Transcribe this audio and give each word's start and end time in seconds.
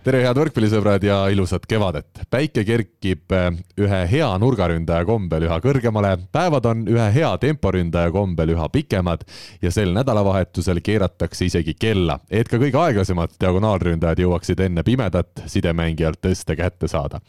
tere, 0.00 0.22
head 0.24 0.38
võrkpallisõbrad 0.38 1.02
ja 1.04 1.16
ilusat 1.28 1.66
kevadet. 1.68 2.22
päike 2.32 2.62
kerkib 2.64 3.32
äh, 3.36 3.50
ühe 3.76 3.98
hea 4.08 4.28
nurgaründaja 4.40 5.04
kombel 5.04 5.44
üha 5.44 5.58
kõrgemale, 5.60 6.14
päevad 6.32 6.68
on 6.70 6.86
ühe 6.88 7.08
hea 7.12 7.30
temporündaja 7.42 8.08
kombel 8.14 8.54
üha 8.54 8.68
pikemad 8.72 9.26
ja 9.60 9.70
sel 9.70 9.92
nädalavahetusel 9.92 10.80
keeratakse 10.80 11.50
isegi 11.50 11.74
kella, 11.76 12.16
et 12.30 12.48
ka 12.48 12.56
kõige 12.56 12.80
aeglasemad 12.80 13.34
diagonaalründajad 13.40 14.22
jõuaksid 14.24 14.62
enne 14.64 14.84
pimedat 14.86 15.44
sidemängijalt 15.46 16.22
tõste 16.24 16.56
kätte 16.56 16.88
saada. 16.88 17.20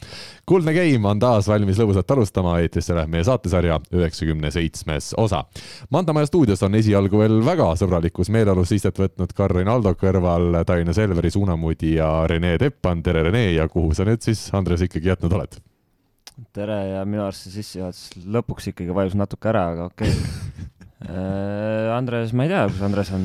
kuldne 0.46 0.72
Game 0.72 1.08
on 1.08 1.20
taas 1.20 1.48
valmis 1.52 1.76
lõbusalt 1.76 2.16
alustama, 2.16 2.56
eetrisse 2.60 2.96
läheb 2.96 3.12
meie 3.12 3.24
saatesarja 3.28 3.80
üheksakümne 3.92 4.50
seitsmes 4.50 5.12
osa. 5.20 5.44
Mandamaja 5.90 6.26
stuudios 6.26 6.62
on 6.62 6.80
esialgu 6.80 7.20
veel 7.20 7.44
väga 7.44 7.74
sõbralikus 7.76 8.32
meeleolus 8.32 8.72
istet 8.72 8.96
võtnud 8.98 9.36
Karin 9.36 9.68
Aldo 9.68 9.92
kõrval 9.92 10.62
Tallinna 10.64 10.96
Selveri 10.96 11.30
suunamudi 11.30 11.96
ja 11.98 12.10
Rene 12.26 12.56
Teppan, 12.62 13.02
tere 13.02 13.24
Rene 13.26 13.48
ja 13.56 13.66
kuhu 13.70 13.90
sa 13.96 14.06
nüüd 14.06 14.22
siis, 14.22 14.44
Andres, 14.54 14.84
ikkagi 14.86 15.10
jätnud 15.10 15.34
oled? 15.34 15.60
tere 16.56 16.76
ja 16.88 17.02
minu 17.04 17.22
arust 17.26 17.44
see 17.44 17.58
sissejuhatus 17.58 18.26
lõpuks 18.34 18.70
ikkagi 18.70 18.94
vajus 18.96 19.16
natuke 19.18 19.50
ära, 19.50 19.66
aga 19.74 19.88
okei 19.90 20.12
okay. 20.12 20.68
Äh, 21.02 21.88
Andres, 21.90 22.30
ma 22.30 22.44
ei 22.46 22.50
tea, 22.52 22.60
kus 22.70 22.82
Andres 22.86 23.08
on. 23.10 23.24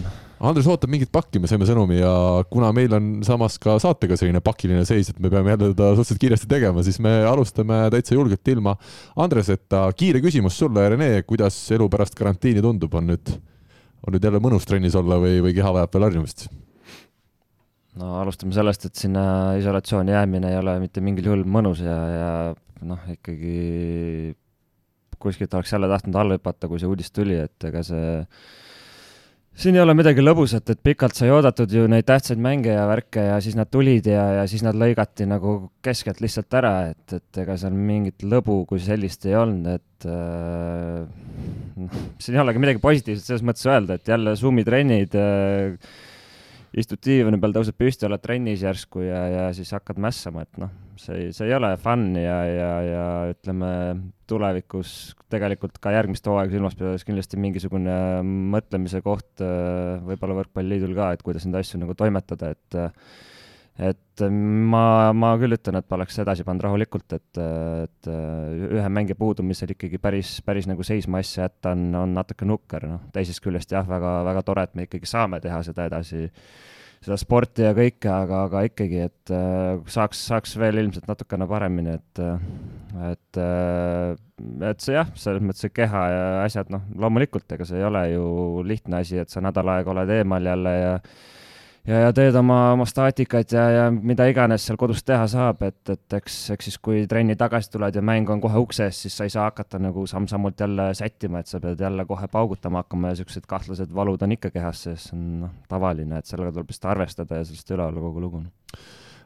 Andres 0.49 0.65
ootab 0.65 0.89
mingit 0.89 1.11
pakki, 1.13 1.37
me 1.37 1.45
saime 1.49 1.67
sõnumi 1.69 1.99
ja 1.99 2.09
kuna 2.49 2.71
meil 2.73 2.95
on 2.97 3.11
samas 3.25 3.59
ka 3.61 3.75
saatega 3.81 4.17
selline 4.17 4.41
pakiline 4.41 4.81
seis, 4.89 5.11
et 5.11 5.19
me 5.21 5.29
peame 5.29 5.53
jälle 5.53 5.69
teda 5.75 5.91
suhteliselt 5.91 6.23
kiiresti 6.23 6.49
tegema, 6.49 6.81
siis 6.81 6.97
me 7.05 7.13
alustame 7.29 7.83
täitsa 7.93 8.17
julgelt 8.17 8.49
ilma 8.49 8.73
Andreseta. 9.13 9.83
kiire 9.93 10.23
küsimus 10.25 10.57
sulle, 10.57 10.89
Rene, 10.89 11.11
kuidas 11.29 11.59
elu 11.77 11.85
pärast 11.93 12.17
karantiini 12.17 12.65
tundub, 12.65 12.97
on 12.97 13.11
nüüd, 13.13 13.35
on 14.01 14.17
nüüd 14.17 14.25
jälle 14.25 14.41
mõnus 14.41 14.65
trennis 14.65 14.97
olla 14.97 15.21
või, 15.21 15.37
või 15.45 15.53
keha 15.57 15.77
vajab 15.77 15.93
veel 15.93 16.09
harjumist? 16.09 16.47
No 17.97 18.17
alustame 18.21 18.55
sellest, 18.55 18.89
et 18.89 18.99
sinna 18.99 19.23
isolatsiooni 19.59 20.13
jäämine 20.13 20.51
ei 20.53 20.59
ole 20.59 20.77
mitte 20.83 21.03
mingil 21.03 21.31
juhul 21.31 21.47
mõnus 21.49 21.81
ja, 21.85 21.97
ja 22.13 22.31
noh, 22.85 23.09
ikkagi 23.13 24.35
kuskilt 25.21 25.53
oleks 25.57 25.73
jälle 25.73 25.89
tahtnud 25.89 26.15
alla 26.15 26.37
hüpata, 26.37 26.69
kui 26.69 26.79
see 26.81 26.89
uudis 26.89 27.09
tuli, 27.13 27.39
et 27.41 27.65
ega 27.65 27.81
see, 27.85 28.09
siin 29.57 29.77
ei 29.77 29.81
ole 29.81 29.95
midagi 29.97 30.21
lõbusat, 30.21 30.69
et 30.73 30.81
pikalt 30.85 31.17
sai 31.17 31.31
oodatud 31.33 31.73
ju 31.73 31.87
neid 31.89 32.05
tähtsaid 32.05 32.41
mänge 32.41 32.75
ja 32.75 32.83
värke 32.89 33.23
ja 33.31 33.39
siis 33.41 33.57
nad 33.57 33.71
tulid 33.73 34.05
ja, 34.11 34.27
ja 34.41 34.43
siis 34.49 34.61
nad 34.65 34.77
lõigati 34.77 35.25
nagu 35.29 35.57
keskelt 35.85 36.21
lihtsalt 36.21 36.59
ära, 36.59 36.75
et, 36.91 37.17
et 37.17 37.41
ega 37.41 37.57
seal 37.57 37.73
mingit 37.73 38.27
lõbu 38.27 38.59
kui 38.69 38.83
sellist 38.83 39.25
ei 39.25 39.37
olnud, 39.39 39.71
et 39.73 40.09
äh, 40.11 41.01
noh, 41.81 41.97
siin 42.21 42.37
ei 42.37 42.43
olegi 42.45 42.61
midagi 42.61 42.83
positiivset 42.83 43.33
selles 43.33 43.47
mõttes 43.47 43.65
öelda, 43.65 43.97
et 43.97 44.13
jälle 44.13 44.37
Zoomi 44.37 44.67
trennid 44.67 45.17
äh, 45.17 45.73
istud 46.77 47.01
diivani 47.03 47.39
peal, 47.41 47.55
tõused 47.55 47.77
püsti, 47.77 48.05
oled 48.07 48.21
trennis 48.21 48.63
järsku 48.65 49.01
ja, 49.05 49.21
ja 49.31 49.45
siis 49.55 49.71
hakkad 49.73 49.99
mässama, 50.01 50.43
et 50.45 50.59
noh, 50.61 50.71
see, 51.01 51.31
see 51.35 51.47
ei 51.49 51.55
ole 51.57 51.71
fun 51.81 52.09
ja, 52.19 52.37
ja, 52.45 52.71
ja 52.85 53.05
ütleme, 53.31 53.71
tulevikus 54.29 54.91
tegelikult 55.31 55.79
ka 55.83 55.93
järgmist 55.95 56.27
hooaega 56.29 56.53
silmas 56.53 56.77
pidades 56.77 57.07
kindlasti 57.07 57.39
mingisugune 57.41 57.97
mõtlemise 58.53 59.01
koht 59.05 59.43
äh, 59.43 59.97
võib-olla 60.05 60.41
Võrkpalliliidul 60.43 60.93
ka, 60.97 61.13
et 61.15 61.25
kuidas 61.25 61.47
neid 61.47 61.59
asju 61.61 61.81
nagu 61.81 61.97
toimetada, 61.97 62.53
et 62.53 62.81
et 63.77 64.23
ma, 64.33 65.11
ma 65.13 65.33
küll 65.37 65.53
ütlen, 65.53 65.77
et 65.77 65.93
oleks 65.93 66.17
edasi 66.23 66.45
pannud 66.45 66.65
rahulikult, 66.65 67.13
et, 67.13 67.41
et 67.83 68.09
ühe 68.09 68.87
mängija 68.89 69.17
puudumisel 69.19 69.75
ikkagi 69.75 69.99
päris, 70.01 70.37
päris 70.45 70.69
nagu 70.69 70.85
seisma 70.85 71.21
asja 71.21 71.45
jätta 71.45 71.75
on, 71.77 71.91
on 71.99 72.15
natuke 72.17 72.47
nukker, 72.49 72.87
noh, 72.89 73.05
teisest 73.13 73.43
küljest 73.45 73.75
jah, 73.75 73.85
väga, 73.87 74.17
väga 74.31 74.43
tore, 74.47 74.65
et 74.65 74.73
me 74.77 74.87
ikkagi 74.87 75.09
saame 75.09 75.41
teha 75.43 75.61
seda 75.67 75.85
edasi, 75.91 76.25
seda 77.05 77.19
sporti 77.21 77.67
ja 77.67 77.75
kõike, 77.77 78.09
aga, 78.09 78.41
aga 78.49 78.65
ikkagi, 78.71 79.05
et 79.11 79.35
saaks, 79.93 80.25
saaks 80.33 80.57
veel 80.57 80.81
ilmselt 80.81 81.05
natukene 81.09 81.45
paremini, 81.49 81.99
et, 81.99 82.25
et, 83.11 83.43
et 84.73 84.85
see 84.89 84.97
jah, 84.97 85.13
selles 85.21 85.45
mõttes 85.45 85.67
see 85.67 85.77
keha 85.77 86.05
ja 86.15 86.27
asjad, 86.47 86.73
noh, 86.73 86.89
loomulikult, 86.97 87.45
ega 87.53 87.69
see 87.69 87.77
ei 87.77 87.85
ole 87.85 88.07
ju 88.15 88.27
lihtne 88.65 89.05
asi, 89.05 89.21
et 89.21 89.29
sa 89.29 89.45
nädal 89.45 89.69
aega 89.77 89.93
oled 89.93 90.17
eemal 90.17 90.55
jälle 90.55 90.79
ja 90.81 90.93
ja, 91.87 92.01
ja 92.07 92.13
teed 92.15 92.35
oma, 92.39 92.57
oma 92.75 92.85
staatikat 92.87 93.53
ja, 93.55 93.63
ja 93.71 93.85
mida 93.91 94.27
iganes 94.29 94.65
seal 94.67 94.79
kodus 94.79 95.03
teha 95.07 95.25
saab, 95.31 95.63
et, 95.67 95.79
et 95.93 96.17
eks, 96.19 96.37
eks 96.55 96.69
siis, 96.69 96.79
kui 96.83 97.05
trenni 97.09 97.37
tagasi 97.39 97.71
tuled 97.73 97.95
ja 97.95 98.03
mäng 98.05 98.29
on 98.33 98.43
kohe 98.43 98.61
ukse 98.61 98.87
ees, 98.89 99.01
siis 99.05 99.17
sa 99.17 99.27
ei 99.27 99.33
saa 99.33 99.47
hakata 99.49 99.79
nagu 99.81 100.05
samm-sammult 100.09 100.59
jälle 100.65 100.89
sättima, 100.97 101.41
et 101.41 101.51
sa 101.51 101.61
pead 101.63 101.81
jälle 101.81 102.05
kohe 102.09 102.27
paugutama 102.31 102.83
hakkama 102.83 103.13
ja 103.13 103.21
siuksed 103.21 103.47
kahtlased 103.47 103.95
valud 103.95 104.21
on 104.27 104.37
ikka 104.37 104.51
kehas 104.53 104.85
sees, 104.87 105.09
see 105.09 105.17
on 105.17 105.27
noh, 105.45 105.57
tavaline, 105.71 106.19
et 106.19 106.29
sellega 106.29 106.55
tuleb 106.55 106.71
lihtsalt 106.73 106.91
arvestada 106.95 107.41
ja 107.41 107.47
sellest 107.47 107.75
üle 107.75 107.87
olla 107.87 108.07
kogu 108.07 108.23
lugu 108.27 108.43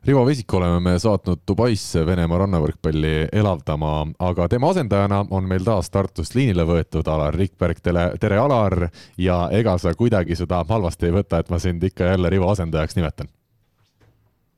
Rivo 0.06 0.26
Vesiku 0.26 0.58
oleme 0.58 0.80
me 0.80 0.92
saatnud 1.00 1.44
Dubaisse 1.48 2.02
Venemaa 2.06 2.40
rannavõrkpalli 2.42 3.28
elavdama, 3.38 3.92
aga 4.26 4.48
tema 4.50 4.72
asendajana 4.74 5.20
on 5.30 5.46
meil 5.46 5.62
taas 5.62 5.92
Tartust 5.94 6.34
liinile 6.34 6.64
võetud 6.66 7.06
Alar 7.06 7.36
Rikberg. 7.38 7.78
tere, 7.86 8.08
tere, 8.20 8.40
Alar, 8.42 8.88
ja 9.22 9.36
ega 9.54 9.76
sa 9.78 9.94
kuidagi 9.94 10.36
seda 10.36 10.64
halvasti 10.70 11.06
ei 11.06 11.14
võta, 11.20 11.38
et 11.40 11.52
ma 11.54 11.60
sind 11.62 11.84
ikka 11.86 12.10
jälle 12.10 12.32
Rivo 12.34 12.50
asendajaks 12.50 12.98
nimetan? 12.98 13.30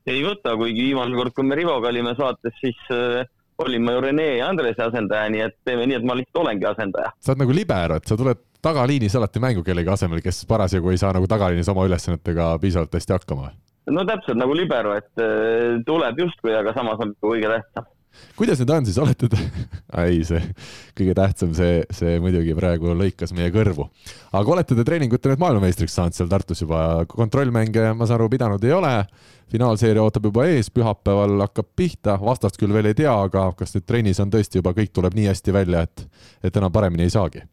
ei 0.06 0.24
võta, 0.24 0.56
kuigi 0.56 0.80
viimane 0.88 1.16
kord, 1.16 1.34
kui 1.36 1.44
me 1.44 1.60
Rivoga 1.60 1.92
olime 1.92 2.16
saates, 2.16 2.56
siis 2.60 2.80
äh, 2.96 3.28
olin 3.58 3.84
ma 3.84 3.92
ju 3.98 4.00
Rene 4.00 4.26
ja 4.38 4.48
Andrese 4.48 4.82
asendaja, 4.82 5.28
nii 5.28 5.44
et 5.44 5.58
teeme 5.64 5.84
nii, 5.84 6.00
et 6.00 6.08
ma 6.08 6.16
lihtsalt 6.16 6.40
olengi 6.40 6.70
asendaja. 6.72 7.12
sa 7.20 7.32
oled 7.34 7.44
nagu 7.44 7.58
libero, 7.60 8.00
et 8.00 8.08
sa 8.08 8.16
tuled 8.16 8.40
tagaliinis 8.64 9.20
alati 9.20 9.44
mängu 9.44 9.62
kellegi 9.62 9.92
asemel, 9.92 10.24
kes 10.24 10.46
parasjagu 10.48 10.88
ei 10.88 11.04
saa 11.04 11.12
nagu 11.12 11.28
tagaliinis 11.28 11.68
oma 11.68 11.84
ülesannetega 11.84 12.54
piisavalt 12.64 12.96
hästi 12.96 13.18
hakkama 13.18 13.50
või? 13.50 13.63
No 13.92 14.04
täpselt 14.08 14.38
nagu 14.40 14.54
libero, 14.56 14.94
et 14.96 15.20
äh, 15.20 15.82
tuleb 15.86 16.24
justkui, 16.24 16.54
aga 16.56 16.72
samas 16.76 17.02
on 17.04 17.12
kõige 17.22 17.50
tähtsam. 17.50 17.90
kuidas 18.38 18.60
nüüd 18.62 18.70
on 18.70 18.86
siis, 18.86 18.98
olete 19.02 19.28
te 19.32 19.38
ei, 20.04 20.22
see 20.26 20.40
kõige 20.96 21.16
tähtsam, 21.18 21.54
see, 21.58 21.82
see 21.92 22.16
muidugi 22.22 22.54
praegu 22.56 22.94
lõikas 22.96 23.34
meie 23.36 23.52
kõrvu. 23.54 23.88
aga 24.32 24.54
olete 24.56 24.78
te 24.78 24.86
treeningute 24.86 25.32
nüüd 25.32 25.42
maailmameistriks 25.42 25.96
saanud 25.98 26.16
seal 26.16 26.30
Tartus 26.32 26.64
juba, 26.64 27.04
kontrollmänge, 27.10 27.90
ma 27.92 28.08
saan 28.08 28.20
aru, 28.20 28.30
pidanud 28.32 28.64
ei 28.64 28.76
ole, 28.76 28.94
finaalseeria 29.52 30.04
ootab 30.04 30.30
juba 30.30 30.46
ees, 30.48 30.70
pühapäeval 30.72 31.44
hakkab 31.48 31.72
pihta, 31.76 32.16
vastast 32.22 32.60
küll 32.60 32.72
veel 32.72 32.92
ei 32.92 33.00
tea, 33.02 33.12
aga 33.12 33.50
kas 33.58 33.76
nüüd 33.76 33.88
trennis 33.88 34.22
on 34.22 34.32
tõesti 34.32 34.62
juba 34.62 34.72
kõik 34.76 34.94
tuleb 34.94 35.18
nii 35.18 35.28
hästi 35.32 35.54
välja, 35.54 35.84
et, 35.84 36.06
et 36.44 36.62
enam 36.62 36.72
paremini 36.72 37.08
ei 37.08 37.18
saagi? 37.18 37.44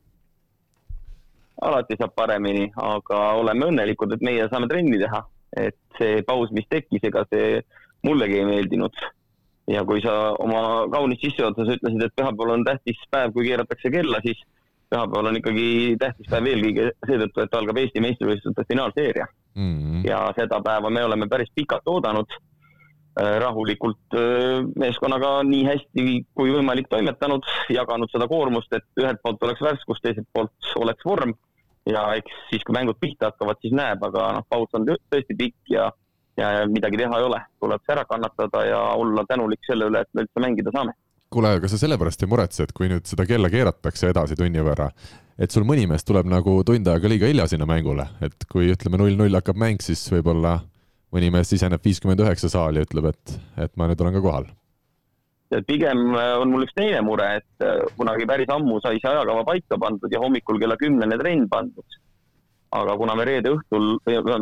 alati 1.61 1.93
saab 1.93 2.15
paremini, 2.17 2.71
aga 2.73 3.17
oleme 3.37 3.67
õnnelikud, 3.69 4.15
et 4.15 4.23
meie 4.25 4.47
saame 4.49 4.65
trenni 4.65 4.97
teha 4.97 5.19
et 5.57 5.77
see 5.97 6.21
paus, 6.27 6.51
mis 6.55 6.67
tekkis, 6.69 7.03
ega 7.09 7.25
see 7.29 7.59
mullegi 8.07 8.39
ei 8.39 8.47
meeldinud. 8.47 9.03
ja 9.71 9.83
kui 9.87 10.01
sa 10.03 10.33
oma 10.41 10.87
kaunis 10.91 11.21
sissejuhatuses 11.21 11.77
ütlesid, 11.77 12.01
et 12.03 12.15
pühapäeval 12.17 12.55
on 12.57 12.63
tähtis 12.65 12.97
päev, 13.13 13.31
kui 13.35 13.45
keeratakse 13.45 13.91
kella, 13.93 14.19
siis 14.25 14.39
pühapäeval 14.91 15.29
on 15.29 15.37
ikkagi 15.39 15.67
tähtis 16.01 16.29
päev 16.31 16.49
eelkõige 16.51 16.87
seetõttu, 17.07 17.43
et 17.43 17.53
algab 17.59 17.79
Eesti 17.79 18.03
meistrivõistluste 18.03 18.65
finaalseeria 18.67 19.27
mm. 19.55 19.75
-hmm. 19.77 20.07
ja 20.09 20.23
seda 20.35 20.59
päeva 20.65 20.89
me 20.89 21.05
oleme 21.05 21.27
päris 21.29 21.51
pikalt 21.55 21.87
oodanud 21.87 22.33
äh, 22.33 23.37
rahulikult 23.45 24.17
äh, 24.17 24.65
meeskonnaga 24.75 25.43
nii 25.43 25.63
hästi 25.69 26.07
kui 26.35 26.51
võimalik 26.57 26.89
toimetanud, 26.89 27.47
jaganud 27.69 28.11
seda 28.11 28.27
koormust, 28.27 28.73
et 28.73 29.03
ühelt 29.03 29.21
poolt 29.23 29.43
oleks 29.47 29.61
värskus, 29.69 30.03
teiselt 30.03 30.27
poolt 30.33 30.73
oleks 30.83 31.05
vorm 31.05 31.37
ja 31.89 32.03
eks 32.19 32.33
siis, 32.49 32.63
kui 32.65 32.75
mängud 32.75 32.99
pihta 33.01 33.31
hakkavad, 33.31 33.59
siis 33.61 33.73
näeb, 33.77 34.03
aga 34.07 34.27
noh, 34.37 34.45
paus 34.49 34.77
on 34.77 34.85
tõesti 34.87 35.37
pikk 35.37 35.73
ja, 35.73 35.87
ja 36.39 36.51
midagi 36.69 36.99
teha 37.01 37.19
ei 37.19 37.27
ole, 37.27 37.39
tuleb 37.63 37.85
see 37.85 37.95
ära 37.95 38.05
kannatada 38.09 38.65
ja 38.67 38.81
olla 38.99 39.25
tänulik 39.29 39.65
selle 39.67 39.89
üle, 39.91 40.03
et 40.03 40.11
me 40.13 40.25
üldse 40.25 40.43
mängida 40.43 40.73
saame. 40.75 40.95
kuule, 41.31 41.53
aga 41.57 41.67
sa 41.71 41.79
sellepärast 41.79 42.23
ei 42.25 42.31
muretse, 42.31 42.67
et 42.67 42.73
kui 42.75 42.89
nüüd 42.91 43.07
seda 43.07 43.25
kella 43.25 43.49
keeratakse 43.49 44.11
edasi 44.11 44.35
tunni 44.35 44.63
võrra, 44.65 44.89
et 45.39 45.53
sul 45.53 45.65
mõni 45.67 45.87
mees 45.89 46.05
tuleb 46.05 46.27
nagu 46.29 46.57
tund 46.67 46.87
aega 46.91 47.11
liiga 47.11 47.29
hilja 47.31 47.47
sinna 47.47 47.67
mängule, 47.69 48.09
et 48.21 48.49
kui 48.51 48.69
ütleme 48.73 48.99
null-null 48.99 49.39
hakkab 49.39 49.59
mäng, 49.59 49.81
siis 49.81 50.03
võib-olla 50.11 50.59
mõni 51.11 51.31
mees 51.33 51.49
siseneb 51.51 51.83
viiskümmend 51.83 52.21
üheksa 52.23 52.51
saali 52.51 52.81
ja 52.81 52.87
ütleb, 52.87 53.13
et, 53.13 53.39
et 53.65 53.77
ma 53.79 53.89
nüüd 53.89 54.03
olen 54.03 54.19
ka 54.19 54.23
kohal 54.23 54.51
pigem 55.67 56.15
äh, 56.15 56.37
on 56.39 56.51
mul 56.51 56.63
üks 56.65 56.75
teine 56.75 57.01
mure, 57.03 57.27
et 57.41 57.65
äh, 57.65 57.83
kunagi 57.97 58.27
päris 58.27 58.51
ammu 58.53 58.79
sai 58.83 58.99
see 59.01 59.11
ajakava 59.11 59.43
paika 59.47 59.79
pandud 59.79 60.13
ja 60.13 60.21
hommikul 60.23 60.59
kella 60.61 60.77
kümnene 60.79 61.17
trenn 61.19 61.47
pandud. 61.51 61.99
aga 62.71 62.95
kuna 62.95 63.15
me 63.19 63.25
reede 63.27 63.51
õhtul, 63.51 63.97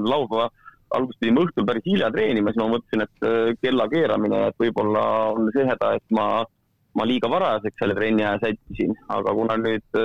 laupäeva 0.05 0.51
alguses 0.93 1.17
pidime 1.17 1.47
õhtul 1.47 1.65
päris 1.65 1.85
hilja 1.85 2.11
treenima, 2.13 2.51
siis 2.53 2.61
ma 2.61 2.67
mõtlesin, 2.75 3.05
et 3.05 3.25
äh, 3.25 3.55
kella 3.61 3.87
keeramine, 3.89 4.41
et 4.51 4.61
võib-olla 4.61 5.03
on 5.33 5.49
see 5.55 5.65
häda, 5.65 5.95
et 5.97 6.05
ma, 6.13 6.27
ma 6.93 7.07
liiga 7.09 7.29
varajaseks 7.29 7.81
selle 7.81 7.97
trenni 7.97 8.25
aja 8.25 8.37
sättisin, 8.45 8.93
aga 9.09 9.33
kuna 9.33 9.57
nüüd 9.57 10.01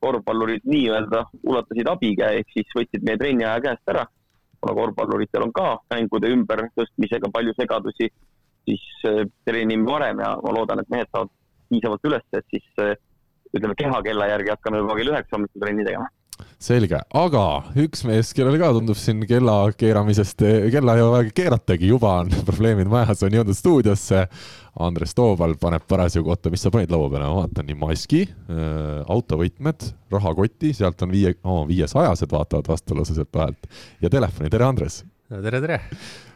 korvpallurid 0.00 0.64
nii-öelda 0.64 1.24
ulatasid 1.44 1.88
abikäe, 1.92 2.40
ehk 2.40 2.52
siis 2.54 2.72
võtsid 2.76 3.04
meie 3.04 3.20
trenni 3.20 3.44
aja 3.44 3.60
käest 3.68 3.92
ära, 3.92 4.06
kuna 4.60 4.76
korvpalluritel 4.80 5.44
on 5.48 5.52
ka 5.56 5.68
mängude 5.92 6.32
ümbertõstmisega 6.32 7.32
palju 7.32 7.52
segadusi 7.60 8.08
siis 8.66 8.84
treenime 9.46 9.86
varem 9.88 10.20
ja 10.22 10.34
ma 10.42 10.54
loodan, 10.54 10.82
et 10.82 10.92
mehed 10.92 11.10
saavad 11.12 11.32
piisavalt 11.70 12.10
üles, 12.10 12.26
et 12.36 12.46
siis 12.52 12.86
ütleme 13.56 13.74
kehakella 13.78 14.28
järgi 14.34 14.54
hakkame 14.54 14.82
juba 14.82 14.98
kell 14.98 15.14
üheksa 15.14 15.38
hommikul 15.38 15.62
trenni 15.62 15.86
tegema. 15.86 16.10
Selge, 16.60 16.98
aga 17.16 17.42
üks 17.80 18.02
mees, 18.08 18.30
kellel 18.36 18.58
ka 18.60 18.68
tundub 18.76 18.96
siin 19.00 19.22
kella 19.28 19.54
keeramisest, 19.76 20.42
kella 20.72 20.96
ei 20.96 21.04
ole 21.04 21.12
vaja 21.14 21.32
keeratagi, 21.36 21.88
juba 21.92 22.12
on 22.22 22.32
probleemid 22.48 22.90
majas, 22.92 23.24
on 23.24 23.36
jõudnud 23.36 23.56
stuudiosse. 23.56 24.26
Andres 24.86 25.16
Toobal 25.16 25.54
paneb 25.60 25.86
parasjagu, 25.88 26.28
oota, 26.32 26.52
mis 26.52 26.60
sa 26.64 26.72
panid 26.72 26.92
laua 26.92 27.08
peale, 27.12 27.28
ma 27.30 27.38
vaatan 27.38 27.68
nii 27.70 27.78
maski 27.80 28.26
äh,, 28.28 28.60
autovõtmed, 29.12 29.88
rahakoti, 30.12 30.74
sealt 30.76 31.00
on 31.06 31.14
viie 31.16 31.32
oh,, 31.40 31.62
viiesajased 31.68 32.32
vaatavad 32.36 32.68
vastu 32.74 32.98
lausa 32.98 33.16
sealt 33.16 33.32
vahelt. 33.36 33.68
Ja 34.04 34.12
telefoni, 34.12 34.52
tere, 34.52 34.68
Andres! 34.68 35.00
No,. 35.32 35.40
tere, 35.40 35.64
tere 35.64 35.80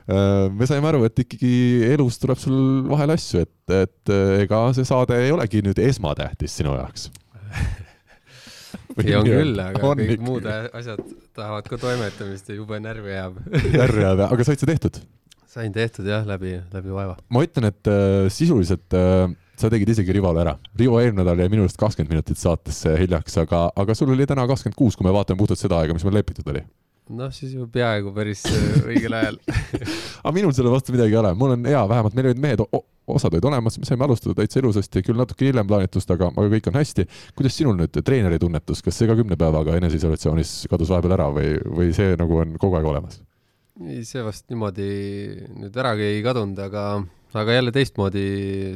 me 0.08 0.66
saime 0.66 0.88
aru, 0.90 1.04
et 1.06 1.24
ikkagi 1.24 1.52
elus 1.92 2.18
tuleb 2.22 2.38
sul 2.40 2.56
vahel 2.88 3.14
asju, 3.14 3.44
et, 3.44 3.74
et 3.76 4.12
ega 4.40 4.62
see 4.76 4.88
saade 4.88 5.18
ei 5.20 5.30
olegi 5.34 5.62
nüüd 5.66 5.78
esmatähtis 5.84 6.56
sinu 6.60 6.74
jaoks 6.78 7.10
ei 9.04 9.14
on 9.18 9.28
küll, 9.28 9.60
aga 9.62 9.82
on 9.86 10.00
kõik 10.00 10.16
ikka. 10.16 10.26
muud 10.26 10.48
asjad 10.50 11.02
tahavad 11.36 11.68
ka 11.70 11.78
toimetamist 11.80 12.50
ja 12.50 12.58
jube 12.58 12.80
närvi 12.82 13.14
jääb 13.14 13.38
närvi 13.82 14.04
jääb, 14.06 14.24
aga 14.26 14.46
said 14.48 14.62
sa 14.62 14.70
tehtud? 14.70 15.00
sain 15.50 15.72
tehtud 15.74 16.06
jah, 16.06 16.26
läbi, 16.26 16.56
läbi 16.72 16.94
vaeva. 16.94 17.16
ma 17.28 17.44
ütlen, 17.46 17.70
et 17.70 17.90
äh, 17.90 18.26
sisuliselt 18.32 18.98
äh, 18.98 19.30
sa 19.60 19.70
tegid 19.72 19.90
isegi 19.92 20.14
Rivole 20.16 20.40
ära. 20.40 20.54
Rivo 20.78 21.00
eelmine 21.00 21.20
nädal 21.20 21.42
jäi 21.42 21.50
minu 21.52 21.66
arust 21.66 21.80
kakskümmend 21.80 22.14
minutit 22.14 22.40
saatesse 22.40 22.94
hiljaks, 22.96 23.36
aga, 23.42 23.66
aga 23.76 23.96
sul 23.98 24.12
oli 24.14 24.28
täna 24.28 24.46
kakskümmend 24.48 24.78
kuus, 24.78 24.96
kui 24.96 25.04
me 25.04 25.12
vaatame 25.14 25.40
puhtalt 25.42 25.60
seda 25.60 25.80
aega, 25.80 25.96
mis 25.96 26.06
meil 26.06 26.20
lepitud 26.20 26.48
oli 26.52 26.64
noh, 27.10 27.32
siis 27.34 27.54
ju 27.56 27.66
peaaegu 27.72 28.12
päris 28.14 28.44
äh, 28.50 28.86
õigel 28.86 29.16
ajal 29.18 29.38
aga 30.22 30.32
minul 30.36 30.54
selle 30.56 30.72
vastu 30.72 30.94
midagi 30.94 31.14
ei 31.14 31.20
ole, 31.20 31.32
mul 31.38 31.56
on 31.56 31.68
hea, 31.68 31.82
vähemalt 31.90 32.16
meil 32.16 32.30
olid 32.30 32.42
mehed, 32.42 32.62
osad 33.10 33.34
olid 33.34 33.48
olemas, 33.50 33.78
me 33.80 33.88
saime 33.88 34.06
alustada 34.06 34.36
täitsa 34.38 34.60
ilusasti, 34.62 35.02
küll 35.06 35.18
natuke 35.18 35.48
hiljem 35.48 35.66
plaanitust, 35.70 36.10
aga, 36.14 36.30
aga 36.30 36.52
kõik 36.54 36.70
on 36.70 36.78
hästi. 36.78 37.06
kuidas 37.38 37.56
sinul 37.58 37.76
nüüd 37.78 38.00
treeneri 38.06 38.38
tunnetus, 38.42 38.84
kas 38.86 39.00
see 39.00 39.10
ka 39.10 39.16
kümne 39.18 39.38
päevaga 39.40 39.76
eneseisolatsioonis 39.80 40.54
kadus 40.70 40.92
vahepeal 40.92 41.16
ära 41.18 41.28
või, 41.34 41.56
või 41.66 41.90
see 41.96 42.14
nagu 42.20 42.42
on 42.44 42.54
kogu 42.60 42.78
aeg 42.78 42.90
olemas? 42.92 43.20
ei, 43.80 44.04
see 44.04 44.22
vast 44.24 44.46
niimoodi 44.52 44.90
nüüd 45.56 45.76
äragi 45.82 46.10
ei 46.16 46.24
kadunud, 46.24 46.58
aga, 46.62 46.86
aga 47.40 47.58
jälle 47.58 47.74
teistmoodi 47.74 48.26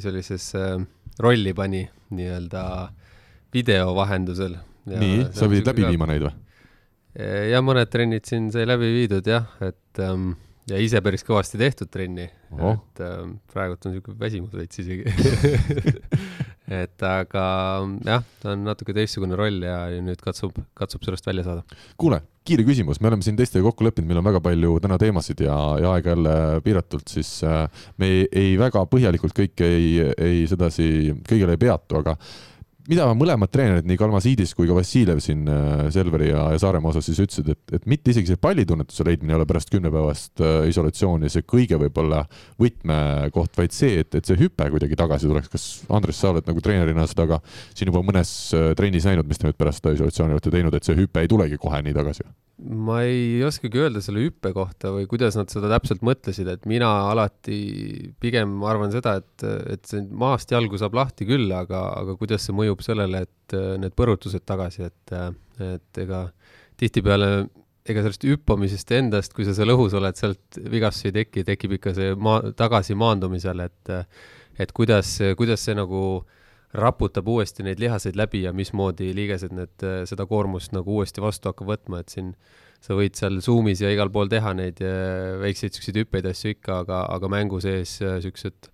sellisesse 0.02 0.64
rolli 1.20 1.52
pani 1.54 1.84
nii-öelda 2.14 2.64
video 3.54 3.92
vahendusel. 3.96 4.56
nii, 4.90 5.28
sa 5.36 5.48
pidid 5.50 5.70
läbi 5.70 5.86
viima 5.92 6.08
neid 6.10 6.26
või? 6.26 6.43
Ja 7.14 7.60
mõned 7.62 7.90
trennid 7.92 8.26
siin 8.28 8.50
sai 8.54 8.66
läbi 8.66 8.90
viidud 8.94 9.28
jah, 9.28 9.46
et 9.62 10.02
ähm, 10.02 10.32
ja 10.70 10.80
ise 10.80 11.00
päris 11.04 11.24
kõvasti 11.26 11.60
tehtud 11.60 11.90
trenni 11.92 12.26
oh., 12.56 12.78
et 12.78 13.02
ähm, 13.04 13.36
praegult 13.52 13.84
on 13.84 13.94
niisugune 13.94 14.20
väsimus 14.20 14.54
veits 14.56 14.80
isegi 14.80 15.04
et 16.84 17.04
aga 17.04 17.44
jah, 18.06 18.24
ta 18.40 18.54
on 18.54 18.64
natuke 18.64 18.94
teistsugune 18.96 19.36
roll 19.36 19.60
ja, 19.66 19.82
ja 19.92 20.00
nüüd 20.04 20.22
katsub, 20.24 20.56
katsub 20.78 21.04
sellest 21.04 21.28
välja 21.28 21.44
saada. 21.44 21.82
kuule, 22.00 22.22
kiire 22.48 22.64
küsimus, 22.64 23.02
me 23.02 23.10
oleme 23.10 23.26
siin 23.26 23.36
teistega 23.36 23.66
kokku 23.66 23.84
leppinud, 23.84 24.08
meil 24.08 24.22
on 24.22 24.28
väga 24.30 24.40
palju 24.44 24.78
täna 24.84 24.98
teemasid 25.00 25.44
ja, 25.44 25.58
ja 25.84 25.92
aega 25.98 26.14
jälle 26.14 26.34
piiratult, 26.64 27.12
siis 27.12 27.36
äh, 27.44 27.84
me 28.00 28.08
ei, 28.08 28.24
ei 28.32 28.56
väga 28.60 28.86
põhjalikult 28.88 29.36
kõike 29.36 29.68
ei, 29.68 29.92
ei 30.16 30.42
sedasi, 30.50 30.88
kõigele 31.28 31.58
ei 31.58 31.64
peatu, 31.66 32.00
aga 32.00 32.16
mida 32.90 33.06
mõlemad 33.16 33.50
treenerid, 33.52 33.86
nii 33.88 33.98
Kalmasiidis 34.00 34.52
kui 34.56 34.68
ka 34.68 34.76
Vassiljev 34.76 35.20
siin 35.24 35.46
äh, 35.50 35.86
Selveri 35.94 36.30
ja, 36.30 36.44
ja 36.52 36.60
Saaremaa 36.60 36.92
osas 36.92 37.08
siis 37.08 37.20
ütlesid, 37.24 37.48
et, 37.54 37.76
et 37.78 37.88
mitte 37.90 38.12
isegi 38.12 38.32
see 38.32 38.40
pallitunnetuse 38.40 39.06
leidmine 39.08 39.34
ei 39.34 39.38
ole 39.38 39.48
pärast 39.48 39.72
kümnepäevast 39.72 40.44
äh, 40.44 40.68
isolatsiooni 40.70 41.32
see 41.32 41.46
kõige 41.48 41.78
võib-olla 41.80 42.24
võtmekoht, 42.60 43.54
vaid 43.58 43.76
see, 43.76 44.00
et, 44.04 44.12
et 44.18 44.28
see 44.28 44.38
hüpe 44.40 44.68
kuidagi 44.74 44.98
tagasi 45.00 45.30
tuleks. 45.30 45.52
kas 45.52 45.68
Andres, 45.94 46.20
sa 46.20 46.34
oled 46.34 46.48
nagu 46.50 46.64
treenerina 46.64 47.08
seda 47.10 47.28
ka 47.34 47.40
siin 47.72 47.92
juba 47.92 48.04
mõnes 48.04 48.34
äh, 48.56 48.72
trennis 48.78 49.08
näinud, 49.08 49.28
mis 49.28 49.40
te 49.40 49.48
nüüd 49.48 49.60
pärast 49.60 49.82
seda 49.82 49.96
isolatsiooni 49.96 50.36
olete 50.36 50.52
teinud, 50.52 50.76
et 50.76 50.86
see 50.86 50.98
hüpe 50.98 51.24
ei 51.24 51.30
tulegi 51.30 51.60
kohe 51.60 51.80
nii 51.84 51.96
tagasi? 51.96 52.28
ma 52.62 53.00
ei 53.02 53.42
oskagi 53.44 53.80
öelda 53.82 54.00
selle 54.04 54.22
hüppe 54.22 54.52
kohta 54.54 54.92
või 54.94 55.08
kuidas 55.10 55.34
nad 55.34 55.50
seda 55.50 55.68
täpselt 55.72 56.04
mõtlesid, 56.06 56.46
et 56.52 56.68
mina 56.70 56.88
alati 57.10 58.12
pigem 58.22 58.60
arvan 58.66 58.92
seda, 58.94 59.16
et, 59.20 59.46
et 59.74 59.90
see 59.90 60.04
maast 60.14 60.54
jalgu 60.54 60.78
saab 60.78 60.94
lahti 60.94 61.26
küll, 61.28 61.50
aga, 61.54 61.82
aga 61.98 62.14
kuidas 62.20 62.46
see 62.46 62.54
mõjub 62.54 62.73
sellele, 62.82 63.22
et 63.26 63.56
need 63.78 63.94
põrutused 63.94 64.42
tagasi, 64.46 64.88
et, 64.88 65.14
et 65.62 66.00
ega 66.02 66.24
tihtipeale 66.80 67.46
ega 67.84 68.00
sellest 68.00 68.24
hüppamisest 68.24 68.90
endast, 68.96 69.34
kui 69.36 69.44
sa 69.44 69.52
seal 69.54 69.70
õhus 69.74 69.94
oled, 69.94 70.16
sealt 70.16 70.58
vigastusi 70.72 71.10
ei 71.10 71.18
teki, 71.20 71.44
tekib 71.44 71.76
ikka 71.76 71.92
see 71.94 72.14
maa, 72.16 72.40
tagasi 72.56 72.96
maandumisel, 72.98 73.60
et 73.66 73.92
et 74.58 74.70
kuidas, 74.72 75.18
kuidas 75.36 75.66
see 75.66 75.74
nagu 75.76 76.00
äh, 76.22 76.34
raputab 76.74 77.28
uuesti 77.30 77.64
neid 77.66 77.80
lihaseid 77.82 78.18
läbi 78.18 78.42
ja 78.44 78.52
mismoodi 78.52 79.12
liigesed 79.14 79.54
need, 79.54 79.74
äh, 79.86 80.02
seda 80.10 80.26
koormust 80.26 80.74
nagu 80.74 80.98
uuesti 80.98 81.22
vastu 81.22 81.50
hakkab 81.50 81.70
võtma, 81.70 82.02
et 82.02 82.14
siin 82.14 82.32
sa 82.84 82.96
võid 82.98 83.16
seal 83.18 83.38
Zoomis 83.44 83.80
ja 83.84 83.92
igal 83.94 84.10
pool 84.12 84.30
teha 84.32 84.54
neid 84.58 84.82
äh, 84.82 85.36
väikseid 85.42 85.76
siukseid 85.76 86.02
hüppeid 86.02 86.26
asju 86.30 86.56
ikka, 86.56 86.82
aga, 86.84 87.04
aga 87.14 87.30
mängu 87.30 87.62
sees 87.62 87.96
äh, 88.02 88.18
siuksed 88.24 88.70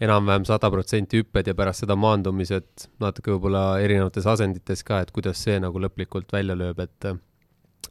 enam-vähem 0.00 0.46
sada 0.48 0.70
protsenti 0.72 1.20
hüpped 1.20 1.50
ja 1.50 1.54
pärast 1.56 1.84
seda 1.84 1.96
maandumised 2.00 2.88
natuke 3.02 3.34
võib-olla 3.34 3.64
erinevates 3.84 4.26
asendites 4.30 4.82
ka, 4.86 5.02
et 5.04 5.12
kuidas 5.12 5.42
see 5.44 5.58
nagu 5.60 5.82
lõplikult 5.82 6.32
välja 6.32 6.56
lööb, 6.56 6.80
et 6.80 7.10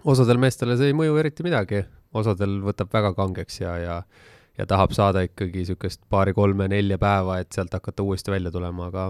osadel 0.03 0.41
meestele 0.41 0.77
see 0.79 0.91
ei 0.91 0.97
mõju 0.97 1.19
eriti 1.21 1.45
midagi, 1.45 1.83
osadel 2.17 2.59
võtab 2.65 2.91
väga 2.93 3.13
kangeks 3.17 3.61
ja, 3.61 3.77
ja 3.83 4.01
ja 4.59 4.65
tahab 4.67 4.91
saada 4.91 5.21
ikkagi 5.23 5.61
niisugust 5.61 6.01
paari-kolme-nelja 6.11 6.97
päeva, 6.99 7.37
et 7.39 7.55
sealt 7.55 7.71
hakata 7.71 8.03
uuesti 8.03 8.33
välja 8.33 8.51
tulema, 8.51 8.89
aga 8.89 9.05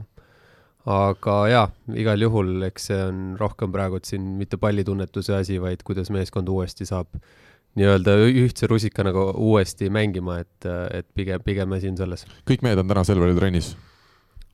aga 0.89 1.35
jaa, 1.49 1.65
igal 1.99 2.21
juhul, 2.21 2.51
eks 2.69 2.89
see 2.89 2.99
on 3.03 3.23
rohkem 3.39 3.73
praegu 3.73 3.99
siin 4.05 4.25
mitte 4.39 4.57
pallitunnetuse 4.61 5.35
asi, 5.35 5.57
vaid 5.61 5.81
kuidas 5.85 6.11
meeskond 6.13 6.49
uuesti 6.49 6.87
saab 6.87 7.09
nii-öelda 7.77 8.15
ühtse 8.29 8.67
rusikana 8.69 9.11
nagu 9.11 9.29
uuesti 9.49 9.89
mängima, 9.93 10.39
et, 10.43 10.69
et 10.93 11.07
pigem, 11.15 11.43
pigem 11.45 11.77
asi 11.77 11.91
on 11.91 11.99
selles. 11.99 12.25
kõik 12.49 12.65
mehed 12.65 12.81
on 12.81 12.89
täna 12.89 13.05
Selveri 13.07 13.37
trennis? 13.37 13.75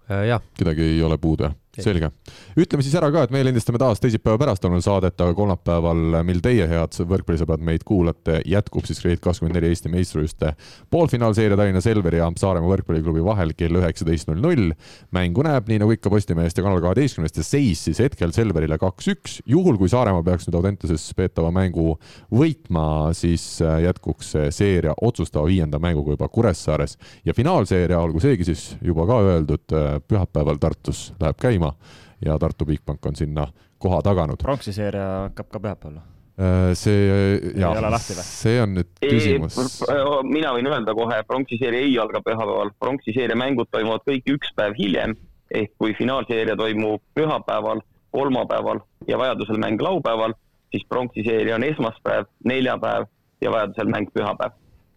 Äh, 0.09 0.27
jah. 0.29 0.43
kedagi 0.57 0.83
ei 0.95 1.03
ole 1.03 1.17
puudu, 1.17 1.47
jah? 1.47 1.55
Selge. 1.83 2.11
ütleme 2.55 2.85
siis 2.85 2.95
ära 2.95 3.11
ka, 3.11 3.25
et 3.25 3.35
me 3.35 3.43
lindistame 3.43 3.81
taas 3.81 3.99
teisipäeva 4.03 4.39
pärastlõunal 4.41 4.83
saadet, 4.85 5.19
aga 5.19 5.35
kolmapäeval, 5.37 6.21
mil 6.27 6.41
teie, 6.45 6.67
head 6.71 6.99
võrkpallisõbrad, 7.11 7.63
meid 7.65 7.83
kuulate, 7.87 8.39
jätkub 8.47 8.87
siis 8.87 9.03
Grade 9.03 9.21
kakskümmend 9.23 9.59
neli 9.59 9.73
Eesti 9.73 9.91
meistrivõistluste 9.91 10.55
poolfinaalseeria 10.93 11.59
Tallinna 11.59 11.83
Selveri 11.83 12.21
ja 12.21 12.31
Saaremaa 12.39 12.71
võrkpalliklubi 12.71 13.23
vahel 13.25 13.53
kell 13.57 13.81
üheksateist 13.81 14.29
null 14.31 14.45
null. 14.45 14.73
mängu 15.15 15.43
näeb, 15.45 15.69
nii 15.69 15.79
nagu 15.81 15.93
ikka 15.95 16.11
Postimehest 16.11 16.57
ja 16.59 16.65
Kanal 16.65 16.81
kaheteistkümnest 16.83 17.39
ja 17.39 17.45
seis 17.45 17.83
siis 17.87 17.99
hetkel 18.03 18.33
Selverile 18.35 18.77
kaks-üks. 18.81 19.39
juhul, 19.45 19.77
kui 19.77 19.89
Saaremaa 19.91 20.23
peaks 20.23 20.47
nüüd 20.47 20.57
Audentases 20.59 21.05
peetava 21.17 21.51
mängu 21.55 21.95
võitma, 22.33 23.13
siis 23.17 23.45
äh, 23.63 23.81
jätkuks 23.85 24.33
seeria 24.55 24.95
otsustava 25.01 25.47
viienda 25.49 25.79
mänguga 25.79 26.15
juba 26.15 26.29
Kuressaares 26.29 26.97
ja 27.25 27.33
finaalseeria, 27.33 27.99
olgu 27.99 28.21
seegi 28.23 28.47
siis 28.47 28.65
juba 28.83 29.07
ka 29.09 29.19
öeldud, 29.25 29.65
äh, 29.73 29.99
pühapäeval 30.07 30.59
Tartus 30.61 31.07
läheb 31.19 31.39
käima 31.41 31.64
käima 31.65 32.25
ja 32.25 32.39
Tartu 32.39 32.65
Bigbank 32.65 33.05
on 33.05 33.15
sinna 33.15 33.47
koha 33.77 34.01
taganud. 34.01 34.37
pronksiseeria 34.41 35.29
hakkab 35.29 35.49
ka 35.49 35.59
pühapäeval? 35.59 36.01
Äh, 36.35 36.73
see, 36.73 37.39
jaa, 37.55 37.99
see 37.99 38.61
on 38.61 38.75
nüüd 38.75 38.89
küsimus. 39.01 39.83
mina 40.23 40.51
võin 40.53 40.67
öelda 40.67 40.93
kohe, 40.93 41.23
pronksiseeria 41.27 41.79
ei 41.79 41.99
alga 41.99 42.21
pühapäeval, 42.21 42.71
pronksiseeria 42.79 43.35
mängud 43.35 43.69
toimuvad 43.71 44.03
kõik 44.07 44.27
üks 44.35 44.51
päev 44.55 44.75
hiljem, 44.77 45.15
ehk 45.51 45.71
kui 45.77 45.93
finaalseeria 45.95 46.55
toimub 46.55 47.01
pühapäeval, 47.15 47.81
kolmapäeval 48.11 48.79
ja 49.07 49.17
vajadusel 49.17 49.59
mäng 49.59 49.81
laupäeval, 49.81 50.33
siis 50.71 50.83
pronksiseeria 50.89 51.55
on 51.55 51.63
esmaspäev, 51.63 52.27
neljapäev 52.43 53.07
ja 53.41 53.51
vajadusel 53.51 53.91
mäng 53.91 54.11
pühapäev 54.11 54.55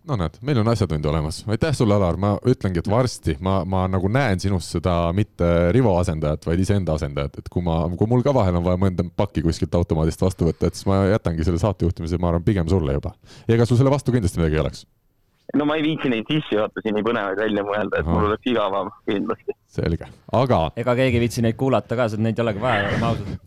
no 0.09 0.17
näed, 0.17 0.39
meil 0.45 0.61
on 0.63 0.71
asjatundja 0.73 1.11
olemas, 1.11 1.43
aitäh 1.51 1.75
sulle, 1.77 1.97
Alar, 1.99 2.17
ma 2.21 2.35
ütlengi, 2.49 2.83
et 2.83 2.91
varsti 2.91 3.37
ma, 3.45 3.61
ma 3.69 3.85
nagu 3.91 4.11
näen 4.13 4.41
sinust 4.41 4.77
seda 4.77 4.97
mitte 5.17 5.49
Rivo 5.75 5.95
asendajat, 6.01 6.47
vaid 6.49 6.63
iseenda 6.65 6.97
asendajat, 6.99 7.41
et 7.43 7.51
kui 7.53 7.65
ma, 7.65 7.81
kui 7.99 8.11
mul 8.11 8.25
ka 8.27 8.35
vahel 8.37 8.61
on 8.61 8.67
vaja 8.67 8.81
mõnda 8.81 9.07
pakki 9.19 9.45
kuskilt 9.45 9.75
automaadist 9.79 10.23
vastu 10.25 10.49
võtta, 10.49 10.71
et 10.71 10.79
siis 10.79 10.89
ma 10.89 11.03
jätangi 11.13 11.47
selle 11.47 11.61
saatejuhtimise, 11.63 12.21
ma 12.21 12.33
arvan, 12.33 12.47
pigem 12.47 12.71
sulle 12.71 12.97
juba. 12.97 13.15
ega 13.49 13.69
sul 13.69 13.81
selle 13.81 13.93
vastu 13.93 14.15
kindlasti 14.15 14.41
midagi 14.41 14.59
ei 14.59 14.65
oleks? 14.65 14.87
no 15.57 15.65
ma 15.69 15.79
ei 15.79 15.85
viitsi 15.85 16.11
neid 16.13 16.29
sissejuhatusi 16.29 16.93
nii 16.93 17.05
põnevaid 17.05 17.41
välja 17.41 17.65
mõelda, 17.65 18.01
et 18.01 18.09
mul 18.09 18.29
oleks 18.31 18.51
igavam 18.51 18.91
kindlasti. 19.09 19.57
selge, 19.79 20.11
aga. 20.41 20.65
ega 20.77 20.99
keegi 21.03 21.21
ei 21.21 21.27
viitsi 21.27 21.45
neid 21.45 21.61
kuulata 21.61 21.97
ka, 21.97 22.11
sest 22.13 22.25
neid 22.25 22.39
ei 22.39 22.47
olegi 22.47 22.65
vaja, 22.65 22.91
oleme 22.91 23.13
ausad 23.13 23.35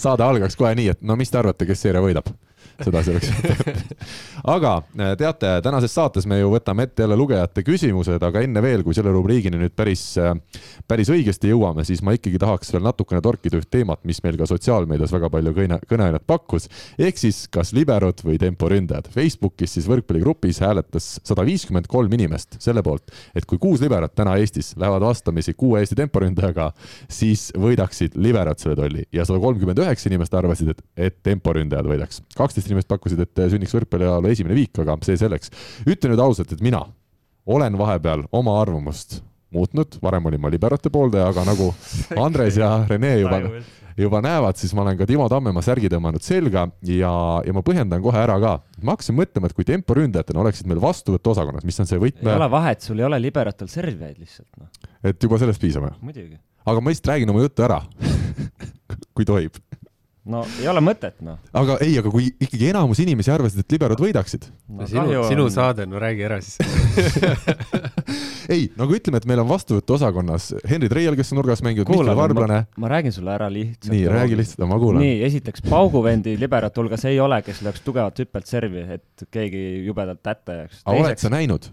saade 0.00 0.24
algaks 0.24 0.56
kohe 0.56 0.72
nii, 0.76 0.88
et 0.94 1.02
no 1.04 1.16
mis 1.20 1.30
te 1.30 1.40
arvate, 1.40 1.68
kes 1.68 1.84
seeria 1.84 2.02
võidab? 2.04 2.30
Sedasi 2.84 3.14
oleks 3.14 3.30
aga 4.44 4.76
äh, 4.98 5.14
teate, 5.18 5.52
tänases 5.64 5.94
saates 5.94 6.26
me 6.30 6.40
ju 6.40 6.50
võtame 6.54 6.86
ette 6.88 7.04
jälle 7.04 7.18
lugejate 7.18 7.64
küsimused, 7.66 8.22
aga 8.22 8.42
enne 8.44 8.62
veel, 8.64 8.84
kui 8.86 8.96
selle 8.96 9.12
rubriigini 9.14 9.60
nüüd 9.60 9.74
päris, 9.76 10.04
äh, 10.20 10.34
päris 10.88 11.10
õigesti 11.12 11.52
jõuame, 11.52 11.84
siis 11.88 12.02
ma 12.06 12.14
ikkagi 12.16 12.40
tahaks 12.40 12.72
veel 12.74 12.84
natukene 12.86 13.22
torkida 13.24 13.60
üht 13.60 13.70
teemat, 13.72 14.02
mis 14.08 14.22
meil 14.24 14.38
ka 14.40 14.48
sotsiaalmeedias 14.50 15.12
väga 15.14 15.30
palju 15.32 15.54
kõne, 15.56 15.80
kõneainet 15.90 16.26
pakkus. 16.26 16.68
ehk 16.98 17.18
siis 17.20 17.44
kas 17.52 17.72
liberod 17.76 18.22
või 18.24 18.38
temporündajad. 18.40 19.10
Facebookis 19.14 19.76
siis 19.76 19.88
võrkpalligrupis 19.90 20.62
hääletas 20.64 21.12
sada 21.24 21.44
viiskümmend 21.46 21.88
kolm 21.90 22.12
inimest 22.16 22.56
selle 22.62 22.82
poolt, 22.86 23.10
et 23.34 23.46
kui 23.46 23.58
kuus 23.58 23.80
liberot 23.80 24.14
täna 24.14 24.36
Eestis 24.40 24.74
lähevad 24.80 25.04
vastamisi 25.04 25.54
kuue 25.54 25.80
Eesti 25.80 25.98
temporündajaga, 25.98 26.70
siis 27.08 27.50
võidaksid 27.58 28.16
liberod 28.20 28.58
selle 28.60 28.76
tolli 28.78 29.04
ja 29.12 29.24
sada 29.28 29.40
kolmkümmend 29.42 29.80
üheksa 29.82 30.10
inimest 30.10 30.34
arvasid, 30.34 30.72
et, 30.74 30.82
et 30.96 31.18
temporündajad 31.26 31.88
võidaks. 31.90 32.22
kaksteist 32.36 32.69
inimest 32.70 32.90
pakkusid, 32.90 33.20
et 33.26 33.42
sünniks 33.52 33.74
võrkpalliajaloo 33.76 34.32
esimene 34.32 34.56
viik, 34.56 34.72
aga 34.82 34.96
see 35.06 35.18
selleks. 35.20 35.52
ütlen 35.86 36.14
nüüd 36.14 36.22
ausalt, 36.24 36.54
et 36.54 36.62
mina 36.64 36.84
olen 37.50 37.76
vahepeal 37.78 38.24
oma 38.36 38.60
arvamust 38.60 39.20
muutnud, 39.50 39.98
varem 40.02 40.26
olin 40.30 40.40
ma 40.40 40.50
liberate 40.52 40.90
pooldaja, 40.92 41.30
aga 41.32 41.44
nagu 41.48 41.70
Andres 42.24 42.58
ja 42.60 42.70
Rene 42.88 43.16
juba, 43.18 43.40
juba 43.98 44.20
näevad, 44.24 44.58
siis 44.60 44.72
ma 44.76 44.84
olen 44.84 44.98
ka 45.00 45.08
Timo 45.10 45.26
Tammemaa 45.30 45.64
särgi 45.64 45.90
tõmmanud 45.90 46.24
selga 46.24 46.68
ja, 46.86 47.12
ja 47.46 47.54
ma 47.56 47.64
põhjendan 47.66 48.02
kohe 48.04 48.20
ära 48.20 48.38
ka. 48.42 48.56
ma 48.82 48.94
hakkasin 48.94 49.18
mõtlema, 49.18 49.50
et 49.50 49.56
kui 49.56 49.66
temporündajatena 49.68 50.44
oleksid 50.44 50.70
meil 50.70 50.82
vastuvõtuosakonnas, 50.82 51.66
mis 51.66 51.82
on 51.82 51.90
see 51.90 52.00
võtme. 52.02 52.28
ei 52.30 52.38
ole 52.38 52.50
vahet, 52.52 52.86
sul 52.86 53.02
ei 53.02 53.08
ole 53.08 53.20
liberatel 53.22 53.70
servijaid 53.72 54.20
lihtsalt, 54.20 54.50
noh. 54.60 54.70
et 55.10 55.26
juba 55.28 55.40
sellest 55.42 55.62
piisab, 55.62 55.90
jah? 55.90 56.38
aga 56.70 56.84
ma 56.84 56.94
lihtsalt 56.94 57.12
räägin 57.14 57.34
oma 57.34 57.42
jutu 57.42 57.66
ära 57.66 57.82
kui 59.16 59.26
tohib 59.26 59.58
no 60.30 60.42
ei 60.60 60.68
ole 60.70 60.82
mõtet, 60.84 61.16
noh. 61.24 61.38
aga 61.56 61.76
ei, 61.84 61.96
aga 62.00 62.12
kui 62.12 62.28
ikkagi 62.32 62.70
enamus 62.70 63.00
inimesi 63.02 63.32
arvasid, 63.34 63.64
et 63.64 63.74
liberod 63.74 64.00
võidaksid 64.02 64.46
no,. 64.48 64.86
sinu, 64.88 65.24
sinu 65.28 65.46
on... 65.48 65.54
saade, 65.54 65.86
no 65.90 66.00
räägi 66.02 66.26
ära 66.28 66.40
siis 66.44 66.58
ei, 68.54 68.68
nagu 68.78 68.94
ütleme, 68.96 69.20
et 69.20 69.28
meil 69.30 69.42
on 69.42 69.50
vastuvõtuosakonnas 69.50 70.50
Henri 70.70 70.90
Treial, 70.92 71.18
kes 71.18 71.34
on 71.34 71.40
nurgas 71.40 71.64
mänginud, 71.66 71.90
Mihkel 71.90 72.14
Varblane. 72.18 72.62
ma 72.80 72.92
räägin 72.92 73.14
sulle 73.16 73.34
ära 73.34 73.50
lihtsalt. 73.52 73.90
nii, 73.94 74.06
räägi 74.10 74.38
lihtsalt, 74.40 74.66
ma 74.70 74.78
kuulan. 74.82 75.04
nii, 75.04 75.20
esiteks 75.28 75.66
pauguvendi 75.68 76.36
liberate 76.40 76.82
hulgas 76.82 77.06
ei 77.10 77.20
ole, 77.22 77.42
kes 77.46 77.62
lööks 77.66 77.84
tugevat 77.86 78.22
hüppelt 78.22 78.50
servi, 78.50 78.86
et 78.98 79.28
keegi 79.34 79.84
jubedalt 79.86 80.22
tätta 80.22 80.62
jääks. 80.62 80.82
aga 80.84 81.06
oled 81.06 81.22
sa 81.22 81.32
näinud? 81.32 81.70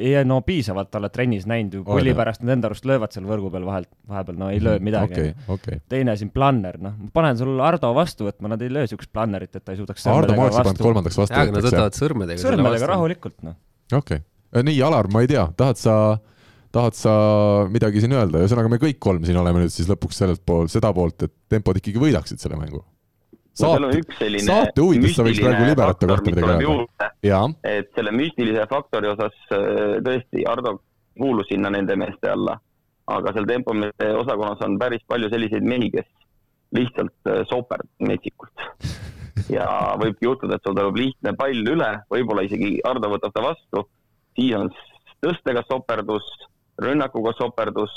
Ei 0.00 0.24
no 0.26 0.40
piisavalt 0.46 0.94
oled 0.98 1.12
trennis 1.14 1.46
näinud 1.50 1.76
ju, 1.78 1.82
pulli 1.86 2.14
pärast 2.16 2.42
nad 2.44 2.54
enda 2.56 2.70
arust 2.70 2.86
löövad 2.88 3.12
seal 3.14 3.26
võrgu 3.28 3.50
peal 3.52 3.66
vahelt, 3.68 3.90
vahepeal 4.10 4.38
no 4.40 4.50
ei 4.52 4.62
löö 4.62 4.78
mhm. 4.78 4.88
midagi 4.88 5.16
okay,. 5.16 5.34
Okay. 5.56 5.80
teine 5.92 6.14
asi 6.14 6.26
on 6.28 6.32
planner, 6.34 6.78
noh, 6.82 6.96
ma 6.96 7.12
panen 7.20 7.38
sul 7.40 7.60
Ardo 7.64 7.92
vastu 7.96 8.28
võtma, 8.28 8.52
nad 8.54 8.64
ei 8.64 8.72
löö 8.72 8.88
siukest 8.90 9.12
plannerit, 9.14 9.54
et 9.54 9.64
ta 9.64 9.74
ei 9.74 9.80
suudaks 9.80 10.06
Ardo 10.10 10.36
ma 10.36 10.48
oleks 10.48 10.60
pannud 10.60 10.84
kolmandaks 10.88 11.20
vastu. 11.20 11.38
aga 11.38 11.56
nad 11.56 11.68
võtavad 11.68 12.00
sõrmedega. 12.00 12.42
sõrmedega 12.44 12.90
rahulikult, 12.94 13.38
noh. 13.46 13.58
okei 13.92 14.22
okay., 14.22 14.66
nii, 14.66 14.80
Alar, 14.86 15.10
ma 15.12 15.24
ei 15.24 15.30
tea, 15.30 15.46
tahad 15.58 15.80
sa, 15.80 15.96
tahad 16.74 16.96
sa 16.98 17.12
midagi 17.70 18.02
siin 18.04 18.16
öelda, 18.16 18.42
ühesõnaga 18.42 18.72
me 18.72 18.80
kõik 18.82 18.98
kolm 19.02 19.26
siin 19.28 19.38
oleme 19.40 19.64
nüüd 19.64 19.74
siis 19.74 19.90
lõpuks 19.90 20.24
sellelt 20.24 20.42
poolt, 20.46 20.72
seda 20.72 20.94
poolt, 20.96 21.28
et 21.28 21.34
tempod 21.52 21.78
ikkagi 21.78 22.02
võidaksid 22.02 22.42
selle 22.42 22.58
mängu 22.60 22.82
saate, 23.58 24.02
saate 24.44 24.84
huvides 24.84 25.16
sa 25.16 25.24
võiks 25.26 25.40
praegu 25.42 25.66
liberate 25.68 26.08
kohta 26.10 26.34
midagi 26.34 26.68
öelda. 26.68 27.40
et 27.66 27.90
selle 27.96 28.12
müstilise 28.14 28.66
faktori 28.70 29.10
osas 29.10 29.36
äh, 29.54 29.98
tõesti, 30.06 30.44
Ardo 30.48 30.78
kuulus 31.20 31.50
sinna 31.50 31.72
nende 31.74 31.96
meeste 31.98 32.30
alla, 32.30 32.56
aga 33.10 33.34
seal 33.34 33.48
tempomeeste 33.50 34.10
osakonnas 34.22 34.62
on 34.66 34.78
päris 34.80 35.02
palju 35.10 35.30
selliseid 35.32 35.66
mehi, 35.66 35.90
kes 35.94 36.08
lihtsalt 36.76 37.32
äh, 37.32 37.42
soperd 37.50 37.88
metsikult. 38.06 38.68
ja 39.50 39.66
võibki 39.98 40.28
juhtuda, 40.28 40.56
et 40.56 40.66
sul 40.66 40.76
tuleb 40.76 41.00
lihtne 41.00 41.34
pall 41.38 41.74
üle, 41.74 41.90
võib-olla 42.12 42.46
isegi 42.46 42.78
Ardo 42.86 43.10
võtab 43.12 43.34
ta 43.34 43.44
vastu, 43.44 43.84
siis 44.38 44.54
on 44.56 44.70
tõstega 45.24 45.64
soperdus, 45.68 46.26
rünnakuga 46.80 47.34
soperdus 47.36 47.92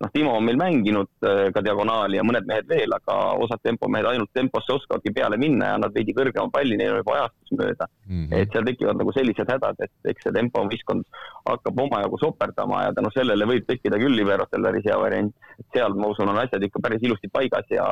noh, 0.00 0.10
Timo 0.12 0.32
on 0.36 0.44
meil 0.44 0.58
mänginud 0.60 1.10
äh, 1.26 1.48
ka 1.54 1.62
diagonaali 1.64 2.18
ja 2.18 2.24
mõned 2.26 2.46
mehed 2.48 2.68
veel, 2.70 2.92
aga 2.96 3.16
osad 3.44 3.62
tempomehed 3.66 4.08
ainult 4.08 4.32
temposse 4.36 4.72
oskavadki 4.74 5.12
peale 5.16 5.38
minna 5.40 5.74
ja 5.74 5.80
nad 5.82 5.94
veidi 5.96 6.14
kõrgema 6.16 6.48
palli, 6.52 6.78
neil 6.80 6.94
on 6.94 7.02
juba 7.02 7.16
ajastus 7.18 7.56
mööda 7.58 7.88
mm. 7.88 8.14
-hmm. 8.14 8.36
et 8.40 8.54
seal 8.54 8.68
tekivad 8.68 9.00
nagu 9.00 9.14
sellised 9.16 9.52
hädad, 9.54 9.84
et 9.84 10.12
eks 10.12 10.26
see 10.26 10.36
tempovõistkond 10.36 11.04
hakkab 11.50 11.84
omajagu 11.86 12.20
soperdama 12.22 12.84
ja 12.86 12.94
tänu 12.96 13.12
sellele 13.14 13.48
võib 13.52 13.66
tekkida 13.68 14.00
küll 14.00 14.16
liberotel 14.16 14.68
päris 14.68 14.88
hea 14.88 14.98
variant. 14.98 15.34
seal, 15.74 15.94
ma 15.94 16.08
usun, 16.14 16.28
on 16.28 16.40
asjad 16.40 16.62
ikka 16.64 16.80
päris 16.82 17.02
ilusti 17.02 17.28
paigas 17.32 17.68
ja, 17.70 17.86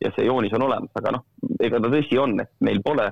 ja 0.00 0.12
see 0.16 0.26
joonis 0.26 0.54
on 0.56 0.64
olemas, 0.68 0.90
aga 0.94 1.16
noh, 1.18 1.26
ega 1.60 1.80
ta 1.80 1.92
tõsi 1.92 2.18
on, 2.18 2.40
et 2.40 2.50
meil 2.60 2.80
pole 2.82 3.10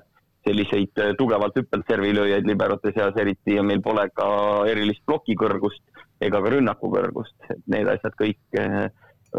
selliseid 0.49 1.03
äh, 1.03 1.15
tugevalt 1.19 1.57
hüppelt 1.59 1.87
servilööjaid 1.91 2.47
liberote 2.49 2.93
seas 2.97 3.17
eriti 3.21 3.57
ja 3.59 3.65
meil 3.67 3.83
pole 3.85 4.07
ka 4.17 4.29
erilist 4.71 5.05
plokikõrgust 5.09 6.05
ega 6.25 6.41
ka 6.43 6.53
rünnakukõrgust, 6.55 7.37
et 7.53 7.63
need 7.71 7.89
asjad 7.93 8.17
kõik 8.19 8.59
äh, 8.61 8.89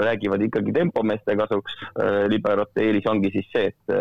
räägivad 0.06 0.44
ikkagi 0.46 0.74
tempomeeste 0.76 1.36
kasuks. 1.40 1.78
Äh, 1.98 2.26
liberote 2.32 2.84
eelis 2.86 3.08
ongi 3.10 3.32
siis 3.34 3.48
see, 3.54 3.72
et 3.72 3.96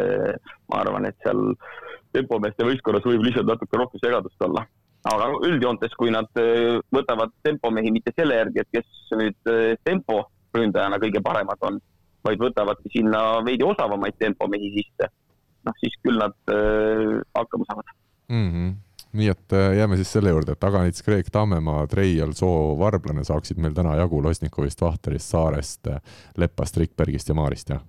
ma 0.69 0.83
arvan, 0.83 1.09
et 1.09 1.17
seal 1.25 1.55
tempomeeste 2.15 2.67
võistkonnas 2.67 3.07
võib 3.09 3.25
lihtsalt 3.27 3.49
natuke 3.49 3.81
rohkem 3.81 4.05
segadust 4.05 4.45
olla. 4.49 4.67
aga 5.09 5.29
üldjoontes, 5.47 5.93
kui 5.97 6.11
nad 6.11 6.29
võtavad 6.93 7.31
tempomehi 7.47 7.93
mitte 7.95 8.13
selle 8.17 8.35
järgi, 8.41 8.61
et 8.61 8.69
kes 8.77 9.13
nüüd 9.17 9.51
temporündajana 9.87 10.99
kõige 11.01 11.23
paremad 11.25 11.63
on, 11.65 11.79
vaid 12.27 12.43
võtavadki 12.43 12.93
sinna 12.93 13.23
veidi 13.47 13.65
osavamaid 13.65 14.19
tempomehi 14.21 14.73
sisse 14.75 15.09
noh, 15.69 15.79
siis 15.83 15.97
küll 16.03 16.21
nad 16.21 16.37
äh, 16.53 17.19
hakkama 17.37 17.71
saavad 17.71 17.97
mm. 18.29 18.53
-hmm 18.53 18.77
nii 19.19 19.29
et 19.33 19.53
äh, 19.57 19.71
jääme 19.79 19.97
siis 19.97 20.11
selle 20.13 20.31
juurde, 20.31 20.53
et 20.53 20.65
Aganits, 20.65 21.03
Kreek, 21.03 21.31
Tammemaa, 21.33 21.87
Treial, 21.87 22.35
Soo, 22.37 22.75
Varblane 22.79 23.25
saaksid 23.25 23.57
meil 23.57 23.73
täna 23.75 23.95
jagu 23.97 24.21
Losnikovist, 24.23 24.81
Vahterist, 24.85 25.33
Saarest, 25.33 25.89
Lepast, 26.37 26.77
Rikbergist 26.77 27.29
ja 27.29 27.35
Maarist, 27.35 27.73
jah? 27.73 27.81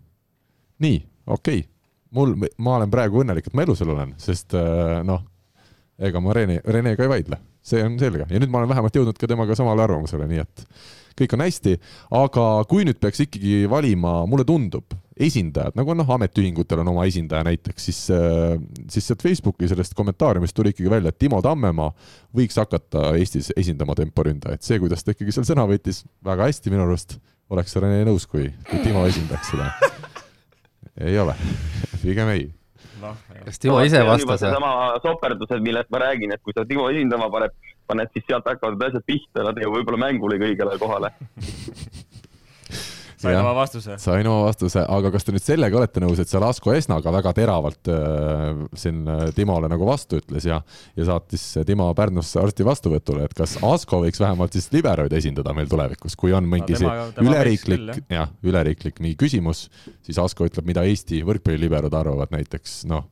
nii, 0.80 1.02
okei 1.28 1.60
okay., 1.60 1.70
mul, 2.16 2.36
ma 2.58 2.78
olen 2.78 2.92
praegu 2.92 3.20
õnnelik, 3.24 3.50
et 3.50 3.58
ma 3.58 3.66
elusal 3.68 3.92
olen, 3.94 4.16
sest 4.22 4.56
äh, 4.58 5.02
noh, 5.06 5.26
ega 6.00 6.22
ma 6.24 6.34
Rene, 6.34 6.62
Renega 6.66 7.04
ei 7.04 7.12
vaidle, 7.12 7.42
see 7.62 7.84
on 7.84 8.00
selge 8.00 8.26
ja 8.30 8.40
nüüd 8.40 8.52
ma 8.52 8.62
olen 8.62 8.72
vähemalt 8.72 8.96
jõudnud 8.96 9.20
ka 9.20 9.28
temaga 9.28 9.58
samale 9.60 9.84
arvamusele, 9.84 10.28
nii 10.30 10.44
et 10.46 10.66
kõik 11.20 11.36
on 11.38 11.44
hästi, 11.46 11.76
aga 12.20 12.48
kui 12.70 12.88
nüüd 12.88 13.00
peaks 13.02 13.24
ikkagi 13.26 13.64
valima, 13.72 14.22
mulle 14.30 14.46
tundub, 14.48 14.96
esindajad, 15.20 15.76
nagu 15.76 15.96
noh, 15.98 16.12
ametiühingutel 16.16 16.80
on 16.84 16.92
oma 16.94 17.06
esindaja 17.10 17.44
näiteks, 17.48 17.88
siis, 17.90 18.02
äh, 18.16 18.56
siis 18.92 19.10
sealt 19.10 19.24
Facebooki 19.26 19.68
sellest 19.68 19.96
kommentaariumist 19.98 20.56
tuli 20.56 20.72
ikkagi 20.74 20.92
välja, 20.92 21.12
et 21.12 21.20
Timo 21.20 21.42
Tammemaa 21.44 21.92
võiks 22.36 22.60
hakata 22.60 23.12
Eestis 23.20 23.52
esindama 23.60 23.98
temporündajaid. 24.00 24.64
see, 24.64 24.80
kuidas 24.80 25.04
ta 25.04 25.16
ikkagi 25.16 25.36
seal 25.36 25.48
sõna 25.50 25.68
võttis, 25.70 26.06
väga 26.26 26.48
hästi 26.48 26.72
minu 26.72 26.88
arust. 26.88 27.20
oleks 27.50 27.76
Rene 27.76 28.06
nõus, 28.08 28.28
kui, 28.30 28.48
kui 28.70 28.80
Timo 28.86 29.04
esindaks 29.10 29.52
seda? 29.52 29.74
ei 31.00 31.20
ole 31.20 31.36
pigem 32.02 32.32
ei 32.34 32.48
no,. 33.02 33.16
kas 33.46 33.60
Timo 33.60 33.80
ise 33.84 34.02
vastas? 34.06 34.44
seesama 34.44 34.72
soperdused, 35.04 35.64
millest 35.66 35.92
ma 35.94 36.04
räägin, 36.06 36.34
et 36.36 36.44
kui 36.44 36.56
sa 36.56 36.66
Timo 36.68 36.88
esindama 36.92 37.30
paned, 37.34 37.56
paned, 37.89 38.12
siis 38.13 38.27
sealt 38.29 38.48
hakkavad 38.50 38.88
asjad 38.89 39.05
pihta, 39.08 39.43
nad 39.43 39.58
ei 39.58 39.65
jõua 39.65 39.79
võib-olla 39.79 40.05
mängule 40.08 40.39
kõigele 40.41 40.77
kohale. 40.81 41.13
Sain 43.19 43.36
oma 43.36 43.51
vastuse. 43.55 43.98
sain 44.00 44.27
oma 44.31 44.46
vastuse, 44.48 44.79
aga 44.88 45.10
kas 45.12 45.25
te 45.27 45.34
nüüd 45.36 45.43
sellega 45.43 45.75
olete 45.75 46.00
nõus, 46.00 46.22
et 46.22 46.31
seal 46.31 46.43
Asko 46.48 46.72
Esnaga 46.72 47.12
väga 47.12 47.34
teravalt 47.36 47.89
äh, 47.91 48.62
siin 48.79 49.01
äh, 49.12 49.25
Timole 49.36 49.67
nagu 49.72 49.88
vastu 49.88 50.22
ütles 50.22 50.48
ja, 50.48 50.62
ja 50.96 51.08
saatis 51.10 51.43
Timo 51.67 51.89
Pärnusse 51.98 52.39
arsti 52.39 52.63
vastuvõtule, 52.67 53.25
et 53.27 53.36
kas 53.36 53.58
Asko 53.60 54.00
võiks 54.05 54.24
vähemalt 54.24 54.55
siis 54.55 54.69
liberoid 54.72 55.15
esindada 55.19 55.51
meil 55.58 55.67
tulevikus, 55.72 56.15
kui 56.19 56.31
on 56.36 56.48
mingi 56.48 56.77
no, 56.77 56.79
tema, 56.79 57.10
tema 57.17 57.27
üleriiklik, 57.34 57.91
jah, 58.13 58.31
üleriiklik 58.46 59.03
mingi 59.03 59.19
küsimus, 59.19 59.65
siis 60.05 60.22
Asko 60.24 60.48
ütleb, 60.48 60.69
mida 60.69 60.86
Eesti 60.88 61.19
võrkpalliliberod 61.27 62.00
arvavad 62.00 62.31
näiteks 62.38 62.86
noh, 62.88 63.10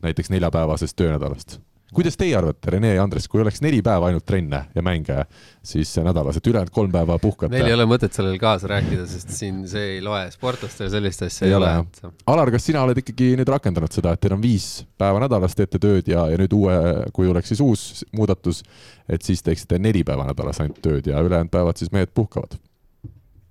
näiteks 0.00 0.32
neljapäevasest 0.32 0.96
töönädalast 0.96 1.58
kuidas 1.94 2.16
teie 2.18 2.36
arvate, 2.36 2.70
Rene 2.72 2.92
ja 2.94 3.02
Andres, 3.04 3.28
kui 3.30 3.42
oleks 3.42 3.60
neli 3.64 3.82
päeva 3.84 4.08
ainult 4.08 4.24
trenne 4.28 4.62
ja 4.74 4.84
mänge 4.84 5.24
siis 5.66 5.92
nädalas, 6.02 6.38
et 6.38 6.46
ülejäänud 6.46 6.72
kolm 6.74 6.92
päeva 6.92 7.18
puhkata? 7.22 7.52
meil 7.52 7.68
ei 7.68 7.76
ole 7.76 7.86
mõtet 7.90 8.16
sellel 8.16 8.38
kaasa 8.40 8.70
rääkida, 8.72 9.06
sest 9.10 9.34
siin 9.36 9.62
see 9.70 9.96
ei 9.96 10.00
loe, 10.04 10.24
sportlastel 10.34 10.90
sellist 10.92 11.26
asja 11.28 11.46
ei, 11.46 11.52
ei 11.52 11.58
ole. 11.58 11.70
Et... 11.84 12.02
Alar, 12.32 12.52
kas 12.54 12.66
sina 12.70 12.82
oled 12.86 13.02
ikkagi 13.02 13.32
nüüd 13.40 13.52
rakendanud 13.52 13.92
seda, 13.92 14.14
et 14.16 14.22
teil 14.24 14.36
on 14.36 14.42
viis 14.42 14.68
päeva 15.00 15.22
nädalas 15.22 15.56
teete 15.58 15.80
tööd 15.82 16.08
ja, 16.10 16.26
ja 16.32 16.40
nüüd 16.40 16.56
uue, 16.56 16.76
kui 17.16 17.30
oleks 17.30 17.52
siis 17.52 17.62
uus 17.64 17.86
muudatus, 18.16 18.62
et 19.08 19.22
siis 19.26 19.44
teeksite 19.44 19.80
neli 19.82 20.04
päeva 20.06 20.26
nädalas 20.28 20.62
ainult 20.64 20.80
tööd 20.84 21.08
ja 21.10 21.22
ülejäänud 21.22 21.52
päevad 21.52 21.80
siis 21.80 21.92
mehed 21.94 22.14
puhkavad? 22.14 22.56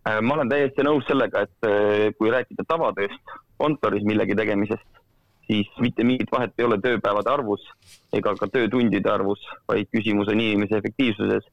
Äh, 0.09 0.17
ma 0.25 0.33
olen 0.33 0.49
täiesti 0.49 0.81
nõus 0.85 1.05
sellega, 1.05 1.45
et 1.45 1.67
äh, 1.67 2.07
kui 2.17 2.31
rääkida 2.33 2.65
tavatööst, 2.65 3.37
kontoris 3.61 4.05
millegi 4.07 4.33
tegemisest, 4.37 4.87
siis 5.51 5.71
mitte 5.83 6.03
mingit 6.07 6.31
vahet 6.31 6.53
ei 6.57 6.65
ole 6.65 6.77
tööpäevade 6.83 7.31
arvus 7.31 7.65
ega 8.15 8.33
ka 8.39 8.47
töötundide 8.51 9.11
arvus, 9.11 9.41
vaid 9.67 9.89
küsimus 9.91 10.31
on 10.31 10.39
inimese 10.39 10.79
efektiivsuses 10.79 11.47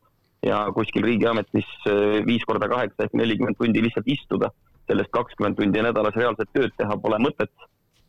ja 0.47 0.61
kuskil 0.75 1.07
riigiametis 1.07 1.67
äh, 1.90 2.21
viis 2.26 2.45
korda 2.47 2.69
kaheksa 2.71 3.07
ehk 3.07 3.17
nelikümmend 3.19 3.59
tundi 3.59 3.83
lihtsalt 3.83 4.07
istuda, 4.07 4.52
sellest 4.87 5.11
kakskümmend 5.14 5.59
tundi 5.59 5.83
nädalas 5.83 6.17
reaalset 6.17 6.52
tööd 6.55 6.76
teha 6.78 7.00
pole 7.02 7.19
mõtet. 7.23 7.52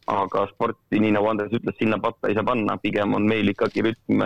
aga 0.09 0.47
sporti, 0.49 0.97
nii 0.97 1.11
nagu 1.13 1.27
Andres 1.29 1.51
ütles, 1.53 1.75
sinna 1.77 1.99
patta 2.01 2.31
ei 2.31 2.33
saa 2.33 2.41
panna, 2.47 2.79
pigem 2.81 3.11
on 3.13 3.27
meil 3.29 3.51
ikkagi 3.51 3.83
rütm, 3.85 4.23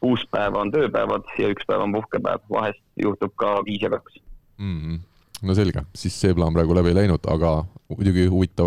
kuus 0.00 0.22
päeva 0.32 0.62
on 0.62 0.70
tööpäevad 0.72 1.28
ja 1.36 1.50
üks 1.52 1.68
päev 1.68 1.84
on 1.84 1.92
puhkepäev, 1.92 2.46
vahest 2.48 2.80
juhtub 3.04 3.34
ka 3.36 3.58
viis 3.66 3.84
ja 3.84 3.92
kaks 3.92 4.16
mm. 4.56 4.80
-hmm 4.80 5.15
no 5.46 5.54
selge, 5.54 5.82
siis 5.94 6.20
see 6.20 6.34
plaan 6.34 6.54
praegu 6.54 6.74
läbi 6.76 6.88
ei 6.92 6.98
läinud, 7.02 7.26
aga 7.30 7.64
muidugi 7.92 8.26
huvitav 8.30 8.66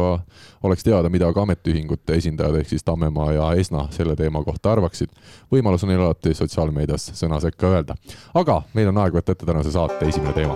oleks 0.63 0.83
teada, 0.83 1.09
mida 1.12 1.33
ka 1.33 1.43
ametiühingute 1.43 2.15
esindajad 2.19 2.55
ehk 2.62 2.69
siis 2.71 2.83
Tammemaa 2.88 3.31
ja 3.36 3.45
Esna 3.59 3.88
selle 3.95 4.15
teema 4.19 4.43
kohta 4.43 4.71
arvaksid. 4.71 5.09
võimalus 5.51 5.83
on 5.83 5.89
neil 5.93 6.03
alati 6.05 6.33
sotsiaalmeedias 6.33 7.12
sõna 7.19 7.41
sekka 7.43 7.67
öelda. 7.67 7.95
aga 8.33 8.62
meil 8.74 8.88
on 8.93 8.98
aeg 9.03 9.13
võtta 9.13 9.31
ette 9.36 9.45
tänase 9.45 9.71
saate 9.71 10.07
esimene 10.07 10.33
teema. 10.33 10.55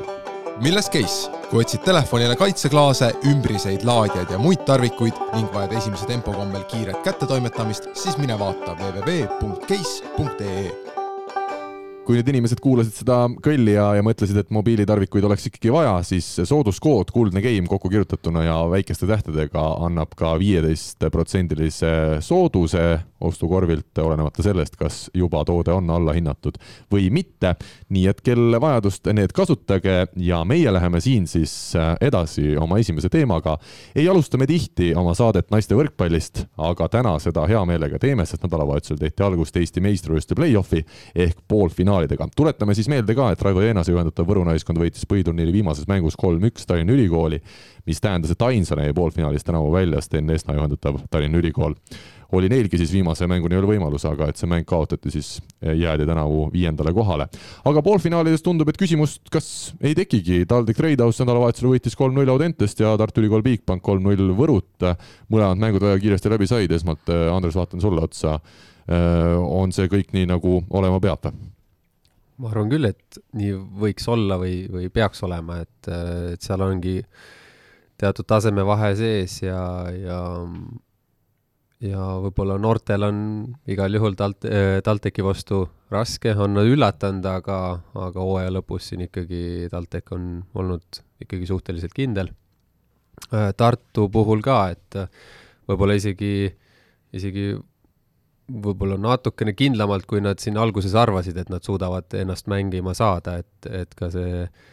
milles 0.62 0.90
case? 0.90 1.30
kui 1.50 1.62
otsid 1.62 1.84
telefonile 1.86 2.36
kaitseklaase, 2.36 3.14
ümbriseid, 3.30 3.84
laadijaid 3.84 4.32
ja 4.32 4.40
muid 4.40 4.66
tarvikuid 4.66 5.14
ning 5.36 5.54
vajad 5.54 5.74
esimese 5.78 6.06
tempo 6.10 6.34
kombel 6.34 6.64
kiiret 6.64 7.04
kättetoimetamist, 7.04 7.84
siis 7.94 8.18
mine 8.18 8.40
vaata 8.40 8.76
www.case.ee 8.80 10.93
kui 12.04 12.18
nüüd 12.18 12.30
inimesed 12.34 12.60
kuulasid 12.64 12.98
seda 12.98 13.18
kõlli 13.44 13.78
ja, 13.78 13.86
ja 13.98 14.04
mõtlesid, 14.04 14.38
et 14.42 14.52
mobiilitarvikuid 14.54 15.24
oleks 15.28 15.48
ikkagi 15.48 15.72
vaja, 15.72 15.96
siis 16.06 16.28
sooduskood 16.50 17.14
Kuldne 17.16 17.44
Game 17.44 17.70
kokku 17.72 17.92
kirjutatuna 17.92 18.44
ja 18.44 18.58
väikeste 18.72 19.08
tähtedega 19.10 19.64
annab 19.86 20.12
ka 20.20 20.34
viieteistprotsendilise 20.42 21.94
sooduse 22.26 22.84
ostukorvilt, 23.24 23.98
olenemata 24.04 24.44
sellest, 24.44 24.76
kas 24.76 25.08
juba 25.14 25.44
toode 25.46 25.74
on 25.74 25.90
allahinnatud 25.90 26.60
või 26.92 27.10
mitte. 27.12 27.56
nii 27.90 28.08
et 28.08 28.22
kel 28.22 28.60
vajadust, 28.62 29.08
need 29.14 29.32
kasutage 29.36 30.08
ja 30.18 30.44
meie 30.46 30.74
läheme 30.74 31.02
siin 31.02 31.28
siis 31.28 31.74
edasi 32.02 32.58
oma 32.58 32.78
esimese 32.80 33.10
teemaga. 33.10 33.58
ei 33.96 34.10
alusta 34.10 34.38
me 34.38 34.48
tihti 34.48 34.94
oma 34.96 35.14
saadet 35.14 35.52
naiste 35.52 35.76
võrkpallist, 35.76 36.46
aga 36.58 36.90
täna 36.90 37.18
seda 37.20 37.48
hea 37.48 37.66
meelega 37.66 38.00
teeme, 38.00 38.26
sest 38.26 38.44
nädalavahetusel 38.44 38.98
tehti 38.98 39.24
algust 39.24 39.58
Eesti 39.58 39.82
meistrivõistluste 39.82 40.36
play-off'i 40.36 40.84
ehk 41.16 41.38
poolfinaal 41.48 41.94
finaalidega. 41.94 42.28
tuletame 42.36 42.74
siis 42.74 42.90
meelde 42.90 43.16
ka, 43.16 43.32
et 43.32 43.42
Raivo 43.42 43.62
Jeenase 43.62 43.92
juhendatav 43.92 44.28
Võru 44.28 44.44
naiskond 44.48 44.80
võitis 44.80 45.06
põhiturniiri 45.10 45.54
viimases 45.54 45.88
mängus 45.88 46.16
kolm-üks 46.20 46.66
Tallinna 46.66 46.94
Ülikooli, 46.94 47.42
mis 47.86 48.02
tähendas, 48.02 48.32
et 48.32 48.42
ainsana 48.42 48.88
jäi 48.88 48.94
poolfinaalis 48.94 49.44
tänavu 49.44 49.72
välja 49.74 50.02
Sten 50.02 50.30
Esna 50.30 50.56
juhendatav 50.58 51.02
Tallinna 51.10 51.38
Ülikool. 51.38 51.76
Oli 52.34 52.50
neilgi 52.52 52.80
siis 52.82 52.92
viimase 52.94 53.28
mänguni 53.30 53.58
veel 53.58 53.68
võimalus, 53.70 54.06
aga 54.10 54.28
et 54.32 54.40
see 54.40 54.50
mäng 54.50 54.66
kaotati, 54.68 55.12
siis 55.14 55.36
jäädi 55.62 56.08
tänavu 56.10 56.48
viiendale 56.54 56.94
kohale. 56.96 57.28
aga 57.70 57.84
poolfinaalides 57.86 58.44
tundub, 58.46 58.70
et 58.70 58.80
küsimust, 58.80 59.22
kas 59.34 59.48
ei 59.82 59.96
tekigi, 59.98 60.44
TalTech 60.50 60.80
Treidhouse 60.80 61.24
nädalavahetusel 61.24 61.72
võitis 61.72 61.98
kolm-null 62.00 62.34
Audentest 62.34 62.82
ja 62.82 62.96
Tartu 62.98 63.22
Ülikool 63.22 63.46
Bigbank 63.46 63.84
kolm-null 63.86 64.36
Võrut. 64.38 64.90
mõlemad 65.30 65.62
mängud 65.62 65.86
väga 65.86 66.02
kiiresti 66.02 66.34
läbi 66.34 66.50
said, 66.50 66.72
esmalt 66.72 67.10
Andres, 67.10 67.56
vaatan 67.56 67.82
sulle 67.82 68.04
otsa 68.04 68.40
on 68.90 69.72
see 69.72 69.88
kõik 69.88 70.12
nii, 70.12 70.28
nagu 70.28 70.62
olema 70.76 71.00
peab 71.00 71.32
ma 72.42 72.50
arvan 72.50 72.72
küll, 72.72 72.90
et 72.90 73.20
nii 73.38 73.54
võiks 73.84 74.08
olla 74.12 74.38
või, 74.42 74.66
või 74.72 74.90
peaks 74.94 75.24
olema, 75.24 75.62
et, 75.64 75.90
et 76.34 76.44
seal 76.44 76.64
ongi 76.66 76.98
teatud 78.02 78.28
tasemevahe 78.28 78.94
sees 79.00 79.38
ja, 79.46 79.62
ja 79.96 80.20
ja 81.84 82.04
võib-olla 82.24 82.58
noortel 82.62 83.06
on 83.08 83.18
igal 83.70 83.98
juhul 83.98 84.16
talt-, 84.20 84.48
TalTechi 84.86 85.26
vastu 85.26 85.64
raske, 85.94 86.34
on 86.36 86.56
nad 86.58 86.70
üllatanud, 86.70 87.26
aga, 87.28 87.58
aga 88.08 88.24
hooaja 88.24 88.54
lõpus 88.56 88.90
siin 88.90 89.06
ikkagi 89.08 89.70
TalTech 89.72 90.16
on 90.16 90.30
olnud 90.56 91.04
ikkagi 91.24 91.50
suhteliselt 91.50 91.96
kindel. 91.96 92.32
Tartu 93.58 94.08
puhul 94.12 94.42
ka, 94.44 94.58
et 94.74 94.98
võib-olla 95.70 95.96
isegi, 96.00 96.50
isegi 97.16 97.52
võib-olla 98.54 98.98
natukene 99.00 99.54
kindlamalt, 99.56 100.08
kui 100.10 100.22
nad 100.24 100.42
siin 100.44 100.58
alguses 100.60 100.96
arvasid, 101.00 101.38
et 101.40 101.52
nad 101.54 101.64
suudavad 101.64 102.12
ennast 102.20 102.50
mängima 102.52 102.96
saada, 102.98 103.38
et, 103.44 103.70
et 103.84 103.94
ka 103.98 104.10
see 104.12 104.44
äh, 104.44 104.73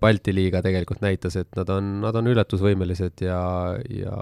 Balti 0.00 0.34
liiga 0.36 0.60
tegelikult 0.64 1.00
näitas, 1.00 1.38
et 1.40 1.48
nad 1.56 1.70
on, 1.72 1.86
nad 2.02 2.16
on 2.18 2.26
ületusvõimelised 2.28 3.22
ja, 3.24 3.40
ja, 3.88 4.16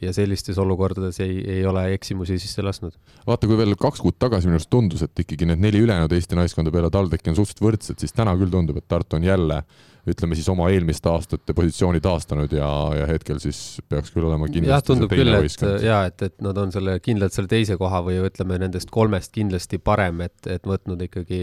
ja 0.00 0.12
sellistes 0.16 0.56
olukordades 0.62 1.20
ei, 1.20 1.42
ei 1.58 1.66
ole 1.68 1.84
eksimusi 1.92 2.38
sisse 2.40 2.64
lasknud. 2.64 2.96
vaata, 3.28 3.50
kui 3.50 3.58
veel 3.60 3.76
kaks 3.80 4.00
kuud 4.00 4.16
tagasi 4.22 4.48
minu 4.48 4.56
arust 4.56 4.72
tundus, 4.72 5.04
et 5.04 5.24
ikkagi 5.24 5.50
need 5.50 5.60
neli 5.60 5.84
ülejäänud 5.84 6.16
Eesti 6.16 6.38
naiskonda 6.40 6.72
peale 6.72 6.88
TalTechi 6.94 7.34
on 7.34 7.40
suhteliselt 7.42 7.66
võrdsed, 7.68 8.00
siis 8.00 8.16
täna 8.16 8.36
küll 8.40 8.54
tundub, 8.54 8.80
et 8.80 8.88
Tartu 8.88 9.20
on 9.20 9.28
jälle 9.28 9.60
äh, 9.60 9.80
ütleme 10.08 10.34
siis 10.34 10.48
oma 10.50 10.66
eelmiste 10.72 11.10
aastate 11.12 11.54
positsiooni 11.54 12.00
taastanud 12.02 12.52
ja, 12.56 12.68
ja 12.98 13.06
hetkel 13.06 13.38
siis 13.42 13.78
peaks 13.90 14.10
küll 14.14 14.26
olema 14.26 14.48
kindlasti 14.50 14.72
jah, 14.72 14.82
tundub 14.86 15.12
küll, 15.12 15.34
et 15.38 15.84
jaa, 15.86 16.00
et, 16.10 16.24
et 16.26 16.42
nad 16.42 16.58
on 16.58 16.72
selle 16.74 16.96
kindlalt 17.04 17.34
selle 17.36 17.50
teise 17.50 17.76
koha 17.78 18.02
või 18.06 18.18
ütleme, 18.26 18.58
nendest 18.64 18.90
kolmest 18.94 19.30
kindlasti 19.34 19.78
parem, 19.78 20.24
et, 20.26 20.34
et 20.50 20.66
võtnud 20.66 21.06
ikkagi, 21.06 21.42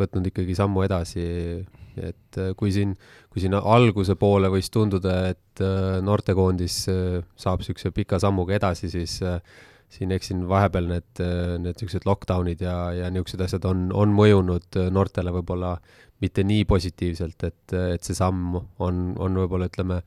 võtnud 0.00 0.30
ikkagi 0.32 0.56
sammu 0.56 0.86
edasi, 0.88 1.26
et 2.10 2.38
äh, 2.40 2.52
kui 2.58 2.72
siin, 2.74 2.94
kui 3.32 3.42
siin 3.42 3.56
alguse 3.58 4.16
poole 4.20 4.50
võis 4.52 4.70
tunduda, 4.74 5.16
et 5.32 5.62
äh, 5.64 5.98
noortekoondis 6.04 6.76
äh, 6.92 7.16
saab 7.38 7.62
niisuguse 7.62 7.92
pika 7.96 8.20
sammuga 8.22 8.56
edasi, 8.58 8.90
siis 8.92 9.18
siin 9.88 10.12
eks 10.12 10.28
siin 10.30 10.42
vahepeal 10.48 10.88
need, 10.90 11.08
need 11.18 11.72
niisugused 11.72 12.04
lockdown'id 12.08 12.60
ja, 12.60 12.76
ja 12.92 13.08
niisugused 13.12 13.44
asjad 13.46 13.68
on, 13.68 13.88
on 13.96 14.12
mõjunud 14.16 14.80
noortele 14.92 15.32
võib-olla 15.38 15.78
mitte 16.20 16.42
nii 16.44 16.66
positiivselt, 16.68 17.44
et, 17.46 17.76
et 17.94 18.04
see 18.04 18.16
samm 18.18 18.58
on, 18.58 19.04
on 19.16 19.38
võib-olla 19.42 19.70
ütleme, 19.70 20.02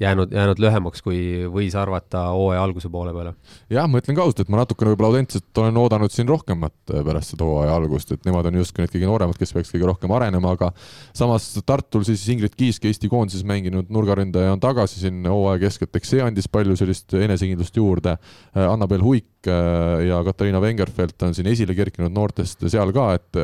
jäänud, 0.00 0.32
jäänud 0.32 0.60
lühemaks, 0.60 1.02
kui 1.04 1.18
võis 1.52 1.76
arvata 1.78 2.26
hooaja 2.34 2.62
alguse 2.62 2.90
poole 2.92 3.12
peale. 3.16 3.34
jah, 3.72 3.88
ma 3.88 4.00
ütlen 4.02 4.16
ka 4.16 4.24
ausalt, 4.24 4.42
et 4.44 4.52
ma 4.52 4.60
natukene 4.60 4.92
võib-olla 4.92 5.12
Audentset 5.14 5.60
olen 5.62 5.80
oodanud 5.80 6.12
siin 6.12 6.28
rohkemat 6.28 6.92
äh, 6.92 7.04
pärast 7.06 7.34
seda 7.34 7.48
hooaja 7.48 7.76
algust, 7.78 8.12
et 8.12 8.26
nemad 8.28 8.48
on 8.50 8.58
justkui 8.60 8.84
need 8.84 8.94
kõige 8.94 9.10
nooremad, 9.10 9.38
kes 9.40 9.54
peaks 9.56 9.72
kõige 9.74 9.88
rohkem 9.88 10.16
arenema, 10.16 10.56
aga 10.56 10.72
samas 11.16 11.48
Tartul 11.66 12.04
siis 12.08 12.26
Ingrid 12.32 12.56
Kiisk, 12.58 12.84
Eesti 12.88 13.10
koondises 13.12 13.46
mänginud 13.48 13.92
nurgaründaja 13.92 14.52
on 14.56 14.62
tagasi 14.62 15.00
siin 15.04 15.24
hooaja 15.30 15.64
keskelt, 15.66 15.94
eks 15.96 16.14
see 16.14 16.24
andis 16.24 16.50
palju 16.52 16.76
sellist 16.76 17.16
enesekindlust 17.16 17.80
juurde. 17.80 18.18
Äh, 18.52 18.66
Annabel 18.66 19.04
Huik 19.04 19.30
äh, 19.50 20.06
ja 20.08 20.20
Katariina 20.26 20.60
Vengerfeld 20.62 21.22
on 21.26 21.36
siin 21.36 21.50
esile 21.50 21.76
kerkinud 21.78 22.14
noortest 22.14 22.66
seal 22.72 22.92
ka, 22.96 23.08
et 23.18 23.40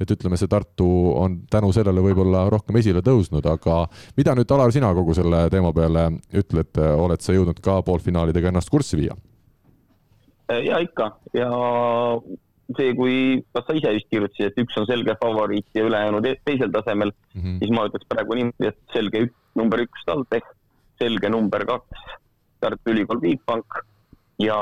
et 0.00 0.10
ütleme, 0.12 0.36
see 0.36 0.50
Tartu 0.52 0.86
on 1.16 1.38
tänu 1.50 1.70
sellele 1.72 2.02
võib-olla 2.04 2.44
rohkem 2.52 2.76
esile 2.80 3.00
tõusnud, 3.04 3.46
aga 3.48 3.86
mida 4.18 4.34
nüüd, 4.36 4.50
Alar, 4.52 4.72
sina 4.74 4.90
kogu 4.96 5.14
selle 5.16 5.46
teema 5.52 5.72
peale 5.76 6.10
ütled, 6.36 6.76
oled 6.76 7.24
sa 7.24 7.36
jõudnud 7.36 7.62
ka 7.64 7.78
poolfinaalidega 7.86 8.52
ennast 8.52 8.72
kurssi 8.72 9.00
viia? 9.00 9.16
ja 10.46 10.78
ikka 10.78 11.08
ja 11.34 11.48
see, 12.74 12.92
kui, 12.98 13.16
kas 13.54 13.66
sa 13.68 13.76
ise 13.78 13.92
vist 13.94 14.08
kirjutasid, 14.10 14.50
et 14.50 14.60
üks 14.64 14.78
on 14.80 14.86
selge 14.88 15.14
favoriit 15.20 15.78
ja 15.78 15.86
ülejäänud 15.86 16.26
e-, 16.26 16.38
teisel 16.44 16.72
tasemel 16.74 17.12
mm, 17.12 17.40
-hmm. 17.40 17.58
siis 17.62 17.74
ma 17.74 17.86
ütleks 17.88 18.08
praegu 18.10 18.38
niimoodi, 18.38 18.70
et 18.72 18.78
selge 18.94 19.26
ük, 19.26 19.34
number 19.58 19.82
üks 19.84 20.06
TalTech, 20.08 20.48
selge 21.02 21.30
number 21.30 21.64
kaks 21.68 22.06
Tartu 22.60 22.90
Ülikool 22.90 23.20
Bigbank 23.20 23.82
ja 24.42 24.58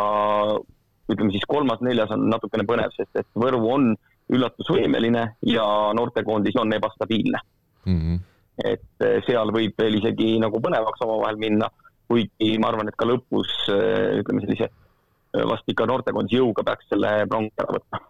ütleme 1.10 1.32
siis 1.34 1.44
kolmas-neljas 1.48 2.12
on 2.14 2.28
natukene 2.32 2.66
põnev, 2.68 2.92
sest 2.96 3.20
et 3.20 3.28
Võru 3.38 3.60
on 3.72 3.90
üllatusvõimeline 4.32 5.24
ja 5.50 5.64
noortekoondis 5.96 6.56
on 6.60 6.72
ebastabiilne. 6.72 7.42
Mm. 7.84 7.98
-hmm 7.98 8.22
et 8.62 9.02
eh, 9.02 9.18
seal 9.26 9.50
võib 9.54 9.74
veel 9.78 9.98
isegi 9.98 10.36
nagu 10.42 10.60
põnevaks 10.62 11.02
omavahel 11.04 11.38
minna, 11.40 11.68
kuigi 12.10 12.54
ma 12.62 12.70
arvan, 12.70 12.90
et 12.90 12.98
ka 12.98 13.08
lõpus 13.08 13.50
eh, 13.72 14.20
ütleme 14.20 14.44
sellise 14.44 14.68
eh, 14.68 15.44
vast 15.50 15.70
ikka 15.70 15.88
noortekoondise 15.90 16.38
jõuga 16.38 16.66
peaks 16.66 16.90
selle 16.92 17.16
prongi 17.30 17.54
ära 17.58 17.78
võtma. 17.78 18.02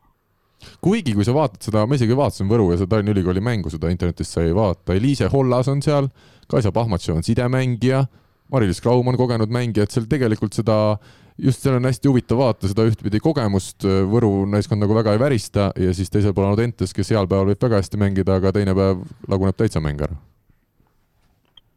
Kuigi, 0.85 1.13
kui 1.17 1.27
sa 1.27 1.35
vaatad 1.37 1.65
seda, 1.67 1.83
ma 1.89 1.97
isegi 1.99 2.17
vaatasin 2.17 2.49
Võru 2.49 2.71
ja 2.73 2.79
seda 2.81 2.95
Tallinna 2.95 3.13
Ülikooli 3.13 3.43
mängu, 3.45 3.73
seda 3.73 3.91
internetist 3.93 4.37
sai 4.37 4.53
vaadata, 4.57 4.95
Eliise 4.97 5.29
Hollas 5.33 5.69
on 5.69 5.83
seal, 5.85 6.09
Kaisa 6.49 6.73
Pahmatšev 6.73 7.19
on 7.19 7.27
sidemängija, 7.27 8.05
Mari-Liis 8.53 8.81
Kraum 8.85 9.09
on 9.11 9.19
kogenud 9.19 9.53
mängija, 9.53 9.85
et 9.85 9.93
seal 9.93 10.07
tegelikult 10.09 10.57
seda, 10.57 10.97
just 11.39 11.63
seal 11.63 11.79
on 11.79 11.89
hästi 11.89 12.09
huvitav 12.09 12.39
vaadata 12.39 12.71
seda 12.71 12.85
ühtpidi 12.87 13.21
kogemust, 13.23 13.85
Võru 13.85 14.45
naiskond 14.51 14.83
nagu 14.83 14.95
väga 14.95 15.17
ei 15.17 15.23
värista 15.23 15.71
ja 15.81 15.95
siis 15.97 16.13
teisel 16.13 16.35
pool 16.35 16.47
on 16.47 16.55
Audentes, 16.55 16.95
kes 16.95 17.11
heal 17.11 17.27
päeval 17.31 17.51
võib 17.53 17.67
väga 17.67 17.81
hästi 17.83 18.01
mängida, 18.01 18.39
aga 18.39 18.53
teine 18.55 18.77
päev 18.77 19.03
laguneb 19.29 19.59
täitsa 19.59 19.83
mäng 19.83 20.05
ära. 20.07 20.17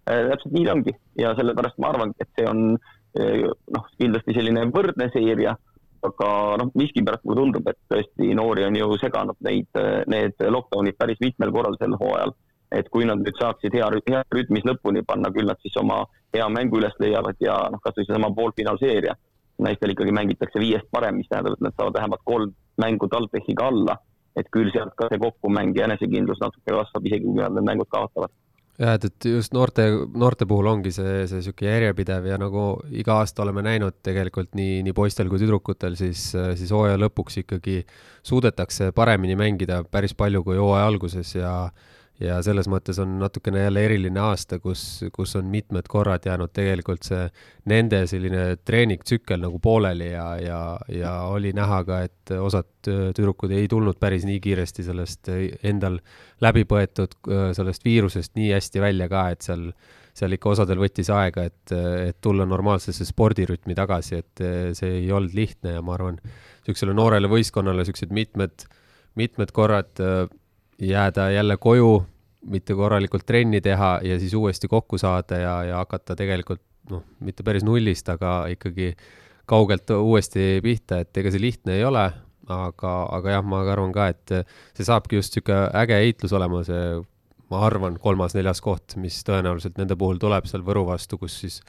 Äh, 0.08 0.28
täpselt 0.30 0.54
nii 0.54 0.65
ta 0.65 0.76
ongi. 0.78 0.93
Ja 1.20 1.34
sellepärast 1.36 1.80
ma 1.84 1.91
arvangi, 1.91 2.15
et 2.24 2.30
see 2.38 2.48
on 2.48 2.62
äh, 2.78 3.48
noh, 3.76 3.88
kindlasti 4.00 4.36
selline 4.38 4.67
võrdne 4.72 5.10
seeria, 5.12 5.58
aga 6.08 6.30
noh, 6.62 6.72
miskipärast 6.78 7.26
mulle 7.26 7.41
tundub, 7.41 7.67
et 7.67 7.80
tõesti 7.91 8.36
noori 8.38 8.63
on 8.67 8.78
ju 8.80 9.00
seganud 9.02 9.39
neid, 9.43 9.67
äh, 9.80 10.04
need 10.08 10.38
lockdown'id 10.39 11.00
päris 11.00 11.20
mitmel 11.24 11.52
korral 11.56 11.80
sel 11.82 11.98
hooajal. 12.00 12.36
et 12.67 12.89
kui 12.91 13.06
nad 13.08 13.22
nüüd 13.24 13.38
saaksid 13.39 13.72
hea, 13.78 13.86
hea 14.10 14.22
rütmis 14.36 14.65
lõpuni 14.67 15.00
panna, 15.08 15.30
küll 15.32 15.48
nad 15.48 15.56
siis 15.63 15.78
oma 15.80 16.02
hea 16.36 16.43
mängu 16.52 16.82
üles 16.82 16.98
leiavad 17.00 17.38
ja 17.39 17.54
noh, 17.72 17.80
kasvõi 17.80 18.04
seesama 18.04 18.28
poolfinaalseeria, 18.36 19.13
naistel 19.63 19.93
ikkagi 19.93 20.13
mängitakse 20.15 20.62
viiest 20.62 20.89
parem, 20.91 21.20
mis 21.22 21.30
tähendab, 21.32 21.58
et 21.58 21.65
nad 21.65 21.76
saavad 21.78 21.98
vähemalt 21.98 22.26
kolm 22.26 22.52
mängu 22.82 23.10
TalTechiga 23.10 23.70
alla, 23.72 23.98
et 24.38 24.50
küll 24.54 24.70
sealt 24.74 24.93
ka 24.98 25.10
see 25.12 25.22
kokkumäng 25.22 25.78
ja 25.78 25.88
enesekindlus 25.88 26.41
natuke 26.43 26.76
kasvab, 26.76 27.08
isegi 27.10 27.26
kui 27.26 27.41
nad 27.41 27.56
need 27.56 27.65
mängud 27.65 27.89
kaotavad. 27.93 28.34
Jah, 28.78 28.93
et, 28.93 29.08
et 29.10 29.26
just 29.26 29.56
noorte, 29.58 29.88
noorte 30.13 30.46
puhul 30.46 30.67
ongi 30.70 30.91
see, 30.93 31.24
see 31.26 31.39
niisugune 31.39 31.72
järjepidev 31.72 32.28
ja 32.30 32.36
nagu 32.38 32.65
iga 32.93 33.15
aasta 33.24 33.41
oleme 33.41 33.63
näinud 33.65 33.96
tegelikult 34.06 34.52
nii, 34.58 34.84
nii 34.86 34.93
poistel 34.93 35.32
kui 35.32 35.41
tüdrukutel, 35.41 35.98
siis, 35.98 36.28
siis 36.60 36.74
hooaja 36.76 37.00
lõpuks 37.02 37.41
ikkagi 37.41 37.80
suudetakse 38.22 38.91
paremini 38.93 39.34
mängida 39.39 39.82
päris 39.89 40.13
palju 40.13 40.43
kui 40.46 40.62
hooaja 40.62 40.86
alguses 40.91 41.34
ja 41.39 41.56
ja 42.21 42.38
selles 42.45 42.65
mõttes 42.71 42.97
on 43.01 43.17
natukene 43.21 43.62
jälle 43.62 43.84
eriline 43.86 44.21
aasta, 44.23 44.58
kus, 44.62 44.82
kus 45.13 45.36
on 45.38 45.49
mitmed 45.51 45.86
korrad 45.89 46.25
jäänud 46.25 46.51
tegelikult 46.56 47.06
see 47.06 47.27
nende 47.69 48.01
selline 48.10 48.58
treeningtsükkel 48.65 49.41
nagu 49.43 49.60
pooleli 49.62 50.10
ja, 50.12 50.25
ja, 50.41 50.62
ja 50.89 51.13
oli 51.30 51.53
näha 51.58 51.84
ka, 51.88 51.99
et 52.08 52.34
osad 52.41 52.69
tüdrukud 52.88 53.53
ei 53.53 53.67
tulnud 53.69 53.99
päris 54.01 54.25
nii 54.27 54.39
kiiresti 54.43 54.88
sellest 54.88 55.30
endal 55.67 55.99
läbi 56.41 56.65
põetud 56.69 57.13
sellest 57.58 57.86
viirusest 57.86 58.34
nii 58.39 58.49
hästi 58.56 58.82
välja 58.82 59.10
ka, 59.12 59.27
et 59.36 59.45
seal, 59.45 59.69
seal 60.17 60.34
ikka 60.34 60.56
osadel 60.56 60.82
võttis 60.82 61.13
aega, 61.13 61.45
et, 61.51 61.75
et 62.10 62.17
tulla 62.21 62.49
normaalsesse 62.49 63.06
spordirütmi 63.06 63.77
tagasi, 63.77 64.23
et 64.23 64.45
see 64.77 65.03
ei 65.03 65.13
olnud 65.13 65.38
lihtne 65.38 65.77
ja 65.77 65.86
ma 65.86 65.93
arvan, 65.99 66.17
niisugusele 66.65 66.97
noorele 66.97 67.30
võistkonnale 67.30 67.86
niisugused 67.86 68.13
mitmed, 68.15 68.65
mitmed 69.21 69.53
korrad 69.53 70.06
jääda 70.80 71.30
jälle 71.32 71.58
koju, 71.58 72.06
mitte 72.48 72.76
korralikult 72.76 73.26
trenni 73.26 73.62
teha 73.62 74.00
ja 74.04 74.20
siis 74.20 74.34
uuesti 74.34 74.68
kokku 74.68 74.98
saada 74.98 75.38
ja, 75.38 75.63
ja 75.63 75.78
hakata 75.78 76.16
tegelikult 76.16 76.62
noh, 76.90 77.04
mitte 77.20 77.44
päris 77.44 77.66
nullist, 77.66 78.10
aga 78.10 78.46
ikkagi 78.52 78.94
kaugelt 79.46 79.90
uuesti 79.90 80.60
pihta, 80.63 81.02
et 81.04 81.18
ega 81.18 81.32
see 81.32 81.42
lihtne 81.42 81.78
ei 81.80 81.84
ole, 81.88 82.06
aga, 82.48 82.94
aga 83.18 83.38
jah, 83.38 83.44
ma 83.44 83.63
arvan 83.72 83.92
ka, 83.96 84.08
et 84.13 84.36
see 84.78 84.88
saabki 84.88 85.20
just 85.20 85.36
niisugune 85.36 85.68
äge 85.82 86.00
heitlus 86.04 86.36
olema, 86.36 86.63
see 86.68 86.86
ma 87.52 87.63
arvan, 87.68 87.98
kolmas-neljas 88.04 88.62
koht, 88.63 88.98
mis 89.02 89.20
tõenäoliselt 89.28 89.80
nende 89.80 89.96
puhul 90.00 90.20
tuleb 90.20 90.48
seal 90.48 90.63
Võru 90.68 90.86
vastu, 90.88 91.20
kus 91.20 91.40
siis 91.42 91.60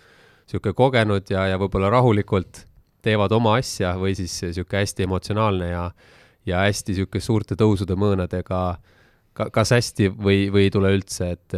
niisugune 0.46 0.74
kogenud 0.78 1.30
ja, 1.30 1.48
ja 1.52 1.58
võib-olla 1.58 1.90
rahulikult 1.94 2.64
teevad 3.02 3.32
oma 3.32 3.56
asja 3.58 3.94
või 3.98 4.14
siis 4.18 4.36
niisugune 4.44 4.84
hästi 4.84 5.08
emotsionaalne 5.08 5.72
ja 5.72 5.90
ja 6.46 6.62
hästi 6.64 6.94
niisugune 6.94 7.22
suurte 7.22 7.58
tõusude 7.58 7.94
mõõnadega 7.98 8.60
äh, 8.70 8.97
ka, 9.38 9.48
kas 9.54 9.72
hästi 9.76 10.10
või, 10.12 10.48
või 10.52 10.66
ei 10.66 10.74
tule 10.74 10.92
üldse, 10.96 11.32
et, 11.36 11.56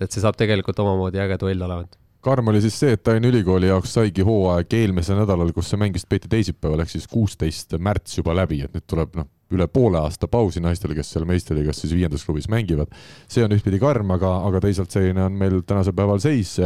et 0.00 0.10
see 0.10 0.22
saab 0.22 0.38
tegelikult 0.40 0.82
omamoodi 0.82 1.22
äge 1.22 1.38
duell 1.40 1.66
olema 1.68 1.86
karm 2.20 2.50
oli 2.52 2.60
siis 2.60 2.76
see, 2.76 2.94
et 2.96 3.02
Tallinna 3.04 3.30
Ülikooli 3.30 3.70
jaoks 3.70 3.94
saigi 3.96 4.24
hooaeg 4.26 4.74
eelmisel 4.76 5.16
nädalal, 5.22 5.52
kus 5.56 5.70
see 5.72 5.80
mäng 5.80 5.96
vist 5.96 6.08
peeti 6.08 6.28
teisipäeval, 6.28 6.82
ehk 6.84 6.92
siis 6.92 7.06
kuusteist 7.08 7.76
märts 7.80 8.18
juba 8.18 8.34
läbi, 8.36 8.60
et 8.66 8.74
nüüd 8.76 8.84
tuleb 8.90 9.16
noh, 9.16 9.28
üle 9.56 9.66
poole 9.72 9.98
aasta 9.98 10.28
pausi 10.30 10.60
naistele, 10.62 10.94
kes 10.98 11.14
seal 11.14 11.24
meistriliigas 11.28 11.80
siis 11.82 11.94
viiendas 11.96 12.26
klubis 12.26 12.48
mängivad. 12.52 12.92
see 13.28 13.44
on 13.44 13.56
ühtpidi 13.56 13.80
karm, 13.82 14.12
aga, 14.14 14.34
aga 14.46 14.60
teisalt 14.66 14.92
selline 14.92 15.24
on 15.24 15.38
meil 15.40 15.62
tänasel 15.66 15.96
päeval 15.96 16.20
seis 16.22 16.58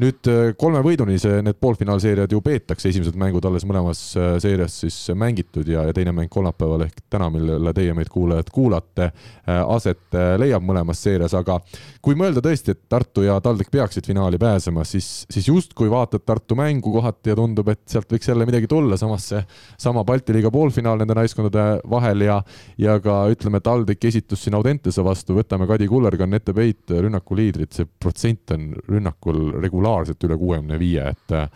nüüd 0.00 0.28
äh, 0.30 0.52
kolme 0.58 0.80
võiduni 0.84 1.16
see, 1.20 1.40
need 1.44 1.58
poolfinaalseeriad 1.60 2.32
ju 2.32 2.40
peetakse, 2.44 2.90
esimesed 2.90 3.16
mängud 3.18 3.44
alles 3.48 3.64
mõlemas 3.68 4.00
äh, 4.18 4.34
seerias 4.42 4.76
siis 4.84 4.96
mängitud 5.18 5.68
ja, 5.68 5.82
ja 5.88 5.94
teine 5.96 6.12
mäng 6.16 6.30
kolmapäeval 6.32 6.84
ehk 6.86 7.02
täna, 7.10 7.30
millele 7.32 7.72
teie 7.76 7.94
meid 7.96 8.10
kuulajad 8.12 8.52
kuulate, 8.54 9.10
äh, 9.10 9.60
aset 9.74 10.16
leiab 10.40 10.64
mõlemas 10.66 11.02
seerias, 11.02 11.34
aga 11.36 11.58
kui 12.02 12.16
mõelda 12.18 12.42
tõesti, 12.44 12.74
et 12.74 12.82
Tartu 12.90 13.24
ja 13.26 13.36
TalTech 13.42 13.70
peaksid 13.72 14.06
finaali 14.06 14.38
pääsema, 14.40 14.84
siis, 14.88 15.08
siis 15.30 15.48
justkui 15.50 15.90
vaatad 15.90 16.24
Tartu 16.26 16.56
mängu 16.58 16.92
kohati 16.94 17.32
ja 17.32 17.38
tundub, 17.38 17.68
et 17.72 17.82
sealt 17.90 18.10
võiks 18.10 18.30
jälle 18.30 18.46
midagi 18.48 18.70
tulla, 18.70 18.98
samas 19.00 19.28
see 19.32 19.42
sama 19.80 20.04
Balti 20.06 20.34
liiga 20.36 20.50
poolfinaal 20.54 21.02
nende 21.02 21.16
naiskondade 21.18 21.66
vahel 21.90 22.26
ja, 22.26 22.40
ja 22.80 22.96
ka 23.02 23.22
ütleme, 23.32 23.62
TalTech 23.64 24.10
esitus 24.10 24.44
siin 24.44 24.56
Audentese 24.58 25.04
vastu, 25.06 25.36
võtame 25.38 25.68
Kadi 25.70 25.88
Kullergann, 25.90 26.38
Ette 26.38 26.54
Peit, 26.56 26.86
rünnaku 26.90 27.38
liidrid, 27.38 27.72
see 27.74 27.88
protsent 28.00 28.54
on 28.54 28.70
rünnakul 28.88 29.50
regulaarselt 29.60 29.79
regulaarselt 29.80 30.24
üle 30.28 30.36
kuuekümne 30.38 30.78
viie, 30.78 31.12
et 31.14 31.32
äh, 31.32 31.48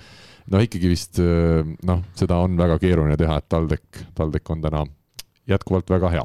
no 0.51 0.61
ikkagi 0.63 0.89
vist 0.91 1.21
äh, 1.23 1.65
noh, 1.87 2.03
seda 2.17 2.41
on 2.45 2.57
väga 2.59 2.79
keeruline 2.83 3.17
teha, 3.21 3.39
et 3.39 3.49
TalTech, 3.49 4.07
TalTech 4.15 4.51
on 4.51 4.65
täna 4.65 4.85
jätkuvalt 5.49 5.91
väga 5.91 6.11
hea. 6.11 6.25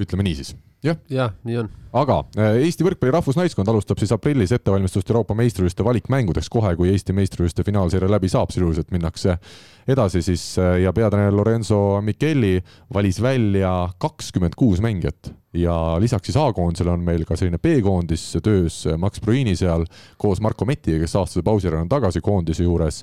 ütleme 0.00 0.24
nii 0.24 0.34
siis 0.34 0.54
jah 0.82 0.96
ja,, 1.10 1.30
nii 1.44 1.58
on. 1.60 1.68
Aga 1.92 2.20
äh, 2.38 2.60
Eesti 2.66 2.86
võrkpalli 2.86 3.14
rahvusnaiskond 3.16 3.68
alustab 3.72 4.00
siis 4.00 4.12
aprillis 4.14 4.54
ettevalmistust 4.54 5.10
Euroopa 5.10 5.34
meistrivõistluste 5.38 5.86
valikmängudeks 5.86 6.50
kohe, 6.52 6.74
kui 6.78 6.92
Eesti 6.92 7.16
meistrivõistluste 7.16 7.66
finaalseeria 7.66 8.10
läbi 8.10 8.30
saab, 8.30 8.54
sisuliselt 8.54 8.92
minnakse 8.94 9.36
edasi 9.90 10.22
siis 10.22 10.44
ja 10.58 10.92
peatreener 10.94 11.34
Lorenzo 11.34 12.00
Micheli 12.04 12.58
valis 12.94 13.20
välja 13.22 13.72
kakskümmend 13.98 14.54
kuus 14.58 14.82
mängijat. 14.84 15.32
Ja 15.50 15.96
lisaks 15.98 16.28
siis 16.28 16.36
A-koondisele 16.38 16.92
on 16.92 17.00
meil 17.02 17.24
ka 17.26 17.34
selline 17.34 17.58
B-koondis 17.58 18.22
töös, 18.42 18.84
Max 19.02 19.18
Bruini 19.20 19.56
seal 19.58 19.82
koos 20.20 20.38
Marko 20.40 20.62
Metiga, 20.68 21.00
kes 21.02 21.16
aastase 21.18 21.42
pausi 21.42 21.66
järel 21.66 21.82
on 21.82 21.88
tagasi 21.90 22.20
koondise 22.22 22.62
juures, 22.62 23.00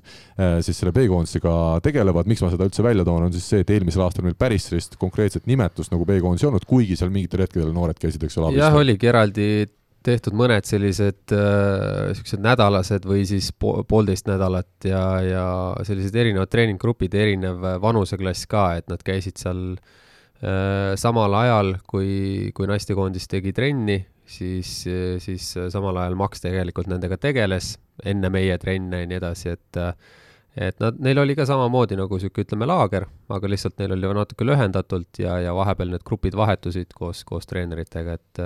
siis 0.64 0.80
selle 0.80 0.94
B-koondisega 0.96 1.52
tegelevad, 1.84 2.30
miks 2.32 2.46
ma 2.46 2.52
seda 2.54 2.70
üldse 2.70 2.86
välja 2.86 3.04
toon, 3.08 3.26
on 3.28 3.36
siis 3.36 3.50
see, 3.52 3.66
et 3.66 3.74
eelmisel 3.76 4.06
aastal 4.06 4.24
meil 4.24 4.38
päris 4.40 4.70
sellist 4.70 4.96
konkreetset 5.02 5.44
nimetust 5.50 5.92
nagu 5.92 6.08
B-koondis 6.08 6.46
ei 6.46 6.52
olnud, 6.54 6.64
kuigi 6.70 6.96
seal 6.96 7.12
mingitel 7.12 7.44
hetkedel 7.44 7.74
noored 7.76 8.00
käisid, 8.00 8.24
eks 8.24 8.40
ole. 8.40 8.54
jah, 8.56 8.77
oligi 8.78 9.10
eraldi 9.10 9.50
tehtud 10.08 10.36
mõned 10.38 10.68
sellised 10.68 11.34
äh, 11.36 12.20
nädalased 12.40 13.08
või 13.08 13.26
siis 13.28 13.50
po 13.52 13.82
poolteist 13.88 14.30
nädalat 14.30 14.88
ja, 14.88 15.04
ja 15.26 15.48
sellised 15.88 16.16
erinevad 16.16 16.52
treeninggrupid, 16.54 17.16
erinev 17.18 17.66
vanuseklass 17.84 18.48
ka, 18.50 18.70
et 18.80 18.88
nad 18.92 19.04
käisid 19.04 19.40
seal 19.42 19.64
äh, 19.76 20.94
samal 21.00 21.36
ajal, 21.42 21.74
kui, 21.90 22.54
kui 22.56 22.70
naistekoondis 22.70 23.28
tegi 23.32 23.52
trenni, 23.58 24.00
siis, 24.28 24.80
siis 25.24 25.52
samal 25.74 26.00
ajal 26.04 26.16
Max 26.20 26.44
tegelikult 26.44 26.90
nendega 26.92 27.20
tegeles 27.20 27.76
enne 28.08 28.32
meie 28.32 28.58
trenne 28.62 29.04
ja 29.04 29.10
nii 29.10 29.20
edasi, 29.22 29.56
et 29.58 29.84
et 30.58 30.80
nad, 30.82 30.98
neil 31.04 31.20
oli 31.22 31.36
ka 31.38 31.46
samamoodi 31.46 31.98
nagu 32.00 32.18
niisugune, 32.18 32.48
ütleme, 32.48 32.68
laager, 32.70 33.06
aga 33.30 33.50
lihtsalt 33.52 33.78
neil 33.82 33.96
oli 33.98 34.14
natuke 34.16 34.46
lühendatult 34.48 35.20
ja, 35.20 35.40
ja 35.44 35.56
vahepeal 35.56 35.92
need 35.94 36.06
grupid 36.08 36.38
vahetusid 36.38 36.94
koos, 36.96 37.24
koos 37.28 37.50
treeneritega, 37.50 38.18
et 38.18 38.44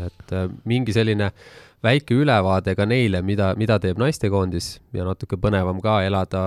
et 0.00 0.32
mingi 0.64 0.94
selline 0.96 1.28
väike 1.84 2.16
ülevaade 2.16 2.72
ka 2.78 2.86
neile, 2.88 3.20
mida, 3.22 3.52
mida 3.60 3.76
teeb 3.82 4.00
naistekoondis 4.00 4.78
ja 4.96 5.04
natuke 5.04 5.36
põnevam 5.40 5.82
ka 5.84 5.98
elada 6.06 6.44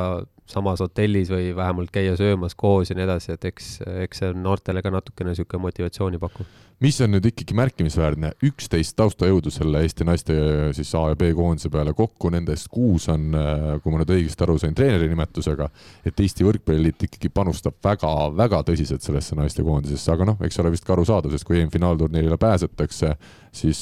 samas 0.47 0.79
hotellis 0.79 1.29
või 1.31 1.49
vähemalt 1.55 1.91
käia 1.91 2.15
söömas 2.17 2.55
koos 2.55 2.89
ja 2.89 2.95
nii 2.95 3.03
edasi, 3.03 3.33
et 3.35 3.45
eks, 3.49 3.73
eks 4.05 4.21
see 4.21 4.29
on 4.31 4.39
noortele 4.45 4.81
ka 4.83 4.91
natukene 4.93 5.33
niisugune 5.33 5.65
motivatsiooni 5.65 6.21
pakkuv. 6.21 6.47
mis 6.79 6.99
on 7.01 7.11
nüüd 7.11 7.25
ikkagi 7.27 7.55
märkimisväärne, 7.57 8.31
üksteist 8.47 8.95
taustajõudu 8.95 9.51
selle 9.51 9.81
Eesti 9.83 10.07
naiste 10.07 10.37
siis 10.77 10.93
A 10.95 11.09
ja 11.11 11.17
B 11.19 11.33
koondise 11.35 11.71
peale, 11.73 11.91
kokku 11.97 12.31
nendest 12.31 12.69
kuus 12.71 13.09
on, 13.11 13.35
kui 13.83 13.91
ma 13.91 13.99
nüüd 14.03 14.13
õigesti 14.15 14.45
aru 14.45 14.55
sain, 14.61 14.75
treeneri 14.77 15.09
nimetusega, 15.11 15.67
et 16.05 16.23
Eesti 16.23 16.47
Võrkpalliliit 16.47 17.09
ikkagi 17.09 17.33
panustab 17.33 17.66
väga-väga 17.83 18.61
tõsiselt 18.67 19.05
sellesse 19.05 19.35
naistekoondisesse, 19.37 20.11
aga 20.13 20.31
noh, 20.31 20.39
eks 20.45 20.59
ole 20.63 20.71
vist 20.73 20.85
ka 20.87 20.95
aru 20.95 21.05
saada, 21.07 21.31
sest 21.33 21.47
kui 21.47 21.59
EM-finaalturniirile 21.61 22.37
pääsetakse, 22.41 23.13
siis, 23.57 23.81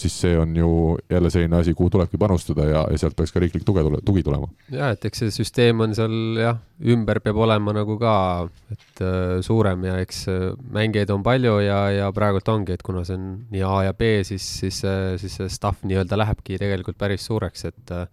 siis 0.00 0.16
see 0.24 0.34
on 0.38 0.54
ju 0.56 0.72
jälle 1.10 1.30
selline 1.30 1.58
asi, 1.58 1.74
kuhu 1.74 1.90
tulebki 1.90 2.20
panustada 2.20 2.66
ja, 2.68 2.84
ja 2.90 3.00
sealt 3.00 3.16
peaks 3.18 3.32
ka 3.34 3.42
riiklik 3.42 3.64
tuge 3.66 3.84
tule, 3.84 4.00
tugi 4.04 4.22
tulema. 4.26 4.48
ja 4.72 4.92
et 4.94 5.04
eks 5.08 5.24
see 5.24 5.34
süsteem 5.34 5.82
on 5.84 5.96
seal 5.96 6.38
jah, 6.40 6.60
ümber 6.94 7.22
peab 7.24 7.40
olema 7.44 7.74
nagu 7.76 7.96
ka, 8.00 8.16
et 8.74 9.04
äh, 9.04 9.38
suurem 9.44 9.86
ja 9.88 9.96
eks 10.02 10.26
äh, 10.32 10.44
mängijaid 10.74 11.14
on 11.14 11.24
palju 11.26 11.58
ja, 11.64 11.80
ja 11.94 12.10
praegult 12.14 12.48
ongi, 12.52 12.76
et 12.76 12.84
kuna 12.86 13.04
see 13.08 13.18
on 13.18 13.32
nii 13.52 13.64
A 13.66 13.78
ja 13.88 13.96
B, 13.96 14.14
siis, 14.26 14.46
siis, 14.62 14.82
siis 15.22 15.40
see 15.40 15.50
staff 15.52 15.84
nii-öelda 15.86 16.18
lähebki 16.20 16.60
tegelikult 16.60 16.98
päris 17.00 17.26
suureks, 17.28 17.66
et 17.70 17.94
äh, 17.94 18.06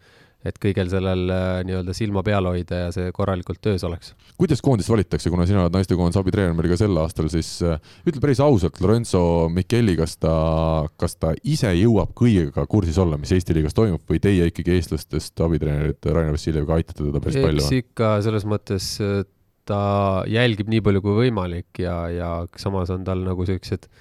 et 0.47 0.55
kõigel 0.61 0.87
sellel 0.91 1.25
äh, 1.33 1.47
nii-öelda 1.67 1.93
silma 1.95 2.21
peal 2.23 2.47
hoida 2.47 2.85
ja 2.85 2.91
see 2.95 3.09
korralikult 3.15 3.59
töös 3.63 3.83
oleks. 3.83 4.13
kuidas 4.39 4.61
koondist 4.63 4.91
valitakse, 4.91 5.31
kuna 5.33 5.47
sina 5.49 5.65
oled 5.65 5.75
naistekoondise 5.75 6.21
abitreener 6.21 6.55
meil 6.55 6.71
ka 6.71 6.77
sel 6.79 6.95
aastal, 7.01 7.27
siis 7.33 7.49
äh, 7.65 7.81
ütle 8.07 8.23
päris 8.23 8.39
ausalt, 8.43 8.79
Lorenzo 8.83 9.21
Micheli, 9.51 9.97
kas 9.99 10.15
ta, 10.21 10.35
kas 10.99 11.17
ta 11.19 11.33
ise 11.43 11.73
jõuab 11.75 12.15
kõigega 12.17 12.63
kursis 12.71 13.01
olla, 13.03 13.19
mis 13.19 13.33
Eesti 13.35 13.57
liigas 13.57 13.75
toimub 13.75 14.05
või 14.07 14.23
teie 14.23 14.47
ikkagi 14.47 14.77
eestlastest 14.77 15.43
abitreenerit 15.43 16.07
Rainer 16.07 16.37
Vassiljeviga 16.37 16.79
aitate 16.79 17.03
teda 17.03 17.23
päris 17.25 17.43
palju? 17.43 17.65
eks 17.65 17.77
ikka 17.83 18.15
selles 18.23 18.47
mõttes 18.47 18.93
äh, 19.03 19.21
ta 19.67 19.83
jälgib 20.31 20.71
nii 20.71 20.81
palju 20.85 21.03
kui 21.03 21.19
võimalik 21.25 21.83
ja, 21.83 21.99
ja 22.13 22.33
samas 22.57 22.95
on 22.95 23.03
tal 23.03 23.27
nagu 23.27 23.43
siuksed, 23.47 23.91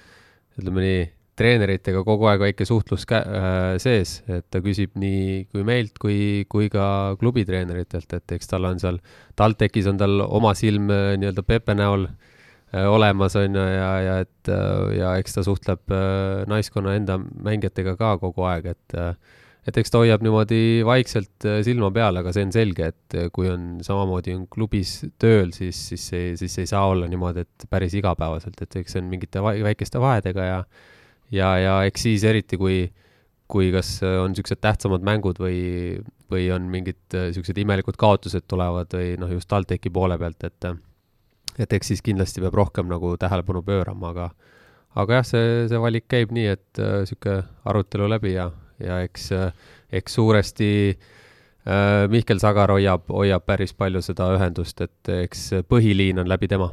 ütleme 0.55 0.87
nii 0.87 1.07
treeneritega 1.39 2.03
kogu 2.07 2.27
aeg 2.29 2.43
väike 2.43 2.67
suhtlus 2.67 3.05
kä-, 3.09 3.21
äh, 3.23 3.75
sees, 3.81 4.19
et 4.31 4.47
ta 4.51 4.61
küsib 4.63 4.95
nii 4.99 5.45
kui 5.51 5.65
meilt 5.67 5.99
kui, 6.01 6.45
kui 6.51 6.69
ka 6.73 7.15
klubitreeneritelt, 7.21 8.17
et 8.17 8.35
eks 8.37 8.51
tal 8.51 8.67
on 8.69 8.81
seal, 8.81 8.99
TalTechis 9.39 9.89
on 9.91 9.99
tal 10.01 10.25
oma 10.25 10.55
silm 10.57 10.91
äh, 10.93 11.13
nii-öelda 11.19 11.45
Pepe 11.47 11.75
näol 11.79 12.07
äh, 12.09 12.85
olemas, 12.89 13.37
on 13.39 13.55
ju, 13.55 13.65
ja, 13.75 13.91
ja 14.05 14.19
et 14.25 14.53
ja 14.97 15.15
eks 15.21 15.35
ta 15.37 15.43
suhtleb 15.45 15.91
naiskonna 16.49 16.95
enda 16.97 17.19
mängijatega 17.19 17.93
ka 17.99 18.15
kogu 18.21 18.47
aeg, 18.49 18.73
et 18.73 18.97
et 19.69 19.75
eks 19.77 19.91
ta 19.93 19.99
hoiab 20.01 20.23
niimoodi 20.25 20.81
vaikselt 20.87 21.45
silma 21.67 21.91
peal, 21.93 22.15
aga 22.17 22.31
see 22.33 22.45
on 22.47 22.53
selge, 22.55 22.87
et 22.89 23.17
kui 23.35 23.51
on 23.51 23.83
samamoodi 23.85 24.33
on 24.33 24.47
klubis 24.49 24.95
tööl, 25.21 25.51
siis, 25.53 25.81
siis 25.91 26.07
siis 26.39 26.55
ei 26.63 26.69
saa 26.71 26.87
olla 26.89 27.09
niimoodi, 27.11 27.43
et 27.45 27.67
päris 27.69 27.93
igapäevaselt, 27.99 28.57
et 28.63 28.79
eks 28.81 28.95
see 28.95 29.03
on 29.03 29.11
mingite 29.11 29.43
väikeste 29.43 30.01
vahedega 30.01 30.47
ja 30.47 30.63
ja, 31.31 31.49
ja 31.57 31.75
eks 31.87 32.07
siis 32.07 32.25
eriti, 32.27 32.57
kui, 32.57 32.83
kui 33.49 33.71
kas 33.73 33.97
on 34.03 34.33
niisugused 34.33 34.61
tähtsamad 34.61 35.05
mängud 35.05 35.39
või, 35.41 35.99
või 36.31 36.49
on 36.53 36.69
mingid 36.71 37.01
niisugused 37.15 37.57
imelikud 37.61 37.97
kaotused 37.99 38.47
tulevad 38.47 38.93
või 38.95 39.15
noh, 39.21 39.31
just 39.33 39.49
TalTechi 39.49 39.91
poole 39.93 40.17
pealt, 40.21 40.43
et 40.47 40.71
et 41.59 41.73
eks 41.75 41.91
siis 41.91 42.01
kindlasti 42.05 42.41
peab 42.43 42.55
rohkem 42.55 42.87
nagu 42.87 43.15
tähelepanu 43.19 43.61
pöörama, 43.65 44.13
aga 44.13 44.29
aga 44.95 45.19
jah, 45.19 45.27
see, 45.27 45.47
see 45.69 45.81
valik 45.81 46.07
käib 46.09 46.33
nii, 46.35 46.55
et 46.55 46.81
niisugune 46.81 47.41
äh, 47.43 47.49
arutelu 47.69 48.09
läbi 48.09 48.33
ja, 48.33 48.49
ja 48.81 49.01
eks, 49.05 49.29
eks 49.99 50.17
suuresti 50.17 50.71
äh, 50.93 52.07
Mihkel 52.11 52.41
Sagar 52.41 52.73
hoiab, 52.73 53.09
hoiab 53.13 53.45
päris 53.45 53.75
palju 53.77 54.01
seda 54.05 54.31
ühendust, 54.37 54.81
et 54.85 55.13
eks 55.19 55.49
põhiliin 55.69 56.23
on 56.23 56.31
läbi 56.31 56.49
tema. 56.49 56.71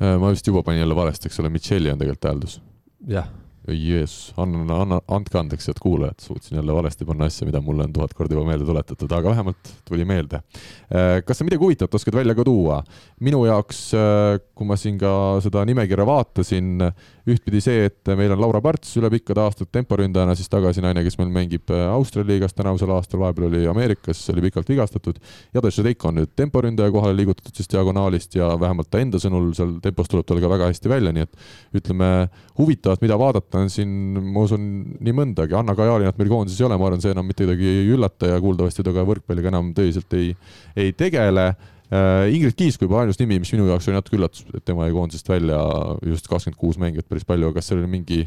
ma 0.00 0.30
vist 0.30 0.46
juba 0.46 0.62
panin 0.62 0.80
jälle 0.80 0.96
valesti, 0.96 1.28
eks 1.28 1.40
ole, 1.42 1.50
Michelli 1.52 1.92
on 1.92 1.98
tegelikult 2.00 2.30
hääldus. 2.30 2.60
jah 3.08 3.28
Jeesus, 3.74 4.32
anna, 4.40 4.64
anna, 4.82 5.00
andke 5.12 5.38
andeks, 5.40 5.68
head 5.70 5.80
kuulajad, 5.82 6.18
suutsin 6.22 6.58
jälle 6.58 6.74
valesti 6.74 7.06
panna 7.08 7.28
asja, 7.30 7.46
mida 7.48 7.60
mulle 7.64 7.86
on 7.86 7.92
tuhat 7.92 8.14
korda 8.16 8.36
juba 8.36 8.46
meelde 8.48 8.66
tuletatud, 8.68 9.12
aga 9.12 9.34
vähemalt 9.34 9.72
tuli 9.88 10.04
meelde. 10.08 10.42
Äh, 10.90 11.20
kas 11.26 11.40
sa 11.40 11.46
midagi 11.46 11.62
huvitavat 11.62 11.94
oskad 11.94 12.16
välja 12.18 12.34
ka 12.34 12.44
tuua? 12.46 12.82
minu 13.20 13.44
jaoks, 13.46 13.82
äh, 13.94 14.40
kui 14.54 14.68
ma 14.68 14.76
siin 14.80 14.98
ka 15.00 15.12
seda 15.44 15.64
nimekirja 15.68 16.06
vaatasin, 16.08 16.90
ühtpidi 17.34 17.60
see, 17.64 17.86
et 17.88 18.10
meil 18.18 18.32
on 18.34 18.40
Laura 18.42 18.60
Parts 18.64 18.92
üle 19.00 19.10
pikkade 19.12 19.42
aastate 19.42 19.70
temporündajana 19.78 20.34
siis 20.38 20.50
tagasi 20.52 20.82
naine, 20.84 21.02
kes 21.06 21.16
meil 21.20 21.30
mängib 21.34 21.70
äh, 21.74 21.86
Austria 21.92 22.26
liigas 22.26 22.54
tänavusel 22.56 22.92
aastal, 22.94 23.20
vahepeal 23.22 23.48
oli 23.48 23.62
Ameerikas, 23.70 24.22
oli 24.32 24.44
pikalt 24.46 24.70
vigastatud. 24.70 25.20
Jade 25.54 25.72
Šedeiko 25.74 26.10
on 26.10 26.20
nüüd 26.20 26.34
temporündaja 26.38 26.92
kohale 26.94 27.16
liigutatud 27.18 27.56
siis 27.56 27.70
diagonaalist 27.72 28.36
ja 28.38 28.52
vähemalt 28.60 28.90
ta 28.90 29.02
enda 29.02 29.20
sõnul 29.22 29.50
seal 29.56 29.76
tempos 29.84 30.10
tuleb 30.10 30.28
tal 30.28 30.42
ka 30.42 30.52
väga 30.52 30.70
hästi 30.70 30.92
välja, 30.92 31.14
nii 31.16 31.26
et 31.26 31.80
ütleme, 31.80 32.10
huvitavat, 32.58 33.02
mida 33.04 33.18
vaadata, 33.20 33.64
on 33.64 33.72
siin, 33.72 33.90
ma 34.34 34.44
usun, 34.46 34.70
nii 35.00 35.16
mõndagi. 35.16 35.56
Anna 35.58 35.76
Kajalinat 35.78 36.20
meil 36.20 36.32
koondises 36.32 36.60
ei 36.60 36.68
ole, 36.68 36.78
ma 36.80 36.90
arvan, 36.90 37.02
see 37.02 37.14
enam 37.14 37.28
mitte 37.28 37.46
kuidagi 37.46 37.74
ei 37.80 37.90
üllata 37.94 38.34
ja 38.34 38.40
kuuldavasti 38.42 38.84
ta 38.86 38.94
ka 38.94 39.06
võrkpalliga 39.08 39.50
enam 39.52 39.74
tõsiselt 39.76 40.18
ei, 40.18 40.32
ei 40.78 40.94
tegele 40.96 41.52
Ingrid 41.90 42.54
Kiisk 42.54 42.84
juba 42.84 43.00
ainus 43.00 43.18
nimi, 43.18 43.40
mis 43.42 43.50
minu 43.50 43.64
jaoks 43.66 43.88
oli 43.90 43.96
natuke 43.96 44.14
üllatus, 44.14 44.44
et 44.54 44.62
tema 44.62 44.86
jäi 44.86 44.94
koondisest 44.94 45.26
välja 45.32 45.58
just 46.06 46.28
kakskümmend 46.30 46.58
kuus 46.60 46.78
mängijat 46.78 47.08
päris 47.10 47.26
palju, 47.26 47.50
kas 47.56 47.66
seal 47.66 47.80
oli 47.80 47.90
mingi 47.90 48.20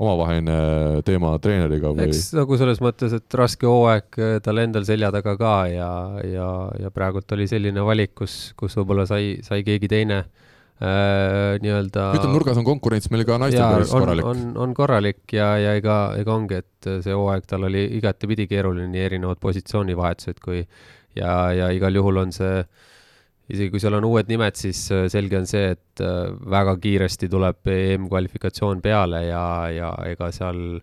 omavaheline 0.00 1.02
teema 1.04 1.34
treeneriga 1.44 1.92
või? 1.92 2.08
eks 2.08 2.30
nagu 2.38 2.56
selles 2.56 2.80
mõttes, 2.80 3.12
et 3.18 3.36
raske 3.36 3.68
hooaeg 3.68 4.16
äh, 4.16 4.36
tal 4.44 4.62
endal 4.62 4.88
selja 4.88 5.12
taga 5.12 5.36
ka 5.36 5.56
ja, 5.68 5.90
ja, 6.24 6.52
ja 6.80 6.92
praegult 6.94 7.36
oli 7.36 7.44
selline 7.50 7.84
valik, 7.84 8.14
kus, 8.22 8.38
kus 8.56 8.80
võib-olla 8.80 9.04
sai, 9.10 9.34
sai 9.44 9.60
keegi 9.66 9.92
teine 9.92 10.22
äh, 10.22 10.48
äh, 10.80 11.58
nii-öelda. 11.62 12.10
ütleme, 12.16 12.34
nurgas 12.34 12.60
on 12.60 12.66
konkurents 12.66 13.10
meil 13.12 13.26
ka 13.28 13.38
naistel 13.40 13.66
päris 13.74 13.92
korralik. 13.92 14.26
on, 14.26 14.44
on 14.60 14.74
korralik 14.76 15.34
ja, 15.36 15.52
ja 15.60 15.74
ega, 15.78 15.98
ega 16.20 16.34
ongi, 16.34 16.60
et 16.64 16.90
see 17.04 17.16
hooaeg 17.16 17.48
tal 17.50 17.68
oli 17.68 17.84
igatepidi 17.98 18.48
keeruline, 18.50 18.88
nii 18.92 19.04
erinevad 19.10 19.40
positsioonivahetused 19.42 20.40
kui 20.44 20.62
ja, 21.18 21.34
ja 21.56 21.70
igal 21.76 22.00
juhul 22.00 22.24
on 22.24 22.32
see 22.34 22.62
isegi 23.50 23.70
kui 23.72 23.82
seal 23.82 23.96
on 23.98 24.06
uued 24.08 24.30
nimed, 24.30 24.56
siis 24.58 24.82
äh, 24.94 25.06
selge 25.12 25.40
on 25.40 25.48
see, 25.50 25.72
et 25.74 26.02
äh, 26.04 26.30
väga 26.56 26.76
kiiresti 26.82 27.28
tuleb 27.30 27.70
EM-kvalifikatsioon 27.74 28.82
peale 28.84 29.24
ja, 29.26 29.44
ja 29.74 29.90
ega 30.10 30.30
seal 30.34 30.80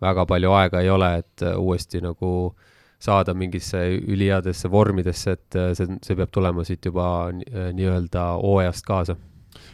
väga 0.00 0.26
palju 0.28 0.52
aega 0.56 0.82
ei 0.84 0.92
ole, 0.92 1.10
et 1.22 1.46
äh, 1.46 1.56
uuesti 1.58 2.02
nagu 2.04 2.52
saada 3.00 3.32
mingisse 3.32 3.80
üliheadesse 3.96 4.68
vormidesse, 4.70 5.32
et 5.38 5.58
see, 5.76 5.96
see 6.04 6.16
peab 6.18 6.32
tulema 6.36 6.66
siit 6.68 6.84
juba 6.84 7.06
nii-öelda 7.32 8.26
hooajast 8.42 8.84
kaasa 8.84 9.16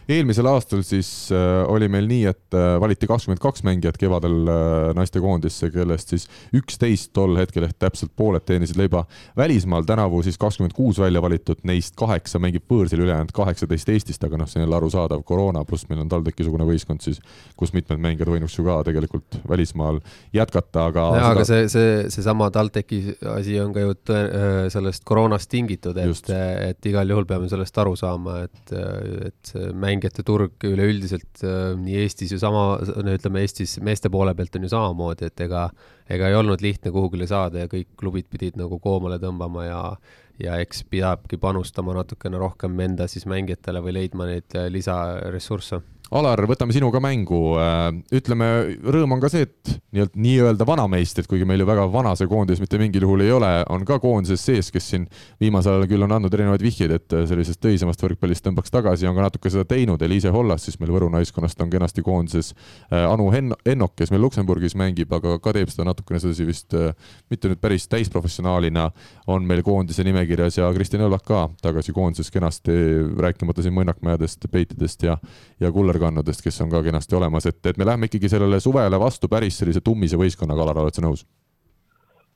eelmisel 0.08 0.46
aastal 0.46 0.82
siis 0.86 1.08
äh, 1.34 1.64
oli 1.70 1.88
meil 1.90 2.06
nii, 2.08 2.24
et 2.30 2.54
äh, 2.54 2.76
valiti 2.80 3.08
kakskümmend 3.10 3.40
kaks 3.42 3.64
mängijat 3.66 3.98
kevadel 3.98 4.46
äh, 4.46 4.90
naistekoondisse, 4.96 5.70
kellest 5.74 6.12
siis 6.14 6.26
üksteist 6.54 7.12
tol 7.16 7.34
hetkel 7.38 7.66
ehk 7.66 7.78
täpselt 7.82 8.12
pooled 8.16 8.44
teenisid 8.46 8.78
leiba. 8.78 9.04
Välismaal, 9.36 9.86
tänavu 9.88 10.22
siis 10.26 10.38
kakskümmend 10.38 10.76
kuus 10.76 11.00
välja 11.02 11.22
valitud, 11.22 11.62
neist 11.66 11.96
kaheksa 11.98 12.40
mängib 12.42 12.66
võõrsil, 12.70 13.02
ülejäänud 13.02 13.34
kaheksateist 13.34 13.90
Eestist, 13.96 14.24
aga 14.26 14.38
noh, 14.38 14.50
see 14.50 14.60
on 14.60 14.66
jälle 14.66 14.78
arusaadav, 14.78 15.24
koroona 15.26 15.64
pluss 15.66 15.88
meil 15.90 16.04
on 16.04 16.12
TalTechi-sugune 16.12 16.68
võistkond 16.68 17.02
siis, 17.02 17.18
kus 17.58 17.74
mitmed 17.74 18.02
mängijad 18.02 18.30
võinuks 18.30 18.56
ju 18.58 18.66
ka 18.66 18.78
tegelikult 18.86 19.40
välismaal 19.48 20.00
jätkata, 20.36 20.86
aga 20.92 21.08
jaa, 21.18 21.32
aga 21.34 21.46
see, 21.48 21.66
see, 21.72 21.98
seesama 22.14 22.50
TalTechi 22.54 23.02
asi 23.34 23.58
on 23.62 23.74
ka 23.74 23.82
ju 23.82 23.98
tõe-, 24.06 24.70
sellest 24.72 25.02
koroonast 25.08 25.50
tingitud, 25.50 25.98
et, 25.98 26.32
et 26.70 26.90
igal 26.92 27.10
juhul 27.10 27.26
peame 27.26 27.50
sellest 27.50 27.82
aru 27.82 27.96
saama, 27.98 28.38
et, 28.46 28.74
et 29.30 29.52
see 29.52 29.74
mäng 29.74 29.95
mängijate 29.96 30.24
turg 30.26 30.66
üleüldiselt 30.68 31.42
äh, 31.44 31.72
nii 31.80 31.96
Eestis 32.04 32.34
ju 32.34 32.40
sama, 32.42 32.76
no 33.02 33.16
ütleme 33.16 33.42
Eestis 33.44 33.78
meeste 33.84 34.12
poole 34.12 34.34
pealt 34.36 34.56
on 34.58 34.68
ju 34.68 34.72
samamoodi, 34.72 35.30
et 35.30 35.44
ega, 35.48 35.66
ega 36.12 36.30
ei 36.30 36.38
olnud 36.38 36.62
lihtne 36.64 36.92
kuhugile 36.94 37.26
saada 37.30 37.64
ja 37.64 37.72
kõik 37.72 37.96
klubid 37.98 38.28
pidid 38.30 38.60
nagu 38.60 38.78
koomale 38.82 39.18
tõmbama 39.22 39.66
ja 39.66 39.82
ja 40.36 40.58
eks 40.60 40.82
peabki 40.92 41.38
panustama 41.40 41.94
natukene 41.96 42.36
rohkem 42.36 42.74
enda 42.84 43.06
siis 43.08 43.24
mängijatele 43.28 43.80
või 43.80 43.94
leidma 43.96 44.28
neid 44.28 44.56
äh, 44.56 44.68
lisaressursse 44.72 45.80
Alar, 46.14 46.38
võtame 46.46 46.70
sinu 46.70 46.86
ka 46.94 47.00
mängu. 47.02 47.56
Äh, 47.58 47.88
ütleme, 48.14 48.46
rõõm 48.94 49.16
on 49.16 49.22
ka 49.22 49.30
see, 49.32 49.42
et 49.42 49.72
nii-öelda 49.90 50.20
nii-öelda 50.22 50.66
vanameistrid, 50.68 51.26
kuigi 51.26 51.46
meil 51.48 51.64
ju 51.64 51.66
väga 51.66 51.86
vana 51.90 52.12
see 52.14 52.28
koondis 52.30 52.60
mitte 52.62 52.78
mingil 52.78 53.02
juhul 53.02 53.24
ei 53.24 53.32
ole, 53.34 53.48
on 53.74 53.82
ka 53.88 53.96
koondises 53.98 54.44
sees, 54.46 54.68
kes 54.70 54.86
siin 54.92 55.08
viimasel 55.42 55.74
ajal 55.74 55.88
küll 55.90 56.06
on 56.06 56.14
andnud 56.14 56.34
erinevaid 56.36 56.62
vihjeid, 56.62 56.94
et 56.94 57.16
sellisest 57.26 57.58
töisemast 57.64 58.04
võrkpallist 58.04 58.44
tõmbaks 58.46 58.70
tagasi, 58.70 59.08
on 59.10 59.18
ka 59.18 59.24
natuke 59.24 59.50
seda 59.50 59.66
teinud. 59.66 60.02
Eliise 60.06 60.30
Hollas 60.30 60.68
siis 60.68 60.78
meil 60.78 60.92
Võru 60.94 61.08
naiskonnast 61.10 61.64
on 61.64 61.72
kenasti 61.74 62.06
koondises. 62.06 62.52
Äh, 62.86 63.02
anu 63.08 63.26
Henn-, 63.34 63.56
Ennok, 63.66 63.96
kes 63.98 64.14
meil 64.14 64.22
Luksemburgis 64.22 64.78
mängib, 64.78 65.10
aga 65.16 65.40
ka 65.42 65.56
teeb 65.58 65.74
seda 65.74 65.88
natukene 65.90 66.22
sedasi 66.22 66.46
vist 66.46 66.78
äh, 66.78 66.94
mitte 67.32 67.50
nüüd 67.50 67.62
päris 67.62 67.88
täisprofessionaalina, 67.90 68.92
on 69.26 69.50
meil 69.50 69.64
koondise 69.66 70.06
nimekirjas 70.06 70.60
ja 70.60 70.70
Kristjan 70.76 71.08
Õllak 71.08 71.26
ka 71.26 71.48
tagasi 71.66 71.96
koondises 71.96 72.30
kenasti, 72.30 72.78
rääkimata 73.18 73.66
siin 73.66 73.74
mõnnakmäedest, 73.74 74.46
peitidest 74.54 75.02
ja, 75.08 75.18
ja 75.58 75.74
kullerkonnast 75.74 75.95
kõrgannudest, 75.96 76.44
kes 76.44 76.60
on 76.64 76.70
ka 76.70 76.82
kenasti 76.84 77.16
olemas, 77.16 77.48
et, 77.48 77.58
et 77.66 77.80
me 77.80 77.88
läheme 77.88 78.10
ikkagi 78.10 78.28
sellele 78.28 78.60
suvele 78.60 79.00
vastu 79.00 79.28
päris 79.32 79.58
sellise 79.58 79.80
tummise 79.80 80.18
võistkonnaga, 80.20 80.62
Alar, 80.62 80.84
oled 80.84 80.96
sa 80.96 81.04
nõus? 81.04 81.24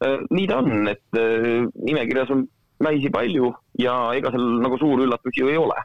Äh, 0.05 0.21
nii 0.33 0.49
ta 0.49 0.61
on, 0.63 0.89
et 0.89 1.21
äh, 1.21 1.67
nimekirjas 1.85 2.33
on 2.33 2.47
naisi 2.81 3.11
palju 3.13 3.51
ja 3.79 3.95
ega 4.17 4.33
seal 4.33 4.47
nagu 4.65 4.79
suuri 4.81 5.05
üllatusi 5.05 5.43
ju 5.43 5.51
ei 5.53 5.59
ole. 5.61 5.77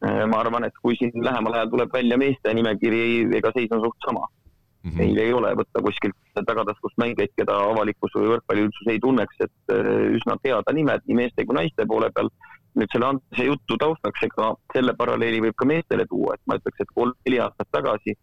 Äh, 0.00 0.24
ma 0.30 0.40
arvan, 0.40 0.64
et 0.64 0.76
kui 0.80 0.96
siin 0.96 1.12
lähemal 1.20 1.58
ajal 1.58 1.74
tuleb 1.74 1.92
välja 1.92 2.16
meeste 2.20 2.54
nimekiri, 2.56 3.02
ega 3.36 3.52
seis 3.56 3.72
on 3.76 3.82
suht 3.84 4.00
sama 4.06 4.24
mm. 4.24 4.90
-hmm. 4.90 4.96
meil 4.96 5.20
ei 5.26 5.32
ole 5.36 5.52
võtta 5.60 5.82
kuskilt 5.84 6.16
tagataskust 6.46 6.96
mängijaid, 6.96 7.34
keda 7.36 7.58
avalikkus 7.74 8.16
või 8.16 8.32
võrkpalliüldsus 8.32 8.88
ei 8.88 9.02
tunneks, 9.04 9.44
et 9.44 9.74
üsna 10.16 10.38
teada 10.42 10.72
nimed 10.72 11.04
nii 11.04 11.18
meeste 11.20 11.44
kui 11.44 11.58
naiste 11.58 11.84
poole 11.86 12.08
peal 12.14 12.32
nüüd 12.78 12.92
selle 12.92 13.08
Andrese 13.10 13.46
jutu 13.48 13.76
taustaks, 13.80 14.22
ega 14.26 14.50
selle 14.74 14.94
paralleeli 14.98 15.42
võib 15.46 15.56
ka 15.58 15.68
meestele 15.68 16.06
tuua, 16.10 16.36
et 16.36 16.42
ma 16.46 16.58
ütleks, 16.60 16.82
et 16.82 16.92
kolm-neli 16.94 17.40
aastat 17.42 17.70
tagasi, 17.74 18.14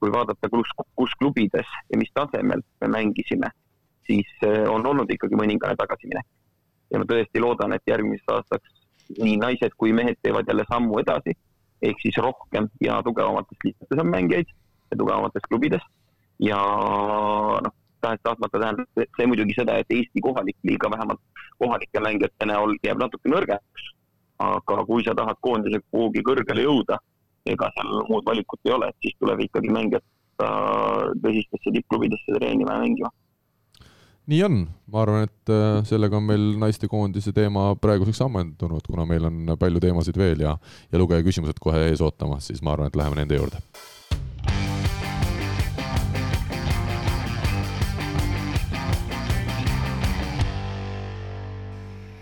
kui 0.00 0.12
vaadata, 0.12 0.50
kus, 0.52 0.70
kus 0.98 1.14
klubides 1.20 1.70
ja 1.90 2.00
mis 2.00 2.12
tasemel 2.16 2.62
me 2.82 2.90
mängisime, 2.96 3.50
siis 4.06 4.28
eh, 4.44 4.64
on 4.68 4.84
olnud 4.86 5.10
ikkagi 5.10 5.38
mõningane 5.40 5.78
tagasiminek. 5.80 6.26
ja 6.92 7.00
ma 7.00 7.06
tõesti 7.08 7.40
loodan, 7.40 7.72
et 7.72 7.82
järgmiseks 7.88 8.32
aastaks 8.34 8.74
nii 9.18 9.36
naised 9.40 9.72
kui 9.80 9.92
mehed 9.92 10.18
teevad 10.22 10.48
jälle 10.48 10.64
sammu 10.68 11.00
edasi, 11.00 11.34
ehk 11.82 12.00
siis 12.02 12.16
rohkem 12.22 12.68
ja 12.80 13.00
tugevamatest 13.04 13.64
liikmetest 13.64 14.00
on 14.00 14.10
mängijaid 14.12 14.52
ja 14.90 14.98
tugevamatest 15.00 15.48
klubidest 15.48 15.88
ja 16.42 16.60
noh, 17.64 17.74
tahes-tahtmata 18.04 18.60
tähendab 18.60 19.04
see 19.16 19.26
muidugi 19.30 19.56
seda, 19.58 19.78
et 19.80 19.90
Eesti 19.98 20.22
kohalik 20.24 20.56
liiga 20.68 20.90
vähemalt 20.92 21.20
kohalike 21.58 22.02
mängijate 22.06 22.48
näol 22.50 22.76
jääb 22.84 23.02
natuke 23.02 23.32
nõrgemaks. 23.32 23.90
aga 24.44 24.84
kui 24.86 25.04
sa 25.06 25.14
tahad 25.14 25.38
koondisega 25.46 25.86
kuhugi 25.94 26.22
kõrgele 26.26 26.64
jõuda, 26.64 26.96
ega 27.46 27.68
seal 27.76 27.92
muud 28.08 28.24
valikut 28.26 28.60
ei 28.66 28.72
ole, 28.74 28.88
et 28.90 29.06
siis 29.06 29.14
tuleb 29.22 29.44
ikkagi 29.46 29.70
mängijat 29.72 30.04
tõsistesse 31.22 31.72
tippklubidesse 31.76 32.34
treenima 32.34 32.74
ja 32.74 32.82
mängima. 32.82 33.12
Nii 34.26 34.42
on, 34.42 34.60
ma 34.90 35.02
arvan, 35.04 35.26
et 35.28 35.52
äh, 35.52 35.82
sellega 35.84 36.16
on 36.16 36.26
meil 36.26 36.44
naistekoondise 36.58 37.34
teema 37.36 37.68
praeguseks 37.76 38.22
ammendunud, 38.24 38.86
kuna 38.88 39.04
meil 39.06 39.28
on 39.28 39.54
palju 39.60 39.82
teemasid 39.84 40.18
veel 40.18 40.46
ja, 40.46 40.56
ja 40.90 41.00
lugeja 41.00 41.24
küsimused 41.26 41.60
kohe 41.60 41.90
ees 41.90 42.02
ootamas, 42.04 42.48
siis 42.48 42.64
ma 42.64 42.72
arvan, 42.72 42.88
et 42.88 42.96
läheme 42.96 43.20
nende 43.20 43.38
juurde 43.38 43.60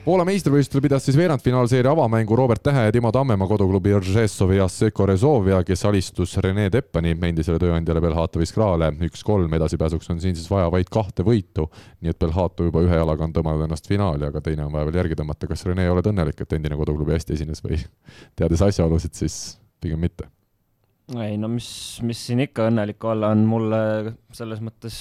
Poola 0.02 0.24
meistrivõistlusel 0.26 0.82
pidas 0.82 1.04
siis 1.06 1.14
veerandfinaalseeria 1.14 1.92
avamängu 1.94 2.34
Robert 2.34 2.58
Tähe 2.66 2.88
ja 2.88 2.92
Timo 2.92 3.12
Tammemaa 3.14 3.46
koduklubi 3.46 3.92
Ržessovi 3.94 4.56
Asseko 4.60 5.04
Rezovia, 5.06 5.60
kes 5.62 5.84
alistus 5.86 6.32
Rene 6.42 6.64
Teppani, 6.74 7.12
endisele 7.28 7.60
tööandjale 7.62 8.00
Belhatovi 8.02 8.48
Skrale 8.50 8.88
üks-kolm, 9.06 9.54
edasipääsuks 9.54 10.10
on 10.10 10.18
siin 10.24 10.34
siis 10.34 10.48
vaja 10.50 10.72
vaid 10.74 10.90
kahte 10.90 11.22
võitu, 11.22 11.68
nii 12.02 12.10
et 12.10 12.18
Belhato 12.18 12.66
juba 12.66 12.82
ühe 12.82 12.98
jalaga 12.98 13.28
on 13.28 13.34
tõmmanud 13.36 13.62
ennast 13.68 13.86
finaali, 13.86 14.26
aga 14.26 14.42
teine 14.42 14.64
on 14.66 14.72
vaja 14.74 14.88
veel 14.88 14.98
järgi 15.04 15.18
tõmmata. 15.20 15.46
kas 15.52 15.62
Rene, 15.68 15.84
oled 15.90 16.08
õnnelik, 16.10 16.42
et 16.42 16.56
endine 16.58 16.80
koduklubi 16.80 17.14
hästi 17.14 17.38
esines 17.38 17.62
või 17.62 17.78
teades 18.40 18.66
asjaolusid, 18.66 19.14
siis 19.14 19.38
pigem 19.78 20.02
mitte? 20.02 20.26
ei 21.22 21.38
no 21.38 21.52
mis, 21.52 21.70
mis 22.02 22.26
siin 22.26 22.42
ikka 22.42 22.66
õnnelik 22.72 23.06
olla 23.06 23.30
on, 23.36 23.46
mulle 23.46 23.80
selles 24.34 24.58
mõttes 24.64 24.98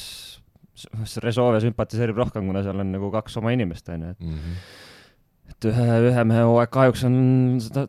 Resolve 1.21 1.59
sümpatiseerib 1.61 2.17
rohkem, 2.17 2.45
kuna 2.45 2.61
seal 2.65 2.79
on 2.81 2.93
nagu 2.93 3.11
kaks 3.13 3.35
oma 3.41 3.51
inimest, 3.53 3.89
on 3.93 4.05
ju, 4.05 4.13
et 4.13 4.23
mm 4.29 4.37
-hmm. 4.37 4.61
Et 5.61 5.69
ühe, 5.69 5.97
ühe 6.09 6.23
mehe 6.25 6.45
hooaeg 6.49 6.71
kahjuks 6.73 7.03
on 7.05 7.17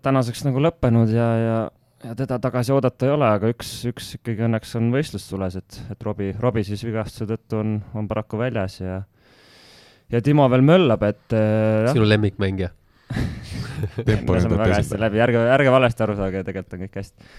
tänaseks 0.04 0.44
nagu 0.44 0.61
lõppenud 0.61 1.12
ja, 1.12 1.28
ja 1.40 1.61
ja 2.02 2.16
teda 2.18 2.38
tagasi 2.42 2.72
oodata 2.74 3.06
ei 3.06 3.12
ole, 3.14 3.28
aga 3.30 3.50
üks, 3.52 3.70
üks 3.87 4.08
ikkagi 4.18 4.42
õnneks 4.48 4.74
on 4.78 4.90
võistlustules, 4.94 5.56
et, 5.61 5.78
et 5.92 6.02
Robbie, 6.02 6.35
Robbie 6.42 6.66
siis 6.66 6.82
vigastuse 6.82 7.28
tõttu 7.30 7.61
on, 7.61 7.76
on 7.94 8.08
paraku 8.11 8.40
väljas 8.40 8.80
ja 8.80 8.96
ja 10.12 10.20
Timo 10.24 10.48
veel 10.52 10.64
möllab, 10.66 11.04
et 11.08 11.37
äh, 11.37 11.88
sinu 11.94 12.08
lemmikmängija. 12.08 12.72
Me 13.12 14.40
saame 14.40 14.58
väga 14.58 14.80
hästi 14.80 14.98
läbi, 15.00 15.20
ärge, 15.22 15.40
ärge 15.54 15.72
valesti 15.72 16.04
aru 16.04 16.16
saage, 16.18 16.42
tegelikult 16.48 16.76
on 16.76 16.85
kõik 16.85 16.98
hästi. 17.00 17.30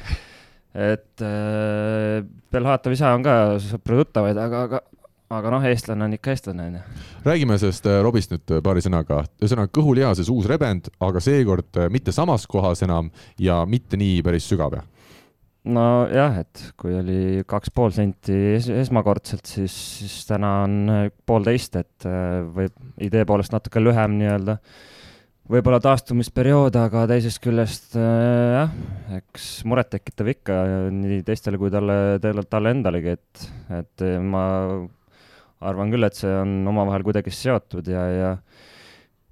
et 0.87 1.25
äh, 1.27 2.23
Belhatov 2.53 2.95
isa 2.95 3.13
on 3.17 3.27
ka 3.27 3.37
sõpru-tuttavaid, 3.67 4.39
aga, 4.47 4.65
aga 4.69 4.83
aga 5.37 5.53
noh, 5.53 5.65
eestlane 5.67 6.07
on 6.07 6.15
ikka 6.17 6.33
eestlane, 6.33 6.69
onju. 6.69 6.81
räägime 7.25 7.57
sellest 7.61 7.87
äh, 7.89 7.99
Robist 8.05 8.33
nüüd 8.33 8.53
äh, 8.53 8.61
paari 8.65 8.83
sõnaga. 8.85 9.23
ühesõnaga 9.41 9.71
kõhulihases 9.73 10.31
uus 10.33 10.47
rebend, 10.49 10.89
aga 11.03 11.21
seekord 11.23 11.81
äh, 11.81 11.91
mitte 11.93 12.13
samas 12.15 12.47
kohas 12.49 12.83
enam 12.85 13.11
ja 13.41 13.63
mitte 13.69 13.99
nii 13.99 14.21
päris 14.25 14.47
sügav, 14.49 14.77
jah? 14.77 14.89
nojah, 15.63 16.41
et 16.41 16.63
kui 16.79 16.91
oli 16.97 17.43
kaks 17.47 17.71
pool 17.71 17.93
senti 17.95 18.35
es 18.57 18.67
esmakordselt, 18.67 19.45
siis, 19.47 19.75
siis 20.01 20.25
täna 20.27 20.57
on 20.65 20.73
poolteist, 21.25 21.77
et 21.79 22.07
võib 22.51 22.73
idee 22.99 23.23
poolest 23.23 23.55
natuke 23.55 23.79
lühem 23.79 24.17
nii-öelda 24.19 24.57
võib-olla 25.47 25.79
taastumisperiood, 25.83 26.75
aga 26.79 27.05
teisest 27.07 27.39
küljest 27.43 27.95
jah, 27.95 28.75
eks 29.15 29.47
muret 29.67 29.89
tekitav 29.95 30.33
ikka 30.33 30.59
nii 30.91 31.21
teistele 31.27 31.59
kui 31.61 31.71
talle, 31.71 32.19
talle 32.19 32.75
endalegi, 32.75 33.15
et, 33.15 33.47
et 33.79 34.05
ma 34.19 34.43
arvan 35.63 35.93
küll, 35.93 36.06
et 36.08 36.17
see 36.17 36.32
on 36.41 36.62
omavahel 36.71 37.06
kuidagi 37.06 37.34
seotud 37.34 37.88
ja, 37.91 38.04
ja 38.12 38.32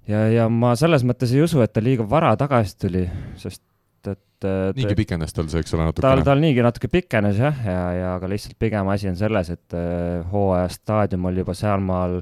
ja, 0.08 0.22
ja 0.32 0.48
ma 0.50 0.74
selles 0.78 1.04
mõttes 1.06 1.34
ei 1.34 1.42
usu, 1.44 1.62
et 1.64 1.72
ta 1.74 1.82
liiga 1.84 2.06
vara 2.08 2.32
tagasi 2.38 2.78
tuli, 2.86 3.04
sest 3.40 3.62
et 4.10 4.46
niigi 4.74 4.96
pikenes 4.98 5.34
tal 5.34 5.46
see, 5.50 5.62
eks 5.62 5.76
ole, 5.76 5.86
natukene? 5.86 6.08
tal, 6.08 6.24
tal 6.26 6.40
niigi 6.42 6.64
natuke 6.64 6.90
pikenes 6.90 7.38
jah, 7.38 7.60
ja, 7.66 7.74
ja, 7.74 7.90
ja 7.98 8.14
aga 8.16 8.30
lihtsalt 8.32 8.58
pigem 8.58 8.90
asi 8.92 9.10
on 9.10 9.18
selles, 9.18 9.52
et 9.54 9.76
äh, 9.78 10.24
hooaja 10.32 10.70
staadium 10.72 11.30
oli 11.30 11.44
juba 11.44 11.54
sealmaal, 11.54 12.18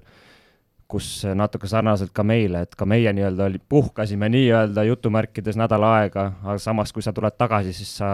kus 0.91 1.09
natuke 1.39 1.71
sarnaselt 1.71 2.13
ka 2.13 2.25
meile, 2.27 2.65
et 2.67 2.77
ka 2.77 2.87
meie 2.89 3.13
nii-öelda 3.15 3.47
oli, 3.47 3.61
puhkasime 3.73 4.29
nii-öelda 4.35 4.85
jutumärkides 4.91 5.59
nädal 5.61 5.87
aega, 5.87 6.33
aga 6.43 6.59
samas, 6.61 6.93
kui 6.93 7.05
sa 7.07 7.15
tuled 7.17 7.37
tagasi, 7.39 7.73
siis 7.77 7.93
sa 8.03 8.11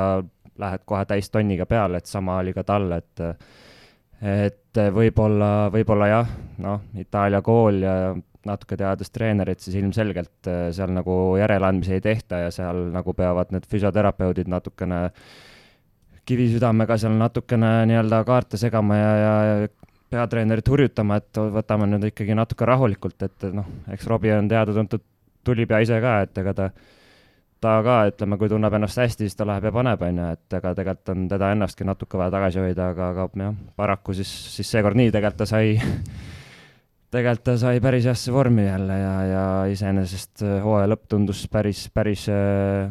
lähed 0.60 0.84
kohe 0.88 1.04
täistonniga 1.08 1.66
peale, 1.68 2.00
et 2.00 2.08
sama 2.08 2.38
oli 2.42 2.52
ka 2.56 2.64
tal, 2.68 2.90
et 2.96 3.24
et 4.22 4.80
võib-olla, 4.92 5.68
võib-olla 5.72 6.08
jah, 6.08 6.32
noh, 6.64 6.86
Itaalia 7.00 7.42
kool 7.44 7.82
ja 7.84 7.96
natuke 8.46 8.78
teades 8.78 9.10
treenerit, 9.10 9.60
siis 9.62 9.76
ilmselgelt 9.80 10.50
äh, 10.50 10.68
seal 10.76 10.92
nagu 10.94 11.36
järeleandmisi 11.40 11.96
ei 11.96 12.04
tehta 12.04 12.44
ja 12.44 12.52
seal 12.54 12.86
nagu 12.94 13.14
peavad 13.16 13.52
need 13.54 13.66
füsioterapeudid 13.70 14.50
natukene 14.52 15.08
kivisüdamega 16.26 16.98
seal 16.98 17.16
natukene 17.18 17.72
nii-öelda 17.90 18.22
kaarte 18.26 18.58
segama 18.60 18.98
ja, 18.98 19.12
ja 19.20 19.68
peatreenerit 20.10 20.68
hurjutama, 20.70 21.18
et 21.20 21.38
võtame 21.58 21.88
nüüd 21.90 22.08
ikkagi 22.10 22.34
natuke 22.38 22.66
rahulikult, 22.68 23.18
et 23.26 23.46
noh, 23.54 23.66
eks 23.92 24.06
Robbie 24.10 24.34
on 24.36 24.48
teada-tuntud 24.50 25.02
tulipea 25.46 25.82
ise 25.84 25.98
ka, 26.02 26.20
et 26.26 26.38
ega 26.42 26.54
ta 26.54 26.68
ta 27.66 27.74
ka, 27.82 27.96
ütleme, 28.12 28.38
kui 28.38 28.50
tunneb 28.52 28.78
ennast 28.78 29.02
hästi, 29.02 29.26
siis 29.26 29.36
ta 29.38 29.46
läheb 29.48 29.66
ja 29.66 29.74
paneb, 29.74 30.06
on 30.06 30.22
ju, 30.22 30.30
et 30.36 30.56
ega 30.60 30.72
tegelikult 30.78 31.12
on 31.16 31.26
teda 31.32 31.50
ennastki 31.56 31.86
natuke 31.88 32.20
vaja 32.20 32.34
tagasi 32.36 32.62
hoida, 32.62 32.90
aga, 32.94 33.10
aga 33.14 33.28
jah, 33.42 33.60
paraku 33.78 34.14
siis, 34.16 34.30
siis 34.54 34.70
seekord 34.76 34.98
nii, 34.98 35.10
tegelikult 35.14 35.42
ta 35.42 35.48
sai 35.50 35.74
tegelikult 37.16 37.44
ta 37.48 37.56
sai 37.60 37.82
päris 37.82 38.06
heasse 38.08 38.34
vormi 38.34 38.66
jälle 38.66 38.98
ja, 39.00 39.12
ja 39.30 39.44
iseenesest 39.72 40.46
äh, 40.46 40.58
hooaja 40.64 40.90
lõpp 40.92 41.06
tundus 41.12 41.44
päris, 41.52 41.86
päris 41.94 42.26
äh, 42.32 42.90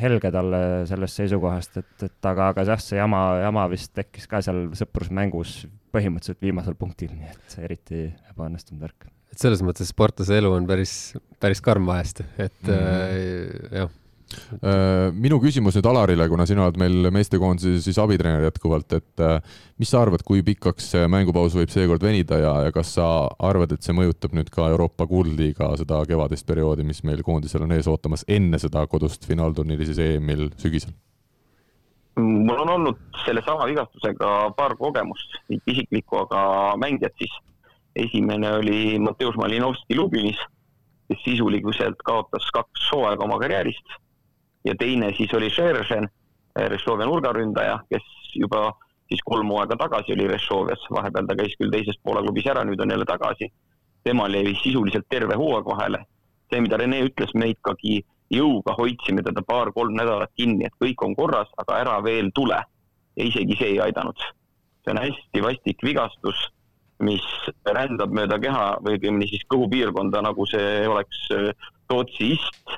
helge 0.00 0.32
talle 0.32 0.62
sellest 0.88 1.20
seisukohast, 1.20 1.80
et, 1.82 1.94
et 2.08 2.28
aga, 2.30 2.50
aga 2.52 2.66
jah, 2.68 2.82
see 2.82 3.00
jama, 3.00 3.22
jama 3.42 3.66
vist 3.72 3.92
tekkis 3.96 4.28
ka 4.30 4.42
seal 4.44 4.68
sõprusmängus 4.78 5.64
põhimõtteliselt 5.92 6.44
viimasel 6.44 6.76
punktil, 6.78 7.12
nii 7.16 7.32
et 7.32 7.58
eriti 7.60 8.06
ebaõnnestunud 8.32 8.86
värk. 8.86 9.10
et 9.32 9.42
selles 9.42 9.64
mõttes 9.64 9.90
sportlase 9.92 10.38
elu 10.40 10.52
on 10.52 10.68
päris, 10.68 11.16
päris 11.40 11.60
karm 11.64 11.90
vahest, 11.90 12.24
et 12.38 12.62
mm 12.68 12.78
äh, 12.78 13.82
jah 13.82 13.98
minu 15.12 15.38
küsimus 15.42 15.76
nüüd 15.78 15.86
Alarile, 15.90 16.26
kuna 16.30 16.46
sina 16.48 16.66
oled 16.66 16.78
meil 16.80 17.10
meestekoondise 17.14 17.80
siis 17.84 17.98
abitreener 18.02 18.46
jätkuvalt, 18.46 18.96
et 18.98 19.22
äh, 19.22 19.38
mis 19.80 19.90
sa 19.92 20.02
arvad, 20.04 20.24
kui 20.26 20.42
pikaks 20.46 20.92
see 20.94 21.06
mängupaus 21.10 21.56
võib 21.58 21.72
seekord 21.72 22.02
venida 22.04 22.38
ja, 22.40 22.52
ja 22.66 22.74
kas 22.74 22.94
sa 22.96 23.06
arvad, 23.42 23.74
et 23.74 23.84
see 23.84 23.96
mõjutab 23.96 24.34
nüüd 24.36 24.50
ka 24.52 24.68
Euroopa 24.72 25.06
kuldliiga 25.10 25.72
seda 25.80 26.02
kevadist 26.08 26.46
perioodi, 26.48 26.86
mis 26.86 27.02
meil 27.08 27.24
koondisel 27.26 27.66
on 27.66 27.74
ees 27.76 27.88
ootamas 27.90 28.26
enne 28.28 28.60
seda 28.62 28.84
kodust 28.90 29.26
finaalturniiri 29.28 29.88
siis 29.88 30.02
EM-il 30.02 30.50
sügisel? 30.60 30.94
mul 32.20 32.58
on 32.60 32.68
olnud 32.68 32.98
sellesama 33.24 33.64
vigastusega 33.70 34.50
paar 34.56 34.74
kogemust, 34.76 35.38
mitte 35.48 35.72
isiklikku, 35.72 36.18
aga 36.26 36.42
mängijad 36.76 37.14
siis. 37.18 37.32
esimene 37.96 38.52
oli 38.52 38.98
Mateusz 38.98 39.36
Malinovski 39.36 39.96
Lubinis, 39.96 40.38
kes 41.08 41.24
sisuliselt 41.24 42.00
kaotas 42.04 42.46
kaks 42.52 42.86
hooaega 42.92 43.24
oma 43.24 43.36
karjäärist 43.40 43.96
ja 44.64 44.74
teine 44.78 45.12
siis 45.16 45.34
oli 45.34 45.50
Šeržen, 45.50 46.08
Rešovia 46.56 47.06
nurgaründaja, 47.08 47.78
kes 47.88 48.04
juba 48.36 48.72
siis 49.08 49.22
kolm 49.24 49.50
hooaega 49.52 49.76
tagasi 49.80 50.14
oli 50.16 50.28
Rešovias, 50.28 50.84
vahepeal 50.96 51.28
ta 51.28 51.36
käis 51.36 51.54
küll 51.60 51.72
teises 51.72 51.98
Poola 52.04 52.22
klubis 52.24 52.48
ära, 52.48 52.64
nüüd 52.68 52.80
on 52.80 52.94
jälle 52.94 53.08
tagasi. 53.08 53.52
temal 54.04 54.34
jäi 54.34 54.54
sisuliselt 54.62 55.06
terve 55.08 55.34
hooaeg 55.38 55.66
vahele. 55.66 56.04
see, 56.50 56.60
mida 56.60 56.76
Rene 56.76 57.00
ütles, 57.06 57.30
me 57.34 57.48
ikkagi 57.48 58.02
jõuga 58.32 58.74
hoidsime 58.76 59.22
teda 59.22 59.42
paar-kolm 59.46 59.94
nädalat 59.96 60.32
kinni, 60.36 60.66
et 60.66 60.74
kõik 60.84 61.04
on 61.06 61.14
korras, 61.16 61.48
aga 61.58 61.78
ära 61.80 62.00
veel 62.04 62.30
tule. 62.34 62.62
ja 63.16 63.24
isegi 63.24 63.56
see 63.58 63.74
ei 63.74 63.80
aidanud. 63.80 64.18
see 64.84 64.92
on 64.92 64.98
hästi 64.98 65.42
vastik 65.42 65.82
vigastus, 65.82 66.48
mis 67.00 67.24
rändab 67.64 68.12
mööda 68.12 68.38
keha 68.38 68.78
või 68.84 68.96
õigemini 68.96 69.28
siis 69.28 69.44
kõhupiirkonda, 69.48 70.22
nagu 70.22 70.46
see 70.46 70.88
oleks 70.88 71.28
Tootsi 71.88 72.32
ist 72.32 72.76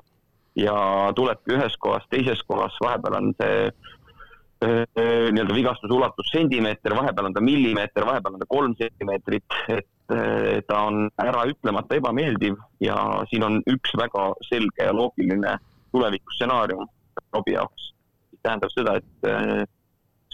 ja 0.57 0.77
tulebki 1.17 1.57
ühes 1.57 1.77
kohas, 1.83 2.07
teises 2.11 2.43
kohas, 2.49 2.77
vahepeal 2.83 3.19
on 3.19 3.35
see 3.40 3.71
nii-öelda 4.64 5.55
vigastuse 5.55 5.93
ulatus 5.93 6.31
sentimeeter, 6.33 6.95
vahepeal 6.97 7.29
on 7.29 7.35
ta 7.37 7.43
millimeeter, 7.45 8.07
vahepeal 8.07 8.37
on 8.37 8.40
ta 8.40 8.47
kolm 8.49 8.75
sentimeetrit, 8.79 9.57
et 9.69 10.67
ta 10.69 10.81
on 10.88 11.09
äraütlemata 11.21 11.99
ebameeldiv 11.99 12.57
ja 12.81 12.97
siin 13.31 13.45
on 13.45 13.61
üks 13.71 13.93
väga 13.99 14.31
selge 14.49 14.87
ja 14.87 14.95
loogiline 14.97 15.59
tulevikustsenaarium 15.93 16.87
Robbie 17.35 17.55
jaoks. 17.55 17.90
tähendab 18.43 18.71
seda, 18.75 18.97
et 19.01 19.69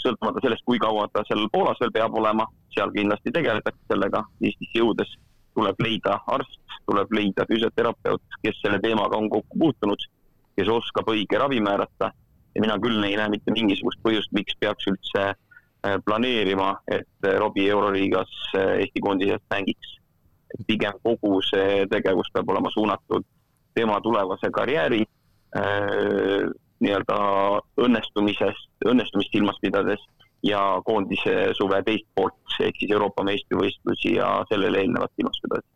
sõltumata 0.03 0.43
sellest, 0.43 0.65
kui 0.67 0.79
kaua 0.83 1.07
ta 1.13 1.23
seal 1.29 1.47
Poolas 1.53 1.79
veel 1.81 1.93
peab 1.95 2.15
olema, 2.19 2.47
seal 2.75 2.91
kindlasti 2.95 3.33
tegeletakse 3.35 3.93
sellega 3.93 4.25
Eestisse 4.41 4.81
jõudes 4.81 5.13
tuleb 5.55 5.83
leida 5.83 6.19
arst, 6.27 6.61
tuleb 6.87 7.13
leida 7.13 7.47
füsioterapeut, 7.49 8.23
kes 8.43 8.59
selle 8.63 8.81
teemaga 8.83 9.19
on 9.19 9.29
kokku 9.31 9.59
puutunud, 9.59 10.09
kes 10.57 10.69
oskab 10.69 11.11
õige 11.13 11.39
ravi 11.39 11.61
määrata 11.65 12.11
ja 12.55 12.63
mina 12.63 12.79
küll 12.83 13.03
ei 13.07 13.17
näe 13.19 13.31
mitte 13.33 13.55
mingisugust 13.55 14.01
põhjust, 14.05 14.33
miks 14.37 14.57
peaks 14.61 14.89
üldse 14.91 15.25
äh, 15.31 15.97
planeerima, 16.05 16.73
et 16.91 17.27
äh, 17.27 17.39
Robbie 17.39 17.71
Euroliigas 17.71 18.33
äh, 18.55 18.81
Eesti 18.85 19.03
koondises 19.05 19.43
mängiks. 19.51 19.97
pigem 20.67 20.97
kogu 21.07 21.39
see 21.47 21.85
tegevus 21.87 22.27
peab 22.35 22.49
olema 22.51 22.71
suunatud 22.75 23.23
tema 23.75 24.01
tulevase 24.03 24.49
karjääri 24.51 25.05
nii-öelda 26.83 27.19
õnnestumisest, 27.85 28.67
õnnestumist 28.91 29.31
silmas 29.31 29.61
pidades 29.63 30.03
ja 30.47 30.61
koondise 30.87 31.51
suve 31.59 31.83
teist 31.87 32.07
poolt, 32.17 32.39
ehk 32.61 32.79
siis 32.81 32.95
Euroopa 32.95 33.25
meistrivõistlusi 33.27 34.17
ja 34.17 34.31
sellele 34.49 34.83
eelnevat 34.85 35.13
silmas 35.17 35.41
pidades. 35.45 35.69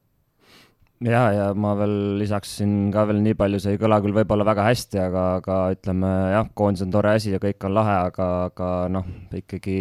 ja, 1.05 1.23
ja 1.37 1.47
ma 1.55 1.75
veel 1.79 1.97
lisaksin 2.21 2.91
ka 2.95 3.07
veel 3.11 3.21
nii 3.25 3.37
palju, 3.39 3.61
see 3.61 3.77
ei 3.77 3.81
kõla 3.81 4.01
küll 4.05 4.17
võib-olla 4.17 4.47
väga 4.49 4.69
hästi, 4.71 5.01
aga, 5.05 5.25
aga 5.41 5.59
ütleme 5.77 6.13
jah, 6.35 6.53
koondis 6.57 6.85
on 6.87 6.95
tore 6.95 7.17
asi 7.19 7.35
ja 7.35 7.43
kõik 7.43 7.69
on 7.69 7.77
lahe, 7.77 7.97
aga, 8.11 8.29
aga 8.51 8.71
noh, 8.93 9.09
ikkagi 9.37 9.79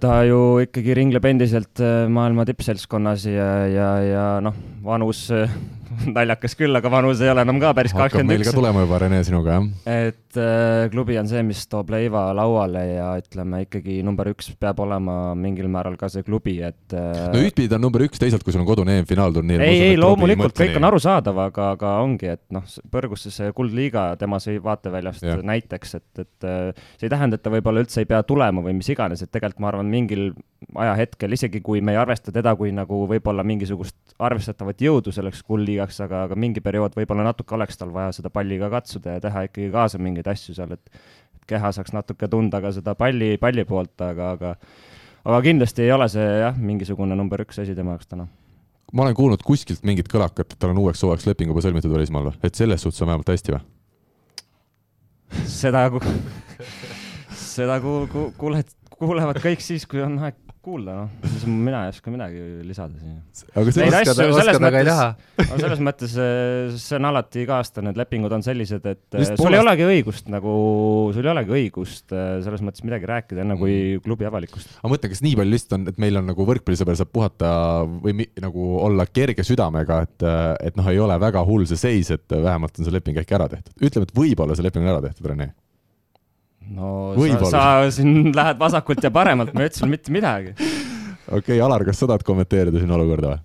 ta 0.00 0.18
ju 0.28 0.40
ikkagi 0.66 0.92
ringleb 0.98 1.24
endiselt 1.24 1.80
äh, 1.80 2.04
maailma 2.12 2.44
tippseltskonnas 2.44 3.24
ja, 3.30 3.50
ja, 3.72 3.90
ja 4.04 4.24
noh, 4.44 4.56
vanus 4.84 5.30
naljakas 6.16 6.56
küll, 6.58 6.74
aga 6.78 6.90
vanus 6.92 7.22
ei 7.24 7.30
ole 7.32 7.44
enam 7.46 7.60
ka 7.62 7.72
päris 7.76 7.94
hakkab 7.94 8.24
meil 8.24 8.42
kakskümmend 8.42 8.44
ka 8.44 8.50
üks. 8.50 8.58
tulema 8.58 8.84
juba 8.84 9.00
Rene 9.02 9.20
sinuga 9.26 9.56
jah? 9.56 9.66
et 10.06 10.38
äh, 10.40 10.86
klubi 10.92 11.18
on 11.20 11.30
see, 11.30 11.42
mis 11.46 11.64
toob 11.70 11.92
leiva 11.94 12.26
lauale 12.36 12.84
ja 12.88 13.08
ütleme 13.20 13.64
ikkagi 13.66 13.98
number 14.06 14.30
üks 14.32 14.52
peab 14.60 14.82
olema 14.84 15.16
mingil 15.38 15.68
määral 15.72 15.98
ka 16.00 16.10
see 16.12 16.26
klubi, 16.26 16.56
et 16.66 16.96
äh, 16.96 17.28
no 17.34 17.42
ühtpidi 17.42 17.70
ta 17.72 17.78
on 17.78 17.86
number 17.86 18.04
üks, 18.06 18.20
teisalt 18.22 18.46
kui 18.46 18.54
sul 18.54 18.64
on 18.64 18.68
kodune 18.68 18.98
EM-finaalturniir. 19.00 19.64
ei, 19.64 19.82
ei 19.90 20.00
loomulikult 20.00 20.56
kõik 20.58 20.78
on 20.80 20.88
arusaadav, 20.90 21.42
aga, 21.48 21.70
aga 21.78 21.94
ongi, 22.04 22.32
et 22.36 22.44
noh, 22.54 22.66
põrgusse 22.92 23.32
see 23.34 23.52
kuldliiga 23.56 24.10
tema 24.20 24.40
see 24.42 24.60
vaateväljast 24.62 25.24
Jah. 25.24 25.44
näiteks, 25.46 25.96
et, 26.00 26.24
et 26.24 26.48
äh, 26.48 26.86
see 26.98 27.08
ei 27.08 27.14
tähenda, 27.14 27.38
et 27.38 27.44
ta 27.44 27.52
võib-olla 27.54 27.84
üldse 27.84 28.02
ei 28.02 28.10
pea 28.10 28.22
tulema 28.26 28.64
või 28.64 28.76
mis 28.78 28.90
iganes, 28.92 29.24
et 29.24 29.32
tegelikult 29.34 29.62
ma 29.64 29.72
arvan, 29.72 29.90
mingil 29.90 30.32
ajahetkel, 30.74 31.32
isegi 31.36 31.60
kui 31.64 31.80
me 31.84 31.94
ei 31.94 31.98
arvesta 32.00 32.32
teda 32.32 32.54
kui 32.58 32.72
nagu 32.74 33.04
võib-olla 33.10 33.44
mingisugust 33.46 34.14
arvestatavat 34.22 34.80
jõudu 34.84 35.12
selleks 35.14 35.42
kuldliigaks, 35.46 36.00
aga, 36.06 36.24
aga 36.28 36.38
mingi 36.38 36.62
periood 36.64 36.96
võib-olla 36.98 37.26
natuke 37.26 37.56
oleks 37.56 37.78
tal 37.80 37.92
vaja 37.94 38.12
seda 38.16 38.30
palli 38.34 38.58
ka 38.60 38.70
katsuda 38.72 39.18
ja 39.18 39.24
teha 39.24 39.46
ikkagi 39.48 39.70
kaasa 39.74 40.00
mingeid 40.02 40.30
asju 40.34 40.56
seal, 40.56 40.74
et 40.76 40.90
et 41.44 41.48
keha 41.54 41.72
saaks 41.76 41.92
natuke 41.92 42.28
tunda 42.30 42.60
ka 42.64 42.72
seda 42.72 42.94
palli, 42.98 43.36
palli 43.40 43.64
poolt, 43.68 43.94
aga, 44.00 44.30
aga 44.38 44.54
aga 45.24 45.40
kindlasti 45.44 45.84
ei 45.84 45.92
ole 45.92 46.08
see 46.12 46.24
jah, 46.40 46.56
mingisugune 46.56 47.16
number 47.16 47.44
üks 47.44 47.60
asi 47.62 47.76
tema 47.76 47.96
jaoks 47.96 48.10
täna 48.10 48.28
ma 48.92 49.06
olen 49.06 49.16
kuulnud 49.18 49.42
kuskilt 49.44 49.84
mingit 49.84 50.08
kõlakat, 50.10 50.52
et 50.52 50.58
tal 50.58 50.74
on 50.74 50.82
uueks 50.84 51.02
hooajaks 51.04 51.26
leping 51.28 51.52
juba 51.52 51.64
sõlmitud 51.64 51.92
välismaal 51.92 52.30
või, 52.30 52.38
et 52.42 52.54
selles 52.54 52.84
suhtes 52.84 53.02
on 53.02 53.10
vähemalt 53.12 53.34
hästi 53.34 53.56
või? 53.56 53.62
seda 55.50 55.88
seda 57.54 57.80
ku-, 57.82 58.06
ku-, 58.12 58.30
kuuled, 58.38 58.70
kuulevad 58.94 59.40
kõik 59.42 59.64
siis, 59.64 59.86
kui 59.90 60.02
on 60.04 60.18
aeg 60.22 60.38
kuulda, 60.64 60.94
noh, 61.04 61.28
siis 61.28 61.44
mina 61.50 61.82
ei 61.86 61.92
oska 61.92 62.10
midagi 62.14 62.40
lisada 62.64 62.96
siin. 62.98 63.18
aga 63.54 63.64
asju 63.68 64.14
selles 64.16 64.38
oskad, 64.40 64.66
aga 64.70 64.80
ei 64.80 64.88
taha., 64.88 65.08
selles 65.60 65.82
mõttes 65.84 66.14
eh, 66.16 66.74
see 66.80 66.96
on 66.98 67.08
alati 67.10 67.42
iga-aastane, 67.44 67.90
need 67.90 68.00
lepingud 68.00 68.32
on 68.32 68.42
sellised, 68.46 68.84
et 68.88 69.18
eh, 69.18 69.22
Just 69.22 69.34
sul 69.36 69.50
ei 69.50 69.58
poolest- 69.58 69.64
olegi 69.66 69.86
õigust 69.90 70.30
nagu, 70.32 70.54
sul 71.14 71.28
ei 71.28 71.32
olegi 71.34 71.54
õigust 71.58 72.14
eh, 72.16 72.30
selles 72.46 72.64
mõttes 72.64 72.84
midagi 72.86 73.08
rääkida 73.10 73.44
enne 73.44 73.58
kui 73.60 73.74
Mm. 73.74 74.00
klubi 74.06 74.24
avalikkust. 74.28 74.70
ma 74.82 74.90
mõtlen, 74.94 75.10
kas 75.12 75.20
nii 75.24 75.34
palju 75.38 75.52
lihtsalt 75.52 75.72
on, 75.76 75.86
et 75.90 75.98
meil 76.00 76.16
on 76.20 76.26
nagu 76.30 76.44
võrkpallisõber 76.48 76.96
saab 76.98 77.10
puhata 77.12 77.50
või 78.04 78.14
mi, 78.22 78.26
nagu 78.40 78.68
olla 78.86 79.04
kerge 79.10 79.44
südamega, 79.44 80.00
et, 80.06 80.24
et 80.70 80.76
noh, 80.80 80.88
ei 80.90 80.98
ole 81.02 81.18
väga 81.20 81.42
hull 81.44 81.66
see 81.68 81.76
seis, 81.80 82.10
et 82.14 82.24
vähemalt 82.32 82.78
on 82.80 82.86
see 82.88 82.94
leping 82.94 83.18
äkki 83.20 83.36
ära 83.36 83.48
tehtud. 83.52 83.74
ütleme, 83.82 84.08
et 84.08 84.14
võib-olla 84.16 84.56
see 84.56 84.64
leping 84.66 84.86
on 84.86 84.94
ära 84.94 85.02
tehtud, 85.08 85.26
Rene. 85.30 85.50
No 86.74 87.14
Võib-olla. 87.18 87.50
sa, 87.50 87.64
sa 87.84 87.96
siin 87.98 88.30
lähed 88.34 88.60
vasakult 88.60 89.04
ja 89.04 89.10
paremalt, 89.14 89.52
ma 89.54 89.64
ei 89.64 89.70
ütle 89.70 89.80
sulle 89.82 89.96
mitte 89.96 90.14
midagi. 90.14 90.54
okei 90.54 91.38
okay,, 91.38 91.60
Alar, 91.64 91.84
kas 91.84 92.00
sa 92.00 92.08
tahad 92.10 92.24
kommenteerida 92.26 92.80
siin 92.80 92.94
olukorda 92.96 93.34
või? 93.34 93.42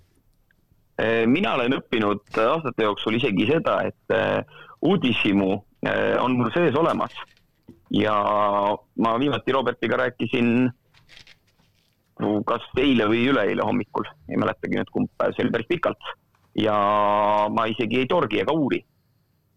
Eh, 1.00 1.24
mina 1.26 1.54
olen 1.56 1.78
õppinud 1.78 2.40
aastate 2.44 2.84
jooksul 2.84 3.16
isegi 3.16 3.46
seda, 3.48 3.78
et 3.88 4.16
eh, 4.16 4.58
uudishimu 4.84 5.52
eh, 5.86 6.16
on 6.20 6.36
mul 6.36 6.50
sees 6.52 6.76
olemas 6.76 7.14
ja 7.90 8.14
ma 9.00 9.16
viimati 9.18 9.52
Robertiga 9.52 9.98
rääkisin 10.04 10.68
kas 12.46 12.66
eile 12.76 13.06
või 13.08 13.24
üleeile 13.30 13.64
hommikul, 13.64 14.04
ei 14.28 14.36
mäletagi 14.36 14.76
nüüd 14.76 14.90
kumb 14.92 15.08
päev, 15.16 15.32
see 15.32 15.46
oli 15.46 15.54
päris 15.54 15.70
pikalt 15.70 16.10
ja 16.58 16.76
ma 17.52 17.66
isegi 17.70 18.02
ei 18.02 18.08
torgi 18.10 18.42
ega 18.42 18.52
uuri. 18.52 18.82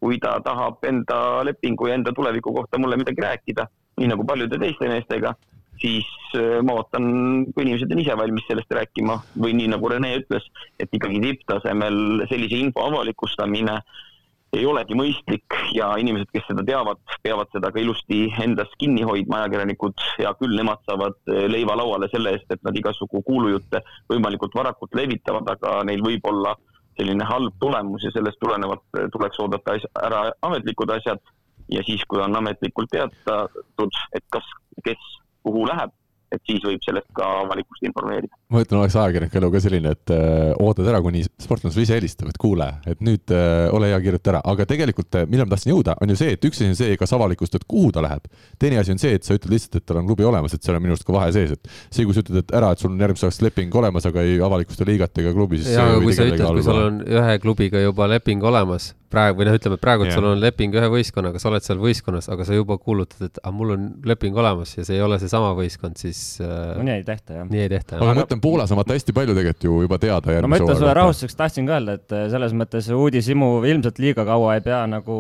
Kui 0.04 0.20
ta 0.20 0.36
tahab 0.44 0.84
enda 0.90 1.18
lepingu 1.48 1.88
ja 1.88 1.96
enda 1.96 2.12
tuleviku 2.12 2.52
kohta 2.54 2.80
mulle 2.82 3.00
midagi 3.00 3.24
rääkida, 3.24 3.68
nii 4.02 4.12
nagu 4.12 4.26
paljude 4.28 4.60
teiste 4.60 4.90
meestega, 4.92 5.32
siis 5.80 6.08
äh, 6.36 6.60
ma 6.66 6.76
ootan, 6.82 7.06
kui 7.54 7.64
inimesed 7.64 7.92
on 7.94 8.02
ise 8.04 8.18
valmis 8.20 8.48
sellest 8.50 8.74
rääkima 8.76 9.20
või 9.40 9.56
nii 9.60 9.72
nagu 9.74 9.92
Rene 9.92 10.16
ütles, 10.20 10.50
et 10.80 10.92
ikkagi 10.92 11.22
tipptasemel 11.24 12.26
sellise 12.32 12.60
info 12.60 12.84
avalikustamine 12.90 13.80
ei 14.54 14.66
olegi 14.70 14.94
mõistlik 14.94 15.56
ja 15.74 15.88
inimesed, 15.98 16.30
kes 16.34 16.44
seda 16.46 16.62
teavad, 16.68 17.00
peavad 17.26 17.50
seda 17.56 17.72
ka 17.74 17.82
ilusti 17.82 18.28
endas 18.44 18.70
kinni 18.78 19.06
hoidma, 19.08 19.40
ajakirjanikud, 19.42 20.04
hea 20.20 20.34
küll, 20.38 20.54
nemad 20.60 20.84
saavad 20.86 21.18
eh, 21.32 21.48
leiva 21.50 21.78
lauale 21.80 22.10
selle 22.12 22.36
eest, 22.36 22.52
et 22.54 22.62
nad 22.68 22.78
igasugu 22.78 23.24
kuulujutte 23.26 23.82
võimalikult 24.12 24.54
varakult 24.60 24.94
levitavad, 25.00 25.50
aga 25.56 25.80
neil 25.90 26.06
võib 26.06 26.30
olla 26.30 26.54
selline 26.98 27.26
halb 27.26 27.56
tulemus 27.60 28.04
ja 28.04 28.12
sellest 28.14 28.40
tulenevalt 28.42 28.84
eh, 29.00 29.08
tuleks 29.14 29.40
oodata 29.40 29.78
asja, 29.78 29.90
ära 30.04 30.24
ametlikud 30.42 30.94
asjad. 30.98 31.22
Ja 31.72 31.82
siis, 31.88 32.04
kui 32.12 32.20
on 32.20 32.36
ametlikult 32.36 32.92
teatatud, 32.92 34.00
et 34.14 34.26
kas, 34.36 34.48
kes 34.84 35.06
kuhu 35.48 35.64
läheb, 35.70 35.94
et 36.34 36.42
siis 36.48 36.64
võib 36.66 36.82
sellest 36.84 37.10
ka 37.18 37.28
avalikkust 37.44 37.86
informeerida. 37.88 38.34
ma 38.54 38.62
ütlen, 38.64 38.80
oleks 38.82 38.96
ajakirjaniku 38.98 39.40
elu 39.40 39.50
ka 39.54 39.62
selline, 39.64 39.94
et 39.98 40.14
äh, 40.14 40.52
ootad 40.64 40.90
ära, 40.90 41.02
kuni 41.06 41.24
sportlane 41.28 41.74
sulle 41.74 41.86
ise 41.88 41.98
helistab, 41.98 42.32
et 42.32 42.40
kuule, 42.42 42.70
et 42.90 43.04
nüüd 43.06 43.34
äh, 43.34 43.68
ole 43.74 43.92
hea, 43.92 44.00
kirjuta 44.04 44.34
ära, 44.36 44.42
aga 44.54 44.68
tegelikult 44.70 45.20
äh, 45.20 45.28
millal 45.30 45.48
ma 45.48 45.56
tahtsin 45.56 45.74
jõuda, 45.74 45.98
on 46.04 46.14
ju 46.14 46.20
see, 46.20 46.38
et 46.38 46.48
üks 46.50 46.62
asi 46.62 46.72
on 46.72 46.80
see, 46.80 46.98
kas 47.00 47.14
avalikustad, 47.18 47.68
kuhu 47.70 47.92
ta 47.96 48.04
läheb. 48.06 48.26
teine 48.62 48.82
asi 48.82 48.96
on 48.96 49.02
see, 49.02 49.14
et 49.20 49.28
sa 49.28 49.38
ütled 49.38 49.54
lihtsalt, 49.54 49.80
et 49.82 49.88
tal 49.90 50.02
on 50.02 50.10
klubi 50.10 50.28
olemas, 50.28 50.56
et 50.56 50.66
seal 50.66 50.80
on 50.80 50.86
minu 50.86 50.98
arust 50.98 51.08
ka 51.08 51.16
vahe 51.16 51.30
sees, 51.36 51.56
et 51.58 51.72
see, 51.90 52.08
kui 52.08 52.16
sa 52.16 52.26
ütled, 52.26 52.42
et 52.44 52.58
ära, 52.58 52.74
et 52.74 52.84
sul 52.84 52.92
on 52.92 53.06
järgmiseks 53.06 53.30
aastaks 53.30 53.48
leping 53.48 53.80
olemas, 53.84 54.10
aga 54.10 54.26
ei 54.26 54.40
avalikusta 54.44 54.88
liigat 54.90 55.24
ega 55.24 55.36
klubi, 55.36 55.62
siis 55.62 55.76
see 55.76 55.86
aga 55.86 56.02
kui 56.04 56.18
sa 56.18 56.28
ütled, 56.30 56.46
kui 56.50 56.66
sul 56.66 56.84
on 56.88 57.02
ühe 57.06 57.40
klubiga 57.44 57.84
juba 57.84 58.10
leping 58.12 58.44
olemas 58.46 58.94
praegu 59.14 59.40
või 59.40 59.48
noh, 59.48 59.58
ütleme 59.60 59.78
praegu, 59.82 60.06
et 60.06 60.12
Jah. 60.12 60.20
sul 60.20 60.28
on 60.32 60.42
leping 60.42 60.76
ühe 60.78 60.90
võistkonnaga, 60.92 61.42
sa 61.42 61.50
oled 61.52 61.66
seal 61.66 61.80
võistkonnas, 61.82 62.30
aga 62.34 62.48
sa 62.48 62.58
juba 62.58 62.78
kuulutad, 62.82 63.22
et 63.30 63.40
ah, 63.44 63.54
mul 63.56 63.76
on 63.76 63.88
leping 64.10 64.38
olemas 64.40 64.74
ja 64.78 64.86
see 64.88 64.98
ei 64.98 65.04
ole 65.06 65.20
seesama 65.22 65.54
võistkond, 65.58 66.00
siis 66.02 66.22
äh, 66.44 66.74
no 66.80 66.86
nii 66.88 66.96
ei 67.02 67.06
tehta 67.08 67.40
jah. 67.40 67.50
nii 67.50 67.64
ei 67.66 67.72
tehta. 67.76 68.00
aga 68.00 68.10
ma 68.10 68.16
mõtlen, 68.22 68.42
Poolas 68.44 68.74
on 68.74 68.82
vaata 68.82 68.98
hästi 68.98 69.16
palju 69.16 69.38
tegelikult 69.38 69.68
ju 69.68 69.82
juba 69.86 70.00
teada 70.02 70.24
no 70.24 70.50
ma 70.50 70.60
järgmise 70.60 70.66
ütlen 70.66 70.82
sulle 70.82 70.96
rahustuseks, 71.00 71.38
tahtsin 71.40 71.70
ka 71.70 71.78
öelda, 71.78 71.98
et 72.00 72.18
eh, 72.18 72.26
selles 72.34 72.58
mõttes 72.58 72.90
uudishimu 72.98 73.52
ilmselt 73.70 74.02
liiga 74.04 74.26
kaua 74.28 74.58
ei 74.58 74.66
pea 74.66 74.82
nagu 74.90 75.20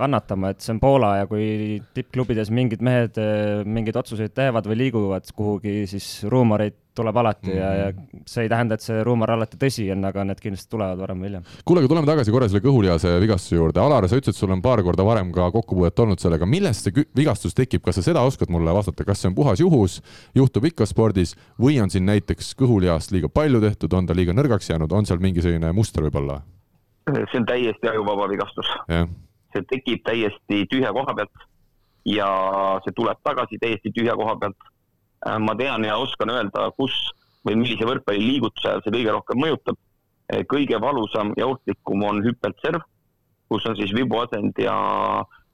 kannatama, 0.00 0.54
et 0.54 0.64
see 0.64 0.74
on 0.76 0.82
Poola 0.82 1.14
ja 1.22 1.30
kui 1.30 1.80
tippklubides 1.96 2.52
mingid 2.54 2.84
mehed 2.84 3.20
eh, 3.20 3.64
mingeid 3.64 3.98
otsuseid 4.00 4.36
teevad 4.36 4.68
või 4.70 4.84
liiguvad 4.84 5.32
kuhugi, 5.36 5.82
siis 5.90 6.12
ruumoreid 6.30 6.78
tuleb 6.96 7.16
alati 7.22 7.54
ja, 7.54 7.70
ja 7.76 7.88
see 8.28 8.44
ei 8.46 8.50
tähenda, 8.50 8.76
et 8.76 8.84
see 8.84 9.02
ruumor 9.06 9.32
alati 9.34 9.58
tõsi 9.60 9.86
on, 9.94 10.04
aga 10.08 10.24
need 10.28 10.42
kindlasti 10.42 10.70
tulevad 10.74 11.00
varem 11.00 11.22
või 11.22 11.30
hiljem. 11.30 11.48
kuule, 11.68 11.82
aga 11.82 11.92
tuleme 11.92 12.10
tagasi 12.10 12.34
korra 12.34 12.48
selle 12.50 12.62
kõhulihase 12.64 13.14
vigastuse 13.22 13.58
juurde. 13.58 13.82
Alar, 13.82 14.08
sa 14.10 14.20
ütlesid, 14.20 14.38
sul 14.38 14.54
on 14.54 14.62
paar 14.64 14.82
korda 14.86 15.06
varem 15.06 15.32
ka 15.34 15.50
kokkupuudet 15.54 16.04
olnud 16.04 16.22
sellega. 16.22 16.46
millest 16.46 16.88
see 16.88 17.06
vigastus 17.16 17.56
tekib, 17.56 17.84
kas 17.86 18.00
sa 18.00 18.06
seda 18.10 18.24
oskad 18.26 18.52
mulle 18.52 18.74
vastata, 18.74 19.06
kas 19.06 19.22
see 19.22 19.30
on 19.30 19.36
puhas 19.38 19.62
juhus, 19.62 20.00
juhtub 20.34 20.70
ikka 20.70 20.88
spordis 20.88 21.36
või 21.60 21.80
on 21.82 21.90
siin 21.90 22.06
näiteks 22.08 22.54
kõhulihast 22.58 23.14
liiga 23.14 23.28
palju 23.32 23.60
tehtud, 23.62 23.92
on 23.94 24.06
ta 24.06 24.16
liiga 24.16 24.36
nõrgaks 24.36 24.72
jäänud, 24.72 24.92
on 24.92 25.06
seal 25.06 25.22
mingi 25.22 25.44
selline 25.44 25.72
muster 25.76 26.06
võib-olla? 26.06 26.42
see 27.10 27.38
on 27.38 27.46
täiesti 27.46 27.88
ajuvaba 27.88 28.28
vigastus. 28.28 28.66
see 29.52 29.62
tekib 29.70 30.02
täiesti 30.06 30.66
tühja 30.70 30.92
koha 30.94 31.14
pealt 31.14 31.46
ja 32.04 32.28
see 32.84 32.94
tuleb 32.96 33.18
tagasi 33.24 33.58
täiesti 33.60 33.92
tühja 33.96 34.16
koha 34.16 34.36
pealt. 34.36 34.68
Ma 35.20 35.54
tean 35.58 35.84
ja 35.84 35.98
oskan 36.00 36.30
öelda, 36.32 36.70
kus 36.78 36.94
või 37.44 37.58
millise 37.60 37.88
võrkpalliliigutuse 37.88 38.78
see 38.84 38.94
kõige 38.94 39.12
rohkem 39.16 39.40
mõjutab. 39.40 39.76
kõige 40.46 40.78
valusam 40.80 41.32
ja 41.36 41.46
ohtlikum 41.50 42.04
on 42.06 42.20
hüppeltserv, 42.22 42.84
kus 43.50 43.66
on 43.66 43.76
siis 43.76 43.90
vibuasend 43.96 44.58
ja, 44.62 44.74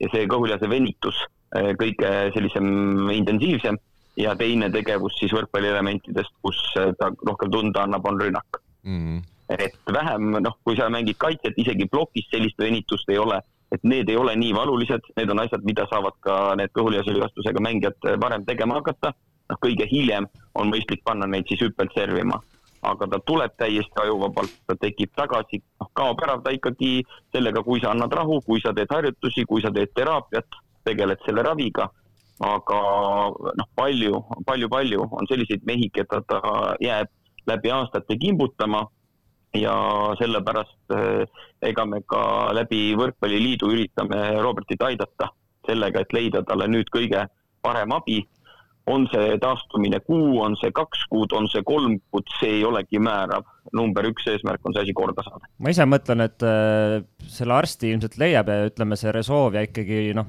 ja 0.00 0.08
see 0.12 0.26
kõhulihase 0.28 0.68
venitus 0.68 1.16
eh, 1.56 1.72
kõige 1.80 2.10
sellisem 2.34 3.08
intensiivsem 3.14 3.78
ja 4.20 4.34
teine 4.36 4.68
tegevus 4.72 5.16
siis 5.20 5.32
võrkpallielementidest, 5.32 6.34
kus 6.44 6.60
ta 6.74 7.10
rohkem 7.28 7.50
tunda 7.52 7.86
annab, 7.86 8.04
on 8.04 8.20
rünnak 8.20 8.60
mm. 8.86 9.22
et 9.58 9.92
vähem, 9.92 10.38
noh, 10.44 10.56
kui 10.64 10.76
sa 10.78 10.88
mängid 10.92 11.18
kaitset, 11.20 11.56
isegi 11.60 11.88
plokis 11.90 12.28
sellist 12.32 12.58
venitust 12.60 13.08
ei 13.12 13.20
ole, 13.20 13.40
et 13.74 13.82
need 13.84 14.10
ei 14.10 14.18
ole 14.20 14.36
nii 14.38 14.54
valulised, 14.56 15.12
need 15.18 15.32
on 15.32 15.42
asjad, 15.42 15.64
mida 15.68 15.86
saavad 15.90 16.16
ka 16.24 16.36
need 16.60 16.72
kõhulihasvigastusega 16.76 17.62
mängijad 17.64 18.10
varem 18.22 18.46
tegema 18.46 18.80
hakata. 18.80 19.12
noh, 19.50 19.58
kõige 19.62 19.86
hiljem 19.90 20.28
on 20.54 20.70
mõistlik 20.72 21.02
panna 21.04 21.28
neid 21.30 21.48
siis 21.48 21.62
hüppelt 21.66 21.94
servima, 21.94 22.38
aga 22.86 23.08
ta 23.12 23.20
tuleb 23.26 23.54
täiesti 23.58 24.02
ajuvabalt, 24.02 24.54
ta 24.66 24.76
tekib 24.80 25.12
tagasi, 25.18 25.60
noh, 25.80 25.90
kaob 25.96 26.22
ära 26.24 26.38
ta 26.42 26.54
ikkagi 26.54 27.02
sellega, 27.34 27.62
kui 27.66 27.82
sa 27.82 27.92
annad 27.92 28.12
rahu, 28.14 28.40
kui 28.46 28.62
sa 28.62 28.74
teed 28.76 28.90
harjutusi, 28.92 29.46
kui 29.48 29.62
sa 29.64 29.72
teed 29.74 29.94
teraapiat, 29.96 30.60
tegeled 30.86 31.22
selle 31.26 31.46
raviga. 31.46 31.88
Aga 32.46 32.78
noh, 33.58 33.68
palju, 33.78 34.18
palju-palju 34.44 35.06
on 35.08 35.28
selliseid 35.30 35.64
mehi, 35.64 35.88
keda 35.88 36.20
ta 36.28 36.40
jääb 36.84 37.08
läbi 37.48 37.72
aastate 37.72 38.18
kimbutama. 38.20 38.84
Ja 39.56 39.72
sellepärast 40.18 40.92
eh, 40.92 41.44
ega 41.64 41.86
me 41.88 42.02
ka 42.04 42.52
läbi 42.52 42.90
Võrkpalliliidu 42.98 43.70
üritame 43.72 44.18
Robertit 44.44 44.82
aidata 44.84 45.30
sellega, 45.64 46.02
et 46.02 46.12
leida 46.12 46.42
talle 46.44 46.66
nüüd 46.68 46.90
kõige 46.92 47.22
parem 47.64 47.94
abi. 47.96 48.20
On 48.86 49.06
see 49.10 49.34
taastumine 49.42 50.00
kuu, 50.06 50.38
on 50.42 50.56
see 50.60 50.70
kaks 50.74 51.06
kuud, 51.10 51.32
on 51.36 51.48
see 51.50 51.64
kolm 51.66 51.98
kuud, 52.12 52.26
see 52.40 52.58
ei 52.60 52.64
olegi 52.64 53.00
määrav. 53.02 53.46
number 53.74 54.06
üks 54.06 54.28
eesmärk 54.30 54.62
on 54.64 54.76
see 54.76 54.84
asi 54.86 54.94
korda 54.94 55.24
saada. 55.26 55.48
ma 55.58 55.72
ise 55.74 55.86
mõtlen, 55.90 56.22
et 56.22 56.44
äh, 56.46 57.00
selle 57.26 57.56
arsti 57.56 57.90
ilmselt 57.92 58.18
leiab 58.22 58.52
ja 58.52 58.68
ütleme, 58.70 58.98
see 58.98 59.14
Resolve 59.14 59.58
ja 59.58 59.66
ikkagi 59.66 60.14
noh, 60.14 60.28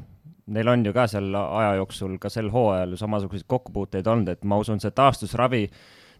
neil 0.53 0.73
on 0.73 0.85
ju 0.85 0.95
ka 0.95 1.05
seal 1.11 1.29
aja 1.35 1.75
jooksul 1.81 2.17
ka 2.21 2.31
sel 2.33 2.49
hooajal 2.53 2.95
ju 2.95 2.99
samasuguseid 3.03 3.47
kokkupuuteid 3.47 4.09
olnud, 4.09 4.33
et 4.33 4.43
ma 4.47 4.57
usun, 4.61 4.81
see 4.81 4.95
taastusravi 4.95 5.67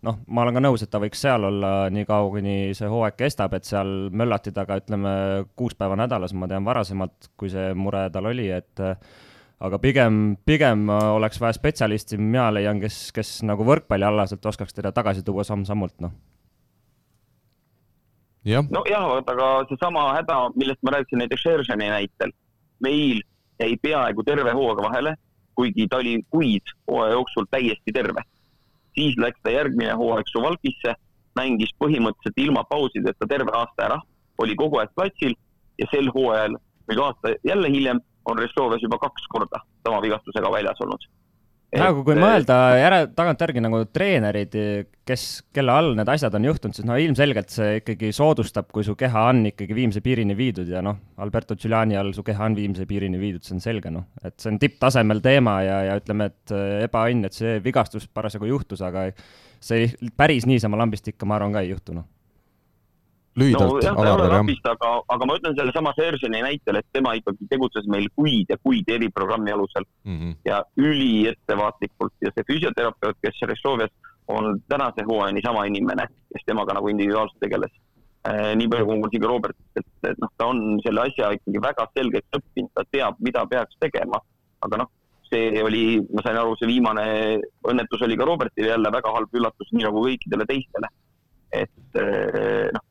noh, 0.06 0.20
ma 0.30 0.44
olen 0.44 0.58
ka 0.58 0.64
nõus, 0.64 0.84
et 0.84 0.92
ta 0.94 1.02
võiks 1.02 1.22
seal 1.24 1.48
olla 1.48 1.72
nii 1.94 2.06
kaua, 2.08 2.30
kuni 2.36 2.58
see 2.78 2.90
hooaeg 2.92 3.18
kestab, 3.18 3.56
et 3.58 3.68
seal 3.68 4.12
möllati 4.14 4.54
taga, 4.56 4.78
ütleme, 4.82 5.14
kuus 5.58 5.78
päeva 5.78 5.98
nädalas, 6.00 6.36
ma 6.38 6.50
tean 6.50 6.68
varasemalt, 6.68 7.32
kui 7.40 7.50
see 7.54 7.72
mure 7.78 8.08
tal 8.14 8.30
oli, 8.30 8.50
et 8.54 8.84
aga 9.60 9.80
pigem, 9.82 10.38
pigem 10.46 10.90
oleks 10.90 11.40
vaja 11.42 11.56
spetsialisti, 11.58 12.18
mina 12.22 12.50
leian, 12.54 12.82
kes, 12.82 13.12
kes 13.16 13.38
nagu 13.48 13.66
võrkpallialaselt 13.66 14.46
oskaks 14.46 14.76
teda 14.78 14.92
tagasi 14.96 15.26
tuua 15.26 15.46
samm-sammult, 15.48 15.96
noh. 16.04 16.14
Nojah, 18.48 19.04
vaata, 19.10 19.34
aga 19.34 19.48
seesama 19.68 20.06
häda, 20.16 20.36
millest 20.56 20.80
ma 20.86 20.94
rääkisin 20.96 21.20
näiteks 21.20 21.42
Šeržani 21.44 21.90
näitel, 21.92 22.32
meil 22.80 23.20
jäi 23.60 23.76
peaaegu 23.82 24.24
terve 24.24 24.54
hooaega 24.56 24.86
vahele, 24.86 25.16
kuigi 25.58 25.88
ta 25.90 25.98
oli 25.98 26.22
kuid 26.30 26.72
hooaja 26.88 27.18
jooksul 27.18 27.50
täiesti 27.52 27.92
terve. 27.94 28.22
siis 28.98 29.18
läks 29.18 29.38
ta 29.44 29.52
järgmine 29.54 29.94
hooaeg 29.94 30.26
Suvalkisse, 30.32 30.96
mängis 31.38 31.70
põhimõtteliselt 31.84 32.40
ilma 32.42 32.64
pausideta 32.64 33.28
terve 33.30 33.52
aasta 33.54 33.84
ära, 33.86 33.98
oli 34.42 34.56
kogu 34.56 34.80
aeg 34.82 34.90
platsil 34.96 35.36
ja 35.78 35.86
sel 35.92 36.10
hooajal, 36.16 36.56
nüüd 36.90 37.02
aasta 37.04 37.36
jälle 37.46 37.70
hiljem, 37.70 38.00
on 38.28 38.42
Restoves 38.42 38.84
juba 38.84 39.00
kaks 39.02 39.30
korda 39.32 39.64
sama 39.86 40.02
vigastusega 40.04 40.52
väljas 40.52 40.84
olnud. 40.86 41.08
Nagu 41.76 42.00
kui 42.08 42.16
mõelda 42.16 42.56
järe, 42.80 43.00
tagantjärgi 43.12 43.60
nagu 43.60 43.82
treenerid, 43.92 44.54
kes, 45.08 45.24
kelle 45.52 45.74
all 45.76 45.90
need 45.98 46.08
asjad 46.14 46.38
on 46.40 46.46
juhtunud, 46.48 46.78
siis 46.78 46.88
no 46.88 46.96
ilmselgelt 47.04 47.52
see 47.52 47.82
ikkagi 47.82 48.14
soodustab, 48.16 48.70
kui 48.72 48.86
su 48.88 48.96
keha 48.96 49.26
on 49.34 49.42
ikkagi 49.50 49.76
viimse 49.76 50.00
piirini 50.06 50.38
viidud 50.40 50.72
ja 50.72 50.80
noh, 50.86 50.96
Alberto 51.20 51.58
Giuliani 51.60 52.00
all 52.00 52.14
su 52.16 52.24
keha 52.24 52.48
on 52.48 52.56
viimse 52.56 52.88
piirini 52.88 53.20
viidud, 53.20 53.44
see 53.44 53.58
on 53.58 53.64
selge 53.66 53.92
noh, 53.92 54.08
et 54.24 54.38
see 54.40 54.54
on 54.54 54.62
tipptasemel 54.64 55.20
teema 55.26 55.58
ja, 55.68 55.82
ja 55.90 56.00
ütleme, 56.00 56.32
et 56.32 56.56
äh, 56.56 56.86
ebaõnn, 56.88 57.28
et 57.28 57.36
see 57.36 57.58
vigastus 57.66 58.08
parasjagu 58.08 58.48
juhtus, 58.48 58.86
aga 58.88 59.10
see 59.60 59.92
päris 60.16 60.48
niisama 60.48 60.80
lambist 60.80 61.12
ikka, 61.12 61.28
ma 61.28 61.36
arvan, 61.36 61.58
ka 61.58 61.68
ei 61.68 61.76
juhtu 61.76 62.00
noh 62.00 62.08
lühidalt 63.38 63.86
no,. 63.86 64.04
ole 64.14 64.28
napist, 64.32 64.66
aga, 64.66 64.92
aga 65.14 65.28
ma 65.30 65.38
ütlen 65.40 65.56
sellesama 65.58 65.94
Serseni 65.98 66.42
näitel, 66.46 66.80
et 66.80 66.88
tema 66.96 67.14
ikkagi 67.18 67.48
tegutses 67.52 67.88
meil 67.92 68.08
kuid 68.18 68.50
ja 68.54 68.58
kuid 68.64 68.90
eriprogrammi 68.98 69.54
alusel 69.54 69.86
mm 70.04 70.18
-hmm. 70.18 70.36
ja 70.46 70.62
üliettevaatlikult 70.78 72.14
ja 72.26 72.32
see 72.36 72.48
füsioterapeut, 72.52 73.20
kes 73.22 73.42
Rešovias 73.52 73.94
on 74.28 74.62
tänase 74.70 75.06
hooajani 75.08 75.42
sama 75.46 75.66
inimene, 75.66 76.08
kes 76.34 76.46
temaga 76.46 76.74
nagu 76.74 76.90
individuaalselt 76.90 77.40
tegeles 77.40 77.74
eh,. 78.28 78.56
nii 78.56 78.68
palju, 78.68 78.86
kui 78.86 78.96
ma 78.96 79.02
kuulsin 79.02 79.22
ka 79.22 79.28
Robertist, 79.28 79.82
et, 79.82 79.92
et 80.12 80.22
noh, 80.24 80.32
ta 80.38 80.52
on 80.52 80.80
selle 80.86 81.06
asja 81.08 81.32
ikkagi 81.38 81.64
väga 81.70 81.88
selgeks 81.94 82.40
õppinud, 82.40 82.74
ta 82.74 82.84
teab, 82.92 83.20
mida 83.20 83.46
peaks 83.46 83.78
tegema, 83.80 84.22
aga 84.66 84.84
noh, 84.84 84.92
see 85.30 85.64
oli, 85.64 85.84
ma 86.14 86.24
sain 86.26 86.40
aru, 86.40 86.56
see 86.58 86.70
viimane 86.70 87.06
õnnetus 87.68 88.04
oli 88.08 88.18
ka 88.20 88.28
Robertile 88.28 88.74
jälle 88.74 88.92
väga 88.92 89.14
halb 89.16 89.40
üllatus, 89.40 89.72
nii 89.74 89.88
nagu 89.88 90.04
kõikidele 90.06 90.48
teistele. 90.50 90.90
et 91.52 91.96
eh, 91.96 92.68
noh, 92.76 92.84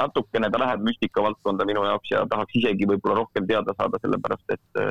natukene 0.00 0.50
ta 0.50 0.60
läheb 0.62 0.84
müstika 0.86 1.22
valdkonda 1.24 1.66
minu 1.68 1.84
jaoks 1.86 2.10
ja 2.10 2.24
tahaks 2.30 2.56
isegi 2.60 2.88
võib-olla 2.88 3.20
rohkem 3.20 3.46
teada 3.46 3.74
saada, 3.78 4.00
sellepärast 4.02 4.54
et, 4.56 4.82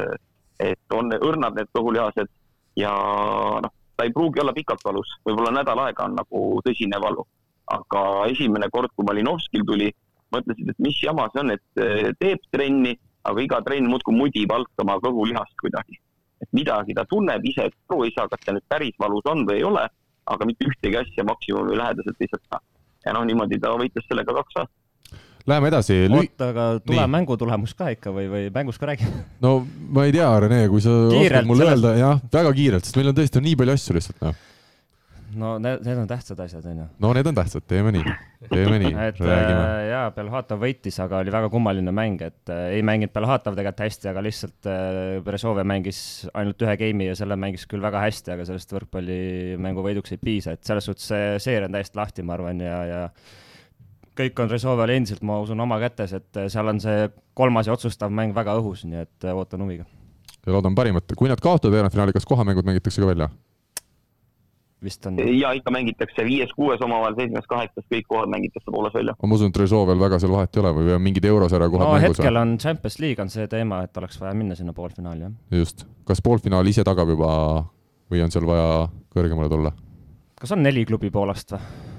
et 0.72 0.96
on 0.98 1.12
õrnad 1.18 1.58
need 1.58 1.72
kõhulihased 1.78 2.30
ja 2.80 2.92
noh, 3.66 3.74
ta 3.98 4.08
ei 4.08 4.14
pruugi 4.16 4.42
olla 4.44 4.54
pikalt 4.54 4.84
valus, 4.86 5.14
võib-olla 5.28 5.54
nädal 5.60 5.80
aega 5.86 6.08
on 6.08 6.18
nagu 6.20 6.44
tõsine 6.68 7.02
valu. 7.02 7.26
aga 7.72 8.00
esimene 8.28 8.68
kord, 8.68 8.92
kui 8.96 9.06
Malinovskil 9.08 9.62
tuli, 9.64 9.86
mõtlesid, 10.36 10.72
et 10.74 10.80
mis 10.84 10.98
jama 11.00 11.30
see 11.32 11.40
on, 11.40 11.54
et 11.54 12.18
teeb 12.20 12.42
trenni, 12.52 12.98
aga 13.24 13.44
iga 13.46 13.60
trenn 13.64 13.88
muudkui 13.88 14.18
mudib 14.18 14.52
alt 14.52 14.84
oma 14.84 14.98
kõhulihast 15.06 15.56
kuidagi. 15.62 16.00
et 16.42 16.50
midagi 16.58 16.96
ta 16.98 17.06
tunneb 17.06 17.46
ise, 17.46 17.70
aru 17.70 18.04
ei 18.04 18.12
saa, 18.16 18.28
kas 18.28 18.42
see 18.44 18.56
nüüd 18.56 18.66
päris 18.68 18.96
valus 19.00 19.28
on 19.30 19.46
või 19.46 19.60
ei 19.60 19.64
ole, 19.64 19.86
aga 20.34 20.46
mitte 20.50 20.66
ühtegi 20.66 20.98
asja 20.98 21.24
maksimumi 21.24 21.78
lähedaselt 21.78 22.26
ei 22.26 22.32
saa. 22.34 22.60
ja 23.06 23.14
noh, 23.14 23.26
niimoodi 23.30 23.60
ta 23.62 23.76
võitles 23.78 24.08
sellega 24.10 24.34
kaks 24.42 24.58
aastat 24.64 24.81
Läheme 25.50 25.72
edasi. 25.72 25.98
oota, 26.12 26.52
aga 26.52 26.68
tule 26.86 27.08
mängu 27.10 27.38
tulemus 27.40 27.74
ka 27.78 27.90
ikka 27.96 28.14
või, 28.14 28.28
või 28.30 28.46
mängust 28.54 28.82
ka 28.82 28.92
räägime? 28.92 29.26
no 29.44 29.58
ma 29.90 30.06
ei 30.06 30.14
tea, 30.16 30.30
Rene, 30.44 30.62
kui 30.70 30.84
sa 30.84 30.94
kiirelt, 31.10 31.42
oskad 31.42 31.50
mulle 31.50 31.66
sellest... 31.66 31.84
öelda, 31.84 31.98
jah, 32.00 32.24
väga 32.38 32.56
kiirelt, 32.60 32.88
sest 32.88 33.00
meil 33.00 33.12
on 33.12 33.18
tõesti 33.18 33.42
on 33.42 33.48
nii 33.48 33.60
palju 33.62 33.76
asju 33.78 33.98
lihtsalt, 33.98 34.20
noh. 34.28 34.38
no 35.42 35.56
need, 35.64 35.82
need 35.88 36.04
on 36.04 36.12
tähtsad 36.12 36.44
asjad, 36.46 36.68
onju. 36.70 36.86
no 37.02 37.14
need 37.18 37.32
on 37.32 37.40
tähtsad, 37.42 37.66
teeme 37.74 37.96
nii, 37.96 38.16
teeme 38.52 38.78
nii, 38.84 38.94
räägime. 38.94 39.58
Äh, 39.66 39.82
jaa, 39.90 40.06
Belhatov 40.16 40.62
võitis, 40.62 41.02
aga 41.02 41.24
oli 41.26 41.34
väga 41.34 41.52
kummaline 41.54 41.96
mäng, 41.96 42.22
et 42.28 42.54
äh, 42.54 42.64
ei 42.78 42.86
mänginud 42.86 43.18
Belhatov 43.18 43.58
tegelikult 43.58 43.86
hästi, 43.88 44.14
aga 44.14 44.26
lihtsalt 44.28 44.70
äh, 44.70 45.20
Brežove 45.26 45.66
mängis 45.66 46.02
ainult 46.38 46.62
ühe 46.68 46.78
game'i 46.86 47.10
ja 47.10 47.18
selle 47.18 47.40
mängis 47.40 47.66
küll 47.72 47.82
väga 47.82 48.06
hästi, 48.06 48.38
aga 48.38 48.46
sellest 48.50 48.78
võrkpallimängu 48.78 49.90
võiduks 49.90 50.14
ei 50.14 50.22
piisa, 50.22 50.54
et 50.54 50.70
selles 50.70 50.86
suhtes 50.86 51.10
see 51.10 51.38
seeria 51.50 51.72
on 51.72 51.80
täiesti 51.80 51.98
lahti, 51.98 52.28
ma 52.28 52.38
arvan, 52.38 52.62
ja, 52.62 52.82
ja 52.86 53.06
kõik 54.18 54.42
on 54.44 54.52
Resolvel 54.52 54.96
endiselt, 54.96 55.24
ma 55.28 55.40
usun, 55.44 55.60
oma 55.64 55.80
kätes, 55.82 56.14
et 56.18 56.40
äh, 56.40 56.50
seal 56.52 56.68
on 56.72 56.82
see 56.84 57.08
kolmas 57.38 57.70
ja 57.70 57.78
otsustav 57.78 58.12
mäng 58.14 58.36
väga 58.36 58.58
õhus, 58.60 58.84
nii 58.88 59.06
et 59.06 59.28
äh, 59.28 59.38
ootan 59.38 59.64
huviga. 59.66 59.88
ja 60.46 60.54
loodan 60.56 60.76
parimat, 60.76 61.16
kui 61.18 61.30
nad 61.32 61.42
kaotavad 61.42 61.78
veerandfinaali, 61.78 62.16
kas 62.16 62.28
kohamängud 62.28 62.68
mängitakse 62.68 63.02
ka 63.02 63.08
välja? 63.08 63.30
vist 64.84 65.06
on. 65.06 65.20
ja 65.40 65.52
ikka 65.58 65.72
mängitakse 65.72 66.26
viies-kuues 66.26 66.82
omavahel, 66.82 67.16
seitsmes-kaheksas, 67.20 67.86
kõik 67.94 68.08
kohad 68.10 68.32
mängitakse 68.34 68.72
Poolas 68.72 68.96
välja. 68.98 69.16
ma 69.22 69.38
usun, 69.38 69.54
et 69.54 69.62
Resolvel 69.62 70.02
väga 70.02 70.20
seal 70.22 70.34
vahet 70.34 70.58
ei 70.58 70.64
ole 70.64 70.74
või 70.78 70.96
on 70.96 71.06
mingid 71.06 71.28
eurosarja 71.30 71.70
kohad 71.70 71.88
no, 71.88 71.94
mängus? 71.94 72.18
hetkel 72.18 72.42
on 72.42 72.58
Champions 72.62 73.00
League 73.04 73.24
on 73.24 73.30
see 73.34 73.48
teema, 73.52 73.84
et 73.86 74.02
oleks 74.02 74.20
vaja 74.22 74.34
minna 74.38 74.58
sinna 74.58 74.74
poolfinaali, 74.74 75.28
jah. 75.28 75.62
just, 75.62 75.86
kas 76.10 76.24
poolfinaal 76.26 76.68
ise 76.68 76.86
tagab 76.88 77.14
juba 77.14 77.32
või 78.12 78.26
on 78.26 78.34
seal 78.34 78.50
vaja 78.50 78.90
kõrgemale 79.14 79.54
tulla? 79.54 79.76
kas 80.42 80.58
on 80.58 80.66
neli 80.66 80.86
klubi 80.90 81.14
Poolast 81.14 81.56
või? 81.56 81.91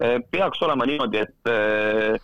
Eh, 0.00 0.18
peaks 0.32 0.62
olema 0.64 0.86
niimoodi, 0.88 1.20
et 1.20 1.50
eh, 1.52 2.14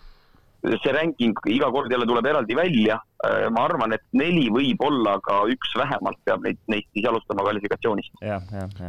see 0.81 0.93
ranking 0.95 1.37
iga 1.53 1.69
kord 1.73 1.91
jälle 1.93 2.07
tuleb 2.09 2.25
eraldi 2.25 2.57
välja. 2.57 2.97
Äh, 3.25 3.47
ma 3.49 3.63
arvan, 3.65 3.95
et 3.95 4.03
neli 4.13 4.45
võib-olla, 4.53 5.15
aga 5.17 5.39
üks 5.49 5.71
vähemalt 5.79 6.19
peab 6.27 6.43
neid, 6.45 6.59
neist 6.69 6.85
siis 6.93 7.05
alustama 7.09 7.41
kvalifikatsioonist. 7.47 8.13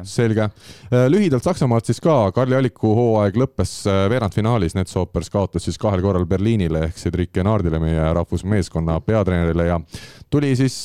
selge. 0.05 0.51
Äh, 0.93 1.07
lühidalt 1.09 1.47
Saksamaalt 1.47 1.89
siis 1.89 2.01
ka, 2.05 2.16
Karli 2.37 2.59
Alliku 2.59 2.91
hooaeg 2.93 3.39
lõppes 3.41 3.72
äh, 3.89 4.03
veerandfinaalis, 4.12 4.76
Netsopers 4.76 5.33
kaotas 5.33 5.64
siis 5.64 5.81
kahel 5.81 6.05
korral 6.05 6.26
Berliinile 6.29 6.83
ehk 6.91 7.01
Cedric 7.01 7.41
Enardile, 7.41 7.81
meie 7.81 8.05
rahvusmeeskonna 8.18 8.99
peatreenerile. 9.07 9.66
Ja 9.70 9.81
tuli 10.29 10.53
siis 10.61 10.76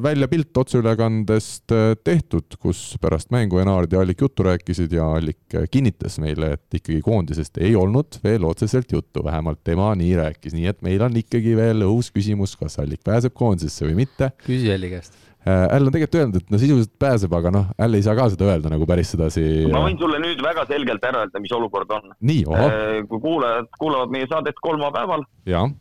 välja 0.00 0.28
pilt 0.32 0.56
otseülekandest 0.56 1.76
tehtud, 2.04 2.56
kus 2.60 2.80
pärast 3.02 3.28
mängu 3.34 3.60
Enard 3.60 3.92
ja 3.92 4.00
Allik 4.00 4.24
juttu 4.24 4.48
rääkisid 4.48 4.96
ja 4.96 5.10
Allik 5.18 5.58
kinnitas 5.70 6.16
meile, 6.22 6.54
et 6.56 6.80
ikkagi 6.80 7.02
koondisest 7.04 7.60
ei 7.60 7.76
olnud 7.76 8.22
veel 8.24 8.48
otseselt 8.48 8.96
juttu, 8.96 9.20
vähemalt 9.24 9.60
tema 9.68 9.92
nii 10.00 10.16
rääkis, 10.16 10.56
nii 10.56 10.72
et 10.72 10.80
meil 10.86 11.04
on 11.04 11.20
ikkagi 11.20 11.52
veel 11.60 11.84
õhus 11.84 12.08
küsimus, 12.14 12.56
kas 12.56 12.80
Allik 12.86 13.02
pääseb 13.06 13.34
koondisesse 13.36 13.88
või 13.88 14.02
mitte. 14.04 14.32
küsi 14.46 14.70
Alli 14.72 14.94
käest. 14.94 15.16
Äll 15.46 15.78
äh, 15.78 15.86
on 15.86 15.92
tegelikult 15.94 16.16
öelnud, 16.18 16.36
et 16.40 16.48
no 16.50 16.58
sisuliselt 16.58 16.96
pääseb, 16.98 17.34
aga 17.38 17.52
noh, 17.54 17.66
Äll 17.78 17.94
ei 17.94 18.02
saa 18.02 18.16
ka 18.18 18.24
seda 18.32 18.48
öelda 18.50 18.70
nagu 18.72 18.86
päris 18.88 19.12
sedasi. 19.14 19.44
ma 19.70 19.84
võin 19.84 19.98
sulle 20.00 20.18
nüüd 20.18 20.42
väga 20.42 20.64
selgelt 20.66 21.06
ära 21.06 21.22
öelda, 21.22 21.42
mis 21.42 21.54
olukord 21.54 21.92
on. 21.94 22.16
Äh, 22.18 23.04
kui 23.06 23.22
kuulajad 23.22 23.70
kuulavad 23.78 24.14
meie 24.14 24.26
saadet 24.30 24.58
kolmapäeval, 24.58 25.22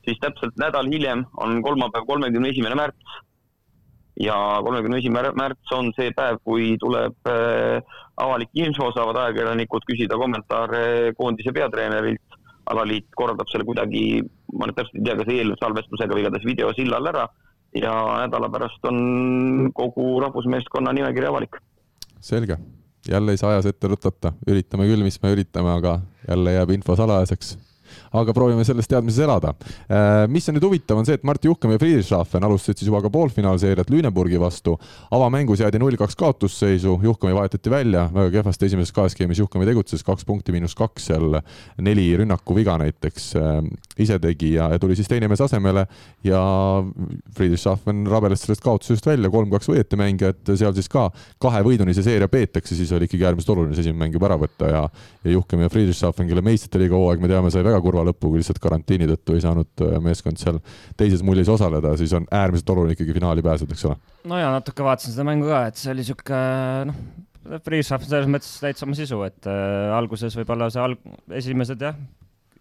siis 0.05 0.21
täpselt 0.21 0.53
nädal 0.61 0.91
hiljem 0.93 1.25
on 1.41 1.63
kolmapäev, 1.65 2.05
kolmekümne 2.05 2.53
esimene 2.53 2.77
märts. 2.77 3.21
ja 4.21 4.35
kolmekümne 4.63 5.01
esimene 5.01 5.33
märts 5.35 5.73
on 5.75 5.89
see 5.97 6.13
päev, 6.15 6.37
kui 6.45 6.75
tuleb 6.79 7.17
äh, 7.27 7.81
avalik 8.21 8.53
info, 8.53 8.91
saavad 8.93 9.17
ajakirjanikud 9.23 9.89
küsida 9.89 10.21
kommentaare 10.21 11.13
koondise 11.17 11.51
peatreenerilt 11.51 12.34
alaliit 12.71 13.07
korraldab 13.15 13.49
selle 13.51 13.65
kuidagi, 13.67 14.23
ma 14.53 14.69
nüüd 14.69 14.77
täpselt 14.77 14.99
ei 14.99 15.05
tea, 15.07 15.17
kas 15.19 15.33
eelsalvestusega 15.33 16.15
või 16.15 16.25
igatahes 16.25 16.47
videosillal 16.47 17.11
ära. 17.13 17.27
Ja 17.75 17.91
nädala 18.23 18.47
pärast 18.53 18.87
on 18.87 19.69
kogu 19.75 20.21
rahvusmeeskonna 20.23 20.93
nimekiri 20.95 21.27
avalik. 21.27 21.57
selge, 22.23 22.57
jälle 23.07 23.31
ei 23.31 23.37
saa 23.37 23.51
ajas 23.51 23.67
ette 23.69 23.87
rutata, 23.87 24.31
üritame 24.47 24.87
küll, 24.87 25.03
mis 25.03 25.19
me 25.21 25.33
üritame, 25.35 25.75
aga 25.75 25.99
jälle 26.27 26.53
jääb 26.55 26.71
info 26.77 26.95
salajaseks 26.95 27.57
aga 28.15 28.33
proovime 28.35 28.65
selles 28.67 28.89
teadmises 28.89 29.23
elada. 29.25 29.53
Äh, 29.89 30.25
mis 30.31 30.47
on 30.49 30.57
nüüd 30.57 30.67
huvitav, 30.67 30.99
on 30.99 31.07
see, 31.07 31.17
et 31.17 31.25
Mart 31.27 31.45
Juhkem 31.45 31.75
ja 31.75 31.81
Friedrichshafen 31.81 32.45
alustasid 32.47 32.81
siis 32.81 32.89
juba 32.89 33.01
ka 33.03 33.11
poolfinaalseeriat 33.13 33.89
Lüneburgi 33.93 34.39
vastu. 34.41 34.77
avamängus 35.11 35.59
jäädi 35.59 35.79
null-kaks 35.79 36.15
kaotusseisu, 36.15 36.99
Juhkemi 37.03 37.35
vahetati 37.35 37.69
välja, 37.69 38.09
väga 38.13 38.31
kehvasti 38.39 38.65
esimeses 38.65 38.93
kahes 38.95 39.15
skeemis 39.15 39.39
Juhkemi 39.39 39.65
tegutses, 39.65 40.03
kaks 40.03 40.25
punkti 40.25 40.51
miinus 40.51 40.75
kaks 40.75 41.09
seal, 41.11 41.39
neli 41.81 42.07
rünnakuviga 42.17 42.77
näiteks 42.81 43.31
äh, 43.39 43.59
ise 43.97 44.19
tegi 44.19 44.53
ja, 44.53 44.69
ja 44.73 44.79
tuli 44.79 44.95
siis 44.95 45.07
teine 45.07 45.29
mees 45.31 45.41
asemele 45.41 45.85
ja 46.23 46.41
Friedrichshafen 47.35 48.05
rabeles 48.09 48.45
sellest 48.45 48.63
kaotusest 48.65 49.05
välja, 49.07 49.29
kolm-kaks 49.31 49.69
võeti 49.71 49.99
mänge, 49.99 50.33
et 50.33 50.53
seal 50.55 50.73
siis 50.75 50.89
ka 50.91 51.07
kahe 51.41 51.61
võiduni 51.65 51.95
see 51.95 52.05
seeria 52.05 52.29
peetakse, 52.31 52.75
siis 52.77 52.91
oli 52.95 53.09
ikkagi 53.09 53.27
äärmiselt 53.29 53.53
oluline 53.55 53.77
see 53.77 53.85
esimene 53.87 54.05
mäng 54.05 54.17
juba 54.17 54.29
ära 54.29 54.39
võtta 54.41 54.71
ja, 54.71 54.83
ja 55.23 55.35
Juhkem 55.35 55.63
ja 55.65 55.71
Friedrichshafen, 55.71 56.27
kelle 56.29 56.43
meistrite 56.45 56.81
liiga 56.81 56.97
hooaeg, 56.99 57.23
me 57.23 57.31
teame, 57.31 57.51
sai 57.53 57.65
väga 57.65 57.81
kurva 57.85 58.05
lõppu, 58.09 58.31
kui 58.31 58.41
lihtsalt 58.41 58.59
karantiini 58.63 59.07
tõttu 59.11 59.37
ei 59.37 59.43
saanud 59.43 59.85
äh, 59.85 59.95
meeskond 60.03 60.41
seal 60.41 60.59
teises 60.99 61.23
mullis 61.25 61.51
osaleda, 61.51 61.93
siis 61.99 62.13
on 62.17 62.27
äärmiselt 62.33 62.73
oluline 62.73 62.97
ikkagi 62.97 63.15
finaali 63.15 63.45
pääseda, 63.45 63.75
eks 63.75 63.87
ole. 63.89 63.97
no 64.31 64.41
ja 64.41 64.51
natuke 64.55 64.85
vaatasin 64.85 65.15
seda 65.15 65.27
mängu 65.27 65.49
ka, 65.51 65.63
et 65.69 65.79
see 65.81 65.93
oli 65.93 66.07
sihuke 66.07 66.41
noh, 66.91 66.99
Freeshaft 67.65 68.09
selles 68.09 68.29
mõttes 68.31 68.55
täitsa 68.57 68.87
oma 68.87 68.97
sisu, 68.97 69.21
et 69.27 69.49
äh, 69.49 69.89
alguses 69.93 70.33
võib-olla 70.39 70.71
see 70.73 70.81
alg-, 70.81 71.09
esimesed 71.37 71.83
jah, 71.85 71.97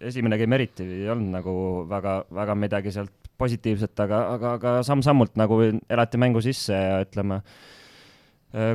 esimene 0.04 0.36
game 0.40 0.58
eriti 0.58 0.84
ei 0.84 1.06
olnud 1.12 1.38
nagu 1.38 1.54
väga, 1.88 2.18
väga 2.36 2.56
midagi 2.58 2.92
sealt 2.92 3.14
positiivset, 3.40 3.96
aga, 4.04 4.26
aga, 4.36 4.58
aga 4.60 4.74
samm-sammult 4.86 5.40
nagu 5.40 5.56
elati 5.64 6.20
mängu 6.20 6.42
sisse 6.44 6.76
ja 6.76 7.00
ütleme 7.02 7.40
Äh, 7.42 7.82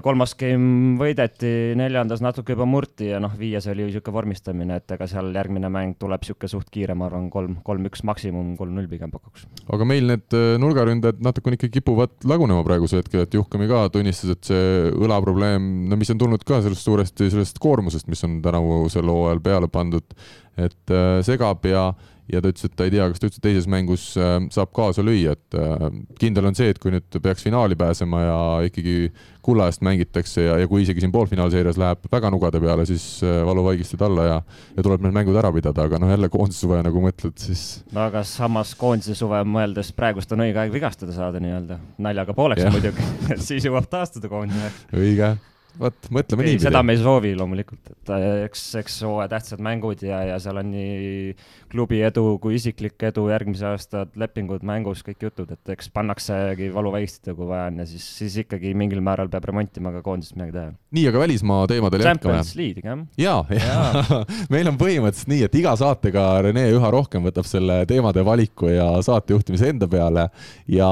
kolmas 0.04 0.34
game 0.36 0.98
võideti, 1.00 1.50
neljandas 1.80 2.20
natuke 2.24 2.52
juba 2.52 2.66
murti 2.68 3.08
ja 3.14 3.20
noh, 3.24 3.32
viies 3.40 3.64
oli 3.72 3.86
niisugune 3.86 4.16
vormistamine, 4.18 4.80
et 4.82 4.92
ega 4.92 5.08
seal 5.08 5.30
järgmine 5.36 5.70
mäng 5.72 5.96
tuleb 6.02 6.26
niisugune 6.26 6.52
suht 6.52 6.68
kiire, 6.74 6.98
ma 7.00 7.08
arvan, 7.08 7.30
kolm, 7.32 7.56
kolm-üks 7.64 8.04
maksimum, 8.08 8.58
kolm-null 8.60 8.90
pigem 8.92 9.14
pakuks. 9.14 9.48
aga 9.72 9.88
meil 9.88 10.12
need 10.12 10.36
äh, 10.36 10.58
nurgaründajad 10.60 11.24
natukene 11.24 11.56
ikka 11.56 11.72
kipuvad 11.78 12.12
lagunema 12.28 12.66
praegusel 12.68 13.00
hetkel, 13.04 13.24
et 13.24 13.40
Juhkami 13.40 13.70
ka 13.72 13.86
tunnistas, 13.94 14.36
et 14.36 14.52
see 14.52 14.92
õlaprobleem, 15.00 15.72
no 15.88 16.00
mis 16.00 16.12
on 16.12 16.20
tulnud 16.20 16.44
ka 16.44 16.60
sellest 16.66 16.84
suuresti 16.84 17.32
sellest 17.32 17.64
koormusest, 17.64 18.12
mis 18.12 18.24
on 18.28 18.42
tänavusel 18.44 19.08
hooajal 19.08 19.44
peale 19.48 19.72
pandud, 19.72 20.20
et 20.60 20.92
äh, 20.92 21.22
segab 21.24 21.64
ja 21.70 21.94
ja 22.30 22.42
ta 22.42 22.52
ütles, 22.52 22.68
et 22.68 22.76
ta 22.78 22.86
ei 22.88 22.94
tea, 22.94 23.08
kas 23.10 23.22
ta 23.22 23.28
üldse 23.30 23.42
teises 23.44 23.68
mängus 23.72 24.06
äh, 24.20 24.38
saab 24.54 24.72
kaasa 24.76 25.04
lüüa, 25.06 25.36
et 25.38 25.58
äh, 25.58 25.86
kindel 26.22 26.50
on 26.50 26.58
see, 26.58 26.70
et 26.74 26.80
kui 26.82 26.94
nüüd 26.94 27.20
peaks 27.24 27.46
finaali 27.46 27.78
pääsema 27.80 28.22
ja 28.24 28.40
ikkagi 28.70 29.12
kulla 29.46 29.70
eest 29.70 29.84
mängitakse 29.86 30.46
ja, 30.46 30.58
ja 30.62 30.70
kui 30.70 30.84
isegi 30.84 31.04
siin 31.04 31.14
poolfinaalseerias 31.14 31.80
läheb 31.80 32.10
väga 32.12 32.32
nugade 32.34 32.62
peale, 32.64 32.86
siis 32.90 33.06
äh, 33.26 33.42
valuvaigistid 33.48 34.04
alla 34.06 34.28
ja, 34.28 34.40
ja 34.78 34.86
tuleb 34.86 35.06
need 35.06 35.16
mängud 35.16 35.38
ära 35.42 35.52
pidada, 35.56 35.88
aga 35.90 36.02
noh, 36.02 36.12
jälle 36.14 36.32
koondise 36.34 36.66
suve 36.66 36.82
nagu 36.86 37.04
mõtled, 37.04 37.38
siis. 37.42 37.68
no 37.96 38.06
aga 38.06 38.24
samas 38.28 38.76
koondise 38.80 39.18
suve 39.18 39.42
mõeldes 39.48 39.94
praegust 39.98 40.34
on 40.36 40.46
õige 40.46 40.62
aeg 40.64 40.74
vigastada 40.76 41.16
saada 41.16 41.42
nii-öelda, 41.44 41.80
naljaga 42.06 42.36
pooleks 42.38 42.68
ja. 42.68 42.74
muidugi 42.74 43.06
siis 43.50 43.66
jõuab 43.66 43.90
taastuda 43.90 44.32
koondine. 44.32 44.74
õige 44.94 45.34
vot, 45.80 46.10
mõtleme 46.14 46.46
niipidi. 46.46 46.66
seda 46.68 46.82
me 46.86 46.96
ei 46.96 47.02
soovi 47.02 47.32
loomulikult, 47.38 47.92
et 47.94 48.12
äh, 48.16 48.26
eks, 48.48 48.64
eks 48.82 49.00
hooaja 49.08 49.30
tähtsad 49.36 49.64
mängud 49.64 50.04
ja, 50.06 50.22
ja 50.28 50.38
seal 50.44 50.60
on 50.62 50.72
nii 50.74 51.34
klubi 51.72 52.02
edu 52.06 52.38
kui 52.42 52.58
isiklik 52.58 53.02
edu, 53.10 53.28
järgmise 53.32 53.68
aasta 53.70 54.06
lepingud 54.20 54.66
mängus, 54.68 55.04
kõik 55.06 55.28
jutud, 55.30 55.52
et 55.54 55.74
eks 55.76 55.92
pannaksegi 55.94 56.72
valuväistada, 56.74 57.36
kui 57.38 57.48
vaja 57.50 57.70
on 57.72 57.82
ja 57.84 57.88
siis, 57.90 58.06
siis 58.20 58.40
ikkagi 58.44 58.74
mingil 58.78 59.04
määral 59.06 59.32
peab 59.32 59.48
remontima 59.50 59.94
ka 59.96 60.04
koondist 60.06 60.36
midagi 60.38 60.56
teha. 60.58 60.74
nii, 60.98 61.06
aga 61.12 61.24
välismaa 61.24 61.68
teemadel 61.72 62.06
jätkame. 62.06 62.20
Champions 62.20 62.56
League, 62.60 62.84
jah? 62.84 63.06
ja, 63.18 63.36
ja, 63.56 63.80
ja. 63.96 64.22
meil 64.54 64.72
on 64.72 64.80
põhimõtteliselt 64.82 65.34
nii, 65.34 65.44
et 65.48 65.60
iga 65.62 65.76
saatega 65.80 66.28
Rene 66.46 66.66
üha 66.74 66.92
rohkem 66.94 67.26
võtab 67.30 67.48
selle 67.50 67.82
teemade 67.90 68.24
valiku 68.26 68.72
ja 68.74 68.90
saatejuhtimise 69.06 69.74
enda 69.74 69.90
peale 69.90 70.30
ja 70.70 70.90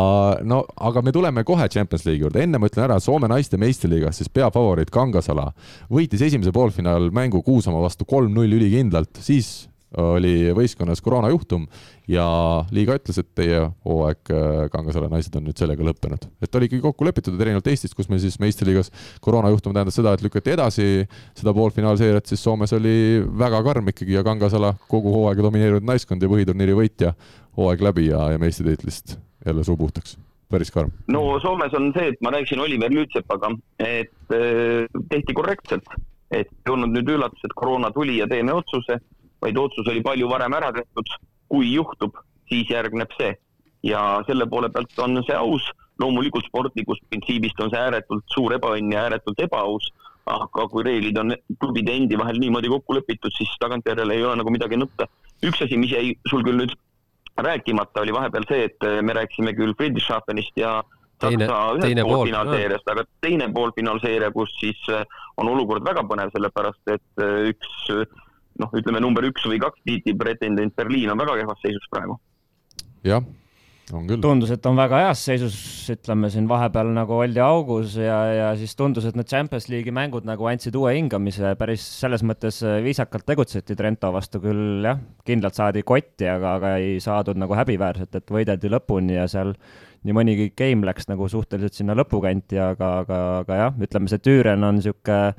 no 0.48 0.64
aga 0.78 1.04
me 1.06 1.14
tuleme 1.16 1.44
kohe 1.48 1.68
Champions 1.72 2.06
League'i 2.08 2.28
juurde, 2.28 2.44
enne 2.46 2.62
ma 2.62 2.70
ütlen 2.70 2.88
ära, 2.88 3.00
Soome 3.04 3.30
naiste 3.30 3.60
meistriliigas 3.62 4.20
siis 4.22 4.30
peafavoriit 4.34 4.77
favorit 4.78 4.94
Kangasala 4.94 5.52
võitis 5.90 6.22
esimese 6.22 6.54
poolfinaalmängu 6.54 7.42
Kuusamaa 7.44 7.82
vastu 7.82 8.06
kolm-null 8.06 8.54
ülikindlalt, 8.58 9.18
siis 9.20 9.68
oli 9.98 10.52
võistkonnas 10.52 11.00
koroonajuhtum 11.02 11.64
ja 12.12 12.26
liiga 12.76 12.98
ütles, 13.00 13.22
et 13.22 13.30
teie 13.40 13.62
hooaeg 13.88 14.32
äh, 14.36 14.66
Kangasala 14.74 15.08
naised 15.10 15.34
on 15.40 15.48
nüüd 15.48 15.58
sellega 15.58 15.86
lõppenud. 15.88 16.28
et 16.44 16.56
oli 16.60 16.68
ikkagi 16.68 16.84
kokku 16.84 17.08
lepitud, 17.08 17.34
et 17.34 17.46
erinevalt 17.46 17.72
Eestist, 17.72 17.96
kus 17.96 18.12
meil 18.12 18.20
siis 18.20 18.36
meistriliigas 18.44 18.92
koroonajuhtum 19.24 19.74
tähendas 19.74 19.96
seda, 19.96 20.14
et 20.14 20.26
lükati 20.28 20.54
edasi 20.58 21.08
seda 21.40 21.56
poolfinaalseeriat, 21.56 22.28
siis 22.28 22.44
Soomes 22.44 22.76
oli 22.76 23.24
väga 23.40 23.64
karm 23.64 23.90
ikkagi 23.96 24.20
ja 24.20 24.28
Kangasala 24.28 24.76
kogu 24.92 25.16
hooaega 25.16 25.48
domineerinud 25.48 25.88
naiskond 25.88 26.22
ja 26.22 26.36
põhiturniiri 26.36 26.78
võitja 26.84 27.16
hooaeg 27.58 27.90
läbi 27.90 28.12
ja, 28.12 28.28
ja 28.36 28.44
meistritiitlist 28.44 29.18
jälle 29.48 29.64
suu 29.64 29.80
puhtaks 29.80 30.20
päris 30.52 30.72
karm. 30.72 30.92
no 31.08 31.40
Soomes 31.44 31.74
on 31.78 31.92
see, 31.96 32.12
et 32.14 32.22
ma 32.22 32.32
rääkisin 32.36 32.62
Oliver 32.64 32.92
Lüütsepaga, 32.92 33.52
et 33.80 34.36
äh, 34.36 34.86
tehti 35.10 35.36
korrektselt, 35.38 35.88
et 36.32 36.48
ei 36.48 36.74
olnud 36.74 36.94
nüüd 36.96 37.10
üllatus, 37.16 37.44
et 37.44 37.56
koroona 37.56 37.92
tuli 37.96 38.20
ja 38.22 38.28
teeme 38.28 38.54
otsuse, 38.56 39.00
vaid 39.42 39.58
otsus 39.58 39.88
oli 39.88 40.04
palju 40.04 40.30
varem 40.30 40.54
ära 40.54 40.74
tehtud. 40.76 41.18
kui 41.48 41.70
juhtub, 41.72 42.12
siis 42.52 42.68
järgneb 42.68 43.14
see 43.16 43.30
ja 43.88 44.24
selle 44.28 44.48
poole 44.52 44.68
pealt 44.70 45.00
on 45.00 45.22
see 45.28 45.36
aus. 45.36 45.70
loomulikult 45.98 46.46
sportlikust 46.46 47.02
printsiibist 47.10 47.60
on 47.64 47.72
see 47.74 47.80
ääretult 47.82 48.26
suur 48.30 48.54
ebaõnn 48.54 48.92
ja 48.94 49.08
ääretult 49.08 49.40
ebaaus, 49.42 49.88
aga 50.30 50.68
kui 50.70 50.84
reeglid 50.86 51.18
on 51.18 51.34
klubide 51.58 51.96
endi 51.96 52.20
vahel 52.20 52.38
niimoodi 52.38 52.70
kokku 52.70 52.94
lepitud, 52.94 53.34
siis 53.34 53.56
tagantjärele 53.64 54.14
ei 54.14 54.26
ole 54.28 54.36
nagu 54.38 54.54
midagi 54.54 54.78
nutta. 54.78 55.08
üks 55.42 55.64
asi, 55.64 55.78
mis 55.78 55.92
jäi 55.92 56.14
sul 56.30 56.44
küll 56.46 56.60
nüüd 56.60 56.76
rääkimata 57.38 58.02
oli 58.02 58.14
vahepeal 58.14 58.46
see, 58.50 58.68
et 58.70 58.86
äh, 58.86 59.02
me 59.02 59.14
rääkisime 59.14 59.54
küll 59.58 59.76
Friedrichshafenist 59.78 60.58
ja 60.58 60.84
teine, 61.22 61.48
teine 61.82 62.06
poolfinaalseeriast, 62.06 62.90
aga 62.92 63.06
teine 63.22 63.50
poolfinaalseeria, 63.54 64.32
kus 64.36 64.54
siis 64.60 64.80
äh, 64.94 65.06
on 65.38 65.50
olukord 65.54 65.86
väga 65.86 66.06
põnev, 66.10 66.34
sellepärast 66.36 66.94
et 66.96 67.24
äh, 67.24 67.52
üks 67.54 67.90
noh, 68.58 68.72
ütleme 68.74 69.02
number 69.04 69.26
üks 69.28 69.46
või 69.46 69.60
kaks 69.62 69.84
tiitli 69.86 70.16
pretendent 70.18 70.76
Berliin 70.78 71.14
on 71.14 71.22
väga 71.22 71.38
kehvas 71.42 71.62
seisus 71.66 71.86
praegu. 71.94 72.18
jah. 73.06 73.24
Tundus, 73.88 74.52
et 74.52 74.66
on 74.68 74.76
väga 74.76 75.00
heas 75.06 75.22
seisus, 75.24 75.56
ütleme 75.94 76.28
siin 76.32 76.48
vahepeal 76.50 76.90
nagu 76.92 77.16
oldi 77.22 77.40
augus 77.44 77.96
ja, 78.02 78.18
ja 78.36 78.48
siis 78.60 78.76
tundus, 78.76 79.06
et 79.08 79.16
need 79.16 79.30
Champions 79.32 79.70
League'i 79.72 79.94
mängud 79.96 80.28
nagu 80.28 80.50
andsid 80.50 80.76
uue 80.76 80.92
hingamise, 80.98 81.54
päris 81.60 81.86
selles 82.02 82.26
mõttes 82.28 82.60
äh, 82.68 82.82
viisakalt 82.84 83.24
tegutseti 83.28 83.78
Trento 83.80 84.12
vastu 84.12 84.42
küll 84.44 84.84
jah, 84.84 85.00
kindlalt 85.28 85.56
saadi 85.56 85.86
kotti, 85.88 86.28
aga, 86.28 86.58
aga 86.60 86.74
ei 86.84 86.98
saadud 87.04 87.40
nagu 87.40 87.56
häbiväärselt, 87.56 88.20
et 88.20 88.36
võideldi 88.36 88.74
lõpuni 88.74 89.16
ja 89.16 89.28
seal 89.32 89.54
nii 90.08 90.16
mõnigi 90.16 90.52
game 90.58 90.88
läks 90.88 91.08
nagu 91.08 91.30
suhteliselt 91.32 91.80
sinna 91.80 91.96
lõpukanti, 91.98 92.60
aga, 92.60 92.92
aga, 93.06 93.22
aga 93.46 93.64
jah, 93.64 93.82
ütleme 93.88 94.12
see 94.12 94.24
Tüüren 94.24 94.68
on 94.68 94.82
niisugune 94.82 95.32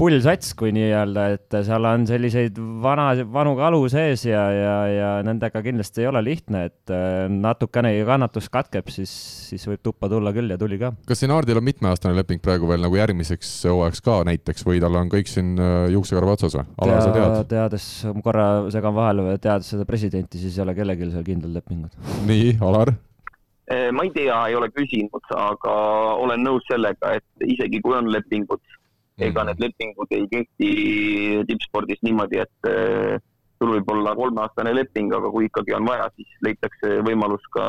pullsats, 0.00 0.54
kui 0.56 0.72
nii-öelda, 0.74 1.24
et 1.34 1.56
seal 1.66 1.86
on 1.88 2.06
selliseid 2.08 2.56
vana, 2.82 3.10
vanu 3.32 3.52
kalu 3.58 3.82
sees 3.92 4.24
ja, 4.28 4.42
ja, 4.54 4.76
ja 4.88 5.10
nendega 5.26 5.60
kindlasti 5.64 6.04
ei 6.04 6.08
ole 6.10 6.22
lihtne, 6.24 6.64
et 6.70 6.92
äh, 6.94 7.26
natukene 7.30 7.92
kannatus 8.08 8.48
katkeb, 8.52 8.88
siis, 8.92 9.12
siis 9.50 9.66
võib 9.68 9.82
tuppa 9.84 10.08
tulla 10.12 10.32
küll 10.36 10.52
ja 10.52 10.58
tuli 10.60 10.80
ka. 10.80 10.92
kas 11.08 11.20
siin 11.20 11.34
Aardil 11.34 11.60
on 11.60 11.66
mitmeaastane 11.68 12.16
leping 12.16 12.40
praegu 12.44 12.70
veel 12.70 12.80
nagu 12.84 12.96
järgmiseks 12.96 13.52
hooajaks 13.68 14.04
ka 14.06 14.20
näiteks 14.30 14.66
või 14.68 14.80
tal 14.82 14.96
on 15.02 15.12
kõik 15.12 15.28
siin 15.30 15.52
äh, 15.60 15.90
juuksekarva 15.92 16.38
otsas 16.38 16.56
või? 16.56 16.66
Alar, 16.86 17.04
sa 17.04 17.12
tead? 17.18 17.38
teades, 17.52 17.90
korra 18.24 18.48
segan 18.72 18.96
vahele, 18.96 19.36
teades 19.42 19.70
seda 19.74 19.86
presidenti, 19.88 20.40
siis 20.40 20.56
ei 20.56 20.64
ole 20.64 20.76
kellelgi 20.78 21.12
seal 21.12 21.28
kindlad 21.28 21.60
lepingud. 21.60 22.00
nii, 22.30 22.56
Alar? 22.64 22.94
Äh, 23.70 23.90
ma 23.94 24.08
ei 24.08 24.16
tea, 24.16 24.34
ei 24.48 24.56
ole 24.58 24.72
küsinud, 24.72 25.28
aga 25.36 25.74
olen 26.18 26.40
nõus 26.42 26.64
sellega, 26.72 27.18
et 27.20 27.50
isegi 27.52 27.84
kui 27.84 27.94
on 28.00 28.08
lepingud 28.10 28.64
ega 29.28 29.44
need 29.48 29.62
lepingud 29.64 30.14
ei 30.16 30.26
kehti 30.30 30.70
tippspordis 31.48 32.00
niimoodi, 32.06 32.40
et 32.44 32.70
eh, 32.70 33.18
sul 33.60 33.74
võib 33.74 33.92
olla 33.92 34.14
kolmeaastane 34.16 34.72
leping, 34.74 35.12
aga 35.16 35.30
kui 35.32 35.48
ikkagi 35.50 35.76
on 35.76 35.88
vaja, 35.88 36.08
siis 36.16 36.28
leitakse 36.46 37.00
võimalus 37.06 37.44
ka 37.54 37.64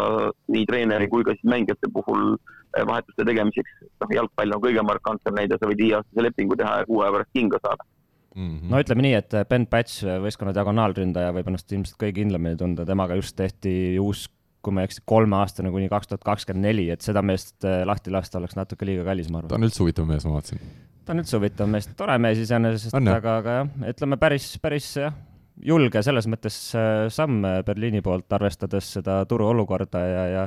nii 0.53 0.65
treeneri 0.69 1.09
kui 1.11 1.25
ka 1.27 1.35
siis 1.35 1.47
mängijate 1.51 1.91
puhul 1.93 2.35
eh, 2.35 2.83
vahetuste 2.87 3.27
tegemiseks. 3.27 3.79
noh, 3.91 4.13
jalgpall 4.15 4.57
on 4.57 4.63
kõige 4.63 4.85
markantsem 4.87 5.35
näide, 5.37 5.59
sa 5.59 5.69
võid 5.69 5.83
viieaastase 5.83 6.27
lepingu 6.27 6.59
teha 6.59 6.81
ja 6.81 6.89
kuu 6.89 7.01
aja 7.03 7.15
pärast 7.17 7.33
kinga 7.35 7.59
saada 7.63 7.87
mm. 8.35 8.51
-hmm. 8.57 8.69
no 8.71 8.83
ütleme 8.83 9.07
nii, 9.07 9.15
et 9.19 9.39
Ben 9.49 9.67
Patch, 9.67 10.05
võistkonna 10.25 10.55
diagonaalründaja, 10.55 11.33
võib 11.35 11.51
ennast 11.51 11.71
ilmselt 11.71 11.99
kõige 11.99 12.21
kindlamini 12.21 12.59
tunda, 12.59 12.85
temaga 12.87 13.19
just 13.19 13.35
tehti 13.35 13.99
uus 13.99 14.29
kui 14.61 14.75
ma 14.75 14.83
ei 14.83 14.89
eksi, 14.91 15.01
kolmeaastane 15.09 15.71
kuni 15.73 15.89
kaks 15.89 16.11
tuhat 16.11 16.23
kakskümmend 16.23 16.67
neli, 16.67 16.85
et 16.93 17.01
seda 17.01 17.23
meest 17.25 17.65
eh, 17.65 17.81
lahti 17.87 18.13
lasta 18.13 18.37
oleks 18.39 18.55
natuke 18.55 18.85
liiga 18.85 19.03
kallis, 19.07 19.31
ma 19.33 19.41
arvan. 19.41 19.49
ta 19.49 19.59
on 19.59 19.67
üldse 19.67 19.81
huvitav 19.83 20.07
mees, 20.07 20.25
ma 20.27 20.37
vaatasin 20.37 20.61
ta 21.11 21.17
on 21.17 21.25
üldse 21.25 21.35
huvitav 21.35 21.67
mees, 21.67 21.89
tore 21.99 22.15
mees 22.23 22.39
iseenesest, 22.39 22.95
aga, 22.95 23.33
aga 23.41 23.55
jah, 23.57 23.71
ütleme 23.91 24.17
päris, 24.21 24.53
päris 24.63 24.93
jah, 24.95 25.15
julge 25.67 25.99
selles 26.05 26.27
mõttes 26.31 26.59
äh, 26.79 27.09
samm 27.11 27.43
Berliini 27.67 27.99
poolt, 28.05 28.31
arvestades 28.37 28.93
seda 28.95 29.17
turuolukorda 29.27 30.05
ja, 30.07 30.23
ja 30.31 30.45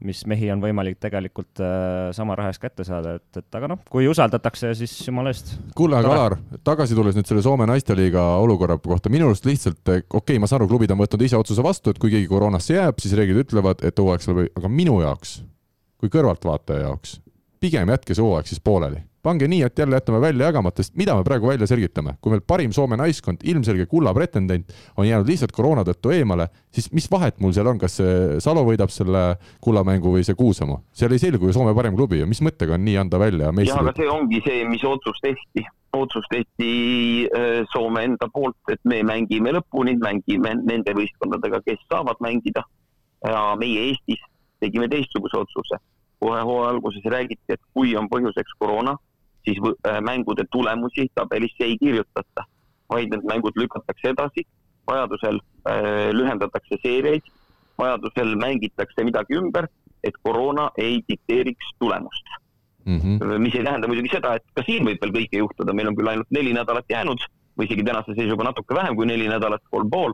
mis 0.00 0.22
mehi 0.24 0.48
on 0.48 0.62
võimalik 0.64 0.96
tegelikult 1.02 1.60
äh, 1.60 2.08
sama 2.16 2.38
raha 2.38 2.54
eest 2.54 2.62
kätte 2.62 2.86
saada, 2.88 3.18
et, 3.20 3.42
et 3.42 3.58
aga 3.60 3.68
noh, 3.74 3.82
kui 3.92 4.08
usaldatakse, 4.08 4.72
siis 4.80 4.96
jumala 5.04 5.34
eest. 5.34 5.52
kuule, 5.76 6.00
aga 6.00 6.14
Alar, 6.14 6.38
tagasi 6.64 6.96
tulles 6.96 7.18
nüüd 7.18 7.28
selle 7.28 7.44
Soome 7.44 7.68
naisteliiga 7.68 8.24
olukorra 8.40 8.78
kohta, 8.80 9.12
minu 9.12 9.28
arust 9.28 9.44
lihtsalt, 9.44 9.84
okei 9.84 10.08
okay,, 10.22 10.40
ma 10.40 10.48
saan 10.48 10.62
aru, 10.62 10.72
klubid 10.72 10.96
on 10.96 11.04
võtnud 11.04 11.28
ise 11.28 11.36
otsuse 11.36 11.68
vastu, 11.68 11.92
et 11.92 12.00
kui 12.00 12.16
keegi 12.16 12.32
koroonasse 12.32 12.80
jääb, 12.80 13.04
siis 13.04 13.12
reeglid 13.18 13.44
ütlevad, 13.44 13.84
et 13.84 14.00
hooaeg 14.00 14.24
saab, 14.24 14.40
aga 14.48 14.72
minu 14.72 15.02
jaoks, 15.04 15.42
kui 16.00 16.16
kõrvaltvaataja 16.16 16.88
jaoks, 16.88 17.18
pigem 17.60 17.92
jätke 17.92 18.16
see 18.16 18.24
hooaeg 18.24 18.48
siis 18.48 18.64
pooleli 18.64 19.04
pange 19.22 19.46
nii, 19.48 19.62
et 19.62 19.78
jälle 19.78 19.96
jätame 19.96 20.20
välja 20.20 20.46
jagamata, 20.46 20.82
sest 20.82 20.96
mida 20.98 21.14
me 21.14 21.22
praegu 21.24 21.46
välja 21.46 21.66
selgitame, 21.70 22.16
kui 22.20 22.32
meil 22.32 22.42
parim 22.46 22.72
Soome 22.74 22.96
naiskond, 22.98 23.44
ilmselge 23.46 23.86
kulla 23.86 24.14
pretendent, 24.14 24.72
on 24.96 25.06
jäänud 25.06 25.28
lihtsalt 25.28 25.52
koroona 25.54 25.84
tõttu 25.86 26.10
eemale, 26.14 26.48
siis 26.74 26.90
mis 26.92 27.06
vahet 27.10 27.38
mul 27.40 27.54
seal 27.54 27.70
on, 27.70 27.78
kas 27.78 28.00
see 28.00 28.40
Salo 28.42 28.64
võidab 28.66 28.90
selle 28.90 29.36
kullamängu 29.62 30.16
või 30.16 30.26
see 30.26 30.38
Kuusamoo? 30.38 30.80
seal 30.92 31.14
ei 31.14 31.22
selgu 31.22 31.46
ju 31.46 31.54
Soome 31.54 31.74
parim 31.78 31.94
klubi 31.98 32.18
ja 32.18 32.26
mis 32.26 32.42
mõttega 32.42 32.74
on 32.74 32.82
nii 32.86 32.96
anda 33.04 33.20
välja 33.22 33.52
meistrit? 33.54 33.76
jah, 33.76 33.86
aga 33.86 33.94
see 34.00 34.10
ongi 34.10 34.42
see, 34.46 34.64
mis 34.66 34.82
otsus 34.90 35.22
tehti. 35.22 35.64
otsus 35.92 36.26
tehti 36.32 36.72
äh, 37.28 37.62
Soome 37.72 38.02
enda 38.08 38.26
poolt, 38.32 38.58
et 38.74 38.82
me 38.84 39.04
mängime 39.06 39.54
lõpuni, 39.54 39.94
mängime 40.02 40.56
nende 40.64 40.96
võistkondadega, 40.98 41.62
kes 41.68 41.78
saavad 41.86 42.18
mängida. 42.24 42.66
ja 43.22 43.54
meie 43.54 43.86
Eestis 43.92 44.26
tegime 44.58 44.90
teistsuguse 44.90 45.38
otsuse. 45.38 45.78
kohe 46.18 46.42
hooaja 46.42 46.74
alguses 46.74 47.06
räägiti, 47.06 47.54
et 47.54 47.62
kui 47.74 47.96
on 47.96 48.10
põhjuseks 48.10 48.58
koroona 48.58 48.98
siis 49.44 49.58
mängude 50.00 50.44
tulemusi 50.52 51.08
tabelisse 51.14 51.64
ei 51.64 51.78
kirjutata, 51.78 52.44
vaid 52.92 53.10
need 53.14 53.24
mängud 53.28 53.56
lükatakse 53.56 54.12
edasi, 54.12 54.46
vajadusel 54.86 55.40
lühendatakse 56.12 56.78
seeriaid, 56.82 57.26
vajadusel 57.78 58.36
mängitakse 58.36 59.04
midagi 59.04 59.38
ümber, 59.40 59.68
et 60.04 60.16
koroona 60.22 60.70
ei 60.78 61.02
dikteeriks 61.08 61.74
tulemust 61.78 62.26
mm. 62.84 62.98
-hmm. 62.98 63.38
mis 63.38 63.54
ei 63.54 63.64
tähenda 63.64 63.88
muidugi 63.88 64.10
seda, 64.12 64.34
et 64.34 64.44
ka 64.54 64.64
siin 64.66 64.84
võib 64.86 64.98
veel 65.02 65.14
kõike 65.18 65.38
juhtuda, 65.38 65.72
meil 65.72 65.88
on 65.88 65.96
küll 65.96 66.10
ainult 66.12 66.30
neli 66.30 66.52
nädalat 66.52 66.84
jäänud 66.90 67.22
või 67.58 67.68
isegi 67.68 67.84
tänase 67.84 68.14
seisuga 68.14 68.44
natuke 68.44 68.74
vähem 68.74 68.96
kui 68.96 69.06
neli 69.06 69.28
nädalat, 69.28 69.62
kolm 69.70 69.90
pool 69.90 70.12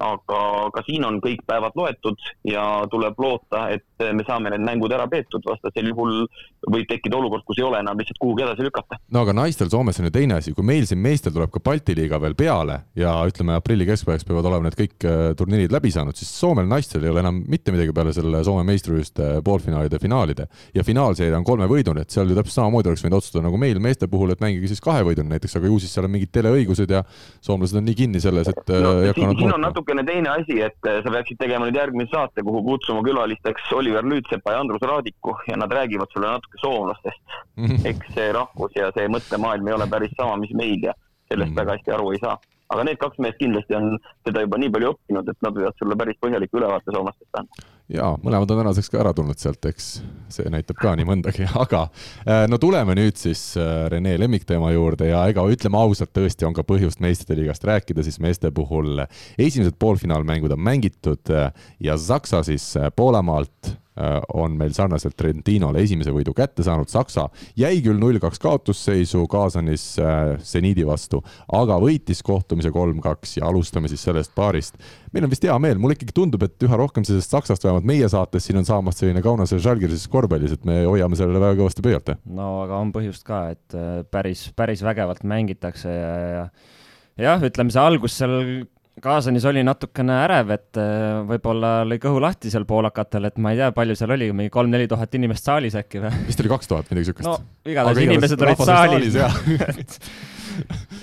aga 0.00 0.40
ka 0.74 0.84
siin 0.86 1.04
on 1.06 1.20
kõik 1.24 1.44
päevad 1.48 1.76
loetud 1.78 2.18
ja 2.48 2.64
tuleb 2.90 3.18
loota, 3.20 3.68
et 3.74 3.84
me 4.16 4.24
saame 4.26 4.52
need 4.54 4.64
mängud 4.64 4.92
ära 4.96 5.06
peetud, 5.10 5.44
vastasel 5.46 5.90
juhul 5.92 6.24
võib 6.70 6.88
tekkida 6.88 7.16
olukord, 7.16 7.44
kus 7.48 7.60
ei 7.60 7.66
ole 7.66 7.80
enam 7.80 7.98
lihtsalt 8.00 8.20
kuhugi 8.20 8.44
edasi 8.44 8.64
lükata. 8.66 8.98
no 9.12 9.24
aga 9.24 9.34
naistel 9.36 9.70
Soomes 9.72 10.00
on 10.00 10.08
ju 10.08 10.14
teine 10.14 10.38
asi, 10.40 10.54
kui 10.56 10.66
meil 10.66 10.86
siin 10.88 11.00
meestel 11.02 11.34
tuleb 11.36 11.52
ka 11.52 11.62
Balti 11.64 11.96
liiga 11.96 12.20
veel 12.22 12.36
peale 12.38 12.80
ja 12.98 13.14
ütleme, 13.28 13.56
aprilli 13.60 13.86
keskpaigaks 13.88 14.26
peavad 14.28 14.48
olema 14.50 14.68
need 14.68 14.78
kõik 14.78 15.08
äh, 15.08 15.22
turniirid 15.38 15.72
läbi 15.74 15.92
saanud, 15.94 16.16
siis 16.18 16.32
Soomel 16.40 16.68
naistel 16.70 17.04
ei 17.04 17.12
ole 17.12 17.22
enam 17.24 17.42
mitte 17.50 17.74
midagi 17.74 17.94
peale 17.96 18.14
selle 18.16 18.42
Soome 18.46 18.64
meistrivõistluste 18.68 19.40
poolfinaalide, 19.44 19.98
finaalide. 20.02 20.46
Ja 20.74 20.84
finaalseeria 20.86 21.38
on 21.38 21.46
kolmevõidune, 21.46 22.04
et 22.04 22.14
seal 22.14 22.30
ju 22.30 22.36
täpselt 22.38 22.60
samamoodi 22.60 22.90
oleks 22.90 23.04
võinud 23.04 23.18
otsustada 23.20 23.44
nagu 23.46 23.60
meil 23.60 23.80
meeste 23.82 24.08
puhul, 24.10 24.32
et 24.34 24.42
mängige 24.42 24.70
siis 24.70 24.82
kahevõidune 24.84 25.34
näiteks, 25.34 25.56
aga 25.58 25.70
ju 25.70 25.78
siis 25.82 25.94
seal 25.94 26.08
on 26.08 26.14
mingid 26.14 26.32
teleõigused 26.34 26.92
ja 26.92 27.02
soomlased 27.44 27.78
on 27.80 27.86
nii 27.88 27.98
kinni 27.98 28.22
selles, 28.22 28.50
et 28.50 28.72
no, 28.74 28.94
äh, 29.04 29.14
siin, 29.16 29.34
siin 29.38 29.54
on 29.56 29.68
natukene 29.90 30.04
teine 30.06 30.30
asi, 30.30 30.60
et 30.62 30.86
äh, 30.86 31.02
sa 31.02 31.10
peaksid 31.10 31.38
tegema 31.40 31.66
nüüd 31.66 31.78
järgmise 31.78 32.10
saate, 32.12 32.42
kuhu 32.46 32.62
kutsuma 32.64 33.02
külalisteks 33.02 33.72
Oliver 33.74 34.04
Lüütsepa 34.04 34.54
ja 34.54 34.60
Andrus 34.60 34.82
Raadiku 34.82 35.36
ja 35.48 35.56
nad 35.56 35.72
räägivad 35.72 36.12
sulle 36.12 36.30
natuke 36.30 36.58
soomlastest. 36.60 37.22
-hmm. 37.56 37.86
eks 37.86 38.14
see 38.14 38.32
rahvus 38.32 38.72
ja 38.76 38.90
see 38.94 39.08
mõttemaailm 39.08 39.68
ei 39.68 39.74
ole 39.74 39.86
päris 39.86 40.14
sama, 40.16 40.36
mis 40.36 40.54
meil 40.54 40.82
ja 40.82 40.94
sellest 41.28 41.50
mm 41.50 41.56
väga 41.56 41.72
hästi 41.72 41.92
aru 41.92 42.12
ei 42.12 42.18
saa. 42.18 42.38
Aga 42.70 42.86
need 42.86 43.00
kaks 43.02 43.18
meest 43.18 43.40
kindlasti 43.40 43.76
on 43.78 43.92
seda 44.26 44.46
juba 44.46 44.60
nii 44.62 44.72
palju 44.74 44.94
õppinud, 44.94 45.28
et 45.30 45.46
nad 45.46 45.58
võivad 45.58 45.76
sulle 45.78 45.98
päris 45.98 46.18
põhjaliku 46.22 46.62
ülevaate 46.62 46.94
soomlastest 46.94 47.42
anda 47.42 47.68
jaa, 47.90 48.14
mõlemad 48.22 48.50
on 48.50 48.60
tänaseks 48.62 48.90
ka 48.92 49.00
ära 49.02 49.12
tulnud 49.16 49.38
sealt, 49.40 49.64
eks. 49.70 49.88
See 50.30 50.50
näitab 50.52 50.78
ka 50.80 50.94
nii 50.98 51.06
mõndagi, 51.08 51.46
aga 51.64 51.84
äh, 52.22 52.44
no 52.50 52.60
tuleme 52.62 52.94
nüüd 52.98 53.18
siis 53.20 53.42
äh, 53.58 53.88
Rene 53.90 54.14
lemmikteema 54.20 54.70
juurde 54.74 55.10
ja 55.10 55.24
ega 55.30 55.44
ütleme 55.50 55.80
ausalt, 55.80 56.12
tõesti 56.16 56.46
on 56.46 56.56
ka 56.56 56.64
põhjust 56.66 57.02
meistrite 57.02 57.38
liigast 57.38 57.66
rääkida, 57.66 58.04
siis 58.06 58.20
meeste 58.22 58.52
puhul 58.54 59.02
esimesed 59.38 59.78
poolfinaalmängud 59.82 60.54
on 60.54 60.64
mängitud 60.70 61.34
äh, 61.34 61.50
ja 61.82 61.98
Saksa 61.98 62.44
siis 62.46 62.72
Poolamaalt 62.96 63.74
on 64.34 64.56
meil 64.58 64.72
sarnaselt 64.76 65.16
Trentinole 65.18 65.82
esimese 65.84 66.12
võidu 66.14 66.34
kätte 66.36 66.64
saanud, 66.66 66.88
Saksa 66.90 67.26
jäi 67.58 67.80
küll 67.84 68.00
null-kaks 68.00 68.40
kaotusseisu 68.42 69.26
Kaasanis 69.30 69.84
äh, 70.00 70.34
seniidi 70.46 70.86
vastu, 70.86 71.22
aga 71.56 71.78
võitis 71.82 72.22
kohtumise 72.26 72.72
kolm-kaks 72.74 73.38
ja 73.38 73.48
alustame 73.50 73.90
siis 73.90 74.04
sellest 74.06 74.34
paarist. 74.36 74.80
meil 75.12 75.26
on 75.26 75.32
vist 75.32 75.44
hea 75.44 75.56
meel, 75.62 75.78
mulle 75.78 75.98
ikkagi 75.98 76.16
tundub, 76.16 76.44
et 76.46 76.66
üha 76.66 76.80
rohkem 76.80 77.06
sellest 77.06 77.32
Saksast, 77.34 77.64
vähemalt 77.64 77.88
meie 77.88 78.08
saates 78.08 78.46
siin 78.46 78.60
on 78.60 78.68
saamas 78.68 79.00
selline 79.00 79.22
Kaunase 79.24 79.60
Žalgirises 79.62 80.08
korvpallis, 80.10 80.56
et 80.56 80.66
me 80.68 80.82
hoiame 80.86 81.18
sellele 81.18 81.42
väga 81.42 81.60
kõvasti 81.62 81.84
pöialt. 81.84 82.12
no 82.24 82.50
aga 82.64 82.80
on 82.80 82.92
põhjust 82.94 83.26
ka, 83.26 83.46
et 83.54 83.78
äh, 83.78 84.02
päris, 84.10 84.48
päris 84.56 84.84
vägevalt 84.86 85.24
mängitakse 85.24 85.92
ja, 85.94 86.12
ja 86.36 86.44
jah, 87.20 87.48
ütleme 87.50 87.72
see 87.74 87.82
algus 87.82 88.16
seal 88.20 88.38
Kaasanis 89.00 89.44
oli 89.48 89.62
natukene 89.64 90.16
ärev, 90.26 90.50
et 90.56 90.80
äh, 90.80 91.20
võib-olla 91.28 91.80
lõi 91.88 92.00
kõhu 92.02 92.20
lahti 92.22 92.52
seal 92.52 92.66
poolakatel, 92.68 93.30
et 93.30 93.38
ma 93.40 93.54
ei 93.54 93.60
tea, 93.60 93.70
palju 93.76 93.96
seal 93.98 94.12
oli, 94.16 94.30
mingi 94.36 94.52
kolm-neli 94.52 94.88
tuhat 94.90 95.14
inimest 95.16 95.48
saalis 95.48 95.76
äkki 95.80 96.02
või? 96.02 96.12
vist 96.28 96.42
oli 96.44 96.52
kaks 96.52 96.70
tuhat, 96.70 96.90
midagi 96.92 97.10
siukest. 97.10 97.28
no 97.28 97.70
igatahes 97.70 98.02
inimesed 98.04 98.44
olid 98.44 98.64
saalis 98.68 99.16
et, 99.82 99.96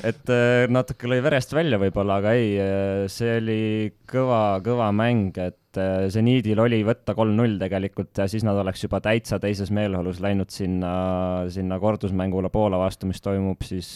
et 0.10 0.34
äh, 0.34 0.66
natuke 0.72 1.10
lõi 1.10 1.22
verest 1.26 1.54
välja 1.56 1.80
võib-olla, 1.82 2.20
aga 2.22 2.34
ei, 2.38 2.52
äh, 2.62 3.06
see 3.12 3.38
oli 3.42 3.62
kõva, 4.10 4.60
kõva 4.66 4.92
mäng, 4.96 5.38
et 5.42 5.56
seniidil 5.78 6.58
oli 6.58 6.80
võtta 6.82 7.14
kolm-null 7.14 7.60
tegelikult 7.62 8.18
ja 8.18 8.26
siis 8.32 8.42
nad 8.48 8.58
oleks 8.58 8.82
juba 8.82 8.98
täitsa 9.04 9.38
teises 9.38 9.70
meeleolus 9.70 10.18
läinud 10.24 10.50
sinna, 10.50 10.94
sinna 11.54 11.78
kordusmängule 11.78 12.50
Poola 12.50 12.80
vastu, 12.82 13.06
mis 13.06 13.22
toimub 13.22 13.62
siis 13.68 13.92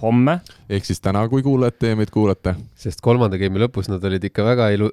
homme. 0.00 0.38
ehk 0.72 0.88
siis 0.88 1.02
täna, 1.04 1.26
kui 1.28 1.44
kuulajad 1.44 1.76
teie 1.84 1.98
meid 2.00 2.14
kuulate. 2.14 2.54
sest 2.78 3.04
kolmanda 3.04 3.36
game'i 3.40 3.60
lõpus 3.60 3.90
nad 3.92 4.04
olid 4.08 4.24
ikka 4.24 4.46
väga 4.46 4.70
ilu-, 4.78 4.92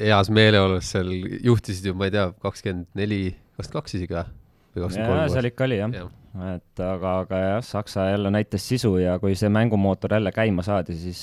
heas 0.00 0.32
meeleolus 0.32 0.94
seal, 0.94 1.12
juhtisid 1.44 1.90
ju, 1.90 1.98
ma 1.98 2.08
ei 2.08 2.16
tea, 2.16 2.30
kakskümmend 2.46 2.88
neli, 2.96 3.20
kakskümmend 3.58 3.82
kaks 3.82 3.98
isegi 3.98 4.16
või? 4.16 4.26
jaa, 4.96 5.26
seal 5.32 5.50
ikka 5.50 5.66
oli 5.68 5.80
jah 5.82 5.92
ja. 6.00 6.06
Et 6.52 6.82
aga, 6.84 7.18
aga 7.24 7.42
jah, 7.42 7.60
Saksa 7.64 8.10
jälle 8.10 8.32
näitas 8.34 8.64
sisu 8.68 8.96
ja 9.00 9.18
kui 9.22 9.36
see 9.38 9.50
mängumootor 9.52 10.16
jälle 10.18 10.32
käima 10.34 10.64
saadi, 10.66 10.96
siis, 10.98 11.20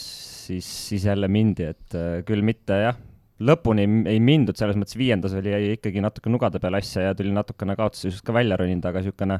siis, 0.48 0.70
siis 0.90 1.06
jälle 1.10 1.28
mindi, 1.32 1.68
et 1.74 1.98
küll 2.28 2.46
mitte 2.46 2.80
jah, 2.86 2.98
lõpuni 3.44 3.86
ei 4.10 4.20
mindud, 4.24 4.58
selles 4.58 4.78
mõttes 4.80 4.98
viiendas 4.98 5.36
oli 5.38 5.74
ikkagi 5.74 6.04
natuke 6.04 6.32
nugade 6.32 6.62
peal 6.64 6.80
asja 6.80 7.10
ja 7.10 7.16
tuli 7.18 7.34
natukene 7.34 7.76
kaotusseisust 7.80 8.26
ka 8.26 8.36
välja 8.36 8.58
ronida, 8.60 8.92
aga 8.92 9.02
niisugune 9.04 9.40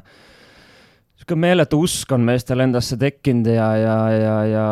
meeletu 1.36 1.78
usk 1.84 2.10
on 2.12 2.24
meestel 2.26 2.60
endasse 2.64 2.96
tekkinud 3.00 3.46
ja, 3.48 3.68
ja, 3.78 3.96
ja, 4.12 4.34
ja 4.50 4.64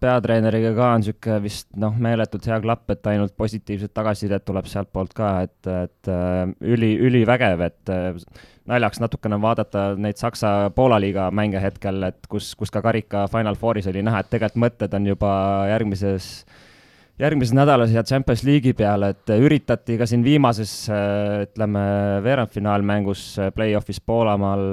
peatreeneriga 0.00 0.72
ka 0.74 0.88
on 0.96 1.04
niisugune 1.04 1.42
vist 1.44 1.68
noh, 1.78 1.94
meeletult 1.94 2.48
hea 2.48 2.58
klapp, 2.64 2.90
et 2.90 3.06
ainult 3.12 3.36
positiivset 3.38 3.92
tagasisidet 3.94 4.44
tuleb 4.48 4.66
sealtpoolt 4.70 5.12
ka, 5.14 5.34
et, 5.46 5.70
et 5.70 6.10
äh, 6.10 6.48
üli, 6.74 6.94
ülivägev, 7.06 7.62
et 7.68 7.92
äh, 7.92 8.18
naljaks 8.70 9.02
natukene 9.02 9.38
vaadata 9.42 9.92
neid 9.98 10.18
Saksa-Poola 10.20 10.98
liiga 11.02 11.28
mänge 11.34 11.62
hetkel, 11.62 12.02
et 12.08 12.26
kus, 12.30 12.54
kus 12.58 12.72
ka 12.72 12.82
karika 12.82 13.28
Final 13.30 13.58
Fouris 13.60 13.88
oli 13.92 14.02
näha, 14.02 14.24
et 14.24 14.32
tegelikult 14.32 14.64
mõtted 14.66 14.98
on 14.98 15.08
juba 15.12 15.32
järgmises 15.70 16.32
järgmises 17.20 17.54
nädalas 17.54 17.92
ja 17.94 18.02
Champions 18.02 18.42
League'i 18.42 18.74
peale, 18.74 19.12
et 19.12 19.30
üritati 19.36 20.00
ka 20.00 20.08
siin 20.10 20.24
viimases, 20.26 20.74
äh, 20.90 21.44
ütleme, 21.46 21.86
veerandfinaalmängus 22.24 23.36
play-off'is 23.54 24.02
Poolamaal 24.02 24.70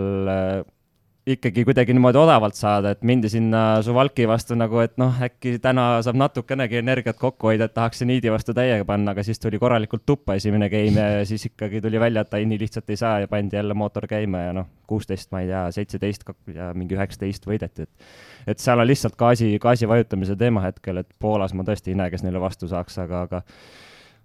ikkagi 1.29 1.63
kuidagi 1.67 1.93
niimoodi 1.93 2.17
odavalt 2.19 2.57
saada, 2.57 2.93
et 2.95 3.03
mindi 3.05 3.29
sinna 3.29 3.81
Suvalki 3.85 4.25
vastu 4.29 4.55
nagu, 4.57 4.79
et 4.83 4.95
noh, 5.01 5.15
äkki 5.25 5.57
täna 5.61 5.87
saab 6.05 6.17
natukenegi 6.19 6.79
energiat 6.81 7.19
kokku 7.19 7.51
hoida, 7.51 7.67
et 7.69 7.75
tahaks 7.75 8.01
seniidi 8.03 8.31
vastu 8.33 8.55
täiega 8.57 8.85
panna, 8.87 9.13
aga 9.13 9.23
siis 9.25 9.41
tuli 9.41 9.59
korralikult 9.61 10.05
tuppa 10.09 10.37
esimene 10.39 10.69
game 10.71 11.05
ja 11.19 11.25
siis 11.29 11.45
ikkagi 11.51 11.81
tuli 11.81 12.01
välja, 12.01 12.25
et 12.25 12.33
ai 12.37 12.47
nii 12.49 12.61
lihtsalt 12.63 12.89
ei 12.89 12.99
saa 12.99 13.19
ja 13.23 13.27
pandi 13.31 13.59
jälle 13.59 13.77
mootor 13.77 14.07
käima 14.09 14.45
ja 14.47 14.55
noh, 14.57 14.69
kuusteist, 14.89 15.31
ma 15.35 15.43
ei 15.43 15.51
tea, 15.51 15.65
seitseteist 15.75 16.25
ja 16.55 16.71
mingi 16.77 16.97
üheksateist 16.97 17.45
võideti, 17.49 17.85
et 17.85 18.09
et 18.49 18.61
seal 18.63 18.79
on 18.81 18.87
lihtsalt 18.87 19.17
gaasi, 19.19 19.51
gaasi 19.61 19.87
vajutamise 19.87 20.35
teema 20.39 20.63
hetkel, 20.65 21.03
et 21.03 21.09
Poolas 21.19 21.53
ma 21.53 21.65
tõesti 21.67 21.93
ei 21.93 21.99
näe, 21.99 22.09
kes 22.09 22.23
neile 22.25 22.41
vastu 22.41 22.69
saaks, 22.71 22.97
aga, 23.03 23.27
aga 23.27 23.43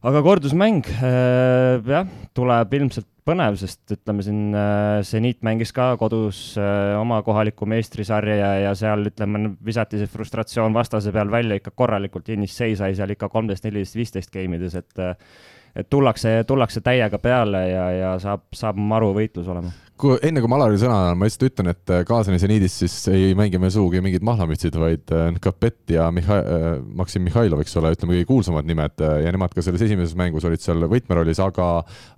aga 0.04 0.20
kordusmäng 0.24 0.84
äh,, 1.00 1.80
jah, 1.88 2.08
tuleb 2.36 2.74
ilmselt 2.76 3.08
põnev, 3.24 3.56
sest 3.56 3.94
ütleme 3.94 4.24
siin 4.24 4.52
äh, 4.52 4.98
Zenit 5.06 5.40
mängis 5.46 5.72
ka 5.72 5.94
kodus 6.00 6.58
äh, 6.60 6.92
oma 7.00 7.22
kohalikku 7.24 7.64
meistrisarja 7.70 8.36
ja, 8.36 8.50
ja 8.66 8.74
seal 8.76 9.08
ütleme, 9.08 9.54
visati 9.64 10.00
see 10.00 10.10
frustratsioon 10.12 10.76
vastase 10.76 11.12
peal 11.14 11.32
välja 11.32 11.56
ikka 11.60 11.72
korralikult, 11.72 12.28
Innis 12.34 12.56
seis 12.58 12.82
sai 12.82 12.92
seal 12.98 13.16
ikka 13.16 13.30
kolmteist, 13.32 13.64
neliteist, 13.64 13.96
viisteist 13.96 14.34
game 14.34 14.60
ides, 14.60 14.76
et 14.80 15.00
äh, 15.02 15.16
et 15.74 15.88
tullakse, 15.90 16.44
tullakse 16.46 16.84
täiega 16.86 17.18
peale 17.18 17.64
ja, 17.66 17.86
ja 17.90 18.10
saab, 18.22 18.44
saab 18.54 18.76
maru 18.78 19.08
võitlus 19.16 19.48
olema 19.50 19.72
kui 20.00 20.16
enne 20.26 20.42
kui 20.42 20.50
ma 20.50 20.56
Alarile 20.58 20.80
sõna 20.82 20.96
annan, 20.98 21.18
ma 21.20 21.28
lihtsalt 21.28 21.46
ütlen, 21.52 21.70
et 21.70 21.92
kaasani 22.08 22.40
seniidis 22.42 22.74
siis 22.82 22.96
ei 23.12 23.30
mängi 23.38 23.60
me 23.62 23.70
sugugi 23.70 24.00
mingid 24.02 24.24
mahlamütsid, 24.26 24.74
vaid 24.80 25.12
Kapett 25.42 25.92
ja 25.94 26.08
Mihha-, 26.14 26.42
Maksim 26.98 27.22
Mihhailov, 27.28 27.62
eks 27.62 27.76
ole, 27.78 27.92
ütleme 27.94 28.16
kõige 28.16 28.26
kuulsamad 28.28 28.66
nimed 28.66 28.98
ja 28.98 29.30
nemad 29.34 29.54
ka 29.54 29.62
selles 29.62 29.84
esimeses 29.86 30.16
mängus 30.18 30.46
olid 30.48 30.62
seal 30.62 30.82
võtmerollis, 30.90 31.38
aga 31.44 31.68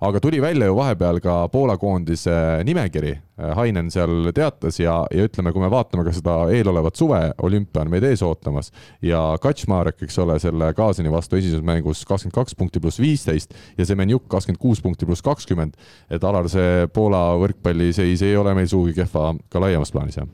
aga 0.09 0.21
tuli 0.23 0.41
välja 0.41 0.71
ju 0.71 0.77
vahepeal 0.79 1.21
ka 1.21 1.37
Poola 1.53 1.77
koondise 1.77 2.33
nimekiri, 2.65 3.13
Hainen 3.37 3.91
seal 3.93 4.31
teatas 4.33 4.79
ja, 4.81 4.95
ja 5.13 5.27
ütleme, 5.29 5.53
kui 5.53 5.61
me 5.61 5.69
vaatame 5.69 6.01
ka 6.07 6.15
seda 6.17 6.39
eelolevat 6.49 6.97
suve, 6.97 7.21
olümpia 7.45 7.83
on 7.83 7.93
meid 7.93 8.07
ees 8.09 8.25
ootamas 8.25 8.71
ja 9.05 9.21
Kaczmarek, 9.43 10.01
eks 10.07 10.17
ole, 10.23 10.39
selle 10.41 10.71
Kaasani 10.73 11.13
vastu 11.13 11.37
esimeses 11.37 11.61
mängus 11.61 12.01
kakskümmend 12.09 12.33
kaks 12.33 12.57
punkti 12.57 12.81
pluss 12.81 12.97
viisteist 12.97 13.53
ja 13.77 13.85
Semenjuk 13.85 14.25
kakskümmend 14.31 14.61
kuus 14.61 14.81
punkti 14.81 15.05
pluss 15.05 15.21
kakskümmend, 15.21 15.77
et 16.09 16.25
Alar, 16.25 16.49
see 16.49 16.89
Poola 16.95 17.21
võrkpall 17.37 17.66
jalgpalliseis 17.67 18.21
ei 18.21 18.37
ole 18.37 18.53
meil 18.53 18.67
sugugi 18.67 18.93
kehva 18.93 19.33
ka 19.49 19.59
laiemas 19.59 19.91
plaanis, 19.91 20.17
jah? 20.17 20.27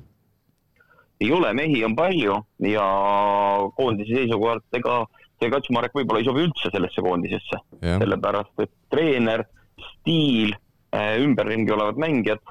ei 1.21 1.31
ole, 1.31 1.53
mehi 1.53 1.83
on 1.85 1.95
palju 1.95 2.35
ja 2.67 2.85
koondise 3.77 4.15
seisukohalt, 4.17 4.65
ega 4.75 5.05
see 5.39 5.49
Kaczmarek 5.49 5.93
võib-olla 5.95 6.19
ei 6.19 6.27
sobi 6.27 6.43
üldse 6.43 6.71
sellesse 6.73 7.01
koondisesse, 7.01 7.59
sellepärast 7.79 8.63
et 8.65 8.71
treener, 8.91 9.45
stiil, 9.85 10.51
äh, 10.95 11.15
ümberringi 11.23 11.71
olevad 11.71 12.01
mängijad, 12.01 12.43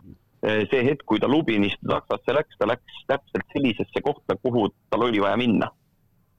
äh, 0.46 0.62
see 0.70 0.86
hetk, 0.86 1.04
kui 1.06 1.20
ta 1.20 1.28
Lubinist 1.28 1.82
Saksasse 1.84 2.36
läks, 2.38 2.56
ta 2.58 2.70
läks 2.70 3.04
täpselt 3.10 3.44
sellisesse 3.52 4.02
kohta, 4.02 4.38
kuhu 4.40 4.70
tal 4.90 5.04
oli 5.08 5.20
vaja 5.20 5.36
minna. 5.36 5.68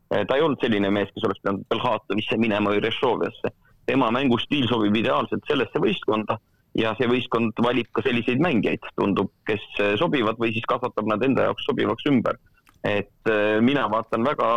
Äh, 0.10 0.26
ta 0.26 0.40
ei 0.40 0.46
olnud 0.48 0.64
selline 0.64 0.90
mees, 0.90 1.14
kes 1.14 1.28
oleks 1.30 1.44
pidanud 1.44 1.68
Belhatovisse 1.70 2.40
minema 2.42 2.74
või 2.74 2.82
Rešoviasse. 2.88 3.54
tema 3.86 4.08
mängustiil 4.16 4.66
sobib 4.72 4.96
ideaalselt 4.96 5.44
sellesse 5.50 5.80
võistkonda 5.86 6.40
ja 6.80 6.94
see 6.98 7.10
võistkond 7.10 7.60
valib 7.62 7.90
ka 7.94 8.04
selliseid 8.06 8.42
mängijaid, 8.42 8.86
tundub, 8.98 9.30
kes 9.48 9.64
sobivad 10.02 10.40
või 10.42 10.54
siis 10.56 10.66
kasvatab 10.70 11.10
nad 11.10 11.24
enda 11.26 11.50
jaoks 11.50 11.68
sobivaks 11.70 12.10
ümber. 12.10 12.40
et 12.84 13.30
mina 13.64 13.86
vaatan 13.88 14.26
väga, 14.28 14.48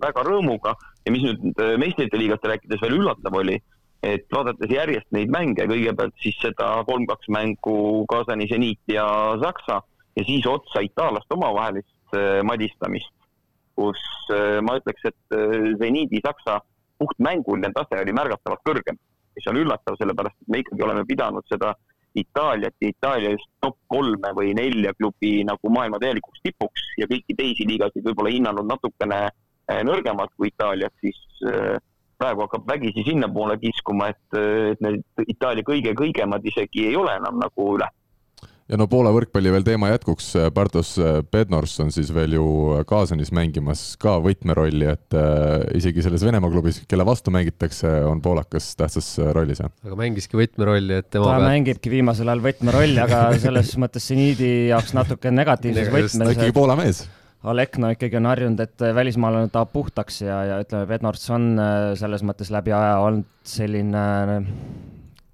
väga 0.00 0.22
rõõmuga 0.24 0.72
ja 1.04 1.12
mis 1.12 1.26
nüüd 1.26 1.58
meistrite 1.76 2.16
liigast 2.16 2.46
rääkides 2.48 2.80
veel 2.80 2.96
üllatav 2.96 3.36
oli, 3.36 3.58
et 4.00 4.24
vaadates 4.32 4.70
järjest 4.72 5.10
neid 5.12 5.28
mänge, 5.28 5.66
kõigepealt 5.68 6.16
siis 6.22 6.38
seda 6.40 6.70
kolm-kaks 6.88 7.28
mängu 7.28 8.06
Kasani 8.08 8.48
seniit 8.48 8.80
ja 8.88 9.04
Saksa 9.42 9.82
ja 10.16 10.24
siis 10.24 10.46
otsa 10.48 10.80
itaallaste 10.86 11.36
omavahelist 11.36 12.16
madistamist, 12.48 13.12
kus 13.76 14.00
ma 14.64 14.78
ütleks, 14.80 15.04
et 15.10 15.38
seniidi 15.82 16.24
Saksa 16.24 16.62
puhtmänguline 16.96 17.74
tase 17.76 18.00
oli 18.00 18.16
märgatavalt 18.16 18.64
kõrgem 18.64 18.96
mis 19.36 19.48
on 19.50 19.58
üllatav, 19.60 19.98
sellepärast 20.00 20.36
et 20.40 20.52
me 20.52 20.62
ikkagi 20.62 20.86
oleme 20.86 21.04
pidanud 21.08 21.46
seda 21.50 21.74
Itaaliat 22.14 22.74
ja 22.80 22.88
Itaalia 22.88 23.32
just 23.34 23.48
top 23.60 23.76
kolme 23.90 24.30
või 24.36 24.52
nelja 24.54 24.92
klubi 24.94 25.40
nagu 25.46 25.70
maailma 25.76 25.98
täielikuks 26.02 26.44
tipuks 26.44 26.84
ja 27.00 27.08
kõiki 27.10 27.34
teisi 27.34 27.66
liigasid 27.66 28.06
võib-olla 28.06 28.30
hinnanud 28.30 28.70
natukene 28.70 29.18
eh, 29.26 29.82
nõrgemalt 29.82 30.30
kui 30.38 30.52
Itaaliat, 30.52 30.94
siis 31.02 31.18
eh, 31.50 31.74
praegu 32.18 32.44
hakkab 32.46 32.68
vägisi 32.70 33.02
sinnapoole 33.08 33.58
kiskuma, 33.58 34.12
et, 34.14 34.38
eh, 34.38 34.70
et 34.76 34.86
need 34.86 35.26
Itaalia 35.26 35.66
kõige 35.66 35.96
kõigemad 35.98 36.46
isegi 36.46 36.86
ei 36.92 36.96
ole 37.00 37.16
enam 37.18 37.42
nagu 37.42 37.68
üle 37.74 37.90
ja 38.70 38.78
no 38.80 38.86
Poola 38.90 39.12
võrkpalli 39.14 39.52
veel 39.52 39.64
teema 39.66 39.90
jätkuks, 39.92 40.30
Bartos 40.54 40.94
Bednors 41.32 41.74
on 41.84 41.90
siis 41.94 42.12
veel 42.14 42.36
ju 42.38 42.44
Kaasanis 42.88 43.32
mängimas 43.36 43.82
ka 44.00 44.16
võtmerolli, 44.24 44.88
et 44.94 45.18
äh, 45.18 45.66
isegi 45.80 46.04
selles 46.04 46.24
Venemaa 46.24 46.52
klubis, 46.52 46.80
kelle 46.88 47.06
vastu 47.06 47.34
mängitakse, 47.34 47.90
on 48.08 48.22
poolakas 48.24 48.70
tähtsas 48.78 49.10
rollis, 49.36 49.60
jah? 49.64 49.72
aga 49.84 49.98
mängiski 50.00 50.40
võtmerolli, 50.40 51.02
et 51.02 51.10
tema 51.10 51.28
ta 51.28 51.36
pealt... 51.36 51.50
mängibki 51.50 51.92
viimasel 51.92 52.32
ajal 52.32 52.46
võtmerolli, 52.48 53.02
aga 53.04 53.26
selles 53.42 53.74
mõttes 53.80 54.08
seniidi 54.12 54.54
jaoks 54.72 54.96
natuke 54.96 55.34
negatiivses 55.34 55.92
võtmes. 55.92 56.34
ikkagi 56.36 56.56
Poola 56.56 56.78
mees 56.80 57.04
Alekno 57.44 57.90
ikkagi 57.92 58.16
on 58.16 58.26
harjunud, 58.30 58.60
et 58.64 58.82
välismaalane 58.96 59.50
tahab 59.52 59.68
puhtaks 59.74 60.22
ja, 60.22 60.38
ja 60.48 60.60
ütleme, 60.64 60.86
Bednors 60.88 61.26
on 61.34 61.50
äh, 61.60 61.90
selles 62.00 62.24
mõttes 62.24 62.48
läbi 62.54 62.72
aja 62.72 62.96
olnud 63.04 63.28
selline 63.44 64.04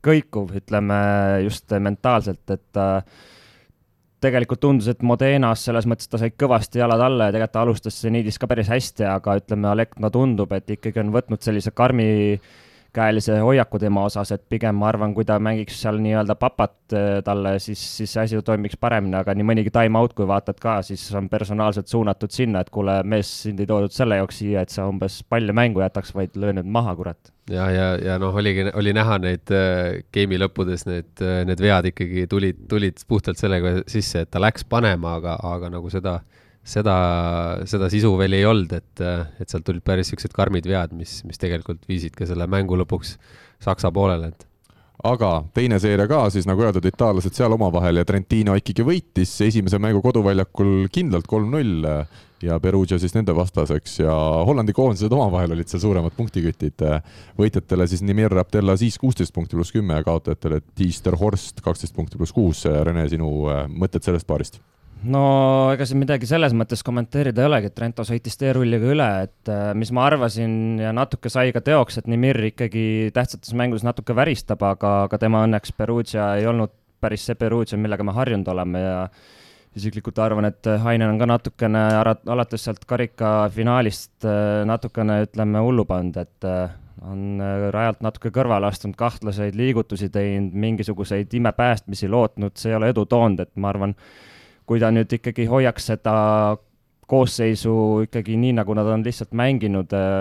kõikuv, 0.05 0.55
ütleme 0.61 1.01
just 1.45 1.71
mentaalselt, 1.83 2.45
et 2.55 2.81
äh, 2.81 3.21
tegelikult 4.21 4.61
tundus, 4.61 4.89
et 4.93 5.05
Modenas 5.07 5.65
selles 5.67 5.87
mõttes 5.89 6.11
ta 6.11 6.21
sai 6.21 6.33
kõvasti 6.37 6.81
jalad 6.81 7.01
alla 7.05 7.29
ja 7.29 7.35
tegelikult 7.35 7.57
ta 7.57 7.65
alustas 7.65 8.01
seniidis 8.03 8.39
ka 8.41 8.49
päris 8.51 8.71
hästi, 8.73 9.07
aga 9.09 9.39
ütleme, 9.41 9.71
Alekna 9.71 10.11
tundub, 10.13 10.53
et 10.57 10.77
ikkagi 10.77 11.03
on 11.03 11.13
võtnud 11.15 11.43
sellise 11.45 11.73
karmi 11.77 12.11
käelise 12.95 13.39
hoiaku 13.41 13.79
tema 13.79 14.05
osas, 14.09 14.33
et 14.35 14.43
pigem 14.51 14.79
ma 14.81 14.89
arvan, 14.91 15.15
kui 15.15 15.25
ta 15.27 15.39
mängiks 15.43 15.79
seal 15.83 16.01
nii-öelda 16.03 16.37
papat 16.41 16.95
äh, 16.97 17.09
talle, 17.27 17.55
siis, 17.63 17.83
siis 17.97 18.15
see 18.15 18.25
asi 18.25 18.41
toimiks 18.47 18.79
paremini, 18.81 19.17
aga 19.21 19.35
nii 19.37 19.47
mõnigi 19.47 19.73
time-out, 19.75 20.15
kui 20.19 20.27
vaatad 20.29 20.59
ka, 20.63 20.81
siis 20.87 21.05
on 21.19 21.29
personaalselt 21.33 21.91
suunatud 21.91 22.35
sinna, 22.35 22.65
et 22.65 22.73
kuule, 22.75 23.01
mees, 23.07 23.31
sind 23.45 23.61
ei 23.63 23.69
toodud 23.71 23.95
selle 23.95 24.21
jaoks 24.21 24.41
siia, 24.43 24.65
et 24.65 24.75
sa 24.75 24.89
umbes 24.91 25.21
palle 25.31 25.55
mängu 25.57 25.85
jätaks, 25.85 26.15
vaid 26.17 26.37
löö 26.41 26.55
nüüd 26.59 26.71
maha, 26.71 26.97
kurat. 26.99 27.33
ja, 27.51 27.71
ja, 27.75 27.89
ja 28.05 28.19
noh, 28.23 28.35
oligi, 28.37 28.67
oli 28.75 28.95
näha 28.97 29.21
neid 29.23 29.55
äh, 29.55 30.03
game'i 30.15 30.41
lõppudes 30.43 30.87
need, 30.91 31.13
äh, 31.23 31.43
need 31.49 31.63
vead 31.63 31.93
ikkagi 31.93 32.27
tulid, 32.31 32.67
tulid 32.71 33.03
puhtalt 33.09 33.41
sellega 33.41 33.81
sisse, 33.91 34.27
et 34.27 34.31
ta 34.31 34.43
läks 34.43 34.67
panema, 34.67 35.17
aga, 35.21 35.39
aga 35.55 35.71
nagu 35.79 35.91
seda 35.93 36.21
seda, 36.65 36.97
seda 37.69 37.89
sisu 37.93 38.13
veel 38.21 38.37
ei 38.39 38.45
olnud, 38.49 38.73
et, 38.77 39.03
et 39.41 39.49
sealt 39.49 39.65
tulid 39.67 39.85
päris 39.87 40.11
niisugused 40.11 40.37
karmid 40.37 40.69
vead, 40.69 40.95
mis, 40.97 41.21
mis 41.29 41.41
tegelikult 41.41 41.87
viisid 41.89 42.17
ka 42.19 42.29
selle 42.29 42.49
mängu 42.51 42.79
lõpuks 42.81 43.17
Saksa 43.61 43.91
poolele, 43.93 44.31
et 44.33 44.47
aga 45.07 45.31
teine 45.57 45.79
seeria 45.81 46.07
ka 46.09 46.25
siis 46.33 46.47
nagu 46.49 46.65
öeldud, 46.65 46.85
itaallased 46.85 47.37
seal 47.37 47.55
omavahel 47.57 48.01
ja 48.01 48.07
Trentino 48.09 48.57
ikkagi 48.59 48.85
võitis 48.85 49.33
esimese 49.47 49.81
mängu 49.81 50.03
koduväljakul 50.05 50.91
kindlalt 50.93 51.29
kolm-null 51.31 51.87
ja 52.45 52.57
Perugia 52.61 52.99
siis 53.01 53.15
nende 53.17 53.35
vastaseks 53.37 53.99
ja 54.03 54.15
Hollandi 54.49 54.75
koondised 54.77 55.13
omavahel 55.13 55.55
olid 55.57 55.69
seal 55.69 55.83
suuremad 55.85 56.17
punktikütid. 56.17 56.85
võitjatele 57.39 57.87
siis 57.89 58.05
Nimir 58.05 58.37
Abdella 58.41 58.77
siis 58.81 58.99
kuusteist 59.01 59.35
punkti 59.37 59.57
pluss 59.57 59.73
kümme 59.77 59.99
ja 59.99 60.05
kaotajatele 60.05 60.61
Tiister 60.75 61.17
Horst 61.21 61.61
kaksteist 61.65 61.97
punkti 61.97 62.21
pluss 62.21 62.33
kuus. 62.37 62.65
Rene, 62.65 63.09
sinu 63.09 63.31
mõtted 63.69 64.05
sellest 64.05 64.29
paarist? 64.29 64.61
No 65.09 65.23
ega 65.75 65.87
siin 65.89 66.01
midagi 66.03 66.29
selles 66.29 66.55
mõttes 66.57 66.83
kommenteerida 66.87 67.43
ei 67.43 67.49
olegi, 67.49 67.71
et 67.71 67.77
Trento 67.77 68.05
sõitis 68.07 68.37
teerulliga 68.41 68.91
üle, 68.93 69.09
et 69.27 69.51
äh, 69.53 69.71
mis 69.79 69.93
ma 69.97 70.05
arvasin 70.09 70.81
ja 70.83 70.93
natuke 70.97 71.33
sai 71.33 71.55
ka 71.57 71.63
teoks, 71.65 72.01
et 72.01 72.11
Nimir 72.11 72.39
ikkagi 72.51 72.85
tähtsates 73.17 73.55
mängudes 73.57 73.87
natuke 73.87 74.17
väristab, 74.17 74.63
aga, 74.67 75.05
aga 75.09 75.21
tema 75.23 75.45
õnneks 75.47 75.75
Perugia 75.79 76.35
ei 76.41 76.49
olnud 76.51 76.75
päris 77.01 77.25
see 77.29 77.39
Perugia, 77.41 77.79
millega 77.81 78.05
me 78.05 78.15
harjunud 78.17 78.49
oleme 78.53 78.83
ja 78.85 78.97
isiklikult 79.79 80.19
arvan, 80.21 80.49
et 80.51 80.67
Hainen 80.83 81.15
on 81.15 81.21
ka 81.21 81.29
natukene 81.31 81.83
alates 82.03 82.67
sealt 82.67 82.85
karikafinaalist 82.91 84.27
äh, 84.29 84.63
natukene, 84.69 85.23
ütleme, 85.29 85.63
hullu 85.65 85.87
pannud, 85.89 86.19
et 86.21 86.49
äh, 86.49 86.73
on 87.07 87.41
rajalt 87.73 88.03
natuke 88.05 88.29
kõrvale 88.35 88.69
astunud, 88.69 88.99
kahtlaseid 88.99 89.57
liigutusi 89.57 90.11
teinud, 90.13 90.53
mingisuguseid 90.53 91.33
imepäästmisi 91.39 92.11
lootnud, 92.13 92.59
see 92.61 92.75
ei 92.75 92.77
ole 92.77 92.91
edu 92.93 93.07
toonud, 93.09 93.41
et 93.41 93.55
ma 93.57 93.71
arvan, 93.73 93.95
kui 94.67 94.81
ta 94.83 94.91
nüüd 94.95 95.13
ikkagi 95.19 95.47
hoiaks 95.51 95.91
seda 95.93 96.15
koosseisu 97.11 97.75
ikkagi 98.07 98.39
nii, 98.39 98.55
nagu 98.61 98.75
nad 98.79 98.89
on 98.93 99.05
lihtsalt 99.07 99.35
mänginud 99.37 99.93
äh, 99.97 100.21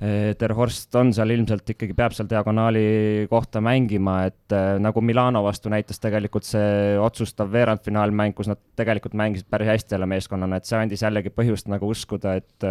äh, 0.00 0.32
Ter 0.40 0.54
Horst 0.56 0.94
on 0.96 1.12
seal 1.16 1.34
ilmselt 1.34 1.74
ikkagi, 1.74 1.96
peab 1.96 2.16
seal 2.16 2.28
diagonaali 2.30 3.28
kohta 3.30 3.62
mängima, 3.64 4.22
et 4.30 4.56
äh, 4.56 4.74
nagu 4.80 5.04
Milano 5.04 5.44
vastu 5.44 5.72
näitas 5.72 6.00
tegelikult 6.00 6.48
see 6.48 6.96
otsustav 7.00 7.52
veerandfinaalmäng, 7.52 8.36
kus 8.36 8.48
nad 8.50 8.60
tegelikult 8.80 9.16
mängisid 9.20 9.50
päris 9.52 9.74
hästi 9.74 9.98
jälle 9.98 10.08
meeskonnana, 10.10 10.60
et 10.60 10.70
see 10.70 10.80
andis 10.80 11.04
jällegi 11.04 11.32
põhjust 11.34 11.68
nagu 11.72 11.92
uskuda, 11.92 12.38
et 12.40 12.70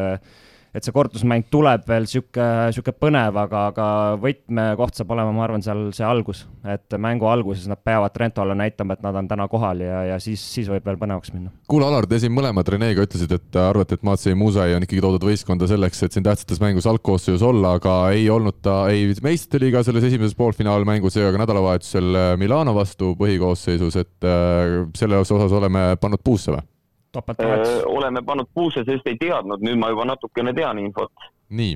et 0.76 0.86
see 0.86 0.94
kordusmäng 0.94 1.48
tuleb 1.52 1.86
veel 1.90 2.06
sihuke, 2.10 2.46
sihuke 2.76 2.94
põnev, 2.94 3.38
aga, 3.42 3.66
aga 3.72 3.88
võtmekoht 4.22 5.00
saab 5.00 5.14
olema, 5.16 5.34
ma 5.34 5.46
arvan, 5.48 5.64
seal 5.66 5.88
see 5.96 6.06
algus, 6.06 6.44
et 6.70 6.98
mängu 7.02 7.30
alguses 7.30 7.66
nad 7.70 7.82
peavad 7.86 8.14
Trentole 8.14 8.56
näitama, 8.58 8.98
et 8.98 9.06
nad 9.06 9.18
on 9.18 9.30
täna 9.30 9.48
kohal 9.50 9.82
ja, 9.84 10.04
ja 10.12 10.20
siis, 10.22 10.44
siis 10.54 10.70
võib 10.70 10.86
veel 10.86 11.00
põnevaks 11.02 11.34
minna. 11.34 11.54
kuule, 11.70 11.88
Alar, 11.90 12.08
te 12.10 12.22
siin 12.22 12.34
mõlemad 12.36 12.70
Renega 12.70 13.06
ütlesite, 13.06 13.40
et 13.42 13.60
arvate, 13.62 13.98
et 13.98 14.06
Matsei 14.06 14.38
Musai 14.38 14.76
on 14.78 14.86
ikkagi 14.86 15.04
toodud 15.06 15.26
võistkonda 15.30 15.70
selleks, 15.70 16.04
et 16.06 16.16
siin 16.16 16.26
tähtsates 16.28 16.62
mängus 16.62 16.88
algkoosseisus 16.90 17.46
olla, 17.46 17.76
aga 17.80 17.98
ei 18.14 18.28
olnud 18.30 18.62
ta 18.66 18.82
ei 18.94 19.10
meistrite 19.26 19.64
liiga 19.66 19.84
selles 19.86 20.06
esimeses 20.10 20.38
poolfinaalmängus 20.38 21.18
ega 21.18 21.34
ka 21.34 21.44
nädalavahetusel 21.44 22.24
Milano 22.42 22.76
vastu 22.78 23.16
põhikoosseisus, 23.20 23.98
et 24.00 24.28
äh, 24.28 24.84
selles 24.98 25.34
osas 25.34 25.56
oleme 25.56 25.94
pannud 26.02 26.22
puusse 26.24 26.54
või? 26.54 26.66
Topelttoetus? 27.12 27.84
oleme 27.86 28.22
pannud 28.26 28.50
puusse, 28.54 28.84
sest 28.86 29.08
ei 29.08 29.18
teadnud, 29.20 29.64
nüüd 29.66 29.80
ma 29.82 29.90
juba 29.94 30.06
natukene 30.06 30.54
tean 30.54 30.80
infot. 30.80 31.30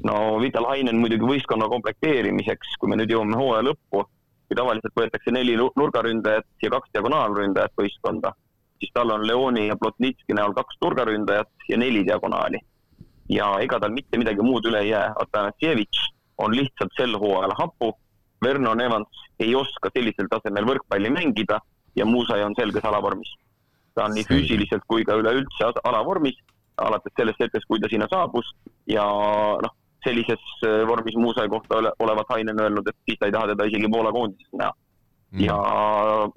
no 0.06 0.40
Vital 0.42 0.68
Hainen 0.70 1.00
muidugi 1.02 1.26
võistkonna 1.26 1.70
komplekteerimiseks, 1.70 2.76
kui 2.80 2.92
me 2.92 3.00
nüüd 3.00 3.14
jõuame 3.14 3.40
hooaja 3.40 3.66
lõppu, 3.70 4.04
kui 4.48 4.60
tavaliselt 4.60 4.96
võetakse 5.00 5.34
neli 5.34 5.56
nurgaründajat 5.58 6.46
ja 6.66 6.72
kaks 6.76 6.94
diagonaalründajat 6.94 7.74
võistkonda, 7.82 8.34
siis 8.80 8.94
tal 8.94 9.14
on 9.16 9.26
Leoni 9.28 9.68
ja 9.68 9.80
Plotnitski 9.80 10.38
näol 10.38 10.54
kaks 10.54 10.78
nurgaründajat 10.84 11.70
ja 11.70 11.78
neli 11.78 12.06
diagonaali. 12.06 12.62
ja 13.30 13.46
ega 13.64 13.80
tal 13.80 13.94
mitte 13.96 14.18
midagi 14.20 14.44
muud 14.44 14.66
üle 14.68 14.82
ei 14.84 14.90
jää, 14.90 15.14
Atanasjevitš 15.20 16.10
on 16.38 16.56
lihtsalt 16.56 16.92
sel 16.98 17.16
hooajal 17.18 17.54
hapu, 17.58 17.94
Vernon 18.44 18.82
Evans 18.82 19.22
ei 19.40 19.56
oska 19.56 19.90
sellisel 19.94 20.28
tasemel 20.30 20.68
võrkpalli 20.68 21.10
mängida 21.10 21.60
ja 21.96 22.06
Muusai 22.06 22.44
on 22.44 22.54
selges 22.58 22.86
alavormis 22.86 23.32
ta 23.96 24.08
on 24.08 24.16
nii 24.18 24.26
füüsiliselt 24.28 24.86
kui 24.88 25.06
ka 25.08 25.18
üleüldse 25.20 25.70
alavormis, 25.84 26.38
alates 26.82 27.14
sellest 27.18 27.42
hetkest, 27.44 27.68
kui 27.70 27.82
ta 27.82 27.90
sinna 27.92 28.08
saabus. 28.12 28.50
Ja 28.90 29.06
noh, 29.64 29.76
sellises 30.04 30.42
äh, 30.68 30.82
vormis 30.88 31.16
Muusai 31.16 31.50
kohta 31.50 31.80
ole, 31.82 31.92
olevat 32.00 32.32
Hainen 32.34 32.60
öelnud, 32.60 32.88
et 32.88 32.98
siis 33.08 33.20
ta 33.20 33.30
ei 33.30 33.36
taha 33.36 33.54
teda 33.54 33.68
isegi 33.70 33.92
Poola 33.92 34.12
koondises 34.12 34.58
näha. 34.60 34.74
Mm.. 35.34 35.40
ja 35.48 35.56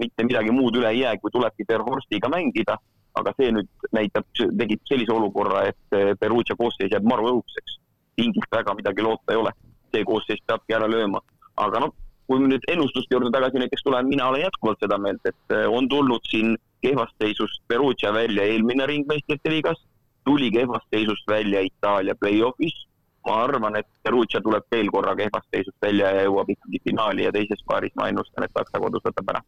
mitte 0.00 0.24
midagi 0.24 0.52
muud 0.56 0.76
üle 0.78 0.88
ei 0.88 1.02
jää, 1.02 1.18
kui 1.20 1.30
tulebki 1.32 1.66
Per 1.68 1.82
Horstiga 1.84 2.30
mängida, 2.32 2.78
aga 3.20 3.32
see 3.36 3.50
nüüd 3.52 3.88
näitab, 3.92 4.24
tekib 4.38 4.80
sellise 4.88 5.12
olukorra, 5.12 5.66
et 5.68 5.96
äh, 5.96 6.14
Perugia 6.20 6.56
koosseis 6.56 6.94
jääb 6.94 7.04
maru 7.04 7.28
õudseks. 7.34 7.80
pingilt 8.16 8.48
väga 8.48 8.72
midagi 8.72 9.04
loota 9.04 9.34
ei 9.34 9.36
ole, 9.36 9.50
see 9.92 10.04
koosseis 10.08 10.40
peabki 10.48 10.72
ära 10.72 10.86
lööma, 10.88 11.20
aga 11.60 11.82
noh, 11.84 11.92
kui 12.26 12.40
me 12.40 12.48
nüüd 12.48 12.64
ennustuste 12.72 13.12
juurde 13.12 13.28
tagasi 13.34 13.60
näiteks 13.60 13.84
tuleme, 13.84 14.08
mina 14.08 14.30
olen 14.30 14.46
jätkuvalt 14.46 14.80
seda 14.80 14.96
meelt, 14.98 15.28
et 15.28 15.52
äh, 15.52 15.66
on 15.68 15.88
tulnud 15.92 16.24
siin 16.30 16.56
kehvast 16.82 17.14
seisust 17.22 17.62
Perugia 17.68 18.12
välja 18.12 18.44
eelmine 18.44 18.86
ring 18.86 19.06
meistrite 19.08 19.50
liigas, 19.50 19.78
tuli 20.24 20.50
kehvast 20.50 20.86
seisust 20.90 21.28
välja 21.28 21.60
Itaalia 21.60 22.14
play-off'is. 22.14 22.86
ma 23.26 23.40
arvan, 23.42 23.74
et 23.76 23.86
Perugia 24.02 24.40
tuleb 24.40 24.62
veel 24.70 24.90
korra 24.94 25.16
kehvast 25.18 25.48
seisust 25.50 25.76
välja 25.82 26.12
ja 26.14 26.26
jõuab 26.28 26.50
ikkagi 26.52 26.78
finaali 26.84 27.24
ja 27.24 27.32
teises 27.34 27.64
paaris 27.66 27.94
ma 27.98 28.06
ennustan, 28.08 28.44
et 28.44 28.52
Saksa 28.54 28.78
kodus 28.80 29.02
võtab 29.02 29.32
ära. 29.34 29.40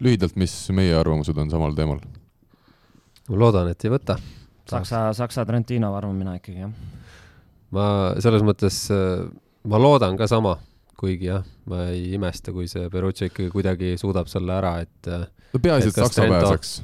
lühidalt, 0.00 0.36
mis 0.36 0.54
meie 0.70 0.94
arvamused 0.96 1.36
on 1.38 1.50
samal 1.50 1.74
teemal? 1.76 2.00
ma 3.28 3.36
loodan, 3.36 3.68
et 3.68 3.84
ei 3.84 3.92
võta. 3.92 4.16
Saksa, 4.66 5.12
Saksa 5.12 5.44
Trentino 5.46 5.92
arvan 5.94 6.16
mina 6.16 6.38
ikkagi, 6.38 6.64
jah. 6.64 6.72
ma 7.70 8.14
selles 8.18 8.42
mõttes, 8.42 8.86
ma 9.64 9.78
loodan 9.78 10.16
ka 10.16 10.26
sama 10.26 10.56
kuigi 10.96 11.28
jah, 11.28 11.44
ma 11.68 11.86
ei 11.92 12.14
imesta, 12.16 12.52
kui 12.56 12.68
see 12.70 12.88
Perugia 12.92 13.28
ikkagi 13.28 13.52
kuidagi 13.52 13.94
suudab 14.00 14.30
selle 14.32 14.56
ära, 14.56 14.76
et 14.84 15.10
äh, 15.12 15.26
no 15.56 15.62
peaasi, 15.64 15.88
Et 15.92 15.98
Saksa 15.98 16.28
pääseks. 16.30 16.76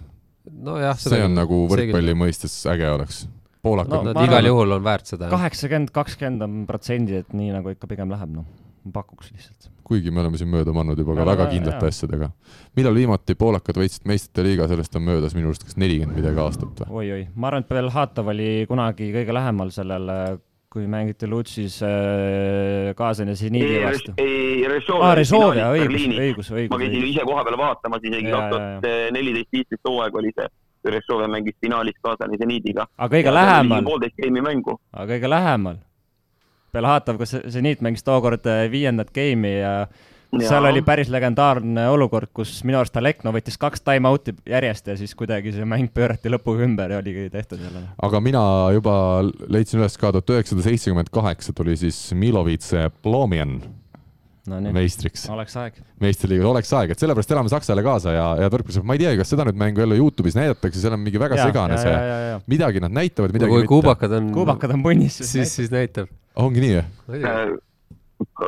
nojah, 0.67 0.99
see 0.99 1.23
on 1.27 1.37
nagu 1.39 1.63
võrkpalli 1.71 2.17
mõistes 2.19 2.55
äge 2.73 2.89
oleks. 2.91 3.27
poolakad 3.63 3.93
No 3.95 4.03
no,, 4.11 4.13
Nad 4.17 4.27
igal 4.27 4.49
juhul 4.51 4.73
on 4.79 4.83
väärt 4.85 5.07
seda. 5.13 5.29
kaheksakümmend, 5.31 5.93
kakskümmend 5.95 6.43
on 6.49 6.63
protsendi, 6.67 7.21
et 7.23 7.33
nii 7.37 7.53
nagu 7.55 7.71
ikka 7.75 7.87
pigem 7.91 8.11
läheb, 8.11 8.33
noh. 8.41 8.49
ma 8.85 8.91
pakuks 8.97 9.31
lihtsalt. 9.31 9.69
kuigi 9.87 10.11
me 10.11 10.23
oleme 10.23 10.39
siin 10.41 10.49
mööda 10.51 10.73
pannud 10.75 10.99
juba 10.99 11.15
ka 11.15 11.21
Me 11.21 11.27
väga 11.29 11.47
kindlate 11.53 11.87
jaa. 11.87 11.93
asjadega. 11.95 12.31
millal 12.77 12.95
viimati 12.99 13.35
poolakad 13.39 13.77
võitsid 13.79 14.07
meistrite 14.11 14.43
liiga, 14.47 14.67
sellest 14.71 14.97
on 14.99 15.03
möödas 15.07 15.35
minu 15.39 15.53
arust 15.53 15.63
kas 15.69 15.77
nelikümmend 15.79 16.19
midagi 16.19 16.41
aastat 16.43 16.81
või? 16.83 16.91
oi-oi, 17.03 17.29
ma 17.37 17.51
arvan, 17.53 17.63
et 17.63 17.69
Belhatov 17.69 18.33
oli 18.35 18.49
kunagi 18.71 19.13
kõige 19.15 19.33
lähemal 19.37 19.71
sellele, 19.71 20.17
kui 20.73 20.87
mängiti 20.89 21.29
Lutsis 21.29 21.83
äh, 21.85 22.95
Kaasani 22.97 23.37
seniidi 23.37 23.83
vastu,. 23.85 24.15
ei, 24.17 24.65
aa, 24.65 25.15
Resolve, 25.15 25.61
õigus, 25.61 25.85
Berliinis. 25.85 26.21
õigus, 26.27 26.51
ma 26.51 26.61
õigus, 26.63 26.79
käisin 26.81 26.99
õigus. 26.99 27.11
ise 27.13 27.27
kohapeal 27.29 27.59
vaatamas, 27.61 28.05
isegi 28.09 28.33
kaks 28.33 28.55
tuhat 28.55 28.87
neliteist, 29.13 29.51
viisteist 29.53 29.89
hooaeg 29.89 30.17
oli 30.23 30.33
see, 30.37 30.49
kui 30.81 30.95
Ressove 30.97 31.29
mängis 31.33 31.59
finaalis 31.61 31.99
Kaasani 32.03 32.41
seniidiga. 32.41 32.89
aga 32.97 33.17
kõige 33.17 33.35
lähemal, 33.37 33.85
poolteist 33.91 34.17
geimi 34.23 34.45
mängu. 34.49 34.79
aga 34.93 35.09
kõige 35.13 35.33
lähemal. 35.35 35.81
Belhatov, 36.73 37.19
kas 37.21 37.37
seniit 37.53 37.85
mängis 37.85 38.05
tookord 38.07 38.49
äh, 38.49 38.65
viiendat 38.73 39.13
geimi 39.13 39.59
ja 39.59 39.75
seal 40.41 40.65
oli 40.65 40.83
päris 40.87 41.11
legendaarne 41.13 41.85
olukord, 41.93 42.31
kus 42.33 42.55
minu 42.65 42.81
arust 42.81 42.97
Alekno 42.97 43.35
võttis 43.35 43.59
kaks 43.61 43.85
time-out'i 43.85 44.35
järjest 44.49 44.89
ja 44.89 44.97
siis 44.97 45.13
kuidagi 45.19 45.53
see 45.53 45.67
mäng 45.69 45.93
pöörati 45.93 46.33
lõpuga 46.33 46.65
ümber 46.67 46.95
ja 46.95 47.03
oligi 47.03 47.29
tehtud 47.33 47.61
jälle. 47.61 47.85
aga 48.03 48.23
mina 48.25 48.43
juba 48.73 48.95
leidsin 49.49 49.83
üles 49.83 49.99
ka 50.01 50.13
tuhat 50.15 50.35
üheksasada 50.37 50.65
seitsekümmend 50.69 51.13
kaheksa 51.13 51.53
tuli 51.57 51.77
siis 51.77 51.99
Milovits 52.17 52.73
Plomian 53.03 53.61
no 54.49 54.59
nii, 54.63 54.73
meistriks, 54.75 55.27
oleks 55.31 55.57
aeg. 55.61 55.77
meistriliigas 56.03 56.49
oleks 56.51 56.73
aeg, 56.79 56.95
et 56.95 57.03
sellepärast 57.03 57.35
elame 57.35 57.53
Saksale 57.53 57.85
kaasa 57.87 58.15
ja, 58.17 58.25
ja 58.43 58.49
võrkpallis, 58.53 58.81
ma 58.87 58.97
ei 58.97 59.05
tea, 59.05 59.13
kas 59.21 59.31
seda 59.35 59.47
nüüd 59.47 59.59
mängu 59.61 59.85
jälle 59.85 59.99
Youtube'is 60.01 60.39
näidatakse, 60.39 60.81
seal 60.83 60.97
on 60.97 61.05
mingi 61.05 61.21
väga 61.23 61.39
segane 61.39 61.79
see, 61.83 62.41
midagi 62.51 62.83
nad 62.83 62.95
näitavad, 62.95 63.35
midagi 63.37 63.53
kui 63.53 63.63
mitte. 63.63 63.75
kuubakad 63.75 64.17
on, 64.19 64.33
kuubakad 64.35 64.75
on 64.75 64.83
punnis, 64.87 65.21
siis, 65.23 65.53
siis 65.61 65.71
näitab. 65.73 66.11
ongi 66.41 66.65
nii, 66.65 66.81
Äh, 67.13 67.55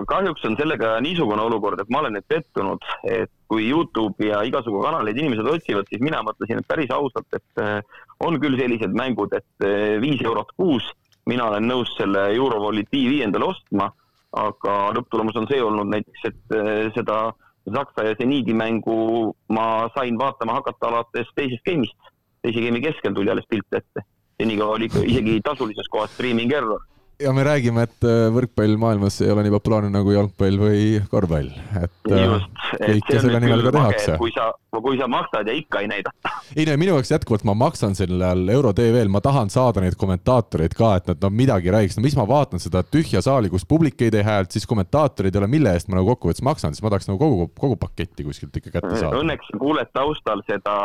kahjuks 0.08 0.44
on 0.48 0.56
sellega 0.58 0.96
niisugune 1.04 1.42
olukord, 1.44 1.80
et 1.80 1.90
ma 1.92 2.00
olen 2.00 2.16
nüüd 2.16 2.26
pettunud, 2.28 2.84
et 3.10 3.30
kui 3.48 3.68
Youtube 3.68 4.26
ja 4.26 4.42
igasugu 4.46 4.82
kanaleid 4.82 5.18
inimesed 5.20 5.48
otsivad, 5.50 5.88
siis 5.90 6.02
mina 6.02 6.22
mõtlesin, 6.26 6.60
et 6.60 6.68
päris 6.68 6.92
ausalt, 6.94 7.28
et 7.36 7.62
äh, 7.62 7.80
on 8.24 8.38
küll 8.42 8.58
sellised 8.58 8.96
mängud, 8.96 9.34
et 9.36 9.66
äh, 9.66 9.96
viis 10.02 10.22
eurot 10.24 10.50
kuus, 10.56 10.86
mina 11.30 11.48
olen 11.50 11.68
nõus 11.68 11.92
selle 11.98 12.30
Eurovolli 12.34 12.84
TV 12.90 13.22
endale 13.24 13.52
ostma, 13.52 13.90
aga 14.34 14.78
lõpptulemus 14.96 15.36
on 15.38 15.48
see 15.50 15.62
olnud 15.62 15.92
näiteks, 15.92 16.28
et 16.32 16.56
äh, 16.58 16.86
seda 16.96 17.18
Saksa 17.64 18.04
ja 18.04 18.16
seniidi 18.18 18.52
mängu 18.52 19.32
ma 19.48 19.88
sain 19.94 20.18
vaatama 20.20 20.58
hakata 20.58 20.90
alates 20.90 21.30
teisest 21.36 21.64
game'ist. 21.64 22.10
teise 22.44 22.60
game'i 22.60 22.82
keskel 22.84 23.14
tuli 23.16 23.30
alles 23.30 23.46
pilt 23.48 23.72
ette. 23.72 24.04
senikaua 24.36 24.74
oli 24.74 24.84
ikka 24.90 25.00
isegi 25.00 25.40
tasulises 25.40 25.88
kohas 25.88 26.12
streaming 26.12 26.52
error. 26.52 26.82
Ja 27.22 27.32
me 27.32 27.44
räägime, 27.46 27.84
et 27.86 28.06
äh, 28.06 28.26
võrkpall 28.34 28.76
maailmas 28.80 29.20
ei 29.22 29.30
ole 29.30 29.44
nii 29.46 29.52
populaarne 29.54 29.90
nagu 29.92 30.10
jalgpall 30.14 30.58
või 30.58 30.82
korvpall, 31.10 31.50
et 31.78 32.10
äh, 32.10 32.24
just, 32.24 32.60
kõike 32.74 33.20
selle 33.22 33.40
nimel 33.44 33.62
ka 33.66 33.72
tehakse 33.76 34.16
kui 34.18 34.32
sa, 34.34 34.48
kui 34.74 34.98
sa 34.98 35.06
maksad 35.10 35.48
ja 35.48 35.54
ikka 35.54 35.84
ei 35.84 35.90
näidata. 35.90 36.32
ei 36.58 36.66
no 36.68 36.74
minu 36.80 36.96
jaoks 36.96 37.12
jätkuvalt 37.14 37.46
ma 37.46 37.54
maksan 37.58 37.94
sellel 37.98 38.48
Euro 38.54 38.74
tv-l, 38.76 39.12
ma 39.12 39.22
tahan 39.24 39.52
saada 39.52 39.84
neid 39.84 39.98
kommentaatoreid 40.00 40.74
ka, 40.78 40.90
et 40.98 41.12
nad 41.12 41.22
no 41.22 41.30
midagi 41.30 41.72
räägiks, 41.74 41.98
no 41.98 42.04
mis 42.06 42.18
ma 42.18 42.26
vaatan 42.28 42.62
seda 42.62 42.82
tühja 42.86 43.22
saali, 43.24 43.52
kus 43.52 43.66
publik 43.68 44.02
ei 44.02 44.12
tee 44.14 44.26
häält, 44.26 44.50
siis 44.54 44.66
kommentaatorid 44.70 45.34
ei 45.34 45.42
ole, 45.42 45.50
mille 45.54 45.74
eest 45.76 45.90
ma 45.90 46.00
nagu 46.00 46.10
kokkuvõttes 46.14 46.44
maksan, 46.46 46.74
siis 46.74 46.84
ma 46.84 46.92
tahaks 46.92 47.10
nagu 47.10 47.22
kogu, 47.22 47.48
kogu 47.60 47.78
paketti 47.80 48.26
kuskilt 48.26 48.58
ikka 48.58 48.74
kätte 48.80 48.94
saada. 48.98 49.22
Õnneks 49.22 49.54
kuuled 49.60 49.94
taustal 49.94 50.42
seda 50.50 50.76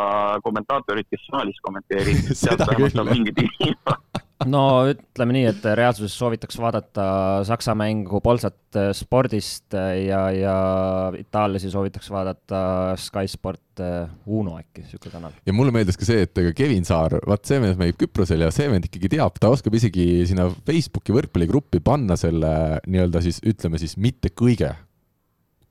kommentaatorit, 0.45 1.09
kes 1.09 1.25
saalis 1.31 1.57
kommenteerib. 1.65 2.25
Seda 2.39 2.69
küll, 2.77 2.93
jah. 2.93 4.19
no 4.47 4.63
ütleme 4.87 5.35
nii, 5.35 5.47
et 5.51 5.65
reaalsuses 5.75 6.13
soovitakse 6.15 6.61
vaadata 6.61 7.05
Saksa 7.47 7.73
mängu 7.77 8.21
Polsat 8.23 8.77
äh, 8.77 8.91
spordist 8.95 9.75
äh, 9.75 10.05
ja, 10.05 10.21
ja 10.31 10.55
itaallasi 11.19 11.71
soovitakse 11.73 12.13
vaadata 12.13 12.61
Sky 12.99 13.27
Sport 13.27 13.83
äh, 13.83 14.07
Uno 14.25 14.55
äkki, 14.61 14.85
sihuke 14.87 15.11
kanal. 15.11 15.35
ja 15.45 15.55
mulle 15.55 15.73
meeldis 15.75 15.99
ka 15.99 16.07
see, 16.07 16.23
et 16.27 16.43
Kevin 16.55 16.87
Saar, 16.87 17.17
vaat 17.27 17.49
see 17.49 17.59
mees 17.63 17.79
mängib 17.79 17.99
Küprosel 17.99 18.45
ja 18.45 18.51
see 18.55 18.69
vend 18.71 18.87
ikkagi 18.87 19.11
teab, 19.17 19.39
ta 19.41 19.51
oskab 19.51 19.75
isegi 19.75 20.27
sinna 20.29 20.47
Facebooki 20.67 21.15
võrkpalligruppi 21.15 21.83
panna 21.83 22.15
selle 22.19 22.53
nii-öelda 22.87 23.23
siis 23.25 23.43
ütleme 23.43 23.81
siis 23.81 23.97
mitte 23.99 24.31
kõige 24.31 24.71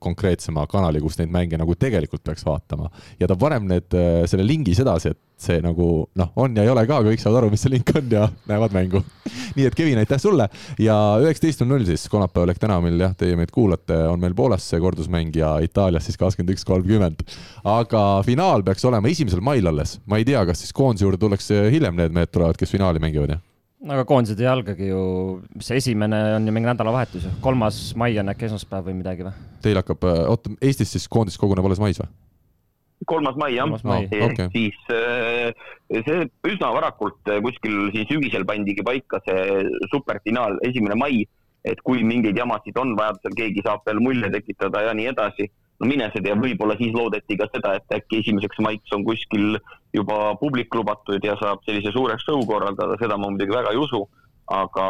konkreetsema 0.02 0.66
kanali, 0.70 1.00
kus 1.02 1.18
neid 1.18 1.32
mänge 1.32 1.58
nagu 1.58 1.74
tegelikult 1.78 2.24
peaks 2.26 2.44
vaatama 2.46 2.90
ja 3.20 3.28
ta 3.30 3.36
paneb 3.38 3.66
need, 3.68 3.98
selle 4.30 4.46
lingi 4.46 4.76
sedasi, 4.78 5.14
et 5.14 5.22
see 5.38 5.60
nagu 5.62 5.88
noh, 6.18 6.30
on 6.42 6.56
ja 6.56 6.64
ei 6.66 6.70
ole 6.72 6.82
ka, 6.88 6.98
kõik 7.06 7.22
saavad 7.22 7.42
aru, 7.42 7.50
mis 7.52 7.62
see 7.62 7.70
link 7.70 7.90
on 7.94 8.10
ja 8.10 8.24
näevad 8.50 8.74
mängu. 8.74 9.02
nii 9.56 9.68
et 9.68 9.76
Kevin, 9.78 10.00
aitäh 10.02 10.20
sulle 10.22 10.48
ja 10.82 10.96
üheksateist 11.22 11.62
null 11.62 11.78
null 11.78 11.86
siis 11.88 12.08
kolmapäeval 12.10 12.52
ehk 12.52 12.62
täna 12.62 12.78
meil 12.84 12.98
jah, 13.00 13.14
teie 13.18 13.36
meid 13.38 13.52
kuulate, 13.54 13.96
on 14.10 14.20
meil 14.22 14.34
Poolas 14.38 14.66
see 14.70 14.80
kordusmäng 14.82 15.36
ja 15.38 15.56
Itaalias 15.64 16.08
siis 16.08 16.18
kakskümmend 16.20 16.54
üks, 16.56 16.66
kolmkümmend. 16.68 17.22
aga 17.64 18.04
finaal 18.26 18.66
peaks 18.66 18.86
olema 18.88 19.10
esimesel 19.10 19.42
mail 19.44 19.70
alles, 19.70 19.98
ma 20.06 20.18
ei 20.18 20.26
tea, 20.28 20.42
kas 20.48 20.64
siis 20.64 20.74
koondise 20.74 21.06
juurde 21.06 21.20
tullakse 21.22 21.68
hiljem 21.72 21.98
need 21.98 22.14
mehed 22.14 22.34
tulevad, 22.34 22.58
kes 22.58 22.74
finaali 22.74 23.02
mängivad 23.02 23.36
jah? 23.36 23.47
Aga 23.86 24.04
koondised 24.08 24.40
ei 24.42 24.48
algagi 24.50 24.88
ju, 24.90 25.02
mis 25.54 25.68
see 25.70 25.78
esimene 25.78 26.18
on 26.36 26.46
ju 26.48 26.54
mingi 26.54 26.66
nädalavahetus 26.66 27.28
ju, 27.28 27.34
kolmas 27.44 27.82
mai 27.98 28.16
on 28.18 28.32
äkki 28.32 28.48
esmaspäev 28.48 28.88
või 28.90 28.96
midagi 28.98 29.26
või? 29.26 29.34
Teil 29.62 29.78
hakkab, 29.78 30.08
oota, 30.32 30.54
Eestis 30.64 30.96
siis 30.96 31.06
koondis 31.10 31.38
koguneb 31.38 31.68
alles 31.68 31.82
mais 31.82 32.00
või? 32.02 32.10
kolmas 33.06 33.36
mai 33.38 33.54
jah 33.54 33.70
Okei. 33.70 34.48
siis 34.52 34.78
äh, 34.90 35.52
see 35.92 36.24
üsna 36.48 36.72
varakult 36.74 37.30
äh, 37.30 37.40
kuskil 37.44 37.92
siin 37.94 38.08
sügisel 38.10 38.46
pandigi 38.48 38.82
paika 38.82 39.20
see 39.26 39.62
superfinaal, 39.92 40.58
esimene 40.66 40.98
mai, 40.98 41.22
et 41.64 41.80
kui 41.86 42.02
mingeid 42.06 42.38
jamasid 42.38 42.76
on, 42.80 42.96
vajadusel 42.98 43.36
keegi 43.38 43.64
saab 43.66 43.86
veel 43.86 44.02
mulje 44.02 44.30
tekitada 44.34 44.88
ja 44.88 44.96
nii 44.96 45.10
edasi. 45.12 45.48
No 45.80 45.86
mine 45.86 46.08
sa 46.12 46.22
tea, 46.22 46.36
võib-olla 46.38 46.76
siis 46.78 46.94
loodeti 46.94 47.38
ka 47.38 47.48
seda, 47.52 47.76
et 47.78 47.98
äkki 47.98 48.22
esimeseks 48.22 48.62
maiks 48.64 48.94
on 48.96 49.04
kuskil 49.06 49.58
juba 49.94 50.34
publik 50.40 50.74
lubatud 50.74 51.24
ja 51.24 51.36
saab 51.40 51.62
sellise 51.66 51.92
suure 51.94 52.18
show 52.22 52.40
korraldada, 52.46 52.98
seda 53.00 53.18
ma 53.18 53.30
muidugi 53.30 53.54
väga 53.56 53.74
ei 53.74 53.82
usu. 53.82 54.06
aga, 54.48 54.84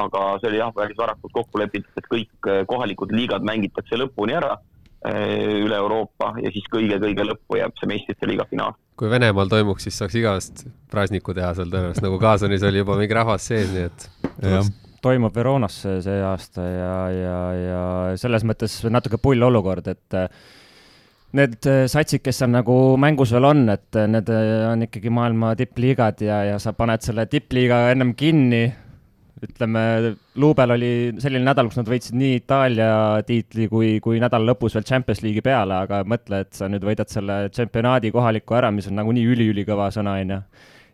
aga 0.00 0.20
see 0.40 0.48
oli 0.48 0.56
jah, 0.56 0.70
päris 0.72 0.96
varakult 0.96 1.32
kokku 1.34 1.60
lepitud, 1.60 1.90
et 2.00 2.06
kõik 2.08 2.46
äh, 2.48 2.62
kohalikud 2.64 3.10
liigad 3.12 3.44
mängitakse 3.44 3.98
lõpuni 4.00 4.32
ära 4.38 4.54
äh, 4.56 5.58
üle 5.66 5.76
Euroopa 5.76 6.30
ja 6.40 6.48
siis 6.54 6.64
kõige-kõige 6.72 7.26
lõppu 7.28 7.58
jääb 7.60 7.76
see 7.76 7.90
meistrite 7.90 8.30
liiga 8.30 8.48
finaal. 8.48 8.72
kui 8.96 9.12
Venemaal 9.12 9.52
toimuks, 9.52 9.84
siis 9.84 10.00
saaks 10.00 10.16
igast 10.16 10.64
praasnikku 10.88 11.36
teha 11.36 11.52
seal 11.58 11.68
tõenäoliselt, 11.68 12.06
nagu 12.08 12.22
Kaasanis 12.24 12.64
oli 12.64 12.80
juba 12.80 12.96
mingi 12.96 13.20
rahvas 13.20 13.50
sees, 13.52 13.68
nii 13.74 13.84
et 13.90 14.08
jah, 14.40 14.72
toimub 15.06 15.34
Veronas 15.34 15.80
see, 15.84 16.20
aasta 16.26 16.66
ja, 16.66 16.94
ja, 17.14 17.40
ja 17.56 17.82
selles 18.20 18.46
mõttes 18.48 18.78
natuke 18.90 19.20
pull 19.22 19.42
olukord, 19.46 19.86
et 19.92 20.16
äh, 20.18 20.26
need 21.36 21.68
äh, 21.70 21.84
satsid, 21.90 22.24
kes 22.24 22.42
seal 22.42 22.52
nagu 22.52 22.96
mängus 23.00 23.34
veel 23.34 23.48
on, 23.48 23.66
et 23.72 23.98
äh, 23.98 24.08
need 24.10 24.32
on 24.32 24.86
ikkagi 24.88 25.12
maailma 25.12 25.54
tippliigad 25.58 26.24
ja, 26.26 26.42
ja 26.52 26.58
sa 26.62 26.74
paned 26.76 27.06
selle 27.06 27.28
tippliiga 27.30 27.86
ennem 27.94 28.14
kinni. 28.18 28.66
ütleme, 29.46 29.80
Luubel 30.40 30.72
oli 30.72 30.92
selline 31.20 31.44
nädal, 31.44 31.68
kus 31.68 31.76
nad 31.76 31.90
võitsid 31.90 32.16
nii 32.16 32.38
Itaalia 32.40 32.92
tiitli 33.28 33.66
kui, 33.68 33.90
kui 34.00 34.16
nädala 34.22 34.48
lõpus 34.52 34.74
veel 34.74 34.86
Champions 34.88 35.20
League'i 35.22 35.44
peale, 35.44 35.82
aga 35.84 36.00
mõtle, 36.08 36.40
et 36.46 36.56
sa 36.56 36.70
nüüd 36.72 36.86
võidad 36.88 37.12
selle 37.12 37.44
tšempionaadi 37.52 38.14
kohaliku 38.14 38.56
ära, 38.56 38.72
mis 38.72 38.88
on 38.88 38.96
nagunii 38.96 39.28
üliülikõva 39.34 39.90
sõna, 39.94 40.16
onju 40.22 40.40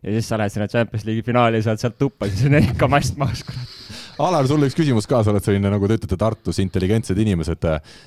ja 0.03 0.17
siis 0.17 0.29
sa 0.29 0.39
lähed 0.39 0.53
sinna 0.53 0.69
Champions 0.69 1.07
League'i 1.07 1.25
finaali 1.27 1.63
saad 1.63 1.81
sealt 1.83 1.99
tuppa, 1.99 2.29
siis 2.31 2.49
on 2.51 2.59
ikka 2.59 2.89
mast 2.91 3.19
maas, 3.21 3.45
kurat. 3.47 3.82
Alar, 4.21 4.47
sulle 4.49 4.69
üks 4.69 4.77
küsimus 4.77 5.07
ka, 5.09 5.23
sa 5.25 5.33
oled 5.33 5.45
selline, 5.45 5.71
nagu 5.73 5.89
te 5.89 5.97
ütlete, 5.97 6.19
Tartus 6.21 6.59
intelligentsed 6.61 7.19
inimesed. 7.19 7.65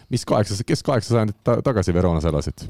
mis 0.09 0.25
kaheksa, 0.25 0.57
kes 0.67 0.83
kaheksa 0.85 1.15
sajandit 1.15 1.39
ta 1.43 1.61
tagasi 1.65 1.93
Veronas 1.93 2.25
elasid? 2.25 2.67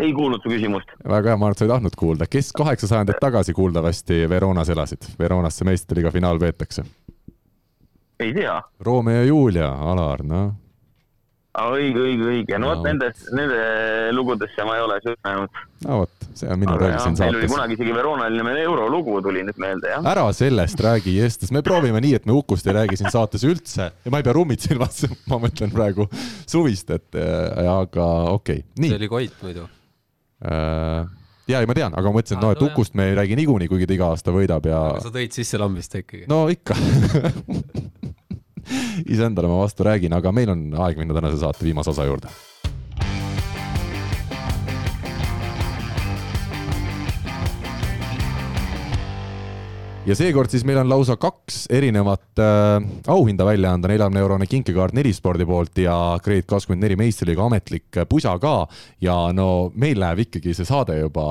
ei 0.00 0.12
kuulnud 0.16 0.40
su 0.42 0.48
küsimust. 0.48 0.94
väga 1.04 1.32
hea, 1.32 1.36
ma 1.36 1.46
arvan, 1.46 1.56
et 1.56 1.58
sa 1.58 1.66
ei 1.66 1.72
tahtnud 1.72 1.96
kuulda, 1.98 2.26
kes 2.30 2.52
kaheksa 2.56 2.88
sajandit 2.88 3.20
tagasi 3.20 3.52
kuuldavasti 3.52 4.24
Veronas 4.28 4.70
elasid? 4.72 5.10
Veronas 5.18 5.58
see 5.58 5.68
meistriliiga 5.68 6.12
finaal 6.14 6.38
peetakse. 6.38 6.84
ei 8.20 8.34
tea. 8.34 8.60
Romeo 8.80 9.20
ja 9.20 9.24
Julia, 9.24 9.68
Alar, 9.68 10.22
noh. 10.22 10.52
õige, 11.52 12.00
õige, 12.00 12.24
õige. 12.30 12.58
no 12.60 12.70
vot 12.70 12.86
nendes, 12.86 13.26
nende 13.34 13.58
lugudesse 14.16 14.64
ma 14.64 14.78
ei 14.78 14.84
ole 14.86 14.96
süvenenud. 15.04 15.60
no 15.84 15.98
vot, 16.02 16.26
see 16.38 16.48
on 16.48 16.60
minu 16.62 16.76
roll 16.80 16.96
siin 16.96 17.16
meil 17.18 17.36
oli 17.36 17.42
saates. 17.42 17.52
kunagi 17.52 17.76
isegi 17.76 17.96
Veronaline 17.96 18.54
eurolugu 18.64 19.18
tuli 19.26 19.44
nüüd 19.44 19.60
meelde, 19.60 19.92
jah. 19.92 20.08
ära 20.14 20.24
sellest 20.36 20.80
räägi, 20.80 21.18
Jestes, 21.20 21.52
me 21.52 21.64
proovime 21.66 22.00
nii, 22.04 22.14
et 22.20 22.28
me 22.28 22.36
Ukust 22.38 22.68
ei 22.68 22.76
räägi 22.78 23.00
siin 23.00 23.12
saates 23.12 23.44
üldse 23.48 23.90
ja 23.92 24.12
ma 24.14 24.22
ei 24.22 24.28
pea 24.28 24.36
rummit 24.36 24.64
silmas, 24.64 25.04
ma 25.30 25.40
mõtlen 25.42 25.74
praegu 25.74 26.08
suvist, 26.46 26.92
et 26.94 27.20
äh, 27.20 27.66
aga 27.68 28.08
okei 28.32 28.62
okay., 28.62 28.68
see 28.72 28.86
nii 28.86 29.00
oli 29.00 29.10
Koit 29.12 29.44
muidu. 29.44 29.68
äh,. 30.48 31.04
ja 31.52 31.60
ei, 31.60 31.68
ma 31.68 31.76
tean, 31.76 31.92
aga 31.92 32.08
ma 32.08 32.16
mõtlesin, 32.16 32.40
et 32.40 32.46
noh, 32.46 32.56
et. 32.56 32.64
Ukust 32.64 32.96
me 32.96 33.10
ei 33.10 33.18
räägi 33.18 33.36
niikuinii, 33.42 33.68
kuigi 33.68 33.90
ta 33.90 33.98
iga 33.98 34.08
aasta 34.14 34.32
võidab 34.32 34.72
ja 34.72 34.80
aga 34.94 35.04
sa 35.04 35.12
tõid 35.12 35.36
sisse 35.36 35.60
lambist 35.60 36.00
ikkagi. 36.00 36.24
no 36.32 36.46
ikka 36.48 36.78
iseendale 39.14 39.50
ma 39.50 39.60
vastu 39.64 39.86
räägin, 39.88 40.14
aga 40.16 40.32
meil 40.32 40.54
on 40.54 40.64
aeg 40.86 40.98
minna 41.02 41.18
tänase 41.18 41.40
saate 41.42 41.64
viimase 41.64 41.94
osa 41.94 42.08
juurde. 42.08 42.32
Ja 50.02 50.16
seekord 50.18 50.50
siis 50.50 50.64
meil 50.66 50.80
on 50.80 50.88
lausa 50.90 51.14
kaks 51.14 51.68
erinevat 51.70 52.40
äh, 52.42 52.82
auhinda 53.12 53.44
välja 53.46 53.70
anda, 53.70 53.86
neljakümne 53.86 54.18
eurone 54.18 54.48
kinkekaart 54.50 54.96
Nelispordi 54.98 55.46
poolt 55.46 55.78
ja 55.78 55.94
Grade 56.24 56.42
kakskümmend 56.50 56.82
neli 56.82 56.96
meistriliiga 56.98 57.44
ametlik 57.46 58.00
pusa 58.10 58.32
ka. 58.42 58.66
ja 59.00 59.14
no 59.30 59.70
meil 59.78 60.00
läheb 60.02 60.24
ikkagi 60.24 60.56
see 60.58 60.66
saade 60.66 60.96
juba 60.98 61.22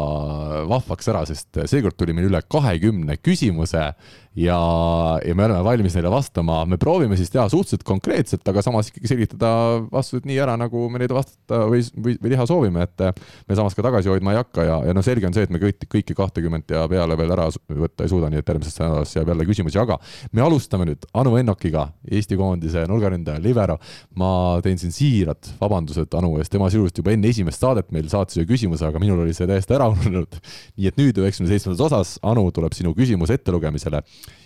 vahvaks 0.71 1.11
ära, 1.11 1.25
sest 1.27 1.59
seekord 1.67 1.99
tuli 1.99 2.15
meil 2.15 2.29
üle 2.29 2.39
kahekümne 2.47 3.19
küsimuse 3.19 3.89
ja, 4.35 5.19
ja 5.25 5.35
me 5.35 5.45
oleme 5.45 5.63
valmis 5.63 5.95
neile 5.97 6.11
vastama, 6.11 6.61
me 6.65 6.77
proovime 6.79 7.17
siis 7.19 7.31
teha 7.33 7.43
suhteliselt 7.51 7.83
konkreetselt, 7.87 8.45
aga 8.47 8.63
samas 8.63 8.87
ikkagi 8.91 9.09
selgitada 9.11 9.49
vastused 9.91 10.27
nii 10.27 10.37
ära, 10.39 10.55
nagu 10.59 10.85
me 10.91 11.01
neid 11.01 11.11
vastata 11.15 11.65
või, 11.67 11.83
või, 11.97 12.15
või 12.21 12.31
teha 12.31 12.45
soovime, 12.47 12.85
et 12.87 13.03
me 13.49 13.57
samas 13.59 13.75
ka 13.75 13.83
tagasi 13.83 14.11
hoidma 14.11 14.31
ei 14.35 14.39
hakka 14.39 14.65
ja, 14.67 14.77
ja 14.87 14.95
noh, 14.95 15.03
selge 15.03 15.27
on 15.27 15.35
see, 15.35 15.43
et 15.47 15.51
me 15.51 15.59
kõik, 15.59 15.83
kõiki 15.91 16.15
kahtekümmet 16.15 16.71
ja 16.71 16.85
peale 16.91 17.17
veel 17.19 17.35
ära 17.35 17.49
võtta 17.51 18.07
ei 18.07 18.13
suuda, 18.13 18.29
nii 18.31 18.39
et 18.39 18.53
järgmisest 18.53 18.79
nädalast 18.83 19.19
jääb 19.19 19.33
jälle 19.33 19.47
küsimusi, 19.49 19.81
aga 19.83 19.99
me 20.31 20.45
alustame 20.45 20.87
nüüd 20.87 21.03
Anu 21.19 21.35
Ennokiga, 21.41 21.89
Eesti 22.07 22.39
koondise 22.39 22.85
nurgaründaja 22.87 23.43
Libero. 23.43 23.77
ma 24.15 24.59
teen 24.63 24.79
siin 24.79 24.95
siirad 24.95 25.51
vabandused 25.59 26.15
Anu 26.15 26.37
ees, 26.39 26.49
tema 26.49 26.69
sisuliselt 26.71 27.03
juba 27.03 27.11
enne 27.11 27.27
esimest 27.27 27.59
saadet 27.59 27.91
meil 27.91 28.07
saatis 28.11 28.39
ühe 28.39 28.47
küsimuse, 28.47 28.87
aga 28.87 28.99
minul 28.99 29.25
oli 29.25 29.35
see 29.35 29.49
täiesti 29.49 29.75
ära 29.75 29.89
ununenud. 29.91 30.39
nii 30.77 30.87
et 30.87 30.97
nüüd 30.99 31.19
üheksakümne 31.19 31.51
seitsmendas 31.51 31.85
osas, 31.89 32.15
Anu, 32.23 32.47
tuleb 32.55 32.71
sinu 32.77 32.95
küsimus 32.95 33.31
ettelugemisele 33.33 34.03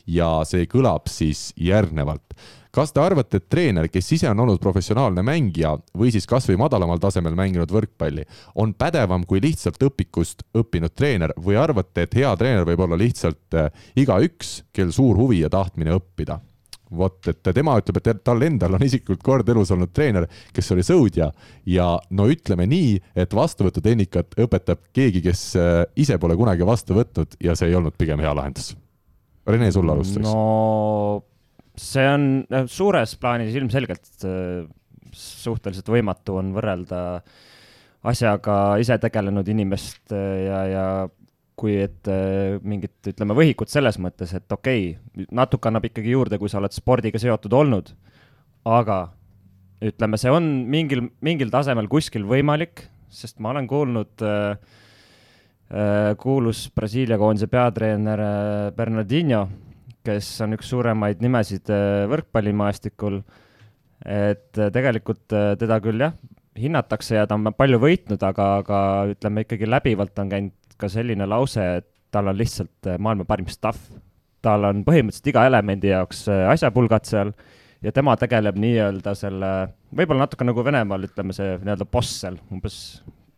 ja 0.08 0.30
see 0.48 0.68
kõlab 0.70 1.10
siis 1.12 1.50
järgnevalt. 1.58 2.36
kas 2.76 2.92
te 2.92 3.00
arvate, 3.00 3.40
et 3.40 3.46
treener, 3.50 3.88
kes 3.88 4.10
ise 4.18 4.28
on 4.28 4.40
olnud 4.44 4.60
professionaalne 4.60 5.24
mängija 5.24 5.78
või 5.96 6.10
siis 6.12 6.28
kasvõi 6.28 6.58
madalamal 6.60 7.00
tasemel 7.00 7.36
mänginud 7.36 7.72
võrkpalli, 7.72 8.26
on 8.56 8.74
pädevam 8.76 9.24
kui 9.24 9.40
lihtsalt 9.42 9.80
õpikust 9.80 10.44
õppinud 10.54 10.92
treener 10.92 11.32
või 11.38 11.56
arvate, 11.56 12.04
et 12.04 12.18
hea 12.20 12.34
treener 12.36 12.68
võib 12.68 12.84
olla 12.84 13.00
lihtsalt 13.00 13.56
äh, 13.56 13.72
igaüks, 13.96 14.66
kel 14.76 14.92
suur 14.92 15.16
huvi 15.18 15.40
ja 15.46 15.50
tahtmine 15.50 15.96
õppida? 15.96 16.42
vot, 16.96 17.18
et 17.28 17.42
tema 17.56 17.74
ütleb, 17.80 17.98
et 17.98 18.24
tal 18.24 18.44
endal 18.46 18.78
on 18.78 18.84
isiklikult 18.86 19.24
kord 19.26 19.50
elus 19.50 19.72
olnud 19.74 19.92
treener, 19.92 20.28
kes 20.54 20.72
oli 20.76 20.86
sõudja 20.86 21.32
ja 21.66 21.88
no 22.12 22.28
ütleme 22.32 22.68
nii, 22.70 22.96
et 23.18 23.34
vastuvõtutehnikat 23.36 24.38
õpetab 24.46 24.86
keegi, 24.96 25.24
kes 25.26 25.46
äh, 25.60 25.84
ise 25.96 26.20
pole 26.22 26.38
kunagi 26.40 26.68
vastu 26.68 26.98
võtnud 27.00 27.40
ja 27.44 27.58
see 27.58 27.72
ei 27.72 27.80
olnud 27.80 27.98
pigem 27.98 28.22
hea 28.22 28.36
lahendus 28.38 28.76
Rene, 29.46 29.72
sul 29.74 29.90
alustuseks. 29.92 30.26
no 30.26 31.26
see 31.76 32.06
on 32.08 32.46
suures 32.72 33.16
plaanis 33.22 33.56
ilmselgelt 33.58 34.26
äh, 34.26 34.64
suhteliselt 35.16 35.92
võimatu 35.92 36.40
on 36.40 36.54
võrrelda 36.56 37.02
asjaga 38.06 38.78
ise 38.82 38.98
tegelenud 39.02 39.48
inimest 39.52 40.16
äh, 40.16 40.48
ja, 40.48 40.62
ja 40.72 40.88
kui 41.56 41.78
et 41.80 42.10
äh, 42.12 42.58
mingit, 42.64 42.98
ütleme, 43.12 43.36
võhikut 43.38 43.72
selles 43.72 44.00
mõttes, 44.02 44.34
et 44.36 44.52
okei 44.52 44.96
okay,, 44.96 45.28
natuke 45.36 45.70
annab 45.70 45.88
ikkagi 45.88 46.16
juurde, 46.16 46.40
kui 46.42 46.52
sa 46.52 46.60
oled 46.60 46.74
spordiga 46.76 47.22
seotud 47.22 47.54
olnud, 47.56 47.94
aga 48.68 49.06
ütleme, 49.86 50.20
see 50.20 50.34
on 50.34 50.50
mingil, 50.72 51.06
mingil 51.24 51.52
tasemel 51.54 51.88
kuskil 51.92 52.26
võimalik, 52.28 52.88
sest 53.14 53.40
ma 53.44 53.54
olen 53.54 53.70
kuulnud 53.72 54.26
Äh, 54.26 54.58
kuulus 56.22 56.68
Brasiilia 56.76 57.18
koondise 57.18 57.48
peatreener 57.50 58.22
äh, 58.22 58.72
Bernardinho, 58.76 59.48
kes 60.06 60.28
on 60.46 60.54
üks 60.58 60.70
suuremaid 60.70 61.24
nimesid 61.26 61.72
äh, 61.74 62.06
võrkpallimaastikul. 62.12 63.24
et 64.06 64.52
tegelikult 64.54 65.34
teda 65.58 65.78
küll 65.82 66.04
jah, 66.04 66.12
hinnatakse 66.60 67.16
ja 67.16 67.24
ta 67.26 67.38
on 67.40 67.48
palju 67.58 67.80
võitnud, 67.82 68.22
aga, 68.28 68.50
aga 68.60 68.80
ütleme 69.10 69.46
ikkagi 69.46 69.66
läbivalt 69.66 70.20
on 70.22 70.30
käinud 70.30 70.76
ka 70.78 70.90
selline 70.92 71.26
lause, 71.26 71.64
et 71.80 71.88
tal 72.14 72.30
on 72.30 72.38
lihtsalt 72.38 72.92
maailma 73.00 73.26
parim 73.26 73.48
staff. 73.50 73.80
tal 74.46 74.68
on 74.68 74.84
põhimõtteliselt 74.86 75.32
iga 75.32 75.48
elemendi 75.48 75.90
jaoks 75.90 76.28
asjapulgad 76.30 77.08
seal 77.10 77.32
ja 77.82 77.92
tema 77.96 78.14
tegeleb 78.20 78.60
nii-öelda 78.62 79.16
selle, 79.18 79.52
võib-olla 79.96 80.28
natuke 80.28 80.46
nagu 80.46 80.64
Venemaal, 80.66 81.08
ütleme 81.08 81.34
see 81.34 81.56
nii-öelda 81.64 81.88
boss 81.90 82.20
seal, 82.22 82.38
umbes 82.54 82.78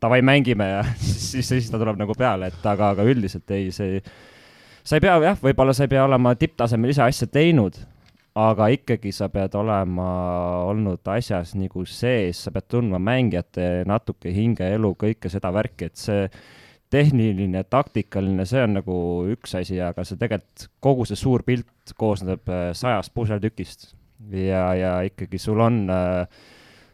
davai, 0.02 0.22
mängime 0.26 0.70
ja 0.70 0.82
siis, 1.04 1.48
siis 1.48 1.70
ta 1.72 1.80
tuleb 1.80 2.00
nagu 2.00 2.16
peale, 2.18 2.52
et 2.52 2.66
aga, 2.66 2.94
aga 2.96 3.06
üldiselt 3.08 3.52
ei, 3.56 3.70
see, 3.76 4.02
sa 4.84 4.98
ei 4.98 5.04
pea 5.04 5.18
jah, 5.24 5.40
võib-olla 5.42 5.76
sa 5.76 5.88
ei 5.88 5.94
pea 5.94 6.06
olema 6.08 6.36
tipptasemel 6.40 6.94
ise 6.94 7.06
asja 7.06 7.30
teinud, 7.32 7.80
aga 8.38 8.70
ikkagi 8.76 9.12
sa 9.16 9.32
pead 9.34 9.56
olema 9.58 10.08
olnud 10.70 11.10
asjas 11.16 11.56
nagu 11.58 11.86
sees, 11.90 12.44
sa 12.46 12.54
pead 12.54 12.70
tundma 12.70 13.02
mängijate 13.02 13.88
natuke 13.90 14.34
hingeelu, 14.34 14.94
kõike 15.00 15.32
seda 15.34 15.52
värki, 15.56 15.90
et 15.90 16.02
see 16.02 16.28
tehniline, 16.94 17.66
taktikaline, 17.68 18.46
see 18.48 18.62
on 18.64 18.78
nagu 18.78 18.98
üks 19.34 19.58
asi, 19.60 19.80
aga 19.84 20.06
see 20.08 20.20
tegelikult, 20.22 20.70
kogu 20.84 21.08
see 21.10 21.20
suur 21.20 21.44
pilt 21.48 21.96
koosneb 22.00 22.48
äh, 22.48 22.70
sajast 22.78 23.12
puseltükist 23.18 23.90
ja, 24.32 24.70
ja 24.78 24.94
ikkagi 25.08 25.40
sul 25.42 25.60
on 25.66 25.82
äh, 25.92 26.46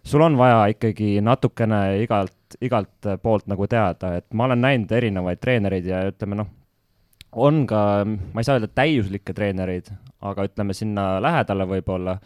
sul 0.03 0.21
on 0.21 0.37
vaja 0.37 0.65
ikkagi 0.73 1.21
natukene 1.21 2.01
igalt 2.03 2.35
igalt, 2.61 2.91
igalt 3.01 3.21
poolt 3.23 3.47
nagu 3.51 3.67
teada, 3.67 4.15
et 4.19 4.27
ma 4.33 4.47
olen 4.47 4.61
näinud 4.63 4.91
erinevaid 4.91 5.41
treenereid 5.41 5.89
ja 5.89 6.03
ütleme 6.11 6.37
noh, 6.39 6.49
on 7.33 7.65
ka, 7.67 7.81
ma 8.05 8.41
ei 8.41 8.47
saa 8.47 8.59
öelda 8.59 8.69
täiuslikke 8.75 9.33
treenereid, 9.33 9.89
aga 10.21 10.47
ütleme 10.47 10.75
sinna 10.77 11.17
lähedale 11.23 11.67
võib-olla, 11.69 12.17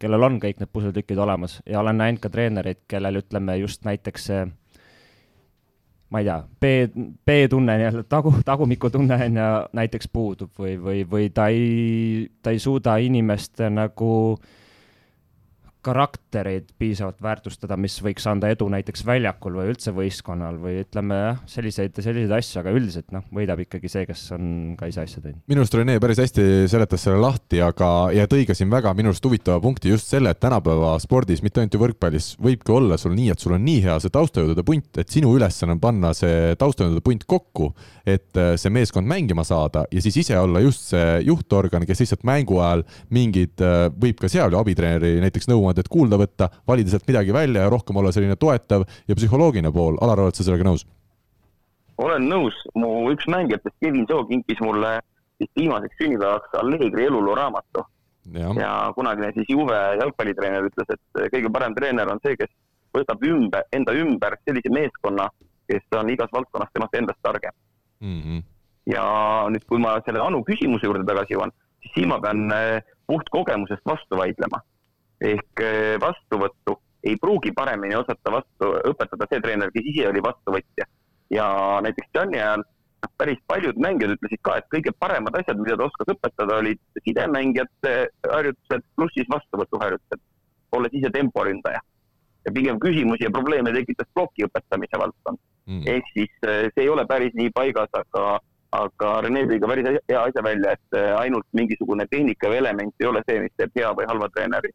kellel 0.00 0.26
on 0.26 0.40
kõik 0.42 0.60
need 0.60 0.72
puslitükid 0.72 1.20
olemas. 1.20 1.60
Ja 1.68 1.80
olen 1.80 2.00
näinud 2.00 2.22
ka 2.22 2.32
treenereid, 2.32 2.84
kellel 2.88 3.20
ütleme 3.22 3.58
just 3.60 3.84
näiteks 3.84 4.28
see 4.30 4.44
ma 6.14 6.20
ei 6.20 6.26
tea, 6.28 6.40
B, 6.60 6.72
B-tunne, 7.26 7.74
nii-öelda 7.80 8.04
tagu, 8.08 8.30
tagumikutunne 8.46 9.16
on 9.26 9.38
ju 9.40 9.46
näiteks 9.74 10.10
puudub 10.12 10.52
või, 10.58 10.76
või, 10.78 11.00
või 11.10 11.30
ta 11.34 11.48
ei, 11.50 12.28
ta 12.42 12.52
ei 12.54 12.60
suuda 12.62 12.96
inimeste 13.02 13.66
nagu 13.72 14.10
äh, 14.36 14.60
karaktereid 15.84 16.72
piisavalt 16.80 17.20
väärtustada, 17.24 17.76
mis 17.80 17.96
võiks 18.02 18.26
anda 18.30 18.50
edu 18.52 18.68
näiteks 18.72 19.04
väljakul 19.06 19.58
või 19.60 19.70
üldse 19.72 19.92
võistkonnal 19.94 20.58
või 20.60 20.80
ütleme 20.82 21.18
jah, 21.20 21.42
selliseid, 21.50 21.96
selliseid 21.98 22.32
asju, 22.38 22.60
aga 22.62 22.74
üldiselt 22.74 23.12
noh, 23.14 23.24
võidab 23.34 23.62
ikkagi 23.64 23.90
see, 23.92 24.06
kes 24.08 24.24
on 24.36 24.46
ka 24.80 24.88
ise 24.90 25.04
asja 25.04 25.22
teinud. 25.24 25.42
minu 25.50 25.64
arust 25.64 25.76
Rene 25.78 25.96
päris 26.02 26.22
hästi 26.22 26.46
seletas 26.70 27.04
selle 27.06 27.20
lahti, 27.22 27.60
aga, 27.64 27.90
ja 28.16 28.26
tõi 28.30 28.46
ka 28.48 28.56
siin 28.56 28.72
väga 28.72 28.94
minu 28.96 29.12
arust 29.12 29.24
huvitava 29.26 29.60
punkti 29.64 29.92
just 29.92 30.10
selle, 30.12 30.32
et 30.34 30.40
tänapäeva 30.42 30.94
spordis, 31.02 31.42
mitte 31.44 31.62
ainult 31.62 31.76
ju 31.76 31.82
võrkpallis, 31.82 32.30
võibki 32.42 32.74
olla 32.74 32.98
sul 33.00 33.16
nii, 33.16 33.30
et 33.34 33.44
sul 33.44 33.56
on 33.56 33.64
nii 33.64 33.84
hea 33.84 33.98
see 34.02 34.14
taustajõudude 34.14 34.64
punt, 34.66 34.90
et 35.02 35.12
sinu 35.12 35.34
ülesanne 35.36 35.76
on 35.76 35.82
panna 35.82 36.14
see 36.16 36.54
taustajõudude 36.60 37.04
punt 37.04 37.26
kokku, 37.28 37.70
et 38.06 38.40
äh, 38.40 38.54
see 38.60 38.72
meeskond 38.74 39.08
mängima 39.08 39.44
saada 39.46 39.84
ja 39.92 40.02
siis 40.04 40.18
ise 40.24 40.38
olla 40.38 40.62
just 40.64 40.88
see 40.92 41.20
juhtorgan, 41.28 41.86
kes 41.88 42.04
lihtsalt 42.04 42.24
mängu 42.26 42.60
ajal 42.62 42.84
mingid, 43.14 43.56
äh, 43.64 43.88
võib 43.90 44.20
ka 44.20 44.30
seal 44.32 44.52
ju 44.52 44.60
abitreeneri 44.60 45.18
näiteks 45.24 45.48
nõu 45.50 45.64
nõuandet 45.74 45.90
kuulda 45.90 46.18
võtta, 46.18 46.48
valida 46.66 46.90
sealt 46.90 47.06
midagi 47.08 47.32
välja 47.32 47.64
ja 47.64 47.70
rohkem 47.70 47.96
olla 47.96 48.12
selline 48.12 48.36
toetav 48.36 48.84
ja 49.08 49.14
psühholoogiline 49.14 49.72
pool. 49.72 49.98
Alar, 50.00 50.20
oled 50.20 50.34
sa 50.34 50.44
sellega 50.44 50.64
nõus? 50.64 50.86
olen 51.96 52.24
nõus, 52.26 52.54
mu 52.74 53.06
üks 53.12 53.26
mängijatest, 53.30 53.76
Kevin 53.78 54.04
Soo, 54.08 54.24
kinkis 54.26 54.58
mulle 54.58 54.98
vist 55.38 55.52
viimaseks 55.54 55.94
sünnipäevaks 56.00 56.56
Allegri 56.58 57.04
eluloo 57.06 57.36
raamatu. 57.38 57.84
ja, 58.34 58.48
ja 58.58 58.70
kunagine 58.96 59.30
siis 59.32 59.46
Juve 59.48 59.78
jalgpallitreener 60.00 60.66
ütles, 60.66 60.90
et 60.90 61.30
kõige 61.30 61.52
parem 61.54 61.74
treener 61.74 62.10
on 62.10 62.18
see, 62.24 62.34
kes 62.34 62.50
võtab 62.98 63.22
ümber, 63.22 63.62
enda 63.72 63.94
ümber 63.94 64.34
sellise 64.42 64.74
meeskonna, 64.74 65.28
kes 65.70 65.86
on 65.94 66.10
igas 66.10 66.34
valdkonnas 66.34 66.74
temast 66.74 66.98
endast 66.98 67.22
targem 67.22 67.54
mm. 68.00 68.20
-hmm. 68.20 68.42
ja 68.90 69.06
nüüd, 69.54 69.64
kui 69.70 69.78
ma 69.78 69.94
selle 70.02 70.24
Anu 70.24 70.42
küsimuse 70.42 70.90
juurde 70.90 71.06
tagasi 71.06 71.38
jõuan, 71.38 71.54
siis 71.78 71.94
siin 71.94 72.10
ma 72.10 72.18
pean 72.18 72.50
eh, 72.58 72.82
puht 73.06 73.30
kogemusest 73.30 73.86
vastu 73.86 74.18
vaidlema 74.18 74.64
ehk 75.20 75.62
eh, 75.62 75.94
vastuvõttu 76.00 76.78
ei 77.04 77.16
pruugi 77.20 77.52
paremini 77.52 77.96
osata 77.96 78.32
vastu, 78.32 78.70
õpetada 78.90 79.28
see 79.28 79.42
treener, 79.44 79.72
kes 79.74 79.88
ise 79.92 80.06
oli 80.08 80.22
vastuvõtja. 80.24 80.86
ja 81.30 81.46
näiteks 81.82 82.08
Jani 82.14 82.38
ajal 82.40 82.62
päris 83.18 83.40
paljud 83.46 83.76
mängijad 83.80 84.14
ütlesid 84.14 84.40
ka, 84.46 84.58
et 84.58 84.68
kõige 84.72 84.92
paremad 84.98 85.36
asjad, 85.36 85.58
mida 85.60 85.76
ta 85.76 85.88
oskas 85.88 86.12
õpetada, 86.14 86.60
olid 86.62 86.80
sidemängijate 87.04 87.92
harjutused 88.32 88.86
pluss 88.96 89.16
siis 89.18 89.28
vastuvõtuharjutused, 89.32 90.22
olles 90.78 90.96
ise 91.00 91.10
temporündaja. 91.12 91.82
ja 92.44 92.52
pigem 92.52 92.78
küsimusi 92.80 93.24
ja 93.24 93.30
probleeme 93.32 93.72
tekitas 93.72 94.08
ploki 94.14 94.44
õpetamise 94.44 94.98
valdkond 95.00 95.38
mm.. 95.64 95.86
ehk 95.88 96.10
siis 96.12 96.32
eh, 96.44 96.66
see 96.74 96.82
ei 96.84 96.90
ole 96.92 97.06
päris 97.08 97.32
nii 97.34 97.52
paigas, 97.56 97.88
aga, 97.96 98.24
aga 98.76 99.12
Rene 99.24 99.46
tõi 99.48 99.60
ka 99.62 99.70
päris 99.70 99.88
hea 99.92 100.20
asja 100.20 100.42
välja, 100.44 100.74
et 100.76 100.98
eh, 100.98 101.12
ainult 101.20 101.46
mingisugune 101.52 102.04
tehnika 102.10 102.52
või 102.52 102.60
element 102.60 103.00
ei 103.00 103.08
ole 103.08 103.22
see, 103.28 103.40
mis 103.46 103.56
teeb 103.56 103.80
hea 103.80 103.92
või 103.96 104.08
halva 104.10 104.28
treeneri 104.34 104.74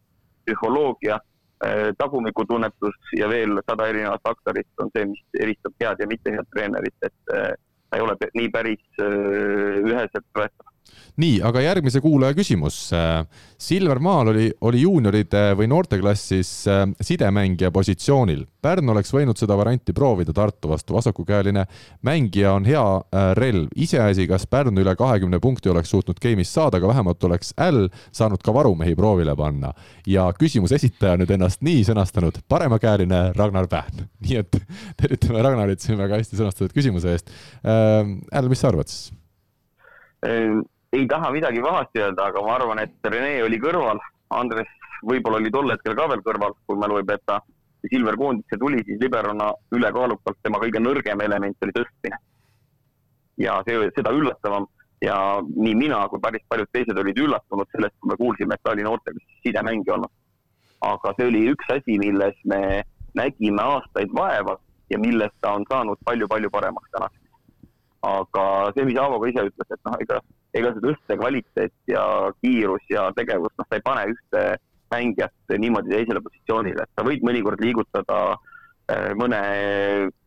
psühholoogia, 0.50 1.18
äh, 1.64 1.90
tagumikutunnetus 1.98 3.12
ja 3.18 3.28
veel 3.30 3.60
sada 3.66 3.88
erinevat 3.88 4.22
faktorit 4.26 4.82
on 4.82 4.90
see, 4.94 5.06
mis 5.12 5.42
eristab 5.42 5.76
head 5.82 6.02
ja 6.02 6.08
mitte 6.10 6.34
head 6.34 6.50
treenerit, 6.54 6.96
et 7.06 7.34
äh, 7.36 7.52
ta 7.90 7.98
ei 7.98 8.06
ole 8.06 8.16
nii 8.34 8.50
päris 8.54 9.02
äh, 9.02 9.80
üheselt 9.86 10.26
võetav 10.36 10.69
nii, 11.20 11.40
aga 11.44 11.62
järgmise 11.64 12.00
kuulaja 12.00 12.34
küsimus. 12.36 12.78
Silvermaal 13.60 14.30
oli, 14.32 14.46
oli 14.64 14.80
juunioride 14.80 15.50
või 15.58 15.68
noorteklassis 15.68 16.50
äh, 16.70 16.86
sidemängija 17.04 17.70
positsioonil. 17.74 18.46
Pärnu 18.62 18.94
oleks 18.94 19.12
võinud 19.12 19.36
seda 19.40 19.56
varianti 19.56 19.92
proovida 19.96 20.32
Tartu 20.36 20.70
vastu, 20.70 20.94
vasakukäeline 20.96 21.66
mängija 22.06 22.54
on 22.56 22.64
hea 22.68 22.84
äh, 22.96 23.26
relv. 23.36 23.68
iseasi, 23.76 24.26
kas 24.30 24.46
Pärnu 24.46 24.80
üle 24.80 24.96
kahekümne 24.96 25.40
punkti 25.40 25.72
oleks 25.72 25.92
suutnud 25.92 26.20
game'is 26.22 26.54
saada, 26.54 26.80
aga 26.80 26.88
vähemalt 26.88 27.28
oleks 27.28 27.52
Äll 27.60 27.88
saanud 28.12 28.40
ka 28.44 28.54
varumehi 28.54 28.96
proovile 28.96 29.36
panna. 29.36 29.74
ja 30.06 30.30
küsimuse 30.32 30.74
esitaja 30.80 31.16
nüüd 31.20 31.30
ennast 31.30 31.60
nii 31.62 31.84
sõnastanud, 31.84 32.40
paremakäeline 32.48 33.32
Ragnar 33.36 33.68
Pähn. 33.68 34.06
nii 34.24 34.40
et 34.40 34.60
tervitame 34.96 35.42
Ragnarit 35.44 35.80
siin 35.84 36.00
väga 36.00 36.16
hästi 36.16 36.40
sõnastatud 36.40 36.72
küsimuse 36.76 37.12
eest. 37.12 37.32
Äh, 37.60 38.16
Äll, 38.32 38.48
mis 38.48 38.60
sa 38.60 38.72
arvad 38.72 38.88
siis? 38.88 39.10
Ei 40.92 41.06
taha 41.06 41.30
midagi 41.30 41.60
pahasti 41.62 42.02
öelda, 42.02 42.26
aga 42.26 42.42
ma 42.42 42.54
arvan, 42.56 42.82
et 42.82 43.10
Rene 43.14 43.42
oli 43.44 43.58
kõrval, 43.62 44.00
Andres 44.34 44.70
võib-olla 45.06 45.38
oli 45.40 45.52
tol 45.54 45.70
hetkel 45.70 45.96
ka 45.96 46.08
veel 46.10 46.22
kõrval, 46.26 46.56
kui 46.66 46.78
mälu 46.78 46.98
ei 47.00 47.06
peta. 47.06 47.40
Silver 47.90 48.16
koondisse 48.20 48.58
tuli, 48.60 48.82
siis 48.84 48.98
liberona 49.00 49.46
ülekaalukalt 49.72 50.36
tema 50.44 50.58
kõige 50.60 50.82
nõrgem 50.82 51.22
element 51.24 51.64
oli 51.64 51.72
tõstmine. 51.78 52.18
ja 53.40 53.54
see, 53.64 53.88
seda 53.96 54.10
üllatavam 54.12 54.66
ja 55.00 55.16
nii 55.40 55.74
mina 55.74 56.02
kui 56.12 56.20
päris 56.20 56.42
paljud 56.48 56.68
teised 56.72 56.98
olid 56.98 57.18
üllatunud 57.18 57.70
sellest, 57.72 57.94
kui 58.00 58.10
me 58.10 58.16
kuulsime, 58.20 58.54
et 58.54 58.62
ta 58.62 58.74
oli 58.74 58.84
noortega 58.84 59.22
sidemängija 59.46 59.94
olnud. 59.94 60.12
aga 60.80 61.14
see 61.16 61.26
oli 61.30 61.46
üks 61.54 61.72
asi, 61.72 61.96
milles 61.98 62.36
me 62.44 62.82
nägime 63.14 63.62
aastaid 63.62 64.12
vaeva 64.12 64.58
ja 64.90 64.98
millest 64.98 65.36
ta 65.40 65.54
on 65.56 65.64
saanud 65.70 65.98
palju-palju 66.04 66.50
paremaks 66.50 66.90
tänaseks. 66.92 67.19
Aga 68.06 68.44
see, 68.74 68.84
mis 68.88 68.98
Aavo 69.00 69.20
ka 69.20 69.28
ise 69.28 69.46
ütles, 69.50 69.70
et 69.70 69.80
noh, 69.86 69.96
ega 70.00 70.20
ega 70.56 70.72
see 70.74 70.84
tõste 70.84 71.16
kvaliteet 71.20 71.74
ja 71.90 72.04
kiirus 72.40 72.84
ja 72.90 73.08
tegevus, 73.16 73.52
noh, 73.58 73.68
sa 73.68 73.78
ei 73.78 73.84
pane 73.86 74.06
ühte 74.12 74.44
mängijat 74.90 75.56
niimoodi 75.62 75.94
teisele 75.94 76.22
positsioonile, 76.24 76.86
et 76.86 76.98
sa 76.98 77.06
võid 77.06 77.26
mõnikord 77.26 77.62
liigutada 77.62 78.20
äh, 78.90 79.10
mõne 79.18 79.40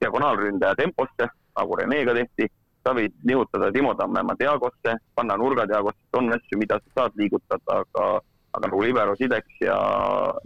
diagonaalründaja 0.04 0.78
temposse, 0.80 1.28
nagu 1.58 1.80
Renega 1.80 2.16
tehti, 2.16 2.48
sa 2.84 2.94
võid 2.96 3.16
nihutada 3.28 3.72
Timo 3.76 3.94
Tammemaa 4.00 4.40
Diagosse, 4.40 4.96
panna 5.16 5.36
nurga 5.40 5.66
Diagosse, 5.70 6.06
on 6.20 6.32
asju, 6.36 6.60
mida 6.62 6.80
sa 6.80 7.02
saad 7.02 7.20
liigutada, 7.20 7.82
aga, 7.82 8.08
aga 8.54 8.64
nagu 8.68 8.86
libero 8.86 9.18
sideks 9.20 9.60
ja 9.66 9.76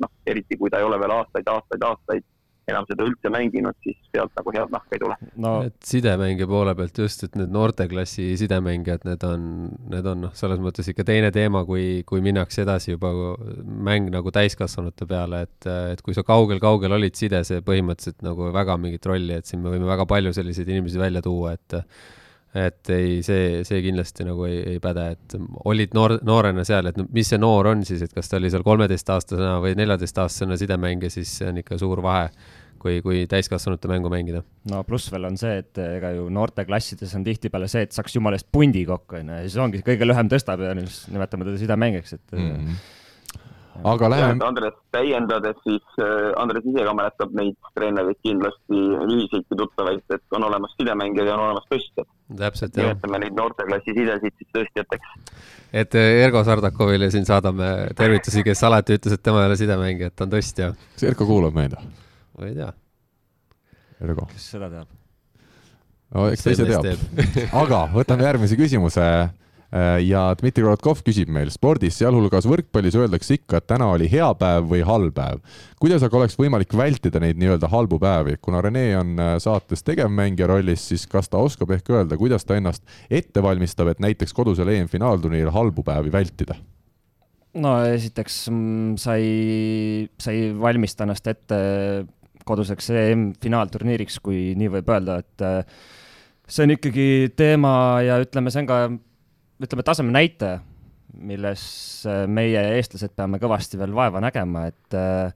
noh, 0.01 0.11
eriti 0.25 0.57
kui 0.57 0.73
ta 0.73 0.81
ei 0.81 0.89
ole 0.89 0.99
veel 1.01 1.13
aastaid, 1.19 1.49
aastaid, 1.53 1.85
aastaid 1.91 2.25
enam 2.67 2.87
seda 2.89 3.05
üldse 3.07 3.31
mänginud, 3.31 3.77
siis 3.85 3.95
sealt 4.11 4.33
nagu 4.35 4.51
head 4.55 4.73
nahka 4.73 4.95
ei 4.95 5.01
tule. 5.01 5.15
No.. 5.39 5.53
et 5.67 5.77
sidemängija 5.87 6.49
poole 6.49 6.73
pealt 6.75 6.99
just, 6.99 7.23
et 7.23 7.37
need 7.39 7.53
noorteklassi 7.55 8.27
sidemängijad, 8.41 9.07
need 9.07 9.23
on, 9.27 9.47
need 9.93 10.09
on 10.11 10.25
noh, 10.27 10.35
selles 10.37 10.59
mõttes 10.63 10.91
ikka 10.91 11.05
teine 11.07 11.31
teema, 11.35 11.63
kui, 11.69 12.03
kui 12.07 12.23
minnakse 12.25 12.65
edasi 12.65 12.93
juba 12.95 13.13
mäng 13.87 14.11
nagu 14.13 14.33
täiskasvanute 14.35 15.07
peale, 15.09 15.45
et, 15.47 15.71
et 15.93 16.03
kui 16.03 16.17
sa 16.17 16.25
kaugel-kaugel 16.27 16.97
olid 16.99 17.15
sides 17.19 17.55
ja 17.55 17.63
põhimõtteliselt 17.65 18.23
nagu 18.27 18.51
väga 18.55 18.77
mingit 18.81 19.07
rolli, 19.07 19.39
et 19.39 19.47
siin 19.47 19.63
me 19.63 19.71
võime 19.73 19.87
väga 19.87 20.07
palju 20.09 20.35
selliseid 20.35 20.75
inimesi 20.75 20.99
välja 21.01 21.23
tuua, 21.23 21.55
et 21.55 21.81
et 22.57 22.89
ei, 22.95 23.17
see, 23.25 23.63
see 23.67 23.81
kindlasti 23.83 24.25
nagu 24.25 24.45
ei, 24.47 24.61
ei 24.73 24.79
päde, 24.81 25.03
et 25.13 25.35
olid 25.67 25.93
noor, 25.97 26.15
noorena 26.25 26.63
seal, 26.67 26.89
et 26.89 26.97
no 26.97 27.05
mis 27.13 27.27
see 27.29 27.39
noor 27.41 27.69
on 27.73 27.83
siis, 27.85 28.01
et 28.05 28.13
kas 28.15 28.31
ta 28.31 28.39
oli 28.39 28.49
seal 28.53 28.63
kolmeteistaastasena 28.65 29.57
või 29.63 29.75
neljateistaastasena 29.77 30.57
sidemängija, 30.59 31.13
siis 31.13 31.35
see 31.41 31.51
on 31.51 31.61
ikka 31.61 31.77
suur 31.81 32.01
vahe 32.05 32.31
kui, 32.81 32.99
kui 33.05 33.25
täiskasvanute 33.29 33.91
mängu 33.91 34.11
mängida. 34.13 34.43
no 34.71 34.83
pluss 34.87 35.11
veel 35.13 35.29
on 35.29 35.39
see, 35.39 35.57
et 35.63 35.81
ega 35.83 36.13
ju 36.17 36.27
noorteklassides 36.33 37.15
on 37.17 37.25
tihtipeale 37.27 37.69
see, 37.71 37.87
et 37.87 37.95
saaks 37.95 38.17
jumala 38.17 38.39
eest 38.39 38.49
pundi 38.51 38.85
kokku, 38.87 39.19
onju, 39.21 39.41
ja 39.41 39.47
siis 39.47 39.59
ongi 39.63 39.83
kõige 39.85 40.07
lühem 40.07 40.31
tõstab 40.31 40.63
ja 40.65 40.77
siis 40.83 41.05
nimetame 41.13 41.49
teda 41.49 41.65
sidemängijaks, 41.65 42.17
et 42.19 42.37
mm. 42.37 42.53
-hmm 42.53 42.95
aga 43.83 44.09
läheme. 44.09 44.45
Andres, 44.45 44.73
täiendades 44.91 45.57
siis, 45.63 45.83
äh, 46.01 46.31
Andres 46.41 46.65
ise 46.65 46.85
ka 46.85 46.93
mäletab 46.97 47.33
neid 47.37 47.57
treenereid 47.77 48.19
kindlasti, 48.25 48.81
ühiseidki 49.05 49.59
tuttavaid, 49.59 50.03
et 50.13 50.37
on 50.37 50.47
olemas 50.47 50.73
sidemängijad 50.79 51.29
ja 51.29 51.35
on 51.35 51.45
olemas 51.47 51.67
tõstjad. 51.73 52.09
täpselt, 52.41 52.75
jah. 52.75 52.89
nimetame 52.89 53.21
neid 53.23 53.37
noorteklassi 53.37 53.95
sidesid 53.99 54.35
siis 54.39 54.49
tõstjateks. 54.57 55.37
et 55.83 55.95
Ergo 56.01 56.43
Sardakovile 56.43 57.11
siin 57.11 57.25
saadame 57.25 57.93
tervitusi, 57.95 58.43
kes 58.43 58.63
alati 58.67 58.97
ütles, 58.97 59.17
et 59.17 59.23
tema 59.23 59.43
ei 59.43 59.51
ole 59.51 59.61
sidemängija, 59.61 60.11
et 60.11 60.15
ta 60.15 60.27
on 60.27 60.35
tõstja. 60.35 60.73
kas 60.95 61.09
Erko 61.11 61.29
kuulab 61.29 61.55
meid 61.57 61.77
või? 61.77 61.95
Ma 62.37 62.47
ei 62.47 62.55
tea. 62.57 62.71
Ergo. 64.03 64.27
kes 64.29 64.51
seda 64.53 64.69
teab? 64.69 64.93
no 66.13 66.29
eks 66.31 66.45
ta 66.45 66.53
ise 66.53 66.69
teab. 66.69 67.03
aga 67.63 67.83
võtame 67.95 68.27
järgmise 68.27 68.57
küsimuse. 68.59 69.03
Äh, 69.67 69.97
ja 70.07 70.29
Dmitri 70.39 70.63
Korotkov 70.63 71.01
küsib 71.03 71.27
meil, 71.35 71.49
spordis, 71.51 71.97
sealhulgas 71.99 72.45
võrkpallis 72.47 72.95
öeldakse 72.95 73.35
ikka, 73.35 73.59
et 73.59 73.65
täna 73.67 73.89
oli 73.91 74.07
hea 74.07 74.29
päev 74.39 74.69
või 74.71 74.79
halb 74.87 75.11
päev. 75.17 75.41
kuidas 75.75 76.05
aga 76.07 76.21
oleks 76.21 76.37
võimalik 76.39 76.71
vältida 76.71 77.19
neid 77.19 77.35
nii-öelda 77.35 77.67
halbu 77.73 77.99
päevi, 77.99 78.37
kuna 78.39 78.61
Rene 78.63 78.85
on 78.95 79.19
äh, 79.19 79.33
saates 79.43 79.83
tegevmängija 79.83 80.47
rollis, 80.47 80.87
siis 80.87 81.03
kas 81.11 81.27
ta 81.27 81.43
oskab 81.43 81.75
ehk 81.75 81.91
öelda, 81.91 82.15
kuidas 82.15 82.47
ta 82.47 82.55
ennast 82.55 82.87
ette 83.11 83.43
valmistab, 83.43 83.91
et 83.91 83.99
näiteks 83.99 84.31
kodusel 84.31 84.71
EM-finaalturniiril 84.71 85.51
halbu 85.51 85.83
päevi 85.83 86.15
vältida? 86.15 86.55
no 87.59 87.73
esiteks 87.91 88.45
mm, 88.51 88.95
sa 89.01 89.17
ei, 89.19 90.07
sa 90.21 90.31
ei 90.31 90.51
valmista 90.55 91.03
ennast 91.03 91.27
ette 91.27 91.59
koduseks 92.47 92.89
EM-finaalturniiriks, 92.93 94.19
kui 94.23 94.53
nii 94.59 94.71
võib 94.77 94.89
öelda, 94.93 95.19
et 95.23 95.45
äh, 95.45 95.77
see 96.47 96.65
on 96.65 96.73
ikkagi 96.77 97.07
teema 97.37 97.73
ja 98.05 98.19
ütleme, 98.23 98.53
see 98.53 98.63
on 98.63 98.69
ka, 98.69 98.79
ütleme, 99.63 99.85
taseme 99.87 100.15
näitaja, 100.15 100.61
milles 101.17 101.63
äh, 102.07 102.25
meie, 102.31 102.61
eestlased, 102.77 103.15
peame 103.17 103.41
kõvasti 103.41 103.79
veel 103.79 103.95
vaeva 103.97 104.21
nägema, 104.23 104.67
et 104.71 104.97
äh, 104.97 105.33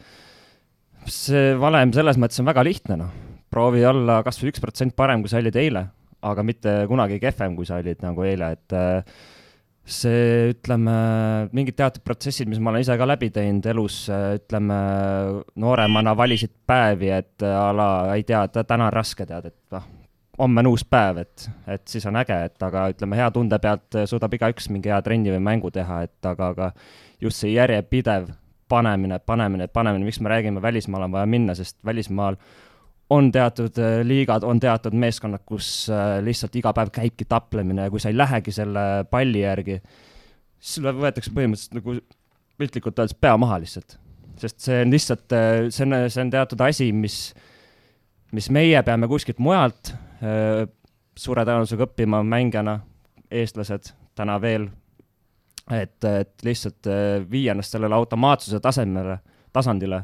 see 1.09 1.51
valem 1.59 1.93
selles 1.95 2.19
mõttes 2.21 2.41
on 2.41 2.49
väga 2.49 2.65
lihtne, 2.67 2.99
noh. 3.03 3.11
proovi 3.51 3.83
olla 3.87 4.21
kas 4.23 4.39
või 4.41 4.53
üks 4.53 4.63
protsent 4.63 4.95
parem, 4.95 5.23
kui 5.23 5.31
sa 5.31 5.41
olid 5.41 5.57
eile, 5.59 5.85
aga 6.21 6.43
mitte 6.45 6.75
kunagi 6.87 7.19
kehvem, 7.21 7.57
kui 7.57 7.67
sa 7.67 7.81
olid 7.81 8.03
nagu 8.05 8.23
eile, 8.27 8.53
et 8.55 8.75
see, 9.85 10.51
ütleme, 10.53 10.95
mingid 11.55 11.77
teatud 11.79 12.03
protsessid, 12.05 12.49
mis 12.49 12.59
ma 12.61 12.71
olen 12.71 12.83
ise 12.85 12.97
ka 12.99 13.07
läbi 13.07 13.31
teinud 13.33 13.65
elus, 13.71 14.03
ütleme, 14.11 14.77
nooremana 15.61 16.13
valisid 16.17 16.53
päevi, 16.69 17.09
et 17.15 17.45
a 17.47 17.71
la 17.75 17.89
ei 18.15 18.25
tea, 18.27 18.45
täna 18.61 18.89
on 18.89 18.93
raske, 18.93 19.25
tead, 19.29 19.49
et 19.49 19.75
noh, 19.75 19.87
homme 20.41 20.63
on 20.63 20.71
uus 20.71 20.85
päev, 20.87 21.21
et, 21.25 21.47
et 21.75 21.83
siis 21.89 22.05
on 22.09 22.19
äge, 22.21 22.37
et 22.49 22.67
aga 22.67 22.87
ütleme, 22.93 23.17
hea 23.19 23.29
tunde 23.33 23.59
pealt 23.61 24.01
suudab 24.09 24.37
igaüks 24.37 24.69
mingi 24.73 24.93
hea 24.93 25.01
trenni 25.05 25.33
või 25.33 25.43
mängu 25.49 25.73
teha, 25.73 26.03
et 26.07 26.29
aga, 26.29 26.53
aga 26.55 26.71
just 27.21 27.43
see 27.43 27.55
järjepidev 27.55 28.31
panemine, 28.71 29.19
panemine, 29.19 29.67
panemine, 29.67 30.07
miks 30.07 30.21
me 30.23 30.31
räägime, 30.31 30.61
välismaale 30.63 31.09
on 31.09 31.17
vaja 31.17 31.29
minna, 31.29 31.55
sest 31.57 31.77
välismaal 31.85 32.37
on 33.11 33.31
teatud 33.31 33.77
äh, 33.77 33.99
liigad, 34.07 34.43
on 34.47 34.59
teatud 34.59 34.95
meeskonnad, 34.95 35.43
kus 35.45 35.89
äh, 35.91 36.19
lihtsalt 36.23 36.55
iga 36.55 36.71
päev 36.75 36.93
käibki 36.95 37.27
taplemine 37.27 37.87
ja 37.87 37.91
kui 37.91 37.99
sa 37.99 38.11
ei 38.11 38.17
lähegi 38.17 38.53
selle 38.55 38.83
palli 39.11 39.43
järgi, 39.43 39.79
siis 40.59 40.77
sulle 40.77 40.93
võetakse 40.95 41.33
põhimõtteliselt 41.35 41.79
nagu 41.79 41.97
piltlikult 42.61 43.01
öeldes 43.01 43.17
pea 43.19 43.33
maha 43.41 43.59
lihtsalt. 43.63 43.97
sest 44.41 44.63
see 44.63 44.79
on 44.85 44.93
lihtsalt, 44.95 45.25
äh, 45.35 45.65
see 45.69 45.87
on, 45.87 45.97
see 46.07 46.23
on 46.23 46.31
teatud 46.31 46.63
asi, 46.63 46.91
mis, 46.95 47.17
mis 48.31 48.47
meie 48.49 48.83
peame 48.87 49.11
kuskilt 49.11 49.43
mujalt 49.43 49.93
suure 51.17 51.43
tõenäosusega 51.43 51.87
õppima 51.87 52.19
mängijana, 52.23 52.75
eestlased 53.33 53.89
täna 54.15 54.35
veel, 54.41 54.67
et, 55.73 55.97
et 56.05 56.45
lihtsalt 56.45 56.87
viia 57.29 57.55
ennast 57.55 57.73
sellele 57.73 57.97
automaatsuse 57.97 58.59
tasemele, 58.61 59.17
tasandile 59.51 60.03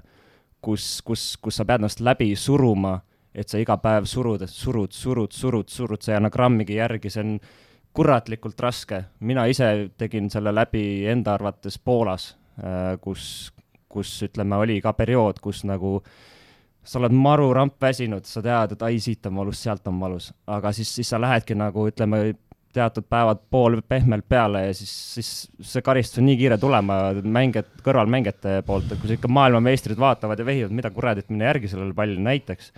kus, 0.62 1.02
kus, 1.06 1.36
kus 1.42 1.60
sa 1.60 1.66
pead 1.66 1.84
ennast 1.84 2.02
läbi 2.04 2.32
suruma, 2.36 2.98
et 3.38 3.50
sa 3.50 3.60
iga 3.62 3.78
päev 3.82 4.08
surud, 4.10 4.44
surud, 4.50 4.94
surud, 4.94 5.34
surud, 5.34 5.70
surud, 5.70 6.02
sa 6.02 6.14
ei 6.14 6.20
anna 6.20 6.32
grammigi 6.34 6.80
järgi, 6.80 7.12
see 7.14 7.24
on 7.24 7.36
kuratlikult 7.98 8.60
raske. 8.62 9.04
mina 9.20 9.46
ise 9.50 9.90
tegin 9.98 10.30
selle 10.30 10.54
läbi 10.54 11.06
enda 11.10 11.34
arvates 11.34 11.80
Poolas, 11.80 12.36
äh, 12.60 12.98
kus, 13.02 13.52
kus 13.90 14.24
ütleme, 14.24 14.58
oli 14.58 14.82
ka 14.82 14.94
periood, 14.94 15.40
kus 15.42 15.64
nagu 15.66 16.02
sa 16.88 17.00
oled 17.00 17.12
maru 17.12 17.50
rampväsinud, 17.54 18.26
sa 18.26 18.42
tead, 18.42 18.74
et 18.78 18.84
ai, 18.86 19.00
siit 19.04 19.26
on 19.28 19.42
valus, 19.42 19.62
sealt 19.64 19.88
on 19.88 20.00
valus, 20.00 20.32
aga 20.48 20.72
siis, 20.72 20.94
siis 20.96 21.10
sa 21.12 21.20
lähedki 21.22 21.58
nagu 21.58 21.88
ütleme, 21.90 22.22
teatud 22.78 23.08
päevad 23.10 23.42
pool 23.52 23.80
pehmelt 23.90 24.28
peale 24.30 24.68
ja 24.68 24.76
siis, 24.78 24.94
siis 25.18 25.32
see 25.74 25.84
karistus 25.86 26.22
on 26.22 26.28
nii 26.30 26.38
kiire 26.40 26.58
tulema 26.62 27.00
mängijad, 27.24 27.70
kõrvalmängijate 27.86 28.60
poolt, 28.68 28.92
et 28.92 29.02
kui 29.02 29.10
sa 29.10 29.18
ikka 29.18 29.32
maailmameistrid 29.32 30.00
vaatavad 30.00 30.40
ja 30.40 30.46
vehivad, 30.48 30.76
mida 30.78 30.92
kuradit, 30.94 31.32
mine 31.34 31.50
järgi 31.50 31.72
sellele 31.74 31.96
pallile 31.98 32.24
näiteks. 32.26 32.72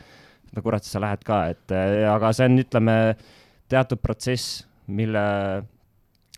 no 0.56 0.64
kurat, 0.66 0.86
siis 0.86 0.96
sa 0.98 1.04
lähed 1.04 1.26
ka, 1.26 1.44
et 1.54 1.76
aga 2.10 2.32
see 2.34 2.48
on, 2.50 2.62
ütleme, 2.64 2.96
teatud 3.70 4.02
protsess, 4.02 4.64
mille, 4.88 5.26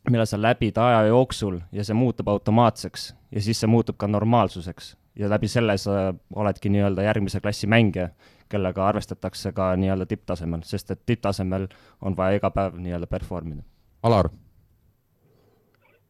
mille 0.09 0.25
sa 0.27 0.39
läbid 0.41 0.77
aja 0.81 1.05
jooksul 1.07 1.61
ja 1.71 1.85
see 1.87 1.95
muutub 1.95 2.27
automaatseks 2.33 3.11
ja 3.31 3.43
siis 3.43 3.61
see 3.63 3.71
muutub 3.71 3.97
ka 4.01 4.09
normaalsuseks 4.11 4.95
ja 5.19 5.29
läbi 5.29 5.47
selle 5.51 5.77
sa 5.79 6.11
oledki 6.35 6.71
nii-öelda 6.71 7.05
järgmise 7.07 7.39
klassi 7.43 7.67
mängija 7.71 8.09
kellega 8.51 8.85
arvestatakse 8.87 9.53
ka 9.55 9.71
nii-öelda 9.79 10.05
tipptasemel, 10.09 10.63
sest 10.67 10.91
et 10.91 11.01
tipptasemel 11.05 11.67
on 12.01 12.15
vaja 12.17 12.39
iga 12.41 12.51
päev 12.53 12.77
nii-öelda 12.79 13.09
perform 13.11 13.55
ida. 13.55 13.67
Alar? 14.03 14.31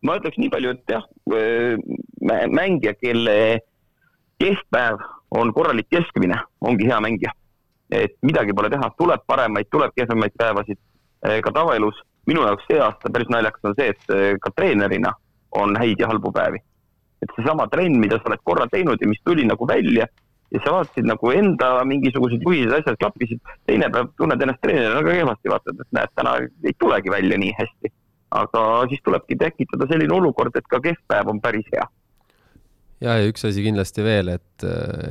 ma 0.01 0.15
ütleks 0.18 0.39
nii 0.41 0.49
palju, 0.49 0.73
et 0.73 0.93
jah, 0.95 1.03
mängija, 2.49 2.95
kelle 2.97 3.35
kehv 4.41 4.63
päev 4.73 5.03
on 5.38 5.53
korralik 5.53 5.89
keskmine, 5.93 6.39
ongi 6.61 6.89
hea 6.89 6.99
mängija. 7.03 7.31
et 7.91 8.13
midagi 8.23 8.53
pole 8.55 8.69
teha, 8.72 8.88
tuleb 8.97 9.23
paremaid, 9.27 9.68
tuleb 9.72 9.91
kehvemaid 9.95 10.34
päevasid 10.39 10.80
ka 11.43 11.51
tavaelus. 11.51 11.95
minu 12.26 12.45
jaoks 12.45 12.65
see 12.69 12.80
aasta 12.80 13.09
päris 13.13 13.30
naljakas 13.30 13.69
on 13.69 13.76
see, 13.76 13.89
et 13.89 14.39
ka 14.41 14.51
treenerina 14.55 15.13
on 15.51 15.76
häid 15.77 15.99
ja 15.99 16.07
halbu 16.07 16.31
päevi. 16.31 16.59
et 17.22 17.30
seesama 17.35 17.68
trenn, 17.68 17.99
mida 17.99 18.18
sa 18.18 18.30
oled 18.31 18.43
korra 18.43 18.68
teinud 18.72 19.01
ja 19.01 19.07
mis 19.07 19.22
tuli 19.26 19.45
nagu 19.45 19.68
välja 19.68 20.07
ja 20.52 20.61
sa 20.65 20.76
vaatasid 20.76 21.07
nagu 21.07 21.32
enda 21.36 21.72
mingisugused 21.88 22.44
juhised, 22.44 22.73
asjad 22.76 22.99
klappisid, 22.99 23.40
teine 23.69 23.90
päev 23.94 24.11
tunned 24.19 24.44
ennast 24.44 24.61
treenerina 24.64 24.99
väga 24.99 25.18
kehvasti, 25.22 25.53
vaatad, 25.53 25.82
et 25.84 25.98
näed, 25.98 26.14
täna 26.19 26.36
ei 26.44 26.76
tulegi 26.80 27.14
välja 27.14 27.40
nii 27.41 27.56
hästi. 27.60 27.95
aga 28.32 28.61
siis 28.88 29.02
tulebki 29.03 29.36
tekitada 29.36 29.84
selline 29.90 30.14
olukord, 30.15 30.56
et 30.56 30.68
ka 30.72 30.80
kehv 30.80 31.02
päev 31.11 31.28
on 31.28 31.41
päris 31.44 31.65
hea. 31.73 31.84
Ja, 33.02 33.15
ja 33.18 33.28
üks 33.28 33.44
asi 33.44 33.64
kindlasti 33.65 34.06
veel, 34.06 34.30
et, 34.38 34.65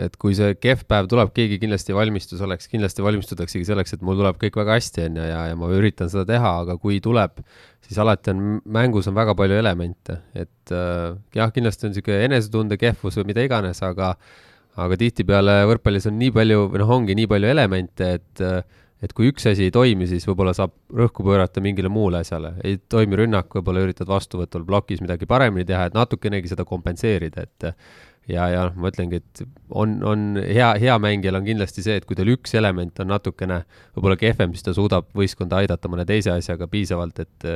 et 0.06 0.14
kui 0.16 0.32
see 0.38 0.54
kehv 0.56 0.86
päev 0.88 1.08
tuleb, 1.10 1.32
keegi 1.36 1.58
kindlasti 1.60 1.92
valmistus 1.92 2.40
oleks, 2.46 2.70
kindlasti 2.72 3.04
valmistutaksegi 3.04 3.66
selleks, 3.68 3.92
et 3.96 4.04
mul 4.06 4.16
tuleb 4.16 4.38
kõik 4.40 4.56
väga 4.62 4.78
hästi, 4.78 5.04
on 5.10 5.18
ju, 5.20 5.26
ja, 5.26 5.40
ja 5.50 5.58
ma 5.58 5.68
üritan 5.76 6.08
seda 6.12 6.24
teha, 6.30 6.54
aga 6.62 6.78
kui 6.80 6.96
tuleb, 7.04 7.42
siis 7.84 7.98
alati 8.00 8.32
on, 8.32 8.44
mängus 8.64 9.10
on 9.10 9.18
väga 9.18 9.34
palju 9.36 9.58
elemente, 9.58 10.20
et 10.32 10.72
jah, 11.36 11.52
kindlasti 11.52 11.90
on 11.90 11.92
niisugune 11.92 12.22
enesetunde 12.30 12.80
kehvus 12.80 13.20
või 13.20 13.34
mida 13.34 13.44
iganes, 13.44 13.82
aga 13.84 14.14
aga 14.84 14.98
tihtipeale 15.00 15.60
võrkpallis 15.70 16.08
on 16.10 16.18
nii 16.20 16.34
palju, 16.36 16.68
või 16.72 16.82
noh, 16.82 16.92
ongi 16.98 17.16
nii 17.18 17.30
palju 17.30 17.50
elemente, 17.54 18.14
et 18.20 18.44
et 19.00 19.14
kui 19.16 19.30
üks 19.30 19.46
asi 19.48 19.64
ei 19.64 19.72
toimi, 19.72 20.04
siis 20.08 20.26
võib-olla 20.28 20.52
saab 20.56 20.74
rõhku 20.92 21.24
pöörata 21.24 21.62
mingile 21.64 21.88
muule 21.88 22.20
asjale, 22.20 22.52
ei 22.66 22.76
toimi 22.92 23.16
rünnak, 23.16 23.48
võib-olla 23.56 23.86
üritad 23.86 24.10
vastuvõtul 24.10 24.66
plokis 24.68 25.00
midagi 25.00 25.28
paremini 25.28 25.64
teha, 25.68 25.86
et 25.88 25.96
natukenegi 25.96 26.50
seda 26.52 26.66
kompenseerida, 26.68 27.46
et 27.48 27.70
ja, 28.28 28.48
ja 28.52 28.66
noh, 28.68 28.76
ma 28.82 28.90
ütlengi, 28.92 29.22
et 29.22 29.42
on, 29.70 29.96
on 30.06 30.26
hea, 30.42 30.68
hea 30.82 30.98
mängijal 31.02 31.40
on 31.40 31.48
kindlasti 31.48 31.84
see, 31.86 31.96
et 32.00 32.06
kui 32.08 32.18
tal 32.18 32.28
üks 32.32 32.52
element 32.60 33.00
on 33.00 33.10
natukene 33.14 33.62
võib-olla 33.96 34.18
kehvem, 34.20 34.52
siis 34.54 34.68
ta 34.68 34.76
suudab 34.76 35.08
võistkonda 35.16 35.62
aidata 35.62 35.90
mõne 35.92 36.04
teise 36.08 36.34
asjaga 36.36 36.68
piisavalt, 36.70 37.24
et 37.24 37.50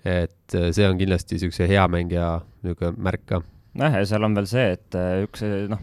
et 0.00 0.54
see 0.72 0.86
on 0.88 0.96
kindlasti 0.96 1.36
niisuguse 1.36 1.66
hea 1.68 1.82
mängija 1.92 2.28
niisugune 2.64 2.94
märk 3.04 3.26
ka. 3.28 3.42
jah, 3.76 3.98
ja 3.98 4.06
seal 4.08 4.24
on 4.24 4.38
veel 4.38 4.48
see, 4.48 4.70
et 4.78 5.00
üks 5.26 5.44
noh, 5.68 5.82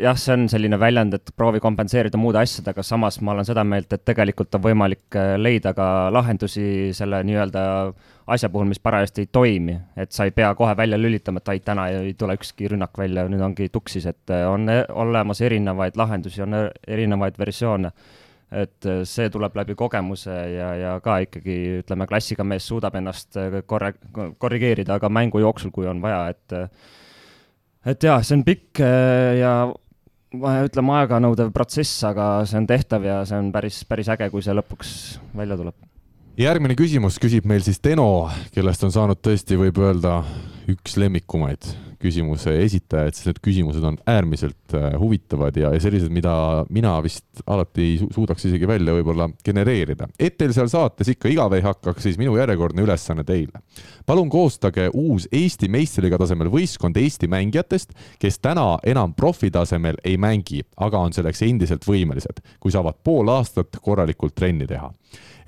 jah, 0.00 0.16
see 0.18 0.32
on 0.34 0.46
selline 0.50 0.78
väljend, 0.80 1.16
et 1.16 1.32
proovi 1.36 1.60
kompenseerida 1.62 2.18
muude 2.20 2.40
asjadega, 2.40 2.84
samas 2.86 3.18
ma 3.24 3.34
olen 3.34 3.46
seda 3.46 3.64
meelt, 3.66 3.92
et 3.92 4.04
tegelikult 4.06 4.54
on 4.56 4.62
võimalik 4.64 5.18
äh, 5.18 5.34
leida 5.40 5.72
ka 5.76 5.86
lahendusi 6.14 6.92
selle 6.96 7.22
nii-öelda 7.26 7.64
asja 8.32 8.50
puhul, 8.52 8.68
mis 8.70 8.80
parajasti 8.82 9.24
ei 9.24 9.30
toimi. 9.32 9.76
et 9.96 10.12
sa 10.12 10.24
ei 10.24 10.30
pea 10.30 10.54
kohe 10.54 10.76
välja 10.76 10.98
lülitama, 10.98 11.42
et 11.42 11.52
ai, 11.52 11.60
täna 11.60 11.88
ei 11.90 12.14
tule 12.14 12.36
ükski 12.38 12.70
rünnak 12.72 12.98
välja, 12.98 13.26
nüüd 13.28 13.42
ongi 13.42 13.68
tuksis, 13.72 14.06
et 14.06 14.32
äh, 14.32 14.46
on 14.48 14.68
e-, 14.68 14.86
olemas 14.88 15.40
erinevaid 15.40 15.98
lahendusi, 15.98 16.42
on 16.42 16.56
erinevaid 16.86 17.38
versioone. 17.38 17.92
et 18.52 18.86
äh, 18.86 19.02
see 19.08 19.30
tuleb 19.32 19.54
läbi 19.56 19.74
kogemuse 19.74 20.32
ja, 20.52 20.74
ja 20.76 20.96
ka 21.00 21.18
ikkagi 21.24 21.82
ütleme, 21.82 22.06
klassiga 22.06 22.44
mees 22.44 22.66
suudab 22.68 22.94
ennast 23.00 23.38
korre-, 23.66 23.96
korrigeerida 24.38 24.98
ka 25.00 25.08
mängu 25.08 25.40
jooksul, 25.40 25.70
kui 25.70 25.86
on 25.86 26.02
vaja, 26.02 26.28
et 26.28 26.58
et 27.86 28.04
jaa, 28.04 28.20
see 28.22 28.36
on 28.36 28.44
pikk 28.46 28.78
ja 29.40 29.54
ütleme, 30.32 30.96
aeganõudev 31.00 31.52
protsess, 31.54 32.02
aga 32.08 32.42
see 32.48 32.60
on 32.60 32.68
tehtav 32.70 33.06
ja 33.06 33.20
see 33.28 33.38
on 33.38 33.52
päris, 33.54 33.82
päris 33.88 34.10
äge, 34.12 34.30
kui 34.32 34.44
see 34.44 34.56
lõpuks 34.56 34.92
välja 35.36 35.58
tuleb. 35.60 35.76
järgmine 36.40 36.76
küsimus 36.78 37.18
küsib 37.20 37.46
meil 37.48 37.62
siis 37.64 37.80
Deno, 37.84 38.30
kellest 38.54 38.84
on 38.84 38.92
saanud 38.92 39.20
tõesti, 39.20 39.58
võib 39.60 39.78
öelda, 39.82 40.22
üks 40.72 40.96
lemmikumaid 40.96 41.74
küsimuse 42.02 42.54
esitajaid, 42.64 43.14
sest 43.14 43.28
need 43.30 43.40
küsimused 43.44 43.84
on 43.86 43.96
äärmiselt 44.10 44.74
äh, 44.74 44.88
huvitavad 44.98 45.56
ja, 45.58 45.72
ja 45.74 45.82
sellised, 45.82 46.10
mida 46.14 46.34
mina 46.72 46.96
vist 47.04 47.44
alati 47.46 47.84
ei 47.84 47.98
suudaks 48.02 48.48
isegi 48.48 48.68
välja 48.68 48.94
võib-olla 48.96 49.28
genereerida. 49.44 50.08
et 50.18 50.38
teil 50.40 50.54
seal 50.56 50.70
saates 50.72 51.12
ikka 51.14 51.30
igav 51.32 51.54
ei 51.56 51.64
hakkaks, 51.64 52.08
siis 52.08 52.18
minu 52.20 52.34
järjekordne 52.40 52.82
ülesanne 52.82 53.24
teile. 53.28 53.62
Palun 54.06 54.30
koostage 54.30 54.88
uus 54.94 55.28
Eesti 55.32 55.68
meistriliiga 55.68 56.18
tasemel 56.18 56.50
võistkond 56.52 56.96
Eesti 56.96 57.28
mängijatest, 57.32 57.92
kes 58.18 58.38
täna 58.38 58.78
enam 58.86 59.14
profitasemel 59.14 60.00
ei 60.04 60.16
mängi, 60.16 60.62
aga 60.76 60.98
on 60.98 61.12
selleks 61.12 61.42
endiselt 61.46 61.86
võimelised, 61.88 62.42
kui 62.60 62.72
saavad 62.72 62.98
pool 63.04 63.30
aastat 63.32 63.78
korralikult 63.82 64.34
trenni 64.34 64.66
teha 64.66 64.92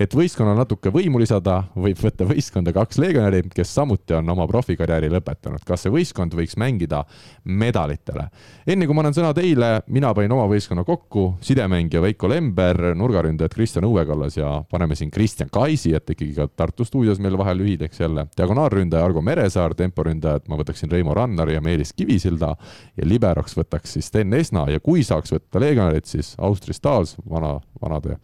et 0.01 0.15
võistkonnal 0.15 0.57
natuke 0.59 0.91
võimu 0.95 1.21
lisada, 1.23 1.61
võib 1.79 1.99
võtta 2.01 2.27
võistkonda 2.29 2.73
kaks 2.75 2.99
legionäri, 3.03 3.43
kes 3.55 3.75
samuti 3.77 4.17
on 4.19 4.31
oma 4.35 4.47
profikarjääri 4.51 5.11
lõpetanud. 5.13 5.63
kas 5.67 5.85
see 5.85 5.93
võistkond 5.95 6.35
võiks 6.35 6.57
mängida 6.61 7.05
medalitele? 7.45 8.29
enne 8.67 8.87
kui 8.87 8.95
ma 8.95 9.05
annan 9.05 9.17
sõna 9.17 9.33
teile, 9.37 9.71
mina 9.87 10.13
panin 10.15 10.33
oma 10.33 10.47
võistkonna 10.51 10.85
kokku, 10.85 11.37
sidemängija 11.41 12.03
Veiko 12.03 12.29
Lember, 12.29 12.95
nurgaründajad 12.99 13.55
Kristjan 13.55 13.87
Õuekallas 13.89 14.39
ja 14.39 14.57
paneme 14.71 14.97
siin 14.99 15.11
Kristjan 15.15 15.51
Kaisi, 15.53 15.95
et 15.95 16.11
ikkagi 16.11 16.35
ka 16.35 16.49
Tartu 16.49 16.85
stuudios 16.85 17.21
meil 17.23 17.39
vahel 17.39 17.59
lühideks 17.63 18.01
jälle. 18.01 18.27
Diagonaalründaja 18.45 19.05
Argo 19.05 19.23
Meresaar, 19.25 19.75
temporündajad 19.79 20.49
ma 20.53 20.59
võtaksin 20.61 20.93
Reimo 20.93 21.15
Rannari 21.17 21.57
ja 21.57 21.63
Meelis 21.65 21.95
Kivisilda 21.97 22.55
ja 22.97 23.07
liberoks 23.09 23.57
võtaks 23.57 23.97
siis 23.97 24.11
Sten 24.13 24.35
Esna 24.37 24.67
ja 24.71 24.81
kui 24.85 25.05
saaks 25.05 25.33
võtta 25.33 25.63
legionärid, 25.63 26.05
siis 26.09 26.35
Austri 26.39 26.77
Stahls, 26.77 27.17
vana, 27.31 27.57
vanade 27.83 28.19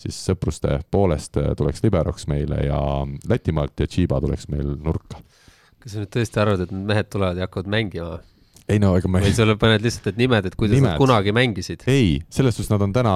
siis 0.00 0.16
sõpruste 0.28 0.80
poolest 0.92 1.38
tuleks 1.56 1.82
liberoks 1.84 2.26
meile 2.30 2.60
ja 2.66 2.78
Lätimaalt 3.28 3.80
ja 3.80 3.88
Tšiiba 3.88 4.20
tuleks 4.20 4.48
meil 4.52 4.76
nurka. 4.76 5.20
kas 5.80 5.94
sa 5.94 6.02
nüüd 6.02 6.12
tõesti 6.12 6.42
arvad, 6.42 6.64
et 6.64 6.72
need 6.74 6.88
mehed 6.90 7.10
tulevad 7.12 7.40
ja 7.40 7.48
hakkavad 7.48 7.70
mängima? 7.72 8.18
ei 8.68 8.80
no 8.82 8.92
ega 8.98 9.08
ma 9.08 9.22
ei. 9.22 9.30
või 9.30 9.36
sa 9.38 9.58
paned 9.60 9.86
lihtsalt 9.86 10.10
need 10.10 10.24
nimed, 10.24 10.48
et 10.50 10.58
kuidas 10.58 10.76
nimed. 10.76 10.92
nad 10.92 11.00
kunagi 11.00 11.32
mängisid? 11.36 11.86
ei, 11.90 12.20
selles 12.30 12.56
suhtes 12.58 12.72
nad 12.72 12.84
on 12.84 12.92
täna 12.96 13.14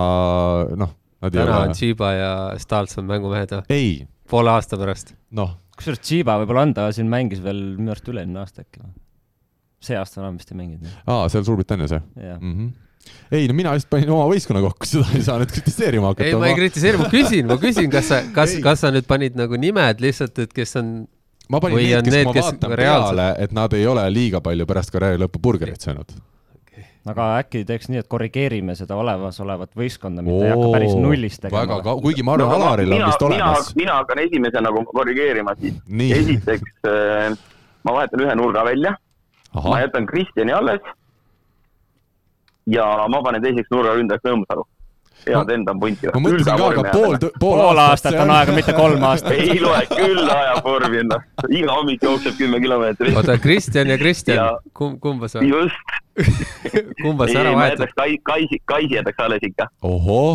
noh. 0.78 0.95
täna 1.27 1.45
ole... 1.47 1.65
on 1.69 1.77
Tšiiba 1.77 2.12
ja 2.16 2.32
Stals 2.62 2.97
on 3.01 3.11
mängumehed 3.11 3.59
või? 3.59 3.66
ei. 3.69 3.91
poole 4.31 4.55
aasta 4.57 4.81
pärast? 4.81 5.15
noh. 5.37 5.59
Kusjuures 5.81 6.02
Tšiiba 6.05 6.36
võib-olla 6.43 6.66
on, 6.69 6.77
ta 6.77 6.90
siin 6.94 7.09
mängis 7.11 7.43
veel 7.44 7.62
minu 7.78 7.94
arust 7.94 8.12
üle-eelmine 8.12 8.44
aasta 8.44 8.65
äkki 8.66 8.85
või? 8.85 8.94
see 9.81 9.97
aasta 9.97 10.20
enam 10.20 10.36
vist 10.36 10.52
ei 10.52 10.61
mänginud. 10.61 10.94
aa, 11.09 11.27
seal 11.32 11.44
Suurbritannias 11.48 11.97
jah? 11.97 12.07
jah 12.20 12.39
mm 12.39 12.55
-hmm 12.55 12.78
ei 13.32 13.47
no 13.48 13.55
mina 13.57 13.70
lihtsalt 13.73 13.90
panin 13.94 14.11
oma 14.12 14.27
võistkonna 14.28 14.61
kokku, 14.61 14.86
seda 14.86 15.07
ei 15.16 15.23
saa 15.24 15.39
nüüd 15.40 15.52
kritiseerima 15.55 16.11
hakata. 16.12 16.27
ei, 16.28 16.35
ma 16.36 16.51
ei 16.51 16.57
kritiseeri, 16.59 16.98
ma 17.01 17.07
küsin, 17.09 17.47
ma 17.48 17.57
küsin, 17.62 17.89
kas 17.93 18.11
sa, 18.11 18.19
kas, 18.36 18.52
kas 18.62 18.82
sa 18.85 18.90
nüüd 18.93 19.07
panid 19.09 19.39
nagu 19.40 19.57
nimed 19.57 20.02
lihtsalt, 20.05 20.36
et 20.44 20.52
kes 20.52 20.77
on 20.77 20.90
ma 21.48 21.62
panin 21.65 21.81
need, 21.81 22.05
kes 22.05 22.15
need, 22.15 22.28
ma 22.28 22.35
vaatan 22.36 22.77
peale, 22.77 23.28
et 23.47 23.57
nad 23.57 23.78
ei 23.78 23.86
ole 23.89 24.05
liiga 24.12 24.43
palju 24.44 24.69
pärast 24.69 24.93
karjääri 24.93 25.23
lõppu 25.24 25.40
burgerit 25.43 25.81
söönud 25.81 26.12
aga 27.09 27.27
äkki 27.40 27.62
teeks 27.64 27.89
nii, 27.89 28.02
et 28.02 28.09
korrigeerime 28.10 28.74
seda 28.77 28.97
olemasolevat 29.01 29.72
võistkonda, 29.78 30.24
mitte 30.24 30.44
ei 30.44 30.52
hakka 30.52 30.72
päris 30.74 30.97
nullist 30.98 31.40
tegema. 31.44 31.62
väga 31.62 31.78
ka-, 31.86 31.97
kuigi 32.05 32.24
ma 32.27 32.35
arvan 32.36 32.52
no,, 32.52 32.59
Alaril 32.59 32.93
on 32.93 33.05
vist 33.06 33.24
olemas. 33.24 33.70
mina 33.78 33.97
hakkan 34.02 34.20
esimese 34.27 34.60
nagu 34.60 34.85
korrigeerima 34.90 35.55
siis. 35.60 35.78
esiteks 36.20 36.90
äh, 36.90 37.39
ma 37.85 37.97
vahetan 37.97 38.24
ühe 38.27 38.35
nurga 38.36 38.64
välja. 38.68 38.97
ma 39.55 39.81
jätan 39.81 40.06
Kristjani 40.06 40.52
alles 40.52 40.81
ja 42.66 42.85
ma 43.09 43.22
panen 43.22 43.43
teiseks 43.43 43.72
nurgaründajaks 43.72 44.28
Nõmsalu. 44.28 44.66
Head 45.26 45.36
no, 45.36 45.55
enda 45.55 45.74
punti. 45.80 46.10
ma 46.14 46.22
mõtlesin 46.24 46.48
ka, 46.48 46.68
aga 46.70 46.84
pool, 46.94 47.16
pool, 47.20 47.32
pool 47.40 47.80
aastat 47.84 48.18
on 48.22 48.32
aega, 48.34 48.55
mitte 48.56 48.74
kolm 48.76 49.06
aastat. 49.10 49.36
ei 49.36 49.59
loe, 49.62 49.80
küll 49.92 50.22
ajab 50.24 50.60
vormi 50.66 51.02
ennast. 51.05 51.47
iga 51.48 51.78
hommik 51.78 52.05
jookseb 52.06 52.38
kümme 52.38 52.60
kilomeetrit. 52.62 53.16
oota, 53.16 53.38
Kristjan 53.42 53.90
ja 53.92 53.98
Kristjan, 54.01 54.60
kumb, 54.76 55.01
kumba 55.02 55.30
sa? 55.32 55.42
just 55.44 55.98
kumba 57.02 57.28
sa 57.30 57.40
ära 57.42 57.55
vahetad? 57.56 57.92
Kai, 57.97 58.18
Kaisi, 58.22 58.60
Kaisi 58.68 58.94
jätaks 58.98 59.22
alles 59.24 59.44
ikka. 59.47 59.68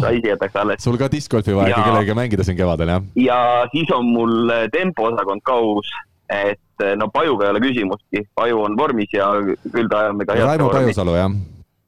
Kaisi 0.01 0.27
jätaks 0.27 0.55
alles. 0.55 0.83
sul 0.83 0.97
ka 0.97 1.09
discgolfi 1.11 1.55
vaja 1.55 1.73
ikka 1.73 1.85
kellegagi 1.89 2.17
mängida 2.17 2.47
siin 2.47 2.57
kevadel, 2.57 2.93
jah? 2.95 3.09
ja 3.15 3.39
siis 3.73 3.91
on 3.95 4.05
mul 4.13 4.53
tempoosakond 4.73 5.43
ka 5.45 5.57
uus, 5.61 5.91
et 6.29 6.87
no 6.99 7.09
Pajuga 7.13 7.49
ei 7.49 7.55
ole 7.55 7.65
küsimustki, 7.67 8.25
Paju 8.35 8.63
on 8.69 8.77
vormis 8.77 9.13
ja 9.13 9.29
küll 9.71 9.91
ta 9.91 10.05
ajame 10.05 10.27
ka 10.27 10.39
Raimo 10.41 10.71
Pajusalu, 10.73 11.19
jah? 11.19 11.37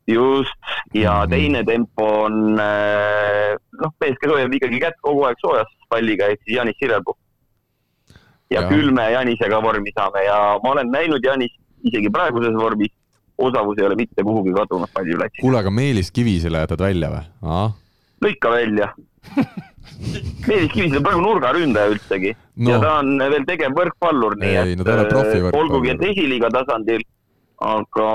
Just, 0.08 0.56
ja 0.94 1.22
mhm. 1.22 1.30
teine 1.30 1.64
tempo 1.68 2.08
on 2.26 2.60
äh, 2.60 3.56
noh, 3.82 3.94
mees, 4.02 4.18
kes 4.22 4.32
hoiab 4.32 4.54
ikkagi 4.56 4.80
kätt 4.82 5.00
kogu 5.04 5.26
aeg 5.28 5.40
soojas 5.44 5.72
palliga, 5.92 6.30
ehk 6.32 6.44
siis 6.44 6.58
Janis 6.58 6.78
Sirelpuu. 6.80 7.18
ja, 8.50 8.62
ja 8.62 8.68
küll 8.70 8.92
me 8.96 9.10
Janisega 9.12 9.60
vormi 9.64 9.92
saame 9.96 10.24
ja 10.24 10.38
ma 10.64 10.76
olen 10.76 10.92
näinud 10.94 11.24
Janist 11.24 11.58
isegi 11.88 12.12
praeguses 12.14 12.56
vormis, 12.56 12.94
osavus 13.38 13.80
ei 13.80 13.86
ole 13.86 13.98
mitte 14.00 14.24
kuhugi 14.24 14.56
kadunud 14.56 14.92
palliplatsile. 14.94 15.44
kuule, 15.44 15.60
aga 15.60 15.72
Meelis 15.72 16.12
Kivisele 16.12 16.64
jätad 16.64 16.84
välja 16.88 17.12
või? 17.14 17.26
lõika 18.24 18.54
välja 18.56 18.94
Meelis 20.48 20.72
Kivisele 20.72 21.04
praegu 21.04 21.22
nurgaründaja 21.26 21.92
üldsegi 21.92 22.32
no. 22.56 22.72
ja 22.72 22.80
ta 22.82 22.96
on 23.04 23.20
veel 23.20 23.46
tegev 23.50 23.76
võrkpallur, 23.76 24.40
nii 24.40 24.56
ei, 24.56 24.80
et 24.80 24.88
no, 24.88 25.52
olgugi, 25.60 25.94
et 25.94 26.10
esiliiga 26.14 26.52
tasandil 26.56 27.04
aga 27.58 28.10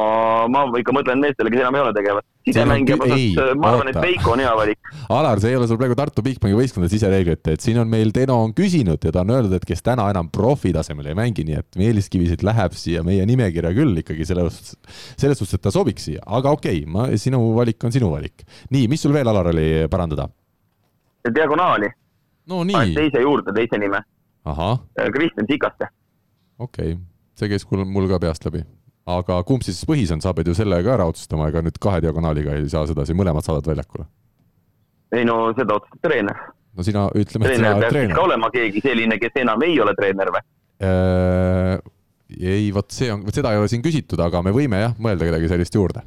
ma 0.52 0.62
ikka 0.78 0.94
mõtlen 0.94 1.19
meestele, 1.23 1.51
kes 1.51 1.62
enam 1.64 1.74
ei 1.74 1.82
ole 1.82 1.93
tegevad. 1.97 2.27
sisemängija 2.47 2.97
osas, 2.98 3.55
ma 3.59 3.70
arvan, 3.73 3.89
et. 3.90 3.98
Veiko 4.02 4.32
on 4.35 4.43
hea 4.43 4.51
valik. 4.59 4.90
Alar, 5.14 5.40
see 5.43 5.51
ei 5.52 5.59
ole 5.59 5.66
sul 5.70 5.78
praegu 5.78 5.97
Tartu 5.98 6.23
Bigbanki 6.27 6.59
võistkonna 6.59 6.89
sisereeglit, 6.90 7.43
et 7.51 7.62
siin 7.62 7.78
on 7.82 7.90
meil 7.90 8.10
Deno 8.14 8.39
on 8.43 8.55
küsinud 8.55 9.02
ja 9.02 9.12
ta 9.14 9.23
on 9.23 9.32
öelnud, 9.35 9.55
et 9.59 9.66
kes 9.66 9.82
täna 9.86 10.09
enam 10.10 10.31
profi 10.35 10.73
tasemel 10.74 11.10
ei 11.10 11.19
mängi, 11.19 11.47
nii 11.47 11.59
et 11.59 11.78
Meelis 11.78 12.10
Kivisid 12.12 12.43
läheb 12.47 12.74
siia 12.78 13.02
meie 13.06 13.27
nimekirja 13.27 13.73
küll 13.77 14.02
ikkagi 14.02 14.27
selles 14.27 14.59
suhtes, 14.59 14.98
selles 15.23 15.43
suhtes, 15.43 15.59
et 15.59 15.64
ta 15.66 15.74
sobiks 15.74 16.06
siia, 16.10 16.23
aga 16.27 16.55
okei 16.55 16.82
okay,, 16.82 16.90
ma, 16.90 17.09
sinu 17.19 17.43
valik 17.59 17.82
on 17.86 17.94
sinu 17.94 18.10
valik. 18.14 18.47
nii, 18.74 18.86
mis 18.90 19.02
sul 19.02 19.14
veel, 19.14 19.31
Alar, 19.31 19.51
oli 19.55 19.86
parandada? 19.90 20.28
diagonaali, 21.23 21.90
no 22.51 22.62
nii, 22.66 22.94
teise 22.98 23.23
juurde 23.23 23.55
teise 23.55 23.78
nime, 23.78 24.02
ahah, 24.51 24.78
Kristjan 25.14 25.51
Sikaste. 25.51 25.90
okei 26.59 26.94
okay., 26.94 27.02
see 27.39 27.51
käis 27.51 27.66
mul 27.70 28.10
ka 28.10 28.23
peast 28.23 28.51
läbi. 28.51 28.66
Aga 29.10 29.42
kumb 29.46 29.64
siis 29.66 29.82
põhis 29.88 30.12
on, 30.14 30.22
sa 30.22 30.34
pead 30.36 30.50
ju 30.50 30.56
selle 30.56 30.78
ka 30.84 30.94
ära 30.94 31.06
otsustama, 31.10 31.48
ega 31.50 31.62
nüüd 31.64 31.78
kahe 31.82 32.02
diagonaaliga 32.04 32.56
ei 32.58 32.68
saa 32.70 32.86
sedasi, 32.88 33.16
mõlemad 33.18 33.46
saadad 33.46 33.66
väljakule. 33.72 34.06
ei 35.12 35.24
no 35.28 35.52
seda 35.56 35.78
otsustab 35.80 36.06
treener. 36.06 36.38
no 36.76 36.86
sina, 36.86 37.08
ütleme, 37.18 37.48
treener 37.50 37.80
peaks 37.80 37.94
treener 37.96 38.14
ikka. 38.14 38.26
olema 38.28 38.50
keegi 38.54 38.84
selline, 38.84 39.18
kes 39.22 39.42
enam 39.42 39.66
ei 39.66 39.80
ole 39.82 39.94
treener 39.98 40.32
või? 40.34 40.44
Äh, 40.82 41.76
ei, 42.38 42.70
vot 42.74 42.90
see 42.94 43.10
on, 43.12 43.24
vot 43.26 43.34
seda 43.34 43.52
ei 43.52 43.60
ole 43.60 43.70
siin 43.70 43.84
küsitud, 43.84 44.20
aga 44.22 44.42
me 44.42 44.54
võime 44.54 44.80
jah, 44.84 44.98
mõelda 44.98 45.28
kedagi 45.28 45.50
sellist 45.50 45.74
juurde. 45.74 46.04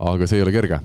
aga 0.00 0.26
see 0.26 0.40
ei 0.40 0.46
ole 0.46 0.54
kerge. 0.54 0.80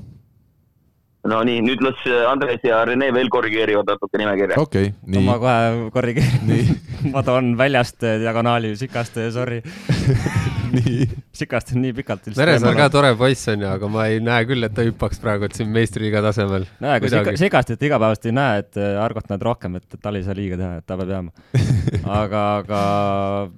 No 1.31 1.41
nii, 1.47 1.61
nüüd 1.65 1.83
las 1.85 2.01
Andres 2.29 2.65
ja 2.65 2.83
Rene 2.87 3.11
veel 3.15 3.31
korrigeerivad 3.33 3.89
natuke 3.89 4.21
nimekirja. 4.21 4.59
okei 4.61 4.91
okay,, 4.91 4.97
no 5.07 5.19
nii 5.19 5.29
ma, 5.29 5.37
kohe 5.41 5.89
korrigeerin 5.95 6.49
nii, 6.49 6.77
ma 7.15 7.25
toon 7.25 7.55
väljast 7.59 8.05
diagonaali 8.23 8.75
Sikaste, 8.79 9.29
sorry. 9.35 9.61
nii, 10.75 11.05
Sikast 11.35 11.73
on 11.75 11.81
nii 11.83 11.93
pikalt. 11.95 12.29
Meresaar 12.37 12.75
ka 12.77 12.87
tore 12.93 13.11
poiss 13.19 13.49
on 13.51 13.63
ju, 13.63 13.67
aga 13.69 13.89
ma 13.91 14.05
ei 14.11 14.21
näe 14.23 14.45
küll, 14.47 14.65
et 14.65 14.73
ta 14.75 14.85
hüppaks 14.85 15.19
praegu 15.23 15.49
siin 15.53 15.71
meistriliiga 15.73 16.21
tasemel. 16.25 16.67
näe, 16.83 16.99
kui 17.03 17.11
Sika-, 17.11 17.35
Sikastit 17.39 17.83
igapäevaselt 17.87 18.29
ei 18.29 18.35
näe, 18.35 18.63
et 18.63 18.79
äh, 18.79 18.95
Argot 19.01 19.29
näed 19.31 19.45
rohkem, 19.45 19.77
et 19.79 19.97
tal 20.01 20.19
ei 20.19 20.25
saa 20.25 20.35
liiga 20.37 20.59
teha, 20.59 20.79
et 20.81 20.87
ta 20.87 20.97
peab 20.99 21.11
jääma. 21.11 21.33
aga, 22.21 22.43
aga 22.61 22.81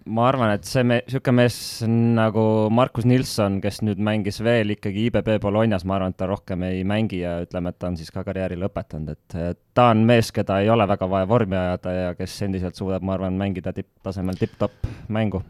ma 0.06 0.28
arvan, 0.30 0.54
et 0.58 0.68
see 0.70 0.86
me-, 0.88 1.04
sihuke 1.10 1.34
mees 1.36 1.60
nagu 1.88 2.46
Markus 2.74 3.08
Nilsson, 3.10 3.60
kes 3.64 3.82
nüüd 3.86 4.02
mängis 4.04 4.42
veel 4.46 4.76
ikkagi 4.78 5.08
IBB 5.12 5.38
Bolognas, 5.44 5.86
ma 5.88 5.98
arvan, 6.00 6.16
et 6.16 6.22
ta 6.22 6.30
rohkem 6.30 6.66
ei 6.68 6.84
mängi 6.88 7.22
ja 7.24 7.38
ütleme, 7.46 7.57
et 7.68 7.80
ta 7.80 7.88
on 7.88 7.98
siis 7.98 8.12
ka 8.14 8.22
karjääri 8.24 8.56
lõpetanud, 8.62 9.10
et 9.10 9.58
ta 9.74 9.90
on 9.90 10.04
mees, 10.06 10.30
keda 10.32 10.60
ei 10.62 10.70
ole 10.70 10.86
väga 10.88 11.10
vaja 11.10 11.28
vormi 11.28 11.56
ajada 11.58 11.92
ja 11.96 12.14
kes 12.16 12.36
endiselt 12.46 12.76
suudab, 12.76 13.02
ma 13.02 13.14
arvan, 13.18 13.34
mängida 13.34 13.74
tipptasemel 13.74 14.38
tipp-topp 14.38 14.86
mängu. 15.10 15.42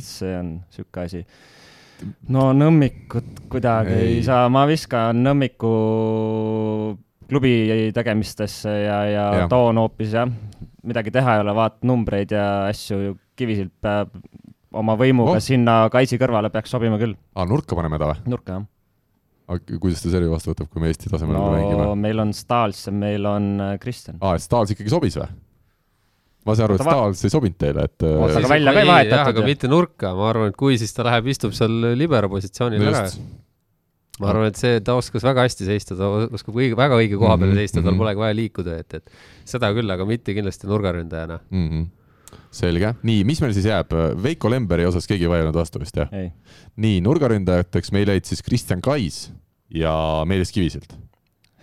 see 0.00 0.36
on 0.38 0.60
sihuke 0.70 1.00
asi. 1.00 1.26
no 2.28 2.52
Nõmmikut 2.52 3.48
kuidagi 3.48 3.92
ei, 3.96 4.16
Ei. 4.18 4.22
saa, 4.22 4.48
ma 4.48 4.66
viskan 4.68 5.22
Nõmmiku 5.24 5.70
klubi 7.28 7.90
tegemistesse 7.96 8.68
ja, 8.84 8.98
ja, 9.08 9.26
ja. 9.40 9.48
toon 9.48 9.78
hoopis 9.80 10.12
jah, 10.12 10.28
midagi 10.84 11.10
teha 11.14 11.38
ei 11.38 11.40
ole, 11.44 11.54
vaat 11.56 11.80
numbreid 11.82 12.30
ja 12.36 12.66
asju, 12.68 13.16
Kivisild 13.34 13.72
peab 13.82 14.12
oma 14.74 14.94
võimuga 14.98 15.38
Oh. 15.38 15.42
sinna 15.42 15.88
kaisi 15.90 16.18
kõrvale 16.18 16.50
peaks 16.54 16.70
sobima 16.70 16.98
küll, 17.00 17.16
aa, 17.34 17.46
nurka 17.46 17.74
paneme 17.78 17.98
ta 17.98 18.12
või? 18.12 18.20
nurka 18.30 18.52
jah. 18.58 18.66
Aga 19.48 19.78
kuidas 19.80 20.02
ta 20.04 20.12
servi 20.12 20.30
vastu 20.32 20.52
võtab, 20.52 20.70
kui 20.72 20.82
me 20.82 20.90
Eesti 20.92 21.12
tasemel 21.12 21.36
no 21.36 21.48
mängime? 21.52 21.88
meil 22.06 22.22
on 22.24 22.34
Stals 22.36 22.86
ja 22.86 22.94
meil 22.96 23.26
on 23.28 23.50
äh, 23.60 23.74
Kristjan. 23.82 24.20
aa, 24.20 24.38
et 24.38 24.44
Stahls 24.44 24.74
ikkagi 24.74 24.92
sobis 24.92 25.18
või? 25.20 25.28
ma 26.44 26.56
saan 26.56 26.68
aru, 26.68 26.78
et 26.78 26.86
Stahls 26.86 27.24
ei 27.24 27.32
sobinud 27.32 27.60
teile, 27.60 27.86
et 27.90 28.06
äh, 28.08 28.26
aga 28.40 28.52
välja 28.56 28.74
ka 28.76 28.84
ei 28.84 28.92
vahetatud 28.92 29.32
aga 29.34 29.46
mitte 29.46 29.70
nurka, 29.72 30.12
ma 30.16 30.28
arvan, 30.32 30.52
et 30.52 30.60
kui, 30.60 30.78
siis 30.80 30.92
ta 30.96 31.06
läheb, 31.06 31.32
istub 31.34 31.56
seal 31.56 31.94
libero 31.96 32.32
positsioonil 32.32 32.84
no 32.84 32.92
ära 32.92 33.08
ma 34.22 34.30
arvan, 34.30 34.50
et 34.52 34.60
see, 34.60 34.78
ta 34.84 34.94
oskas 34.98 35.24
väga 35.26 35.44
hästi 35.46 35.66
seista, 35.66 35.96
ta 35.98 36.08
oskab 36.28 36.56
õige, 36.58 36.78
väga 36.78 36.98
õige 37.00 37.18
koha 37.18 37.36
peal 37.40 37.50
Mhm, 37.50 37.58
seista, 37.58 37.80
tal 37.80 37.92
mhm. 37.94 38.00
polegi 38.02 38.22
vaja 38.22 38.38
liikuda, 38.38 38.78
et, 38.84 38.98
et 39.00 39.48
seda 39.48 39.72
küll, 39.74 39.90
aga 39.90 40.06
mitte 40.08 40.36
kindlasti 40.36 40.70
nurgaründajana. 40.70 41.40
mm. 41.50 41.68
-hmm. 41.68 41.92
selge, 42.54 42.94
nii, 43.06 43.24
mis 43.28 43.42
meil 43.42 43.54
siis 43.56 43.68
jääb, 43.70 43.94
Veiko 44.22 44.50
Lemberi 44.52 44.86
osas 44.88 45.08
keegi 45.10 45.26
ei 45.26 45.32
vaielnud 45.32 45.56
vastu 45.58 45.82
vist 45.82 45.98
jah? 45.98 46.12
nii, 46.76 47.00
nurgaründajateks 47.04 47.92
meil 47.94 48.14
jäid 48.14 48.28
siis 48.28 48.44
Kristjan 48.46 48.82
Kais 48.84 49.26
ja 49.74 49.94
Meelis 50.28 50.54
Kivisild. 50.54 50.96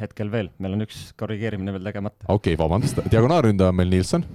hetkel 0.02 0.32
veel, 0.34 0.52
meil 0.60 0.78
on 0.78 0.86
üks 0.88 1.12
korrigeerimine 1.20 1.74
veel 1.76 1.92
tegemata. 1.92 2.26
okei 2.28 2.54
okay,, 2.54 2.62
vabandust, 2.62 3.04
diagonaalründaja 3.12 3.74
on 3.74 3.80
meil 3.82 3.94
Nilsson 3.94 4.26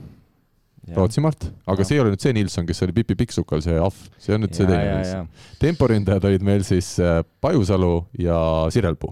Rootsimaalt, 0.95 1.49
aga 1.67 1.85
see 1.85 1.97
ei 1.97 2.01
ole 2.05 2.13
nüüd 2.13 2.23
see 2.23 2.35
Nilsson, 2.37 2.67
kes 2.69 2.85
oli 2.87 2.95
Pipi 2.95 3.17
Pikksukal, 3.19 3.63
see 3.65 3.75
ahv, 3.75 3.97
see 4.23 4.37
on 4.37 4.45
nüüd 4.45 4.55
see 4.55 4.69
teine 4.69 5.01
Nilsson. 5.01 5.31
temporündajad 5.59 6.27
olid 6.29 6.45
meil 6.47 6.63
siis 6.67 6.93
äh, 7.03 7.25
Pajusalu 7.43 8.05
ja 8.23 8.39
Sirelpuu. 8.71 9.11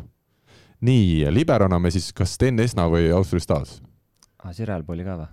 nii, 0.84 1.24
liberona 1.34 1.80
me 1.82 1.90
siis 1.90 2.12
kas 2.14 2.36
Sten 2.38 2.62
Esna 2.62 2.86
või 2.92 3.10
Austri 3.16 3.42
Stas? 3.42 3.80
ah,. 4.38 4.52
Sirelpuu 4.54 4.94
oli 4.94 5.06
ka 5.06 5.18
või? 5.18 5.32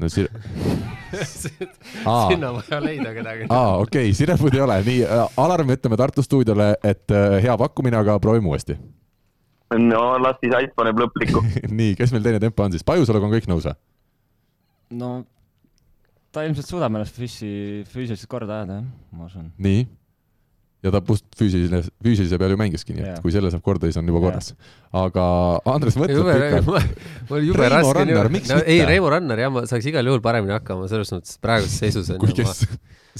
No 0.00 0.08
Sir-, 0.12 0.30
aa, 2.08 2.28
sinna 2.30 2.52
on 2.52 2.60
vaja 2.60 2.80
leida 2.84 3.12
kedagi. 3.16 3.48
aa 3.48 3.76
okei 3.80 4.08
okay,, 4.08 4.16
Sirelpuud 4.16 4.56
ei 4.56 4.64
ole, 4.64 4.78
nii 4.86 5.02
äh, 5.06 5.42
Alar, 5.44 5.64
me 5.68 5.76
ütleme 5.78 5.98
Tartu 6.00 6.24
stuudiole, 6.26 6.72
et 6.84 7.14
äh, 7.14 7.36
hea 7.44 7.56
pakkumine, 7.60 8.00
aga 8.00 8.18
proovime 8.22 8.50
uuesti. 8.52 8.78
no 9.78 10.04
las 10.22 10.40
siis 10.42 10.54
Ait 10.58 10.74
paneb 10.76 10.98
lõplikku. 11.04 11.44
nii, 11.80 11.94
kes 11.98 12.14
meil 12.14 12.26
teine 12.26 12.42
tempo 12.42 12.66
on 12.66 12.74
siis, 12.74 12.86
Pajusaluga 12.86 13.28
on 13.28 13.36
kõik 13.36 13.50
nõus 13.50 13.68
või? 13.70 13.78
no 15.00 15.12
ta 16.34 16.44
ilmselt 16.46 16.68
suudab 16.68 16.94
ennast 16.94 17.16
füüsi, 17.16 17.50
füüsiliselt 17.90 18.30
korda 18.30 18.60
ajada, 18.60 18.80
jah, 18.80 19.16
ma 19.16 19.26
usun. 19.30 19.50
nii. 19.58 19.86
Ja 20.84 20.92
ta 20.94 21.00
pust 21.04 21.26
füüsiline, 21.36 21.82
füüsilise 22.04 22.38
peal 22.40 22.54
ju 22.54 22.60
mängiski, 22.60 22.94
nii 22.96 23.04
et 23.04 23.10
Jaa. 23.12 23.22
kui 23.24 23.34
selle 23.34 23.50
saab 23.52 23.64
korda, 23.64 23.88
siis 23.88 23.98
on 24.00 24.08
juba 24.08 24.22
korras. 24.24 24.52
aga 24.96 25.24
Andres 25.68 25.98
mõtleb 26.00 26.30
pikalt. 26.30 26.70
Reimo. 27.60 27.92
Rannar, 27.96 28.30
miks 28.32 28.52
no, 28.52 28.60
ei, 28.62 28.78
mitte? 28.78 28.88
Reimo 28.92 29.10
Rannar 29.12 29.44
jah, 29.44 29.52
ma 29.52 29.64
saaks 29.68 29.90
igal 29.90 30.08
juhul 30.08 30.22
paremini 30.24 30.56
hakkama, 30.56 30.88
selles 30.92 31.12
mõttes 31.16 31.36
praeguses 31.42 31.76
seisus 31.84 32.08
on 32.14 32.20
kui 32.22 32.32
kes, 32.40 32.64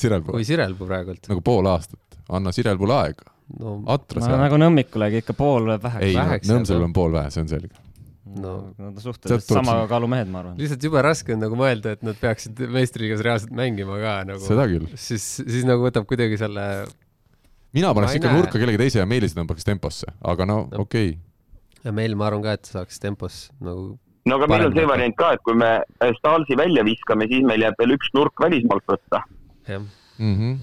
Sirelpuu 0.00 0.38
kui, 0.38 0.46
Sirelpuu 0.48 0.88
praegult. 0.88 1.28
nagu 1.30 1.44
pool 1.44 1.68
aastat, 1.72 2.00
anna 2.32 2.54
Sirelpuule 2.56 2.96
aega, 2.96 3.28
no 3.60 3.76
atra 3.92 4.24
no 4.24 4.40
nagu 4.46 4.60
Nõmmikulegi 4.64 5.24
ikka 5.24 5.36
pool 5.36 5.68
läheb 5.68 5.84
väheks. 5.84 6.08
ei, 6.08 6.16
jah. 6.16 6.80
on 6.80 6.96
pool 6.96 7.12
vähe, 7.18 7.32
see 7.34 7.44
on 7.44 7.52
selge. 7.52 7.76
No. 8.30 8.70
Nad 8.78 8.94
on 8.94 9.02
suhteliselt 9.02 9.48
sama 9.48 9.74
kaalu 9.90 10.06
mehed, 10.10 10.28
ma 10.30 10.42
arvan. 10.44 10.58
lihtsalt 10.60 10.84
jube 10.86 11.00
raske 11.02 11.34
on 11.34 11.40
nagu 11.42 11.56
mõelda, 11.58 11.96
et 11.96 12.04
nad 12.06 12.18
peaksid 12.20 12.60
meistriliigas 12.70 13.24
reaalselt 13.26 13.54
mängima 13.56 13.96
ka 13.98 14.12
nagu. 14.28 14.42
seda 14.44 14.66
küll. 14.70 14.86
siis, 14.94 15.24
siis 15.40 15.66
nagu 15.66 15.82
võtab 15.82 16.06
kuidagi 16.10 16.38
selle, 16.38 16.66
mina 17.72 17.94
paneks 17.94 18.16
ikka 18.18 18.28
näe. 18.30 18.40
nurka 18.40 18.58
kellegi 18.58 18.78
teise 18.78 18.98
ja 19.02 19.06
Meelis 19.06 19.34
tõmbaks 19.36 19.64
temposse, 19.66 20.06
aga 20.24 20.46
no 20.46 20.60
No. 20.70 20.84
okei 20.84 21.10
okay.. 21.14 21.18
ja 21.84 21.92
meil 21.92 22.14
ma 22.16 22.26
arvan 22.30 22.42
ka, 22.42 22.52
et 22.58 22.64
saaks 22.70 22.98
tempos 23.02 23.50
nagu 23.60 23.98
no 24.26 24.36
aga 24.36 24.46
meil 24.50 24.66
on 24.68 24.74
see 24.76 24.86
variant 24.88 25.16
ka, 25.16 25.32
et 25.36 25.42
kui 25.46 25.54
me 25.54 25.70
Stalsi 26.18 26.56
välja 26.58 26.84
viskame, 26.84 27.26
siis 27.30 27.46
meil 27.46 27.62
jääb 27.66 27.78
veel 27.78 27.96
üks 27.96 28.12
nurk 28.14 28.34
välismaalt 28.42 28.84
võtta. 28.90 29.22
jah. 29.68 29.82
Mm 30.18 30.34
-hmm. 30.36 30.58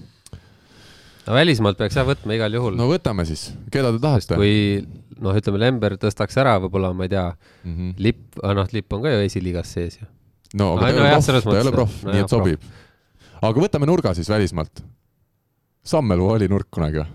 no 1.26 1.34
välismaalt 1.34 1.78
peaks 1.78 1.96
jah 1.96 2.06
võtma 2.06 2.36
igal 2.36 2.52
juhul 2.54 2.76
no 2.78 2.88
võtame 2.92 3.24
siis, 3.28 3.52
keda 3.70 3.92
te 3.92 3.98
tahate? 4.04 4.34
kui 4.38 4.84
noh, 5.18 5.34
ütleme 5.34 5.58
Lember 5.58 5.96
tõstaks 5.98 6.36
ära 6.40 6.58
võib-olla, 6.62 6.92
ma 6.94 7.04
ei 7.08 7.08
tea, 7.14 7.32
Mm 7.64 7.74
-hmm. 7.76 7.94
Lipp, 7.98 8.38
noh, 8.42 8.68
Lipp 8.72 8.92
on 8.92 9.02
ka 9.02 9.10
ju 9.10 9.24
esiliigas 9.26 9.72
sees 9.72 9.98
ju. 10.00 10.06
no 10.54 10.76
aga 10.76 10.86
Ai, 10.86 10.92
ta 10.92 10.98
no 11.00 11.06
ei 11.06 11.12
ole 11.14 11.22
proff, 11.22 11.44
ta 11.44 11.56
ei 11.56 11.60
ole 11.66 11.72
proff, 11.72 12.04
no 12.04 12.12
nii 12.12 12.20
et 12.20 12.30
sobib. 12.30 12.60
aga 13.42 13.60
võtame 13.60 13.86
nurga 13.86 14.14
siis 14.14 14.28
välismaalt. 14.30 14.84
Sammelu 15.84 16.26
oli 16.28 16.48
nurk 16.48 16.68
kunagi 16.70 17.02
või? 17.02 17.08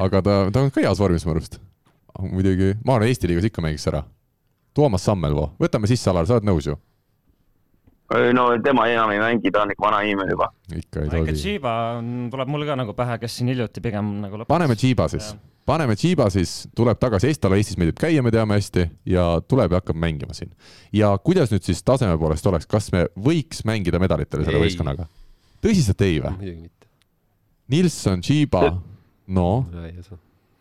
aga 0.00 0.22
ta, 0.24 0.34
ta 0.52 0.62
on 0.62 0.70
ka 0.72 0.80
heas 0.80 0.98
vormis 1.00 1.26
mu 1.26 1.34
arust. 1.34 1.58
muidugi, 2.20 2.74
ma 2.84 2.96
arvan, 2.96 3.08
Eesti 3.08 3.28
liigas 3.28 3.44
ikka 3.50 3.62
mängiks 3.64 3.86
ära. 3.90 4.02
Toomas 4.76 5.04
Sammelvoo, 5.04 5.50
võtame 5.60 5.88
sisse, 5.88 6.08
Alar, 6.10 6.26
sa 6.28 6.36
oled 6.36 6.48
nõus 6.48 6.68
ju? 6.68 6.76
no 8.36 8.44
tema 8.62 8.86
enam 8.86 9.10
ei 9.10 9.18
mängi, 9.18 9.50
ta 9.50 9.64
on 9.64 9.72
ikka 9.74 9.82
vana 9.82 10.00
inimene 10.06 10.30
juba. 10.30 10.46
ikka 10.70 11.02
ei 11.02 11.10
tohi. 11.10 11.32
Tšiiba 11.34 11.72
on- 11.98 12.28
tuleb 12.30 12.48
mul 12.48 12.64
ka 12.64 12.76
nagu 12.76 12.94
pähe, 12.94 13.18
kes 13.18 13.36
siin 13.36 13.48
hiljuti 13.50 13.80
pigem 13.82 14.20
nagu 14.22 14.36
lõpetas. 14.36 14.52
paneme 14.52 14.76
Tšiiba 14.76 15.08
siis, 15.10 15.34
paneme 15.66 15.96
Tšiiba 15.96 16.30
siis, 16.30 16.68
tuleb 16.76 16.98
tagasi 16.98 17.28
Estale, 17.28 17.56
Eestis 17.56 17.76
meeldib 17.76 17.98
käia, 17.98 18.22
me 18.22 18.30
teame 18.30 18.54
hästi 18.54 18.90
ja 19.06 19.40
tuleb 19.40 19.72
ja 19.72 19.80
hakkab 19.80 19.96
mängima 19.96 20.34
siin. 20.34 20.52
ja 20.92 21.18
kuidas 21.18 21.50
nüüd 21.50 21.62
siis 21.66 21.82
taseme 21.82 22.16
poolest 22.18 22.46
oleks, 22.46 22.66
kas 22.66 22.92
me 22.92 23.08
võiks 23.18 23.64
mängida 23.64 23.98
medalitele 23.98 24.44
selle 24.44 24.62
võistkonnaga? 24.62 25.08
tõsiselt 25.62 26.00
ei 26.00 26.20
või? 26.20 26.30
muidugi 26.38 26.60
mitte. 26.62 26.75
Nilsson, 27.68 28.20
Tšiiba, 28.22 28.62
no 29.26 29.48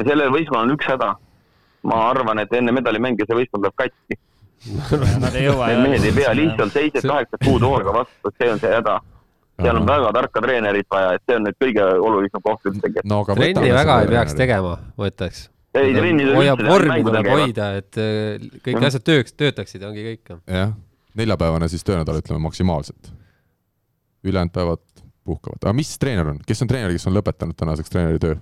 sellel 0.03 0.31
võistkonnal 0.33 0.67
on 0.67 0.75
üks 0.75 0.87
häda. 0.89 1.15
ma 1.85 1.97
arvan, 2.09 2.39
et 2.41 2.53
enne 2.57 2.73
medalimänge 2.73 3.27
see 3.27 3.37
võistkond 3.37 3.67
läheb 3.67 3.75
katki. 3.77 4.15
Nad 5.21 5.35
ei 5.37 5.43
jõua. 5.45 5.67
Need 5.69 5.83
mehed 5.83 6.05
ei 6.07 6.13
pea 6.15 6.31
lihtsalt 6.33 6.73
seitse-kaheksa 6.73 7.37
kuud 7.43 7.61
hooga 7.61 7.93
vastu, 7.93 8.31
see 8.39 8.47
on 8.49 8.61
see 8.63 8.71
häda. 8.73 8.95
seal 9.61 9.77
on 9.79 9.85
väga 9.87 10.09
tarka 10.17 10.41
treenerit 10.43 10.87
vaja, 10.91 11.11
et 11.15 11.23
see 11.29 11.37
on 11.37 11.45
nüüd 11.45 11.59
kõige 11.61 11.83
olulisem 12.07 12.41
koht 12.43 12.65
üldse. 12.71 13.03
no 13.05 13.19
aga 13.23 13.35
trenni 13.37 13.69
väga 13.75 13.99
ei 14.01 14.09
peaks. 14.15 14.33
tegema, 14.39 14.73
ma 14.97 15.11
ütleks. 15.11 15.43
ei, 15.77 15.93
trenni 15.95 16.25
hoiab 16.31 16.63
vormi 16.65 16.97
tuleb 17.05 17.29
hoida, 17.29 17.69
et 17.83 18.01
äh, 18.01 18.49
kõik 18.65 18.79
Jah. 18.79 18.89
asjad 18.89 19.05
tööks, 19.11 19.37
töötaksid, 19.37 19.85
ongi 19.87 20.03
kõik. 20.09 20.33
jah, 20.49 20.73
neljapäevane 21.21 21.69
siis 21.71 21.85
töönädal, 21.87 22.19
ütleme 22.23 22.41
maksimaalselt. 22.49 23.13
ülejäänud 24.25 24.57
päevad 24.57 24.81
puhkavad, 25.25 25.61
aga 25.63 25.73
mis 25.75 25.95
treener 26.01 26.33
on, 26.33 26.41
kes 26.45 26.61
on 26.63 26.69
treener, 26.69 26.93
kes 26.95 27.07
on 27.09 27.17
lõpetanud 27.17 27.57
tänaseks 27.57 27.91
treeneri 27.93 28.21
töö? 28.21 28.37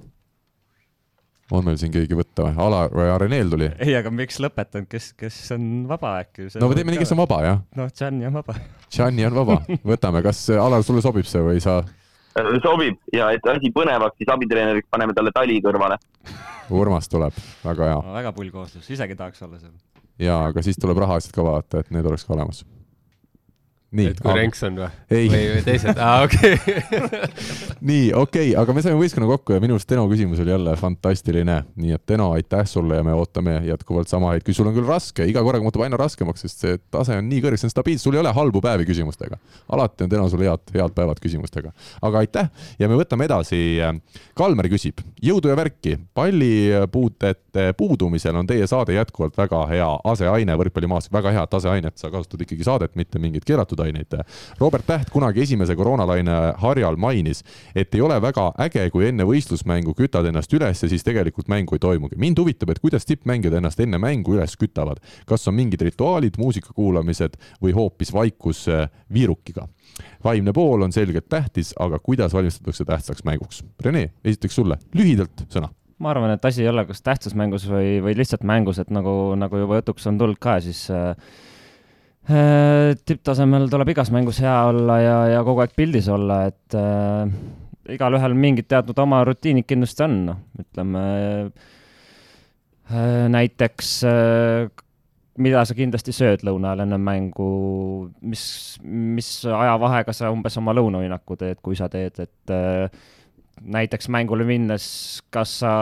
on 1.53 1.65
meil 1.67 1.77
siin 1.77 1.91
keegi 1.93 2.15
võtta 2.17 2.47
või? 2.47 2.53
Alar 2.65 2.93
või 2.95 3.09
Areneel 3.13 3.51
tuli? 3.53 3.69
ei, 3.83 3.95
aga 3.97 4.11
miks 4.13 4.39
lõpetanud, 4.43 4.87
kes, 4.91 5.11
kes 5.19 5.39
on 5.55 5.67
vaba 5.89 6.15
äkki? 6.23 6.47
no 6.61 6.71
teeme 6.73 6.93
nii, 6.93 7.01
kes 7.03 7.13
on 7.15 7.21
vaba, 7.23 7.39
jah. 7.45 7.61
noh, 7.77 7.91
Gianni 7.93 8.27
on 8.29 8.39
vaba. 8.39 8.55
Gianni 8.93 9.27
on 9.27 9.37
vaba, 9.37 9.59
võtame, 9.93 10.23
kas 10.25 10.45
Alar, 10.55 10.85
sulle 10.87 11.03
sobib 11.05 11.29
see 11.29 11.43
või 11.45 11.63
sa? 11.63 11.81
sobib 12.63 12.97
ja 13.13 13.29
et 13.35 13.45
asi 13.51 13.69
põnevaks, 13.75 14.17
siis 14.17 14.31
abitreeneriks 14.33 14.89
paneme 14.91 15.13
talle 15.13 15.33
tali 15.35 15.59
kõrvale. 15.63 15.99
Urmas 16.73 17.11
tuleb, 17.11 17.35
väga 17.63 17.91
hea. 17.91 17.97
väga 18.15 18.31
pull 18.33 18.53
kooslus, 18.53 18.87
isegi 18.89 19.19
tahaks 19.19 19.43
olla 19.45 19.59
seal. 19.59 19.75
ja, 20.19 20.39
aga 20.47 20.63
siis 20.65 20.79
tuleb 20.81 21.03
rahaasjad 21.05 21.35
ka 21.35 21.45
vaadata, 21.45 21.83
et 21.83 21.93
need 21.93 22.07
oleks 22.09 22.25
ka 22.25 22.33
olemas 22.37 22.63
nii, 23.93 24.09
et 24.13 24.19
kui 24.19 24.31
aga... 24.31 24.39
Renks 24.39 24.63
on 24.67 24.79
või? 24.81 24.89
või, 25.13 25.41
või 25.53 25.63
teised, 25.65 25.99
aa 26.01 26.23
okei 26.25 26.53
okay. 26.57 27.29
nii, 27.89 28.07
okei 28.17 28.49
okay,, 28.49 28.55
aga 28.59 28.75
me 28.75 28.83
saime 28.85 28.97
võistkonna 28.99 29.29
kokku 29.29 29.55
ja 29.55 29.63
minu 29.63 29.77
arust 29.77 29.89
Teno 29.89 30.05
küsimus 30.09 30.41
oli 30.43 30.53
jälle 30.53 30.73
fantastiline, 30.79 31.59
nii 31.79 31.95
et 31.97 32.03
Teno, 32.09 32.31
aitäh 32.37 32.65
sulle 32.69 32.97
ja 32.99 33.05
me 33.05 33.13
ootame 33.17 33.59
jätkuvalt 33.67 34.11
sama 34.11 34.33
häid, 34.33 34.45
kui 34.45 34.55
sul 34.57 34.69
on 34.69 34.75
küll 34.77 34.89
raske, 34.89 35.27
iga 35.29 35.43
korraga 35.45 35.65
muutub 35.65 35.85
aina 35.85 35.99
raskemaks, 35.99 36.45
sest 36.45 36.65
see 36.65 36.79
tase 36.93 37.19
on 37.21 37.29
nii 37.29 37.43
kõrge, 37.45 37.61
see 37.61 37.69
on 37.69 37.75
stabiilne, 37.75 38.01
sul 38.01 38.17
ei 38.17 38.23
ole 38.23 38.33
halbu 38.33 38.63
päevi 38.63 38.87
küsimustega. 38.89 39.37
alati 39.77 40.07
on 40.07 40.13
Teno 40.15 40.27
sul 40.31 40.45
head, 40.45 40.65
head 40.73 40.97
päevad 40.97 41.21
küsimustega. 41.23 41.73
aga 42.01 42.23
aitäh 42.23 42.49
ja 42.79 42.89
me 42.89 42.97
võtame 42.99 43.29
edasi. 43.29 43.61
Kalmer 44.37 44.67
küsib, 44.71 45.01
jõudu 45.21 45.51
ja 45.51 45.55
värki, 45.57 45.97
pallipuutete 46.17 47.69
puudumisel 47.77 48.35
on 48.39 48.47
teie 48.49 48.65
saade 48.67 48.95
jätkuvalt 48.95 49.37
väga 49.37 49.59
hea 49.69 49.89
aseaine 50.09 50.55
võrkpallimaas, 50.57 51.11
väga 51.13 51.33
head 51.35 51.57
aseainet, 51.59 51.97
sa 52.01 52.09
kasutad 52.13 52.41
ikkagi 52.41 52.65
saadet, 52.65 52.95
mitte 52.97 53.21
mingit 53.21 53.45
keelatud 53.45 53.82
toiduaineid. 53.83 54.23
Robert 54.59 54.85
Täht 54.85 55.09
kunagi 55.09 55.41
esimese 55.41 55.75
koroonalaine 55.75 56.53
harjal 56.57 56.95
mainis, 56.95 57.43
et 57.75 57.93
ei 57.95 58.01
ole 58.01 58.19
väga 58.21 58.51
äge, 58.59 58.89
kui 58.91 59.07
enne 59.07 59.25
võistlusmängu 59.27 59.95
kütad 59.97 60.27
ennast 60.29 60.53
üles 60.53 60.83
ja 60.83 60.89
siis 60.89 61.03
tegelikult 61.03 61.47
mängu 61.47 61.75
ei 61.75 61.79
toimugi. 61.79 62.15
mind 62.17 62.39
huvitab, 62.39 62.69
et 62.69 62.79
kuidas 62.79 63.05
tippmängijad 63.05 63.53
ennast 63.57 63.79
enne 63.79 63.97
mängu 63.97 64.35
üles 64.35 64.57
kütavad. 64.57 64.99
kas 65.25 65.47
on 65.47 65.55
mingid 65.55 65.81
rituaalid, 65.81 66.37
muusika 66.37 66.73
kuulamised 66.73 67.37
või 67.61 67.73
hoopis 67.73 68.13
vaikus 68.13 68.67
äh, 68.67 68.89
viirukiga? 69.13 69.67
vaimne 70.23 70.53
pool 70.53 70.81
on 70.81 70.91
selgelt 70.91 71.29
tähtis, 71.29 71.73
aga 71.79 71.99
kuidas 71.99 72.33
valmistatakse 72.33 72.85
tähtsaks 72.85 73.23
mänguks? 73.23 73.63
Rene, 73.81 74.13
esiteks 74.23 74.55
sulle 74.55 74.77
lühidalt 74.95 75.45
sõna 75.49 75.69
ma 75.99 76.09
arvan, 76.11 76.33
et 76.33 76.45
asi 76.45 76.63
ei 76.63 76.67
ole 76.67 76.83
kas 76.85 77.01
tähtsas 77.01 77.35
mängus 77.35 77.63
või, 77.69 78.01
või 78.03 78.17
lihtsalt 78.17 78.43
mängus, 78.43 78.79
et 78.79 78.89
nagu, 78.91 79.35
nagu 79.39 79.57
juba 79.57 79.77
jutuks 79.79 80.07
on 80.09 80.17
tulnud 80.17 80.39
ka, 80.41 80.59
siis 80.59 80.89
Äh, 80.91 81.15
tipptasemel 82.23 83.67
tuleb 83.71 83.89
igas 83.91 84.11
mängus 84.15 84.39
hea 84.43 84.55
olla 84.69 84.95
ja, 85.01 85.17
ja 85.33 85.41
kogu 85.43 85.63
aeg 85.63 85.73
pildis 85.75 86.07
olla, 86.11 86.45
et 86.51 86.77
äh, 86.79 87.27
igalühel 87.95 88.35
mingid 88.37 88.69
teatud 88.71 88.99
oma 89.03 89.23
rutiinid 89.27 89.67
kindlasti 89.67 90.05
on, 90.05 90.15
noh, 90.29 90.39
ütleme 90.63 91.03
äh, 92.87 93.25
näiteks 93.33 93.91
äh, 94.07 94.71
mida 95.41 95.63
sa 95.65 95.75
kindlasti 95.77 96.13
sööd 96.13 96.43
lõuna 96.45 96.73
ajal 96.73 96.85
enne 96.85 96.99
mängu, 97.01 97.49
mis, 98.21 98.43
mis 98.83 99.29
ajavahega 99.49 100.13
sa 100.13 100.31
umbes 100.33 100.57
oma 100.61 100.75
lõunauinaku 100.77 101.37
teed, 101.39 101.61
kui 101.65 101.77
sa 101.79 101.89
teed, 101.91 102.19
et 102.21 102.53
äh, 102.53 102.87
näiteks 103.63 104.09
mängule 104.13 104.45
minnes, 104.47 104.85
kas 105.33 105.59
sa 105.63 105.73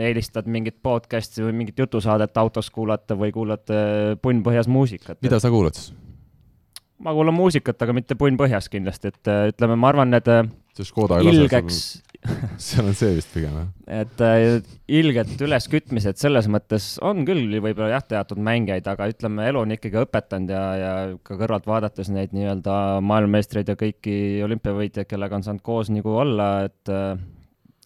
eelistad 0.00 0.48
mingit 0.48 0.78
podcast'i 0.82 1.44
või 1.44 1.56
mingit 1.62 1.82
jutusaadet 1.82 2.36
autos 2.40 2.70
kuulata 2.72 3.18
või 3.18 3.32
kuulate 3.34 3.82
punn 4.22 4.44
põhjas 4.46 4.70
muusikat. 4.72 5.20
mida 5.22 5.40
sa 5.42 5.50
kuulad 5.52 5.76
siis? 5.76 5.92
ma 7.02 7.14
kuulan 7.16 7.34
muusikat, 7.34 7.82
aga 7.82 7.94
mitte 7.96 8.16
punn 8.18 8.38
põhjas 8.40 8.70
kindlasti, 8.72 9.12
et 9.12 9.30
äh, 9.30 9.50
ütleme, 9.50 9.76
ma 9.80 9.90
arvan, 9.90 10.12
need 10.14 10.28
äh, 10.30 10.46
ilgeks... 10.78 11.82
seal 12.62 12.86
on 12.86 12.94
see 12.94 13.16
vist 13.16 13.32
pigem, 13.34 13.56
jah? 13.58 13.70
et 14.02 14.22
äh, 14.22 14.60
ilged 15.00 15.32
üleskütmised 15.42 16.20
selles 16.22 16.46
mõttes 16.52 16.92
on 17.02 17.24
küll 17.26 17.58
võib-olla 17.58 17.96
jah, 17.96 18.06
teatud 18.14 18.38
mängijaid, 18.38 18.86
aga 18.92 19.10
ütleme, 19.10 19.48
elu 19.50 19.64
on 19.64 19.74
ikkagi 19.74 19.98
õpetanud 20.04 20.54
ja, 20.54 20.62
ja 20.78 20.92
ka 21.26 21.38
kõrvalt 21.40 21.66
vaadates 21.66 22.12
neid 22.14 22.34
nii-öelda 22.36 22.76
maailmameistreid 23.02 23.74
ja 23.74 23.78
kõiki 23.78 24.16
olümpiavõitjaid, 24.46 25.10
kellega 25.10 25.40
on 25.40 25.46
saanud 25.48 25.66
koos 25.66 25.90
nagu 25.90 26.14
olla, 26.22 26.52
et 26.70 26.94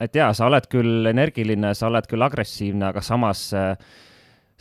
et 0.00 0.18
jaa, 0.18 0.32
sa 0.36 0.50
oled 0.50 0.68
küll 0.72 1.08
energiline, 1.12 1.72
sa 1.74 1.90
oled 1.90 2.08
küll 2.10 2.26
agressiivne, 2.26 2.90
aga 2.90 3.02
samas 3.04 3.48
see, 3.52 3.72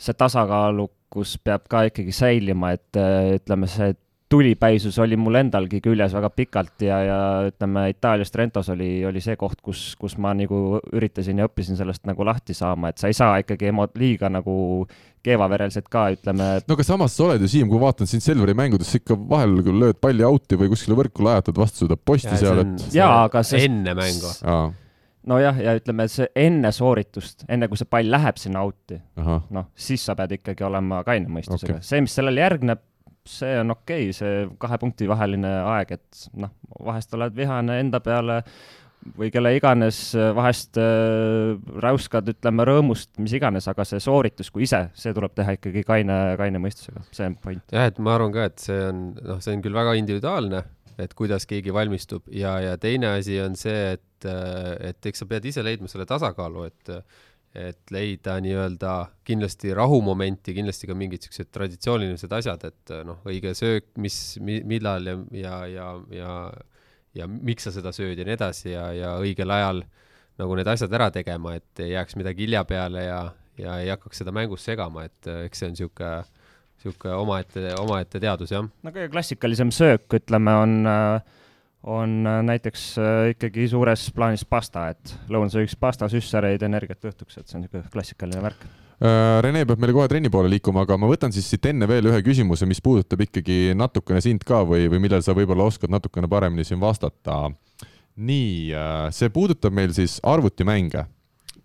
see 0.00 0.16
tasakaalukus 0.16 1.36
peab 1.44 1.68
ka 1.70 1.86
ikkagi 1.90 2.14
säilima, 2.14 2.74
et 2.76 3.00
ütleme, 3.40 3.68
see 3.70 3.94
tulipäisus 4.28 4.98
oli 4.98 5.16
mul 5.16 5.38
endalgi 5.38 5.78
küljes 5.82 6.14
väga 6.16 6.30
pikalt 6.34 6.82
ja, 6.82 6.96
ja 7.04 7.18
ütleme, 7.46 7.84
Itaalias 7.92 8.32
Trentos 8.34 8.68
oli, 8.74 9.04
oli 9.06 9.20
see 9.22 9.36
koht, 9.38 9.60
kus, 9.62 9.92
kus 10.00 10.16
ma 10.18 10.32
nagu 10.34 10.80
üritasin 10.92 11.38
ja 11.38 11.46
õppisin 11.46 11.78
sellest 11.78 12.02
nagu 12.10 12.26
lahti 12.26 12.56
saama, 12.56 12.90
et 12.90 12.98
sa 12.98 13.10
ei 13.10 13.14
saa 13.16 13.36
ikkagi 13.44 13.70
emo-, 13.70 13.86
liiga 13.98 14.30
nagu 14.32 14.56
keevavereliselt 15.26 15.86
ka, 15.90 16.08
ütleme. 16.16 16.48
no 16.66 16.78
aga 16.78 16.86
samas 16.86 17.14
sa 17.14 17.28
oled 17.28 17.44
ju, 17.46 17.52
Siim, 17.54 17.70
kui 17.70 17.82
vaatan 17.82 18.10
sind 18.10 18.24
Selveri 18.24 18.54
mängudest, 18.58 18.98
ikka 18.98 19.18
vahel 19.30 19.60
küll 19.66 19.84
lööd 19.84 20.02
palli 20.02 20.26
out'i 20.26 20.58
või 20.58 20.72
kuskile 20.74 20.98
võrku 20.98 21.26
lajatad 21.26 21.62
vastu 21.62 21.84
seda 21.84 21.98
posti 21.98 22.34
ja, 22.34 22.40
seal, 22.42 22.64
et. 22.64 22.88
jaa, 22.98 23.22
aga 23.28 23.46
see. 23.46 23.62
enne 23.68 23.94
mängu 23.98 24.34
nojah, 25.30 25.58
ja 25.62 25.74
ütleme, 25.78 26.06
see 26.10 26.28
enne 26.38 26.72
sooritust, 26.74 27.46
enne 27.52 27.68
kui 27.70 27.80
see 27.80 27.88
pall 27.90 28.10
läheb 28.12 28.38
sinna 28.40 28.62
out'i, 28.66 28.98
noh, 29.18 29.70
siis 29.74 30.04
sa 30.06 30.16
pead 30.18 30.38
ikkagi 30.38 30.66
olema 30.66 31.02
kaine 31.06 31.30
mõistusega. 31.32 31.80
Okay.. 31.80 31.88
see, 31.88 32.04
mis 32.04 32.16
sellele 32.16 32.44
järgneb, 32.44 32.82
see 33.26 33.58
on 33.60 33.74
okei 33.74 34.08
okay,, 34.08 34.16
see 34.16 34.46
kahe 34.62 34.80
punkti 34.82 35.10
vaheline 35.10 35.52
aeg, 35.74 35.96
et 35.98 36.26
noh, 36.38 36.54
vahest 36.86 37.14
oled 37.18 37.34
vihane 37.36 37.80
enda 37.82 38.02
peale 38.04 38.42
või 39.16 39.30
kelle 39.30 39.52
iganes, 39.54 39.98
vahest 40.34 40.78
äh, 40.82 41.54
räuskad, 41.82 42.30
ütleme, 42.32 42.64
rõõmust, 42.66 43.12
mis 43.22 43.34
iganes, 43.38 43.68
aga 43.70 43.86
see 43.86 44.00
sooritus 44.02 44.50
kui 44.50 44.64
ise, 44.66 44.86
see 44.98 45.14
tuleb 45.14 45.34
teha 45.36 45.54
ikkagi 45.58 45.84
kaine, 45.86 46.16
kaine 46.40 46.62
mõistusega, 46.62 47.04
see 47.14 47.28
on 47.30 47.36
point. 47.42 47.62
jah, 47.74 47.90
et 47.90 48.00
ma 48.02 48.16
arvan 48.16 48.34
ka, 48.34 48.48
et 48.50 48.66
see 48.66 48.80
on, 48.88 49.04
noh, 49.20 49.42
see 49.44 49.54
on 49.54 49.62
küll 49.66 49.78
väga 49.78 49.94
individuaalne 50.00 50.64
et 50.98 51.14
kuidas 51.14 51.46
keegi 51.48 51.74
valmistub. 51.74 52.26
Ja, 52.32 52.56
ja 52.62 52.76
teine 52.80 53.16
asi 53.18 53.40
on 53.42 53.56
see, 53.58 53.96
et, 53.96 54.28
et 54.90 55.08
eks 55.10 55.22
sa 55.22 55.28
pead 55.30 55.48
ise 55.48 55.64
leidma 55.64 55.90
selle 55.92 56.08
tasakaalu, 56.08 56.68
et 56.70 56.94
et 57.56 57.88
leida 57.88 58.34
nii-öelda 58.44 58.90
kindlasti 59.24 59.70
rahumomenti, 59.72 60.52
kindlasti 60.52 60.90
ka 60.90 60.92
mingid 60.92 61.24
siuksed 61.24 61.48
traditsioonilised 61.56 62.34
asjad, 62.36 62.66
et 62.68 62.92
noh, 63.08 63.22
õige 63.24 63.54
söök, 63.56 63.94
mis 64.04 64.16
mi,, 64.44 64.58
millal 64.68 65.08
ja, 65.08 65.14
ja, 65.40 65.54
ja, 65.72 65.86
ja 66.18 66.34
ja 67.16 67.26
miks 67.30 67.66
sa 67.66 67.72
seda 67.74 67.92
sööd 67.96 68.18
ja 68.18 68.26
nii 68.26 68.36
edasi 68.36 68.72
ja, 68.72 68.90
ja 68.92 69.14
õigel 69.22 69.52
ajal 69.52 69.82
nagu 70.40 70.56
need 70.58 70.68
asjad 70.68 70.92
ära 70.96 71.08
tegema, 71.14 71.54
et 71.56 71.84
ei 71.84 71.94
jääks 71.94 72.18
midagi 72.20 72.44
hilja 72.44 72.64
peale 72.68 73.06
ja, 73.06 73.20
ja 73.60 73.78
ei 73.80 73.90
hakkaks 73.92 74.20
seda 74.22 74.34
mängus 74.36 74.66
segama, 74.66 75.06
et 75.08 75.30
eks 75.46 75.62
see 75.62 75.70
on 75.70 75.76
niisugune 75.76 76.35
niisugune 76.86 77.16
omaette, 77.18 77.74
omaette 77.80 78.20
teadus, 78.22 78.52
jah. 78.54 78.64
no 78.64 78.92
kõige 78.94 79.10
klassikalisem 79.12 79.72
söök, 79.74 80.06
ütleme, 80.18 80.54
on, 80.62 80.88
on 81.86 82.16
näiteks 82.46 82.88
äh, 83.02 83.20
ikkagi 83.34 83.68
suures 83.72 84.08
plaanis 84.14 84.46
pasta, 84.48 84.88
et 84.94 85.14
lõunasöögiks 85.32 85.76
pasta, 85.80 86.08
süssareid, 86.12 86.62
energiat 86.66 87.04
õhtuks, 87.10 87.38
et 87.38 87.46
see 87.46 87.58
on 87.58 87.66
niisugune 87.66 87.92
klassikaline 87.92 88.44
värk 88.44 88.66
äh, 88.66 89.40
Rene 89.44 89.64
peab 89.68 89.82
meile 89.82 89.96
kohe 89.96 90.08
trenni 90.12 90.32
poole 90.32 90.50
liikuma, 90.52 90.86
aga 90.86 90.98
ma 91.00 91.10
võtan 91.10 91.34
siis 91.34 91.48
siit 91.50 91.66
enne 91.72 91.88
veel 91.90 92.12
ühe 92.12 92.22
küsimuse, 92.26 92.68
mis 92.68 92.82
puudutab 92.84 93.26
ikkagi 93.26 93.74
natukene 93.76 94.22
sind 94.24 94.46
ka 94.46 94.62
või, 94.68 94.86
või 94.92 95.02
millele 95.06 95.24
sa 95.26 95.36
võib-olla 95.36 95.68
oskad 95.70 95.92
natukene 95.92 96.30
paremini 96.30 96.66
siin 96.66 96.80
vastata. 96.82 97.50
nii, 98.16 98.72
äh, 98.72 99.10
see 99.12 99.28
puudutab 99.28 99.74
meil 99.76 99.92
siis 99.92 100.20
arvutimänge 100.24 101.04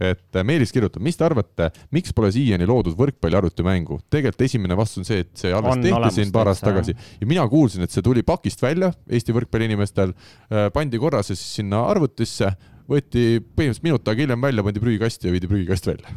et 0.02 0.38
äh, 0.38 0.46
Meelis 0.48 0.74
kirjutab, 0.74 1.04
mis 1.06 1.18
te 1.18 1.26
arvate, 1.28 1.70
miks 1.96 2.16
pole 2.18 2.32
siiani 2.34 2.68
loodud 2.70 2.98
võrkpalli 3.00 3.38
arvutimängu? 3.38 4.00
tegelikult 4.12 4.46
esimene 4.48 4.78
vastus 4.80 5.04
on 5.04 5.10
see, 5.10 5.24
et 5.26 5.32
see 5.44 5.54
alles 5.56 5.78
on 5.78 5.86
tehti 5.86 6.12
siin 6.18 6.34
paar 6.36 6.52
aastat 6.52 6.72
tagasi 6.72 6.96
ja 6.96 7.30
mina 7.30 7.46
kuulsin, 7.52 7.86
et 7.86 7.94
see 7.94 8.06
tuli 8.06 8.26
pakist 8.28 8.62
välja 8.64 8.92
Eesti 9.12 9.36
võrkpalliinimestel, 9.38 10.14
äh, 10.52 10.70
pandi 10.74 11.02
korra 11.02 11.24
see 11.26 11.38
siis 11.38 11.62
sinna 11.62 11.86
arvutisse, 11.92 12.54
võeti 12.90 13.26
põhimõtteliselt 13.42 13.88
minut 13.88 14.08
aega 14.08 14.26
hiljem 14.26 14.48
välja, 14.50 14.68
pandi 14.68 14.84
prügikasti 14.84 15.30
ja 15.30 15.36
viidi 15.36 15.52
prügikast 15.52 15.92
välja. 15.92 16.16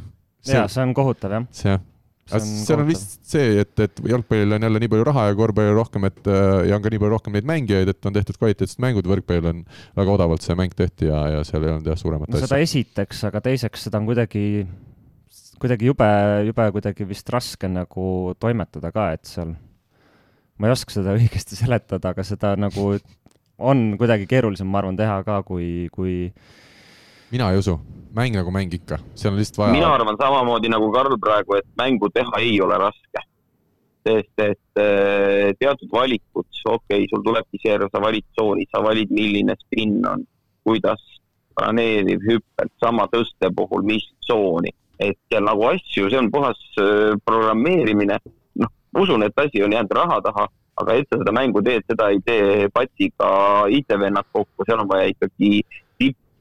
jaa, 0.49 0.69
see 0.69 0.85
on 0.85 0.95
kohutav 0.97 1.39
jah. 1.39 1.51
see 1.55 1.75
jah 1.75 1.85
seal 2.31 2.81
on 2.81 2.89
vist 2.89 3.19
see, 3.29 3.59
et, 3.61 3.75
et 3.85 4.01
jalgpallil 4.09 4.57
on 4.57 4.65
jälle 4.67 4.81
nii 4.81 4.91
palju 4.93 5.07
raha 5.09 5.27
ja 5.29 5.37
korvpallil 5.39 5.77
rohkem, 5.77 6.07
et 6.09 6.31
äh, 6.31 6.65
ja 6.71 6.79
on 6.79 6.85
ka 6.85 6.93
nii 6.93 7.03
palju 7.03 7.13
rohkem 7.13 7.37
neid 7.37 7.49
mängijaid, 7.49 7.91
et 7.93 8.09
on 8.09 8.17
tehtud 8.17 8.39
kvaliteetsed 8.41 8.81
mängud, 8.85 9.09
võrkpallil 9.11 9.51
on 9.51 9.61
väga 9.99 10.15
odavalt 10.17 10.45
see 10.45 10.57
mäng 10.59 10.73
tehti 10.77 11.11
ja, 11.11 11.21
ja 11.37 11.45
seal 11.45 11.67
ei 11.67 11.75
olnud 11.75 11.91
jah 11.93 12.01
suuremat 12.01 12.31
no, 12.31 12.39
asja. 12.39 12.49
seda 12.49 12.63
esiteks, 12.65 13.21
aga 13.29 13.45
teiseks 13.45 13.87
seda 13.89 14.01
on 14.01 14.09
kuidagi, 14.09 14.47
kuidagi 15.61 15.91
jube, 15.91 16.11
jube 16.49 16.69
kuidagi 16.79 17.09
vist 17.13 17.29
raske 17.35 17.69
nagu 17.71 18.09
toimetada 18.41 18.93
ka, 18.95 19.11
et 19.19 19.29
seal, 19.29 19.53
ma 20.57 20.71
ei 20.71 20.77
oska 20.79 20.97
seda 20.97 21.15
õigesti 21.19 21.61
seletada, 21.61 22.15
aga 22.17 22.25
seda 22.25 22.55
nagu 22.57 22.95
on 23.59 23.87
kuidagi 24.01 24.27
keerulisem, 24.31 24.69
ma 24.71 24.81
arvan, 24.81 24.97
teha 24.99 25.21
ka, 25.27 25.43
kui, 25.47 25.91
kui 25.95 26.33
mina 27.35 27.51
ei 27.51 27.59
usu, 27.59 27.79
mäng 28.15 28.37
nagu 28.39 28.51
mäng 28.55 28.75
ikka, 28.75 29.01
seal 29.19 29.33
on 29.33 29.41
lihtsalt 29.41 29.59
vaja. 29.59 29.75
mina 29.75 29.89
arvan 29.95 30.19
samamoodi 30.21 30.71
nagu 30.71 30.91
Karl 30.95 31.17
praegu, 31.19 31.57
et 31.59 31.67
mängu 31.79 32.11
teha 32.15 32.39
ei 32.39 32.61
ole 32.63 32.79
raske. 32.79 33.23
sest 34.05 34.41
et 34.45 34.79
äh, 34.79 35.51
teatud 35.59 35.89
valikud, 35.93 36.47
okei 36.65 36.75
okay,, 36.75 37.07
sul 37.11 37.23
tulebki 37.25 37.59
see, 37.63 37.79
sa 37.93 38.03
valid 38.05 38.27
tsooni, 38.37 38.67
sa 38.71 38.83
valid, 38.85 39.11
milline 39.11 39.57
spinn 39.63 40.05
on, 40.07 40.27
kuidas 40.63 41.01
planeeriv 41.57 42.21
hüppel, 42.29 42.69
sama 42.85 43.07
tõste 43.09 43.49
puhul, 43.57 43.83
mis 43.89 44.05
tsooni, 44.27 44.75
et 45.01 45.17
seal 45.33 45.49
nagu 45.49 45.65
asju, 45.71 46.11
see 46.13 46.21
on 46.21 46.29
puhas 46.31 46.61
äh, 46.83 47.17
programmeerimine. 47.25 48.21
noh, 48.61 48.71
usun, 49.01 49.25
et 49.27 49.41
asi 49.41 49.65
on 49.65 49.73
jäänud 49.73 49.97
raha 49.97 50.21
taha, 50.29 50.47
aga 50.83 50.99
et 51.01 51.09
sa 51.09 51.19
seda 51.23 51.33
mängu 51.33 51.65
teed, 51.65 51.89
seda 51.89 52.11
ei 52.13 52.21
tee 52.29 52.69
patsiga 52.75 53.31
IT-vennad 53.73 54.29
kokku, 54.37 54.69
seal 54.69 54.85
on 54.85 54.93
vaja 54.93 55.09
ikkagi 55.15 55.65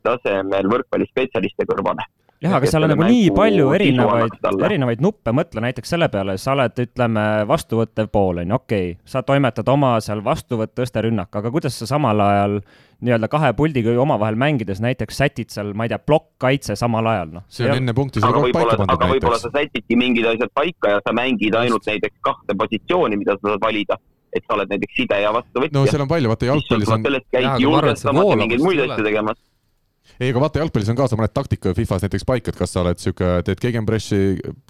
tipptasemel 0.04 0.70
võrkpallispetsialiste 0.72 1.66
kõrvale 1.70 2.06
jah, 2.44 2.58
aga 2.58 2.68
seal 2.68 2.84
on 2.84 2.92
nagu 2.92 3.06
nii 3.08 3.30
palju 3.36 3.70
erinevaid, 3.78 4.34
erinevaid 4.68 5.04
nuppe, 5.04 5.32
mõtle 5.36 5.64
näiteks 5.64 5.94
selle 5.96 6.10
peale, 6.12 6.36
sa 6.42 6.52
oled, 6.58 6.76
ütleme, 6.84 7.24
vastuvõttev 7.48 8.10
pool, 8.12 8.42
on 8.44 8.52
ju, 8.52 8.58
okei 8.60 8.90
okay,, 8.92 8.98
sa 9.08 9.24
toimetad 9.24 9.70
oma 9.72 9.96
seal 10.04 10.24
vastuvõtt, 10.26 10.74
tõste, 10.76 11.06
rünnak, 11.06 11.32
aga 11.40 11.52
kuidas 11.54 11.78
sa 11.80 11.88
samal 11.88 12.20
ajal 12.26 12.60
nii-öelda 13.04 13.30
kahe 13.32 13.52
puldiga 13.56 13.96
omavahel 14.00 14.36
mängides 14.40 14.84
näiteks 14.84 15.22
sätid 15.24 15.56
seal, 15.56 15.72
ma 15.76 15.88
ei 15.88 15.94
tea, 15.94 16.02
plokk-kaitse 16.04 16.76
samal 16.80 17.08
ajal, 17.14 17.32
noh. 17.40 17.48
see 17.52 17.70
on 17.70 17.80
enne 17.80 17.96
punkti 17.96 18.20
seda 18.20 18.36
kogu 18.36 18.52
paika 18.52 18.76
pandud 18.76 18.92
näiteks. 18.92 19.00
aga 19.00 19.12
võib-olla 19.14 19.40
sa 19.40 19.54
sätidki 19.56 20.00
mingid 20.00 20.28
asjad 20.34 20.52
paika 20.56 20.98
ja 20.98 21.04
sa 21.04 21.16
mängid 21.16 21.56
ainult 21.60 21.88
näiteks 21.88 22.20
kahte 22.28 22.60
positsiooni, 22.60 23.24
mida 23.24 23.40
sa 23.40 23.54
saad 23.54 23.64
valida 23.64 24.00
et 24.34 24.44
sa 24.48 24.56
oled 24.58 24.72
näiteks 24.72 24.96
side 24.98 25.18
ja 25.22 25.32
vastuvõtja. 25.32 25.78
no 25.78 25.88
seal 25.88 26.04
on 26.04 26.12
palju, 26.12 26.32
vaata 26.32 26.48
jalgpallis 26.50 26.92
on. 26.92 27.08
sellest 27.08 27.28
käid 27.32 27.64
julgestamas 27.64 28.32
ja 28.34 28.40
mingeid 28.40 28.64
muid 28.66 28.82
asju 28.84 29.06
tegemas 29.06 29.40
ei, 30.20 30.30
aga 30.30 30.42
vaata, 30.44 30.62
jalgpallis 30.62 30.90
on 30.92 30.98
ka 30.98 31.08
sa 31.10 31.18
paned 31.20 31.34
taktika 31.34 31.74
Fifas 31.78 32.04
näiteks 32.06 32.26
paika, 32.28 32.52
et 32.52 32.60
kas 32.60 32.74
sa 32.76 32.82
oled 32.84 33.00
sihuke, 33.02 33.30
teed 33.48 33.62
gegenpressi, 33.64 34.20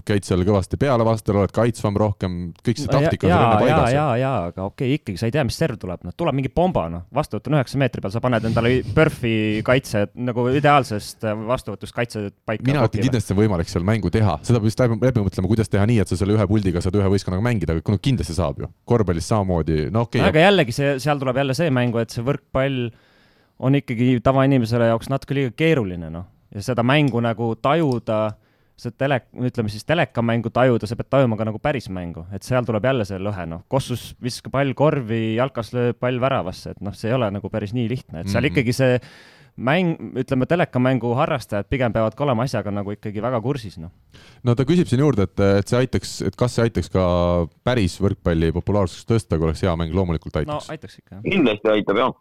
käid 0.07 0.27
seal 0.27 0.43
kõvasti 0.47 0.79
peale 0.81 1.05
vastasel, 1.07 1.39
oled 1.41 1.53
kaitsvam 1.55 1.97
rohkem, 1.99 2.37
kõik 2.63 2.81
see 2.81 2.91
taktika 2.91 3.29
ja, 3.29 3.37
on 3.37 3.43
sul 3.43 3.49
enne 3.49 3.65
paigas. 3.65 3.95
ja, 3.95 4.05
ja, 4.21 4.33
aga 4.51 4.67
okei 4.67 4.93
okay,, 4.93 4.99
ikkagi 5.01 5.21
sa 5.21 5.29
ei 5.29 5.35
tea, 5.35 5.45
mis 5.47 5.57
serv 5.59 5.79
tuleb, 5.81 6.03
noh, 6.07 6.15
tuleb 6.17 6.37
mingi 6.37 6.51
pomba, 6.53 6.85
noh, 6.91 7.05
vastuvõtt 7.13 7.49
on 7.49 7.57
üheksa 7.59 7.81
meetri 7.81 8.03
peal, 8.03 8.13
sa 8.15 8.23
paned 8.23 8.49
endale 8.49 8.73
PERFi 8.97 9.35
kaitse 9.67 10.05
nagu 10.15 10.47
ideaalsest 10.53 11.27
vastuvõtust 11.49 11.97
kaitse 11.97 12.27
paika. 12.47 12.65
mina 12.67 12.85
ütlen, 12.87 13.07
kindlasti 13.09 13.35
on 13.35 13.41
võimalik 13.41 13.71
seal 13.71 13.87
mängu 13.87 14.13
teha, 14.13 14.37
seda 14.45 14.61
peab 14.61 14.69
just 14.71 14.83
läbi, 14.83 14.99
läbi 15.03 15.25
mõtlema, 15.27 15.51
kuidas 15.51 15.71
teha 15.71 15.87
nii, 15.89 16.01
et 16.03 16.11
sa 16.13 16.19
selle 16.19 16.37
ühe 16.37 16.49
puldiga 16.49 16.83
saad 16.83 16.99
ühe 16.99 17.09
võistkonnaga 17.15 17.45
mängida, 17.45 17.77
no 17.77 18.01
kindlasti 18.01 18.37
saab 18.37 18.63
ju, 18.63 18.69
korvpallis 18.89 19.27
samamoodi, 19.33 19.87
no 19.93 20.07
okei 20.07 20.21
okay,. 20.21 20.29
aga 20.29 20.45
jällegi 20.47 20.75
see, 20.75 20.93
seal 21.03 21.21
tuleb 21.21 21.41
jälle 21.41 21.57
see 21.57 21.73
mängu, 21.73 22.01
et 22.03 22.13
see 22.13 22.25
võrkpall 22.25 22.85
on 23.59 23.75
ikkagi 23.75 24.17
tavainimesele 24.23 24.89
jaoks 24.91 25.11
natuke 25.11 25.37
liiga 25.37 25.53
keeruline, 25.57 26.09
noh. 26.13 26.29
ja 26.53 26.63
seda 26.65 26.85
mängu 26.85 27.21
nagu 27.23 27.53
tajuda, 27.61 28.21
seda 28.79 28.97
tele, 29.05 29.19
ütleme 29.49 29.71
siis 29.71 29.85
telekamängu 29.87 30.51
tajuda, 30.53 30.89
sa 30.89 30.97
pead 30.99 31.11
tajuma 31.13 31.37
ka 31.39 31.47
nagu 31.49 31.61
päris 31.61 31.89
mängu, 31.93 32.25
et 32.33 32.45
seal 32.45 32.65
tuleb 32.67 32.85
jälle 32.89 33.05
see 33.09 33.21
lõhe, 33.21 33.45
noh. 33.49 33.63
Kossus 33.71 34.11
viskab 34.23 34.55
pall 34.57 34.73
korvi, 34.77 35.37
jalkas 35.37 35.73
lööb 35.75 36.01
pall 36.01 36.19
väravasse, 36.21 36.73
et 36.75 36.83
noh, 36.83 36.95
see 36.97 37.11
ei 37.11 37.17
ole 37.17 37.29
nagu 37.33 37.53
päris 37.53 37.75
nii 37.77 37.87
lihtne, 37.91 38.23
et 38.23 38.31
seal 38.31 38.41
mm 38.41 38.47
-hmm. 38.47 38.51
ikkagi 38.51 38.73
see 38.73 38.99
mäng, 39.55 39.97
ütleme, 40.17 40.47
telekamängu 40.49 41.13
harrastajad 41.13 41.69
pigem 41.69 41.93
peavad 41.93 42.15
ka 42.17 42.23
olema 42.25 42.43
asjaga 42.43 42.71
nagu 42.73 42.91
ikkagi 42.91 43.21
väga 43.21 43.41
kursis, 43.41 43.77
noh. 43.77 43.91
no 44.43 44.55
ta 44.55 44.65
küsib 44.65 44.89
siin 44.89 45.05
juurde, 45.05 45.29
et, 45.29 45.39
et 45.59 45.67
see 45.67 45.77
aitaks, 45.77 46.21
et 46.21 46.35
kas 46.35 46.55
see 46.55 46.65
aitaks 46.65 46.89
ka 46.89 47.03
päris 47.63 47.99
võrkpalli 48.01 48.51
populaarsust 48.51 49.09
tõsta, 49.09 49.37
kui 49.37 49.51
oleks 49.51 49.61
hea 49.61 49.75
mäng, 49.75 49.93
loomulikult 49.93 50.35
aitaks. 50.41 50.67
no 50.67 50.73
aitaks 50.73 50.99
ikka, 50.99 51.15
jah. 51.15 51.25
kindlasti 51.29 51.69
aitab, 51.69 51.97
jah 52.01 52.13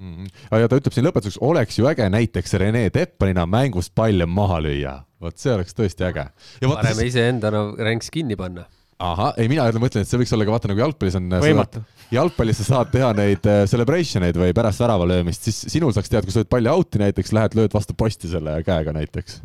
mm. 0.00 0.16
-hmm. 0.16 0.58
ja 0.60 0.68
ta 0.68 0.80
ütleb 0.80 0.96
siin 0.96 1.06
lõpetuseks, 1.06 1.38
oleks 1.40 1.78
ju 1.78 1.88
äge 1.90 2.08
näiteks 2.10 2.54
Rene 2.54 2.90
Teppanina 2.90 3.46
mängust 3.46 3.94
palle 3.94 4.26
maha 4.26 4.60
lüüa. 4.60 4.98
vot 5.20 5.38
see 5.38 5.54
oleks 5.54 5.74
tõesti 5.76 6.08
äge. 6.08 6.26
parem 6.60 7.06
iseenda 7.06 7.50
no, 7.50 7.64
ränks 7.76 8.10
kinni 8.10 8.36
panna 8.36 8.66
ahah, 9.00 9.32
ei 9.40 9.48
mina 9.50 9.64
mõtlen, 9.80 10.04
et 10.04 10.10
see 10.10 10.18
võiks 10.20 10.32
olla 10.36 10.46
ka 10.46 10.52
vaata 10.54 10.70
nagu 10.70 10.82
jalgpallis 10.82 11.16
on. 11.18 11.28
võimatu. 11.42 11.82
jalgpallis 12.12 12.60
sa 12.60 12.66
saad 12.66 12.90
teha 12.92 13.10
neid 13.16 13.46
äh, 13.48 13.62
celebration 13.70 14.24
eid 14.26 14.36
või 14.40 14.52
pärast 14.56 14.82
värava 14.82 15.06
löömist, 15.08 15.46
siis 15.46 15.60
sinul 15.72 15.94
saaks 15.96 16.12
teada, 16.12 16.26
kui 16.26 16.34
sa 16.34 16.42
lööd 16.42 16.50
palli 16.52 16.70
out'i 16.72 17.00
näiteks, 17.00 17.32
lähed 17.36 17.56
lööd 17.58 17.74
vastu 17.74 17.96
posti 17.98 18.30
selle 18.30 18.58
käega 18.66 18.94
näiteks. 18.96 19.40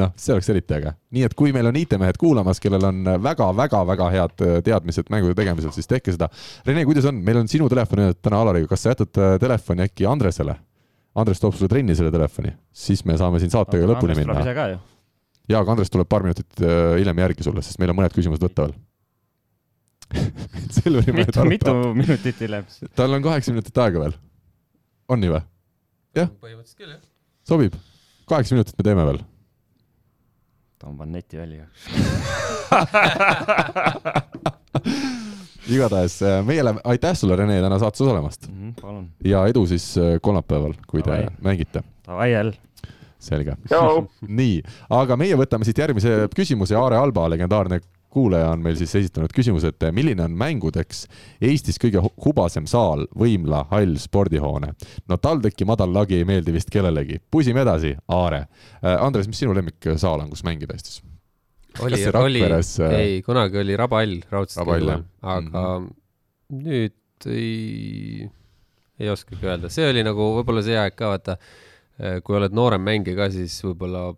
noh, 0.00 0.12
see 0.20 0.34
oleks 0.36 0.50
eriti 0.52 0.76
äge. 0.76 0.94
nii 1.16 1.24
et 1.28 1.36
kui 1.38 1.54
meil 1.56 1.70
on 1.70 1.80
IT-mehed 1.80 2.20
kuulamas, 2.20 2.60
kellel 2.62 2.88
on 2.90 3.12
väga-väga-väga 3.24 4.10
head 4.16 4.44
äh, 4.46 4.58
teadmised 4.66 5.08
mängude 5.12 5.38
tegemisel, 5.38 5.72
siis 5.76 5.88
tehke 5.90 6.12
seda. 6.14 6.28
Rene, 6.66 6.84
kuidas 6.88 7.08
on, 7.08 7.22
meil 7.24 7.40
on 7.40 7.48
sinu 7.50 7.70
telefon 7.72 8.10
täna 8.20 8.42
Alariga, 8.44 8.68
kas 8.74 8.84
sa 8.84 8.94
jätad 8.94 9.22
äh, 9.22 9.38
telefoni 9.40 9.86
äkki 9.88 10.08
Andresele? 10.10 10.58
Andres 11.20 11.40
toob 11.42 11.56
sulle 11.56 11.72
trenni 11.72 11.96
selle 11.98 12.12
telefoni, 12.14 12.52
siis 12.70 13.02
me 13.08 13.16
saame 13.18 13.40
siin 13.42 13.50
saatega 13.50 13.88
lõpuni 13.88 14.14
minna. 14.20 14.44
jaa, 15.50 15.58
aga 15.58 15.74
Andres 15.74 15.90
tuleb 15.90 16.06
paar 16.06 16.22
minutit 16.22 16.62
hiljem 16.62 17.24
järgi 17.24 17.48
sulle, 17.48 17.64
sest 17.66 17.80
meil 17.82 17.90
on 17.90 17.98
mõned 17.98 18.14
küsimused 18.14 18.44
võtta 18.44 18.68
veel 18.68 18.76
Selveri 20.76 21.12
mehed 21.14 21.30
mitu, 21.30 21.44
mitu 21.50 21.74
minutit 21.94 22.40
hiljem? 22.42 22.64
tal 22.98 23.14
on 23.16 23.22
kaheksa 23.24 23.54
minutit 23.54 23.76
aega 23.78 23.98
veel. 24.04 24.14
on 25.08 25.18
nii 25.22 25.32
või? 25.34 25.42
jah? 26.18 26.28
põhimõtteliselt 26.42 26.80
küll, 26.80 26.92
jah. 26.96 27.02
sobib. 27.48 27.72
kaheksa 28.30 28.56
minutit 28.56 28.76
me 28.78 28.86
teeme 28.86 29.04
veel. 29.10 29.20
tõmban 30.82 31.08
neti 31.14 31.34
välja 31.40 31.64
igatahes 35.70 36.16
äh, 36.26 36.40
meile, 36.46 36.74
aitäh 36.84 37.14
sulle, 37.18 37.36
Rene, 37.38 37.60
täna 37.62 37.78
saates 37.82 38.02
osalemast 38.02 38.48
mm. 38.48 38.56
-hmm, 38.56 38.72
palun. 38.80 39.06
ja 39.24 39.46
edu 39.50 39.66
siis 39.70 39.92
äh, 39.98 40.18
kolmapäeval, 40.22 40.74
kui 40.86 41.02
te 41.02 41.10
Davai. 41.10 41.36
mängite. 41.42 41.82
Davai, 42.06 42.32
jälle 42.32 42.56
selge. 43.20 43.56
nii, 44.40 44.62
aga 44.96 45.16
meie 45.20 45.36
võtame 45.38 45.66
siit 45.68 45.78
järgmise 45.78 46.28
küsimuse, 46.34 46.76
Aare 46.78 46.96
Alba, 46.98 47.28
legendaarne 47.30 47.80
kuulaja 48.10 48.50
on 48.50 48.62
meil 48.64 48.76
siis 48.78 48.92
esitanud 48.98 49.32
küsimuse, 49.34 49.70
et 49.72 49.86
milline 49.94 50.24
on 50.24 50.34
mängudeks 50.38 51.04
Eestis 51.50 51.78
kõige 51.80 52.02
hubasem 52.24 52.66
saal, 52.70 53.06
võimla, 53.18 53.64
hall, 53.70 53.96
spordihoone? 54.02 54.72
no 55.08 55.18
TalTechi 55.20 55.66
madal 55.68 55.92
lagi 55.94 56.18
ei 56.18 56.26
meeldi 56.28 56.54
vist 56.54 56.72
kellelegi. 56.72 57.20
pusime 57.30 57.62
edasi, 57.62 57.94
Aare. 58.08 58.44
Äh, 58.82 58.96
Andres, 59.00 59.28
mis 59.30 59.40
sinu 59.40 59.54
lemmiksaal 59.56 60.24
on, 60.24 60.30
kus 60.32 60.44
mängida 60.46 60.76
Eestis? 60.76 61.00
oli, 61.80 62.02
oli, 62.18 62.42
äh, 62.50 62.94
ei, 62.98 63.22
kunagi 63.22 63.60
oli 63.62 63.76
Rabahall 63.78 64.24
raudselt 64.30 64.66
kõige 64.66 64.96
aga 65.22 65.40
mm 65.40 65.52
-hmm. 65.54 65.90
nüüd 66.66 67.30
ei, 67.30 68.28
ei 68.98 69.10
oskagi 69.10 69.46
öelda, 69.46 69.70
see 69.70 69.86
oli 69.90 70.02
nagu 70.02 70.32
võib-olla 70.40 70.64
see 70.66 70.78
aeg 70.78 70.96
ka, 70.96 71.12
vaata, 71.14 71.36
kui 72.24 72.36
oled 72.36 72.52
noorem 72.56 72.82
mängija 72.82 73.16
ka, 73.16 73.30
siis 73.30 73.60
võib-olla 73.64 74.08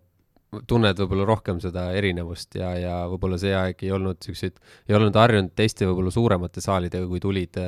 tunned 0.69 0.99
võib-olla 1.01 1.25
rohkem 1.27 1.59
seda 1.63 1.89
erinevust 1.97 2.57
ja, 2.59 2.73
ja 2.79 2.95
võib-olla 3.11 3.39
see 3.41 3.53
aeg 3.57 3.83
ei 3.85 3.91
olnud 3.95 4.21
siukseid, 4.23 4.59
ei 4.89 4.95
olnud 4.97 5.17
harjunud 5.17 5.53
teiste 5.57 5.87
võib-olla 5.89 6.13
suuremate 6.13 6.63
saalidega, 6.63 7.09
kui 7.09 7.21
tulid. 7.23 7.59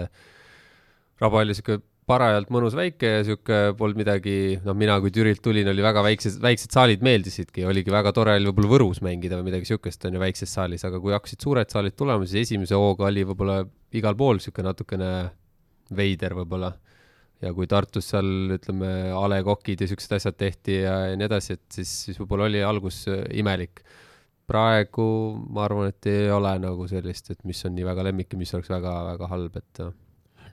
Raba 1.22 1.44
oli 1.44 1.56
sihuke 1.56 1.80
parajalt 2.06 2.52
mõnus 2.54 2.76
väike 2.78 3.10
ja 3.18 3.22
sihuke 3.26 3.60
polnud 3.80 3.98
midagi, 3.98 4.36
noh, 4.66 4.76
mina 4.78 4.98
kui 5.02 5.14
Türilt 5.14 5.42
tulin, 5.46 5.68
oli 5.72 5.84
väga 5.86 6.04
väiksed, 6.06 6.38
väiksed 6.44 6.76
saalid 6.76 7.06
meeldisidki, 7.06 7.66
oligi 7.66 7.94
väga 7.94 8.14
tore 8.14 8.36
oli 8.38 8.50
võib-olla 8.52 8.74
Võrus 8.76 9.02
mängida 9.06 9.40
või 9.40 9.50
midagi 9.50 9.72
siukest 9.72 10.06
on 10.06 10.18
ju 10.18 10.22
väikses 10.22 10.54
saalis, 10.54 10.86
aga 10.86 11.02
kui 11.02 11.16
hakkasid 11.16 11.42
suured 11.42 11.74
saalid 11.74 11.98
tulema, 11.98 12.28
siis 12.30 12.46
esimese 12.50 12.78
hooga 12.78 13.10
oli 13.10 13.26
võib-olla 13.26 13.64
igal 13.98 14.18
pool 14.20 14.42
sihuke 14.44 14.66
natukene 14.66 15.10
veider 15.98 16.38
võib-olla 16.38 16.76
ja 17.44 17.52
kui 17.56 17.68
Tartus 17.70 18.10
seal 18.14 18.56
ütleme, 18.56 18.92
A 19.16 19.26
Le 19.32 19.42
Coqid 19.46 19.84
ja 19.84 19.90
siuksed 19.90 20.16
asjad 20.18 20.38
tehti 20.40 20.80
ja, 20.82 20.96
ja 21.12 21.20
nii 21.20 21.28
edasi, 21.28 21.58
et 21.60 21.80
siis, 21.80 21.92
siis 22.08 22.20
võib-olla 22.22 22.48
oli 22.50 22.64
algus 22.64 23.04
äh, 23.12 23.26
imelik. 23.36 23.84
praegu 24.46 25.04
ma 25.50 25.64
arvan, 25.66 25.90
et 25.90 26.06
ei 26.06 26.30
ole 26.30 26.52
nagu 26.62 26.86
sellist, 26.88 27.32
et 27.34 27.40
mis 27.50 27.64
on 27.66 27.74
nii 27.74 27.86
väga 27.88 28.04
lemmik 28.06 28.34
ja 28.34 28.38
mis 28.38 28.54
oleks 28.54 28.70
väga-väga 28.70 29.30
halb, 29.32 29.56
et. 29.58 29.86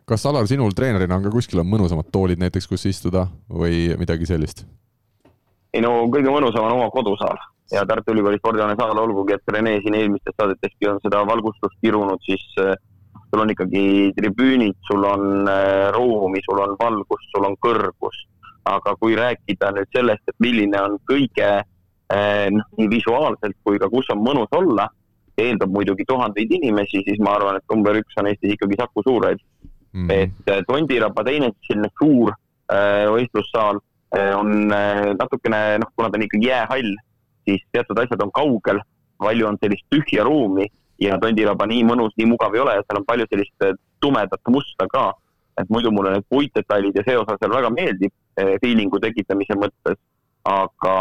Kas 0.09 0.25
Alar, 0.27 0.47
sinul 0.49 0.73
treenerina 0.73 1.19
on 1.19 1.27
ka 1.27 1.31
kuskil 1.31 1.61
on 1.61 1.69
mõnusamad 1.69 2.09
toolid 2.13 2.41
näiteks, 2.41 2.67
kus 2.71 2.87
istuda 2.89 3.27
või 3.49 3.93
midagi 4.01 4.27
sellist? 4.27 4.65
ei 5.73 5.81
no 5.81 5.93
kõige 6.13 6.29
mõnusam 6.29 6.67
on 6.67 6.75
oma 6.77 6.91
kodusaal 6.93 7.39
ja 7.73 7.85
Tartu 7.89 8.13
Ülikooli 8.13 8.41
spordihoone 8.41 8.77
saal, 8.77 8.99
olgugi 9.01 9.37
et 9.37 9.53
Rene 9.55 9.79
siin 9.81 9.97
eelmistes 9.97 10.37
saadeteski 10.37 10.89
on 10.91 10.99
seda 11.05 11.23
valgustust 11.29 11.79
kirunud, 11.85 12.21
siis 12.27 12.45
äh, 12.61 12.75
sul 13.33 13.41
on 13.41 13.51
ikkagi 13.51 14.13
tribüünid, 14.17 14.77
sul 14.87 15.05
on 15.09 15.49
äh, 15.49 15.89
ruumi, 15.95 16.41
sul 16.45 16.61
on 16.61 16.77
valgust, 16.79 17.29
sul 17.35 17.49
on 17.49 17.57
kõrgust. 17.65 18.29
aga 18.63 18.93
kui 18.95 19.17
rääkida 19.19 19.73
nüüd 19.75 19.89
sellest, 19.91 20.23
et 20.31 20.37
milline 20.39 20.79
on 20.79 20.93
kõige 21.11 21.47
äh, 21.59 22.45
noh, 22.55 22.67
nii 22.79 22.87
visuaalselt 22.93 23.57
kui 23.67 23.81
ka 23.83 23.89
kus 23.91 24.07
on 24.15 24.21
mõnus 24.23 24.53
olla, 24.55 24.85
eeldab 25.35 25.73
muidugi 25.75 26.07
tuhandeid 26.07 26.53
inimesi, 26.61 27.01
siis 27.03 27.19
ma 27.19 27.33
arvan, 27.41 27.59
et 27.59 27.75
number 27.75 27.99
üks 27.99 28.21
on 28.23 28.29
Eestis 28.31 28.55
ikkagi 28.55 28.79
Saku 28.79 29.03
Suurhall 29.03 29.41
mm. 29.41 30.07
-hmm. 30.07 30.13
et 30.15 30.53
äh, 30.55 30.63
Tondiraba 30.69 31.25
teine 31.25 31.51
selline 31.67 31.91
suur 31.99 32.37
võistlussaal 32.73 33.83
on 34.39 34.69
natukene, 35.19 35.59
noh, 35.83 35.91
kuna 35.97 36.09
ta 36.09 36.17
on 36.17 36.23
ikkagi 36.25 36.47
jäähall, 36.49 36.95
siis 37.45 37.65
teatud 37.73 37.99
asjad 37.99 38.23
on 38.23 38.31
kaugel, 38.33 38.79
palju 39.19 39.49
on 39.49 39.59
sellist 39.61 39.85
tühja 39.93 40.25
ruumi 40.25 40.69
ja 41.01 41.19
tondiraba 41.23 41.67
nii 41.67 41.85
mõnus, 41.89 42.15
nii 42.19 42.29
mugav 42.31 42.55
ei 42.55 42.63
ole 42.63 42.77
ja 42.79 42.85
seal 42.87 43.01
on 43.01 43.07
palju 43.09 43.27
sellist 43.31 43.67
äh, 43.67 43.77
tumedat 44.01 44.41
musta 44.49 44.89
ka. 44.89 45.13
et 45.61 45.69
muidu 45.69 45.91
mulle 45.93 46.15
need 46.15 46.25
puitdetailid 46.33 46.95
ja 46.97 47.03
see 47.05 47.17
osa 47.21 47.35
seal 47.37 47.53
väga 47.53 47.69
meeldib 47.71 48.13
äh, 48.41 48.55
feeling'u 48.63 49.01
tekitamise 49.01 49.57
mõttes. 49.59 49.99
aga, 50.45 50.95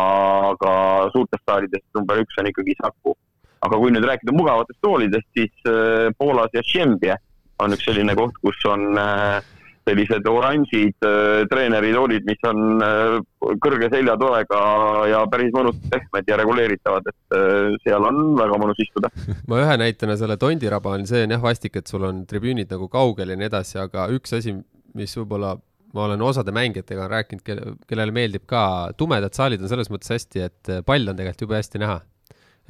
aga 0.52 0.72
suurtest 1.14 1.44
saalidest 1.50 1.86
number 1.98 2.20
üks 2.22 2.36
on 2.38 2.50
ikkagi 2.52 2.76
Saku. 2.82 3.16
aga 3.62 3.78
kui 3.78 3.92
nüüd 3.92 4.06
rääkida 4.06 4.36
mugavatest 4.36 4.82
toolidest, 4.82 5.28
siis 5.38 5.54
äh, 5.70 6.12
Poolas 6.18 6.52
ja 6.54 6.64
Šembje 6.64 7.18
on 7.60 7.74
üks 7.74 7.86
selline 7.86 8.16
koht, 8.18 8.38
kus 8.42 8.60
on 8.66 8.98
äh, 8.98 9.42
sellised 9.88 10.28
oranžid 10.30 11.08
äh, 11.08 11.44
treeneritoolid, 11.52 12.26
mis 12.28 12.44
on 12.50 12.84
äh, 12.86 13.16
kõrge 13.64 13.90
seljatoega 13.94 14.62
ja 15.10 15.24
päris 15.32 15.54
mõnusad, 15.56 15.88
pehmed 15.94 16.30
ja 16.30 16.38
reguleeritavad, 16.42 17.10
et 17.10 17.38
äh, 17.38 17.74
seal 17.86 18.06
on 18.10 18.22
väga 18.40 18.60
mõnus 18.62 18.84
istuda. 18.84 19.12
ma 19.50 19.64
ühe 19.64 19.80
näitena 19.82 20.18
selle 20.20 20.38
tondiraba 20.42 20.96
on, 20.98 21.08
see 21.10 21.26
on 21.26 21.36
jah 21.36 21.44
vastik, 21.44 21.80
et 21.82 21.92
sul 21.92 22.06
on 22.08 22.24
tribüünid 22.30 22.72
nagu 22.72 22.90
kaugel 22.92 23.34
ja 23.34 23.40
nii 23.40 23.50
edasi, 23.50 23.80
aga 23.82 24.08
üks 24.14 24.38
asi, 24.38 24.56
mis 24.98 25.18
võib-olla 25.18 25.56
ma 25.92 26.06
olen 26.06 26.22
osade 26.24 26.54
mängijatega 26.56 27.10
rääkinud, 27.12 27.44
kelle, 27.44 27.76
kellele 27.90 28.16
meeldib 28.16 28.46
ka, 28.48 28.64
tumedad 29.00 29.36
saalid 29.36 29.64
on 29.64 29.72
selles 29.72 29.92
mõttes 29.92 30.14
hästi, 30.14 30.48
et 30.48 30.74
pall 30.88 31.12
on 31.12 31.18
tegelikult 31.18 31.48
jube 31.48 31.60
hästi 31.60 31.82
näha 31.84 32.00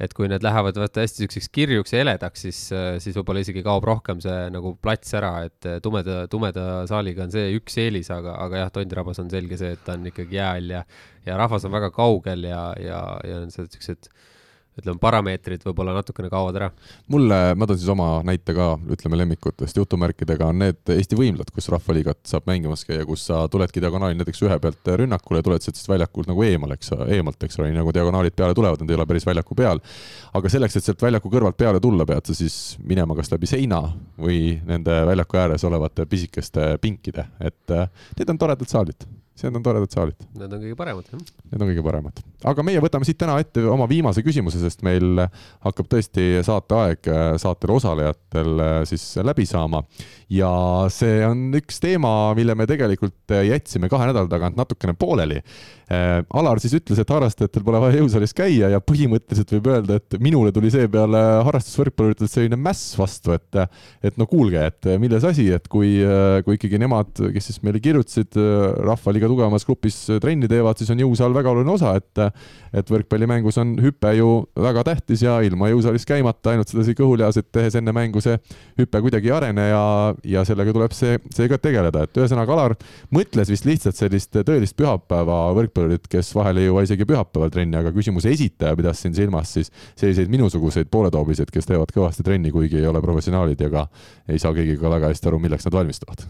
et 0.02 0.14
kui 0.16 0.28
need 0.30 0.42
lähevad 0.42 0.78
vaata 0.80 1.04
hästi 1.04 1.22
siukseks 1.22 1.48
kirjuks 1.54 1.94
ja 1.94 2.02
heledaks, 2.02 2.44
siis, 2.46 2.60
siis 3.04 3.16
võib-olla 3.18 3.44
isegi 3.44 3.62
kaob 3.66 3.86
rohkem 3.86 4.20
see 4.24 4.48
nagu 4.54 4.74
plats 4.82 5.14
ära, 5.18 5.32
et 5.46 5.68
tumeda, 5.84 6.24
tumeda 6.32 6.66
saaliga 6.90 7.26
on 7.26 7.34
see 7.34 7.52
üks 7.58 7.78
eelis, 7.82 8.10
aga, 8.14 8.34
aga 8.42 8.64
jah, 8.64 8.72
Tondirabas 8.74 9.22
on 9.22 9.30
selge 9.32 9.60
see, 9.60 9.76
et 9.76 9.84
ta 9.86 9.96
on 9.98 10.10
ikkagi 10.10 10.40
jää 10.40 10.50
all 10.58 10.76
ja, 10.78 10.82
ja 11.28 11.38
rahvas 11.38 11.68
on 11.68 11.74
väga 11.76 11.92
kaugel 11.94 12.48
ja, 12.50 12.64
ja, 12.82 13.02
ja 13.28 13.40
on 13.44 13.54
siuksed 13.54 14.10
ütleme, 14.78 14.98
parameetrid 15.02 15.64
võib-olla 15.66 15.94
natukene 15.96 16.30
kaovad 16.32 16.56
ära. 16.58 16.68
mulle, 17.12 17.38
ma 17.58 17.68
toon 17.68 17.78
siis 17.78 17.90
oma 17.92 18.08
näite 18.26 18.54
ka, 18.56 18.72
ütleme 18.94 19.18
lemmikutest 19.20 19.76
jutumärkidega, 19.76 20.48
on 20.48 20.62
need 20.64 20.92
Eesti 20.94 21.18
võimlad, 21.18 21.52
kus 21.54 21.68
Rahvaliigat 21.72 22.20
saab 22.28 22.48
mängimas 22.48 22.86
käia, 22.88 23.04
kus 23.08 23.26
sa 23.28 23.42
tuledki 23.52 23.82
diagonaali 23.84 24.16
näiteks 24.18 24.42
ühe 24.46 24.58
pealt 24.62 24.92
rünnakule, 25.02 25.42
tuled 25.44 25.64
sealt 25.64 25.80
siis 25.80 25.90
väljakult 25.92 26.30
nagu 26.30 26.44
eemal, 26.46 26.74
eks, 26.76 26.94
eemalt, 27.08 27.40
eks 27.44 27.60
ole, 27.60 27.70
nii 27.70 27.80
nagu 27.82 27.94
diagonaalid 27.94 28.36
peale 28.38 28.56
tulevad, 28.56 28.82
nad 28.82 28.92
ei 28.92 29.00
ole 29.00 29.08
päris 29.10 29.28
väljaku 29.28 29.58
peal. 29.58 29.82
aga 30.32 30.52
selleks, 30.52 30.76
et 30.76 30.88
sealt 30.88 31.02
väljaku 31.02 31.32
kõrvalt 31.32 31.58
peale 31.60 31.80
tulla, 31.80 32.06
pead 32.08 32.30
sa 32.30 32.36
siis 32.36 32.78
minema 32.82 33.16
kas 33.18 33.32
läbi 33.32 33.50
seina 33.50 33.82
või 34.18 34.56
nende 34.68 35.02
väljaku 35.08 35.40
ääres 35.42 35.64
olevate 35.68 36.06
pisikeste 36.06 36.76
pinkide, 36.80 37.28
et 37.40 37.76
äh, 37.76 37.90
need 38.18 38.32
on 38.32 38.40
toredad 38.40 38.72
saalid 38.72 39.04
need 39.42 39.56
on 39.56 39.64
toredad 39.64 39.90
saalid. 39.90 40.28
Need 40.38 40.52
on 40.52 40.62
kõige 40.62 40.78
paremad, 40.78 41.08
jah. 41.10 41.22
Need 41.50 41.64
on 41.64 41.70
kõige 41.72 41.84
paremad. 41.86 42.22
Aga 42.48 42.64
meie 42.66 42.80
võtame 42.82 43.06
siit 43.08 43.18
täna 43.20 43.38
ette 43.42 43.64
oma 43.68 43.86
viimase 43.90 44.24
küsimuse, 44.24 44.60
sest 44.62 44.82
meil 44.86 45.20
hakkab 45.64 45.90
tõesti 45.92 46.42
saateaeg 46.46 47.10
saatel 47.42 47.74
osalejatel 47.76 48.64
äh, 48.64 48.78
siis 48.88 49.04
läbi 49.22 49.46
saama. 49.48 49.82
ja 50.32 50.50
see 50.92 51.20
on 51.26 51.50
üks 51.58 51.80
teema, 51.82 52.32
mille 52.36 52.54
me 52.56 52.66
tegelikult 52.66 53.34
jätsime 53.46 53.90
kahe 53.92 54.08
nädala 54.08 54.30
tagant 54.32 54.56
natukene 54.56 54.94
pooleli 54.98 55.42
Äh, 55.92 56.22
Alar 56.38 56.60
siis 56.62 56.72
ütles, 56.78 57.00
et 57.02 57.10
harrastajatel 57.10 57.64
pole 57.66 57.80
vaja 57.82 57.98
jõusaalis 57.98 58.32
käia 58.36 58.70
ja 58.72 58.78
põhimõtteliselt 58.84 59.50
võib 59.56 59.68
öelda, 59.74 59.98
et 59.98 60.16
minule 60.22 60.52
tuli 60.54 60.70
seepeale 60.72 61.20
harrastusvõrkpalluritelt 61.48 62.32
selline 62.32 62.56
mäss 62.56 62.94
vastu, 62.96 63.34
et 63.36 63.60
et 64.02 64.16
no 64.20 64.24
kuulge, 64.30 64.62
et 64.70 64.88
milles 65.02 65.24
asi, 65.26 65.48
et 65.52 65.66
kui, 65.70 65.90
kui 66.46 66.56
ikkagi 66.56 66.80
nemad, 66.80 67.10
kes 67.34 67.50
siis 67.50 67.60
meile 67.66 67.82
kirjutasid, 67.82 68.38
Rahvaliiga 68.86 69.28
tugevamas 69.28 69.66
grupis 69.68 69.98
trenni 70.22 70.48
teevad, 70.50 70.80
siis 70.80 70.90
on 70.94 71.02
jõusaal 71.02 71.34
väga 71.36 71.52
oluline 71.52 71.74
osa, 71.74 71.92
et 71.98 72.22
et 72.72 72.88
võrkpallimängus 72.88 73.58
on 73.60 73.74
hüpe 73.82 74.14
ju 74.16 74.30
väga 74.56 74.86
tähtis 74.88 75.26
ja 75.26 75.40
ilma 75.44 75.68
jõusaalis 75.72 76.08
käimata, 76.08 76.54
ainult 76.54 76.72
sedasi 76.72 76.96
kõhulihased 76.96 77.50
tehes 77.52 77.76
enne 77.76 77.92
mängu 77.92 78.22
see 78.24 78.38
hüpe 78.80 79.02
kuidagi 79.04 79.28
ei 79.28 79.36
arene 79.36 79.68
ja, 79.68 79.84
ja 80.24 80.46
sellega 80.48 80.72
tuleb 80.72 80.96
see, 80.96 81.18
seega 81.34 81.60
tegeleda, 81.60 82.06
et 82.06 82.22
ühesõnaga 82.22 82.56
Alar 82.56 82.76
mõtles 83.12 83.50
vist 83.52 83.68
lihtsalt 83.68 83.98
sellist 83.98 84.40
tõelist 84.40 84.76
pühapäeva 84.78 85.44
võrkpalli 85.56 85.72
jalgpallurid, 85.72 86.08
kes 86.10 86.32
vahel 86.34 86.60
ei 86.60 86.66
jõua 86.68 86.84
isegi 86.84 87.06
pühapäeval 87.08 87.50
trenni, 87.52 87.76
aga 87.76 87.92
küsimuse 87.92 88.30
esitaja 88.30 88.76
pidas 88.76 89.00
siin 89.02 89.14
silmas 89.14 89.52
siis 89.52 89.70
selliseid 89.96 90.30
minusuguseid 90.30 90.90
pooletoobiseid, 90.90 91.50
kes 91.50 91.66
teevad 91.66 91.92
kõvasti 91.92 92.22
trenni, 92.22 92.50
kuigi 92.50 92.78
ei 92.78 92.86
ole 92.86 93.00
professionaalid 93.02 93.60
ja 93.60 93.70
ka 93.70 93.86
ei 94.28 94.38
saa 94.38 94.52
keegi 94.54 94.78
ka 94.80 94.90
väga 94.90 95.12
hästi 95.12 95.28
aru, 95.28 95.38
milleks 95.42 95.66
nad 95.66 95.74
valmistuvad. 95.74 96.26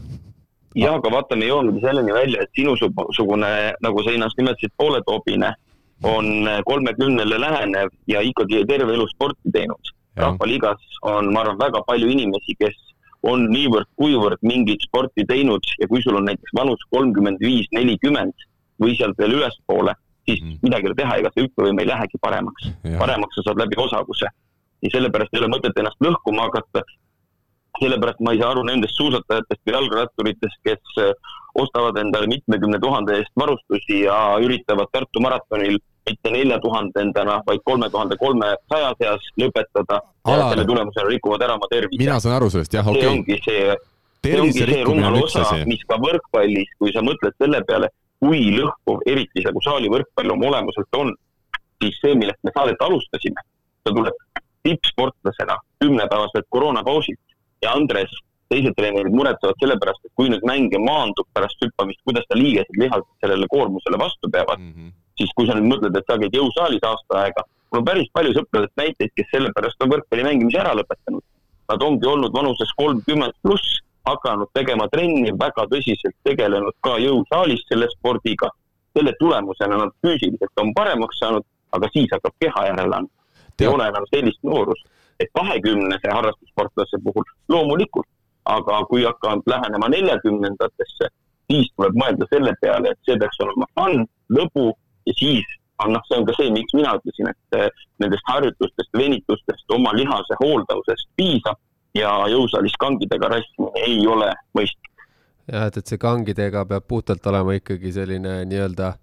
Ja 0.75 0.95
aga 0.97 1.11
vaata, 1.13 1.37
me 1.37 1.47
jõuamegi 1.47 1.83
selleni 1.85 2.13
välja, 2.13 2.43
et 2.43 2.51
sinusugune, 2.57 3.51
nagu 3.83 4.03
sa 4.03 4.15
ennast 4.15 4.39
nimetasid, 4.39 4.73
pooletoobine 4.77 5.53
on 6.03 6.49
kolmekümnele 6.67 7.41
lähenev 7.41 7.91
ja 8.11 8.21
ikkagi 8.21 8.65
terve 8.67 8.95
elu 8.95 9.07
sporti 9.15 9.53
teinud. 9.53 9.93
rahvaliigas 10.17 10.81
on, 11.09 11.33
ma 11.33 11.41
arvan, 11.41 11.59
väga 11.59 11.81
palju 11.87 12.11
inimesi, 12.13 12.55
kes 12.61 12.75
on 13.23 13.47
niivõrd-kuivõrd 13.53 14.43
mingit 14.45 14.83
sporti 14.85 15.25
teinud 15.25 15.65
ja 15.81 15.89
kui 15.89 16.03
sul 16.03 16.19
on 16.19 16.27
näiteks 16.29 16.55
vanus 16.59 16.83
kolmkümmend 16.91 17.41
viis, 17.41 17.69
nelikümmend, 17.73 18.35
või 18.83 18.97
sealt 18.99 19.19
veel 19.19 19.37
ülespoole, 19.39 19.95
siis 20.29 20.43
mm. 20.43 20.59
midagi 20.65 20.89
ei 20.89 20.91
ole 20.91 20.99
teha, 20.99 21.19
ega 21.21 21.31
see 21.35 21.47
hüppevõime 21.47 21.85
ei 21.85 21.91
lähegi 21.91 22.21
paremaks. 22.23 22.73
paremaks 22.99 23.39
sa 23.39 23.47
saad 23.49 23.63
läbi 23.63 23.79
osavuse. 23.79 24.31
ja 24.83 24.91
sellepärast 24.91 25.35
ei 25.37 25.41
ole 25.41 25.53
mõtet 25.53 25.79
ennast 25.79 26.03
lõhkuma 26.03 26.49
hakata. 26.49 26.83
sellepärast 27.79 28.21
ma 28.21 28.35
ei 28.35 28.43
saa 28.43 28.51
aru 28.55 28.65
nendest 28.67 28.99
suusatajatest 28.99 29.63
või 29.67 29.77
jalgratturitest, 29.77 30.59
kes 30.67 30.99
äh, 30.99 31.15
ostavad 31.55 31.99
endale 32.01 32.27
mitmekümne 32.27 32.79
tuhande 32.81 33.17
eest 33.21 33.33
varustusi 33.37 34.03
ja 34.07 34.19
üritavad 34.43 34.91
Tartu 34.93 35.21
maratonil 35.21 35.79
mitte 36.11 36.31
nelja 36.35 36.59
tuhandendana, 36.63 37.39
vaid 37.47 37.63
kolme 37.65 37.89
tuhande 37.91 38.17
kolmesaja 38.19 38.93
seas 38.99 39.31
lõpetada. 39.41 40.01
selle 40.27 40.65
tulemusena 40.67 41.09
rikuvad 41.09 41.43
ära 41.43 41.55
oma 41.55 41.69
tervise. 41.71 41.99
mina 41.99 42.21
saan 42.21 42.37
aru 42.37 42.51
sellest, 42.51 42.75
jah, 42.75 42.89
okei 42.89 43.07
okay.. 43.07 43.11
see 43.13 43.19
ongi 43.19 43.39
see, 43.45 43.77
see 44.25 44.41
ongi 44.41 44.53
see 44.59 44.85
rumal 44.85 45.19
osa, 45.23 45.47
mis 45.67 45.85
ka 45.89 45.99
võrkpallis, 46.03 46.75
kui 46.79 46.95
sa 46.95 47.05
mõtled 47.07 47.37
selle 47.39 47.63
peale, 47.69 47.91
kui 48.23 48.43
lõhkuv, 48.57 49.03
eriti 49.07 49.47
nagu 49.47 49.63
saali 49.65 49.91
võrkpall 49.93 50.35
oma 50.35 50.51
olemuselt 50.51 50.99
on, 50.99 51.15
siis 51.83 51.99
see, 52.03 52.15
millest 52.19 52.43
me 52.47 52.55
saadet 52.55 52.83
alustasime, 52.83 53.47
sa 53.83 53.95
tuled 53.95 54.19
tippsportlasena 54.63 55.59
kümnepäevaselt 55.83 56.47
koroonapausilt 56.55 57.19
ja 57.63 57.75
Andres, 57.79 58.15
teised 58.53 58.77
treenerid 58.79 59.15
muretsevad 59.17 59.59
selle 59.63 59.79
pärast, 59.83 60.05
et 60.07 60.15
kui 60.19 60.31
nüüd 60.33 60.45
mängija 60.49 60.81
maandub 60.83 61.29
pärast 61.37 61.65
hüppamist, 61.65 62.03
kuidas 62.09 62.27
ta 62.29 62.39
liigesed 62.39 62.81
lihased 62.83 63.09
sellele 63.25 63.49
koormusele 63.55 64.01
vastu 64.05 64.31
peavad 64.37 64.61
mm, 64.61 64.73
-hmm. 64.73 64.95
siis 65.21 65.31
kui 65.37 65.49
sa 65.49 65.57
nüüd 65.59 65.71
mõtled, 65.73 65.97
et 65.99 66.09
sa 66.09 66.19
käid 66.23 66.37
jõusaalis 66.41 66.85
aasta 66.91 67.21
aega, 67.23 67.47
mul 67.71 67.83
on 67.83 67.89
päris 67.91 68.11
palju 68.17 68.35
sõpradest 68.39 68.77
näiteid, 68.83 69.15
kes 69.17 69.31
sellepärast 69.35 69.85
on 69.85 69.93
võrkpalli 69.95 70.29
mängimise 70.29 70.61
ära 70.65 70.75
lõpetanud. 70.81 71.25
Nad 71.73 71.83
ongi 71.89 72.07
olnud 72.15 72.33
vanuses 72.37 72.73
kolmkümmend 72.77 73.37
pluss 73.43 73.81
hakanud 74.09 74.51
tegema 74.59 74.89
trenni, 74.93 75.33
väga 75.45 75.65
tõsiselt 75.73 76.17
tegelenud 76.29 76.77
ka 76.87 76.99
jõusaalis 77.07 77.65
selle 77.69 77.89
spordiga. 77.97 78.51
selle 78.93 79.13
tulemusena 79.19 79.77
nad 79.81 79.93
füüsiliselt 80.05 80.61
on 80.61 80.75
paremaks 80.77 81.19
saanud, 81.19 81.45
aga 81.73 81.89
siis 81.93 82.11
hakkab 82.13 82.35
keha 82.45 82.65
järele 82.67 82.97
andma. 82.97 83.21
ei 83.61 83.67
ole 83.67 83.87
enam 83.89 84.05
sellist 84.15 84.43
noorust, 84.43 84.85
et 85.21 85.31
kahekümnese 85.39 86.11
harrastussportlase 86.17 86.99
puhul 87.05 87.25
loomulikult, 87.49 88.09
aga 88.51 88.85
kui 88.91 89.05
hakkab 89.07 89.47
lähenema 89.47 89.89
neljakümnendatesse, 89.93 91.11
siis 91.51 91.69
tuleb 91.77 91.99
mõelda 91.99 92.27
selle 92.31 92.55
peale, 92.61 92.93
et 92.93 93.09
see 93.09 93.19
peaks 93.19 93.41
olema 93.45 93.69
fun, 93.79 94.07
lõbu 94.33 94.71
ja 95.07 95.17
siis 95.19 95.59
noh, 95.91 96.03
see 96.07 96.19
on 96.19 96.27
ka 96.29 96.35
see, 96.37 96.51
miks 96.55 96.75
mina 96.77 96.95
ütlesin, 96.99 97.31
et 97.33 97.59
eh, 97.59 97.85
nendest 98.03 98.29
harjutustest, 98.31 98.91
venitustest, 98.99 99.65
oma 99.75 99.95
lihase 99.97 100.39
hooldavusest 100.43 101.09
piisab 101.19 101.59
ja 101.99 102.13
jõusaalis 102.31 102.77
kangidega 102.81 103.31
rassimine 103.33 103.87
ei 103.87 104.07
ole 104.07 104.31
mõistlik. 104.59 104.91
jah, 105.51 105.67
et, 105.67 105.77
et 105.81 105.87
see 105.91 106.01
kangidega 106.01 106.65
peab 106.69 106.87
puhtalt 106.89 107.27
olema 107.33 107.57
ikkagi 107.59 107.93
selline 107.99 108.43
nii-öelda 108.49 108.95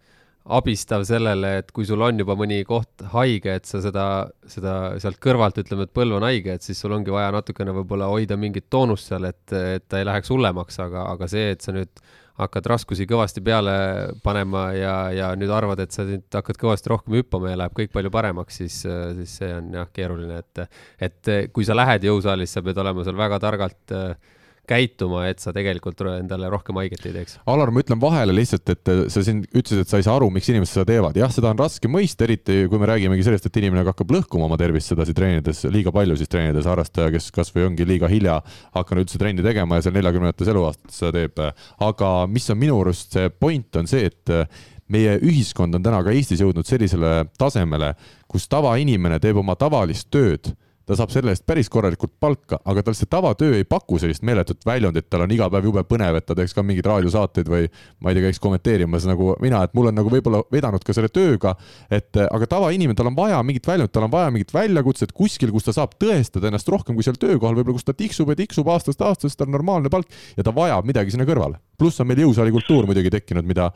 abistav 0.49 1.03
sellele, 1.07 1.57
et 1.61 1.73
kui 1.76 1.85
sul 1.85 2.01
on 2.01 2.21
juba 2.21 2.35
mõni 2.38 2.61
koht 2.67 3.03
haige, 3.13 3.53
et 3.59 3.69
sa 3.69 3.81
seda, 3.84 4.05
seda 4.49 4.76
sealt 5.01 5.19
kõrvalt 5.21 5.59
ütleme, 5.61 5.85
et 5.85 5.93
põlv 5.95 6.17
on 6.17 6.26
haige, 6.26 6.55
et 6.57 6.65
siis 6.65 6.80
sul 6.81 6.95
ongi 6.95 7.13
vaja 7.13 7.30
natukene 7.35 7.76
võib-olla 7.76 8.09
hoida 8.09 8.38
mingit 8.39 8.69
toonust 8.73 9.11
seal, 9.11 9.30
et, 9.30 9.43
et 9.53 9.85
ta 9.88 10.01
ei 10.01 10.07
läheks 10.09 10.34
hullemaks, 10.34 10.80
aga, 10.85 11.05
aga 11.13 11.30
see, 11.30 11.51
et 11.53 11.65
sa 11.65 11.76
nüüd 11.76 12.01
hakkad 12.39 12.69
raskusi 12.71 13.05
kõvasti 13.09 13.43
peale 13.43 13.76
panema 14.23 14.69
ja, 14.73 14.95
ja 15.11 15.30
nüüd 15.38 15.51
arvad, 15.53 15.81
et 15.84 15.93
sa 15.95 16.05
nüüd 16.07 16.26
hakkad 16.34 16.59
kõvasti 16.61 16.91
rohkem 16.91 17.19
hüppama 17.19 17.51
ja 17.51 17.59
läheb 17.63 17.76
kõik 17.77 17.93
palju 17.93 18.11
paremaks, 18.15 18.61
siis, 18.61 18.81
siis 19.19 19.38
see 19.41 19.51
on 19.53 19.73
jah 19.76 19.89
keeruline, 19.93 20.39
et, 20.39 20.81
et 21.09 21.31
kui 21.53 21.67
sa 21.67 21.77
lähed 21.77 22.07
jõusaalis, 22.07 22.55
sa 22.55 22.63
pead 22.65 22.80
olema 22.80 23.05
seal 23.05 23.19
väga 23.19 23.41
targalt 23.43 23.95
äh, 23.95 24.38
käituma, 24.69 25.25
et 25.29 25.41
sa 25.41 25.53
tegelikult 25.55 26.01
endale 26.13 26.49
rohkem 26.51 26.77
haiget 26.79 27.07
ei 27.09 27.15
teeks. 27.15 27.37
Alar, 27.49 27.71
ma 27.73 27.83
ütlen 27.83 27.99
vahele 28.01 28.35
lihtsalt, 28.35 28.69
et 28.73 28.91
sa 29.11 29.23
siin 29.25 29.41
ütlesid, 29.47 29.83
et 29.83 29.91
sa 29.91 29.99
ei 29.99 30.05
saa 30.05 30.15
aru, 30.19 30.29
miks 30.33 30.49
inimesed 30.51 30.77
seda 30.77 30.87
teevad. 30.91 31.17
jah, 31.19 31.33
seda 31.33 31.51
on 31.51 31.59
raske 31.59 31.91
mõista, 31.91 32.27
eriti 32.27 32.61
kui 32.69 32.81
me 32.81 32.89
räägimegi 32.89 33.25
sellest, 33.27 33.49
et 33.49 33.59
inimene 33.61 33.85
hakkab 33.89 34.13
lõhkuma 34.15 34.47
oma 34.49 34.59
tervist 34.61 34.93
sedasi 34.93 35.15
treenides, 35.17 35.65
liiga 35.73 35.93
palju 35.95 36.17
siis 36.19 36.31
treenides, 36.31 36.69
harrastaja, 36.69 37.11
kes 37.15 37.31
kasvõi 37.35 37.67
ongi 37.69 37.87
liiga 37.89 38.09
hilja 38.11 38.39
hakanud 38.77 39.07
üldse 39.07 39.21
trenni 39.21 39.45
tegema 39.45 39.79
ja 39.79 39.87
seal 39.87 39.97
neljakümnendates 39.97 40.53
eluaastates 40.53 41.01
seda 41.01 41.15
teeb. 41.17 41.45
aga 41.89 42.09
mis 42.29 42.49
on 42.53 42.59
minu 42.59 42.81
arust 42.83 43.17
see 43.17 43.29
point, 43.29 43.69
on 43.79 43.89
see, 43.89 44.09
et 44.09 44.35
meie 44.89 45.17
ühiskond 45.21 45.75
on 45.77 45.85
täna 45.85 46.01
ka 46.05 46.13
Eestis 46.13 46.41
jõudnud 46.41 46.67
sellisele 46.67 47.29
tasemele, 47.39 47.93
kus 48.29 48.47
tavainimene 48.49 49.19
teeb 49.21 49.39
oma 49.41 49.55
tavalist 49.59 50.09
tööd 50.13 50.53
ta 50.90 50.98
saab 50.98 51.11
selle 51.14 51.34
eest 51.36 51.45
päris 51.45 51.70
korralikult 51.70 52.16
palka, 52.22 52.57
aga 52.66 52.82
tal 52.86 52.95
see 52.98 53.10
tavatöö 53.10 53.60
ei 53.60 53.66
paku 53.70 53.99
sellist 54.02 54.24
meeletut 54.26 54.66
väljundit, 54.66 55.06
tal 55.10 55.22
on 55.26 55.34
iga 55.36 55.45
päev 55.53 55.68
jube 55.70 55.84
põnev, 55.86 56.18
et 56.18 56.26
ta 56.26 56.38
teeks 56.38 56.56
ka 56.57 56.64
mingeid 56.66 56.90
raadiosaateid 56.90 57.52
või 57.52 57.70
ma 58.02 58.10
ei 58.10 58.18
tea, 58.18 58.26
käiks 58.26 58.41
kommenteerimas 58.41 59.06
nagu 59.10 59.36
mina, 59.44 59.61
et 59.68 59.78
mul 59.78 59.91
on 59.91 59.99
nagu 60.02 60.10
võib-olla 60.10 60.41
vedanud 60.49 60.86
ka 60.86 60.95
selle 60.98 61.11
tööga, 61.14 61.53
et 61.94 62.18
aga 62.26 62.49
tavainimene, 62.57 62.98
tal 62.98 63.11
on 63.11 63.20
vaja 63.20 63.44
mingit 63.45 63.70
väljundit, 63.70 63.94
tal 63.94 64.10
on 64.10 64.16
vaja 64.18 64.34
mingit 64.34 64.53
väljakutset 64.56 65.14
kuskil, 65.14 65.53
kus 65.53 65.70
ta 65.70 65.78
saab 65.78 65.94
tõestada 66.02 66.49
ennast 66.49 66.74
rohkem 66.74 66.98
kui 66.98 67.06
seal 67.06 67.22
töökohal, 67.22 67.60
võib-olla 67.60 67.78
kus 67.78 67.86
ta 67.86 67.94
tiksub 67.94 68.34
ja 68.34 68.40
tiksub 68.41 68.74
aastast 68.74 69.06
aastasse, 69.06 69.38
tal 69.38 69.52
on 69.52 69.60
normaalne 69.60 69.94
palk 69.94 70.10
ja 70.38 70.45
ta 70.45 70.56
vajab 70.56 70.90
midagi 70.90 71.14
sinna 71.14 71.30
kõrvale 71.30 71.61
pluss 71.80 72.01
on 72.01 72.10
meil 72.10 72.23
jõusaali 72.26 72.53
kultuur 72.56 72.88
muidugi 72.89 73.11
tekkinud, 73.14 73.47
mida 73.47 73.69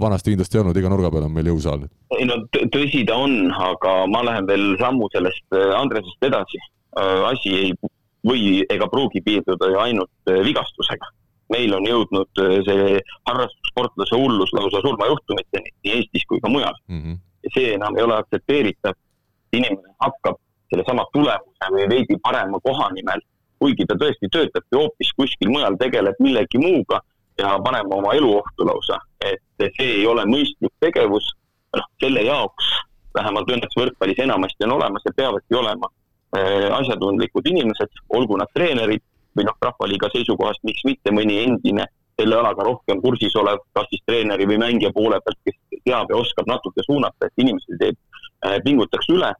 vanasti 0.00 0.34
kindlasti 0.34 0.58
ei 0.58 0.64
olnud, 0.64 0.76
iga 0.76 0.92
nurga 0.92 1.12
peal 1.12 1.28
on 1.28 1.34
meil 1.36 1.48
jõusaal. 1.52 1.86
ei 2.18 2.26
no 2.28 2.40
tõsi 2.74 3.04
ta 3.08 3.16
on, 3.20 3.38
aga 3.70 3.94
ma 4.10 4.24
lähen 4.26 4.48
veel 4.50 4.74
sammu 4.80 5.08
sellest 5.14 5.58
Andresest 5.76 6.28
edasi. 6.30 6.60
asi 7.30 7.54
ei 7.54 7.72
või 8.26 8.60
ega 8.68 8.88
pruugi 8.90 9.22
piirduda 9.24 9.70
ju 9.70 9.78
ainult 9.80 10.32
vigastusega. 10.44 11.06
meil 11.50 11.72
on 11.74 11.86
jõudnud 11.86 12.40
see 12.66 13.00
harrastussportlase 13.26 14.14
hullus 14.14 14.52
lausa 14.54 14.82
surmajuhtumiteni 14.84 15.72
nii 15.84 15.96
Eestis 15.96 16.26
kui 16.28 16.38
ka 16.40 16.48
mujal 16.48 16.76
mm. 16.88 17.00
-hmm. 17.00 17.16
ja 17.44 17.50
see 17.54 17.72
enam 17.74 17.96
ei 17.96 18.02
ole 18.02 18.14
aktsepteeritav. 18.16 18.94
inimene 19.52 19.94
hakkab 19.98 20.36
sellesama 20.70 21.04
tulemuse 21.12 21.72
või 21.74 21.88
veidi 21.90 22.16
parema 22.22 22.60
koha 22.62 22.90
nimel 22.94 23.20
kuigi 23.60 23.86
ta 23.86 23.96
tõesti 24.00 24.30
töötabki 24.32 24.76
hoopis 24.76 25.12
kuskil 25.16 25.52
mujal, 25.52 25.76
tegeleb 25.80 26.18
millegi 26.24 26.60
muuga, 26.62 27.00
ja 27.40 27.56
panema 27.64 27.96
oma 27.96 28.14
elu 28.18 28.30
ohtu 28.38 28.66
lausa. 28.66 28.98
et 29.20 29.72
see 29.76 29.90
ei 30.00 30.06
ole 30.06 30.24
mõistlik 30.24 30.72
tegevus, 30.80 31.26
noh, 31.76 31.86
selle 32.00 32.22
jaoks 32.24 32.70
vähemalt 33.14 33.50
õnneks 33.50 33.76
võrkpallis 33.76 34.22
enamasti 34.24 34.64
on 34.66 34.76
olemas 34.78 35.04
ja 35.04 35.12
peavadki 35.16 35.56
olema 35.58 35.90
äh, 36.36 36.68
asjatundlikud 36.78 37.46
inimesed, 37.52 38.02
olgu 38.16 38.38
nad 38.40 38.52
treenerid 38.54 39.04
või 39.36 39.46
noh, 39.46 39.56
rahvaliiga 39.62 40.10
seisukohast, 40.14 40.62
miks 40.66 40.84
mitte 40.88 41.12
mõni 41.14 41.38
endine 41.44 41.86
selle 42.20 42.36
alaga 42.36 42.64
rohkem 42.66 43.00
kursis 43.02 43.36
olev, 43.40 43.62
kas 43.76 43.88
siis 43.90 44.02
treeneri 44.06 44.46
või 44.48 44.58
mängija 44.60 44.92
poole 44.96 45.20
pealt, 45.24 45.38
kes 45.46 45.80
teab 45.84 46.10
ja 46.12 46.18
oskab 46.20 46.48
natuke 46.50 46.84
suunata, 46.86 47.28
et 47.28 47.44
inimesed 47.44 47.86
ei 47.86 47.94
äh, 47.94 48.58
pingutaks 48.64 49.08
üle 49.14 49.32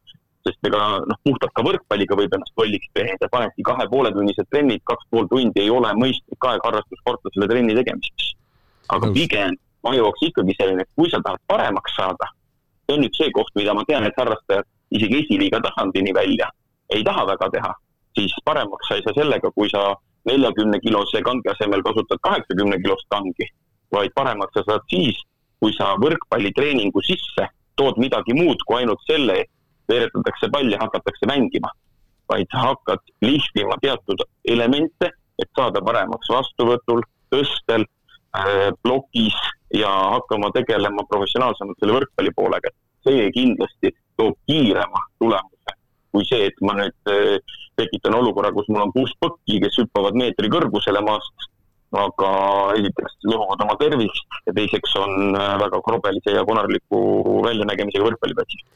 sest 0.47 0.69
ega 0.69 0.83
noh, 1.05 1.19
puhtalt 1.27 1.53
ka 1.57 1.65
võrkpalliga 1.67 2.17
võib 2.17 2.35
ennast 2.37 2.57
lolliks 2.57 2.89
teha, 2.97 3.17
panedki 3.33 3.65
kahe 3.67 3.87
pooletunnised 3.93 4.49
trennid, 4.51 4.83
kaks 4.89 5.09
pool 5.11 5.29
tundi 5.33 5.65
ei 5.65 5.71
ole 5.71 5.93
mõistlik 5.99 6.49
aeg 6.51 6.65
harrastussportlasele 6.65 7.49
trenni 7.51 7.77
tegemiseks. 7.77 8.31
aga 8.91 9.11
pigem 9.15 9.57
ma 9.85 9.95
jõuaks 9.95 10.25
ikkagi 10.29 10.57
selleni, 10.59 10.83
et 10.83 10.93
kui 10.97 11.11
sa 11.11 11.21
tahad 11.25 11.41
paremaks 11.47 11.95
saada, 11.97 12.31
see 12.87 12.97
on 12.97 13.05
nüüd 13.05 13.17
see 13.17 13.31
koht, 13.37 13.53
mida 13.55 13.75
ma 13.77 13.85
tean, 13.89 14.05
et 14.09 14.17
harrastajad 14.19 14.67
isegi 14.91 15.23
esiliiga 15.23 15.61
tasandini 15.65 16.13
välja 16.17 16.51
ei 16.91 17.05
taha 17.07 17.27
väga 17.27 17.51
teha, 17.55 17.73
siis 18.19 18.35
paremaks 18.45 18.89
sa 18.89 18.99
ei 18.99 19.05
saa 19.07 19.15
sellega, 19.21 19.51
kui 19.55 19.71
sa 19.71 19.95
neljakümne 20.29 20.81
kilose 20.85 21.23
kangi 21.23 21.49
asemel 21.53 21.83
kasutad 21.87 22.21
kaheksakümne 22.27 22.81
kilost 22.83 23.07
kangi, 23.15 23.47
vaid 23.95 24.13
paremaks 24.15 24.57
sa 24.59 24.65
saad 24.67 24.85
siis, 24.93 25.17
kui 25.61 25.73
sa 25.77 25.95
võrkpallitreeningu 26.03 27.03
sisse 27.07 27.47
tood 27.79 28.01
midagi 28.03 28.35
muud 28.37 28.61
kui 28.67 28.81
ainult 28.81 29.03
selle, 29.07 29.45
veeretatakse 29.91 30.51
pall 30.53 30.73
ja 30.73 30.81
hakatakse 30.83 31.29
mängima, 31.31 31.73
vaid 32.31 32.51
sa 32.53 32.71
hakkad 32.71 33.03
lihvima 33.27 33.79
teatud 33.83 34.23
elemente, 34.49 35.11
et 35.41 35.51
saada 35.57 35.83
paremaks 35.85 36.31
vastuvõtul, 36.31 37.03
tõstel 37.33 37.87
äh,, 38.37 38.71
plokis 38.83 39.37
ja 39.75 39.91
hakkama 40.17 40.51
tegelema 40.55 41.07
professionaalsemalt 41.11 41.79
selle 41.81 41.99
võrkpalli 42.01 42.35
poolega. 42.37 42.75
see 43.01 43.31
kindlasti 43.33 43.95
toob 44.19 44.35
kiirema 44.47 45.01
tulemuse 45.19 45.61
kui 46.13 46.27
see, 46.29 46.49
et 46.51 46.59
ma 46.67 46.75
nüüd 46.79 47.11
äh, 47.11 47.39
tekitan 47.79 48.17
olukorra, 48.19 48.53
kus 48.55 48.69
mul 48.71 48.85
on 48.85 48.93
kuus 48.95 49.13
põkki, 49.23 49.61
kes 49.63 49.79
hüppavad 49.81 50.19
meetri 50.19 50.51
kõrgusele 50.53 51.03
maast, 51.07 51.49
aga 51.97 52.31
esiteks 52.79 53.17
lõhuvad 53.27 53.65
oma 53.65 53.77
tervist 53.81 54.39
ja 54.47 54.55
teiseks 54.55 54.95
on 55.01 55.39
äh, 55.39 55.55
väga 55.63 55.81
krobelise 55.87 56.37
ja 56.37 56.45
konarliku 56.47 57.01
väljanägemisega 57.47 58.07
võrkpalliplatsil 58.11 58.67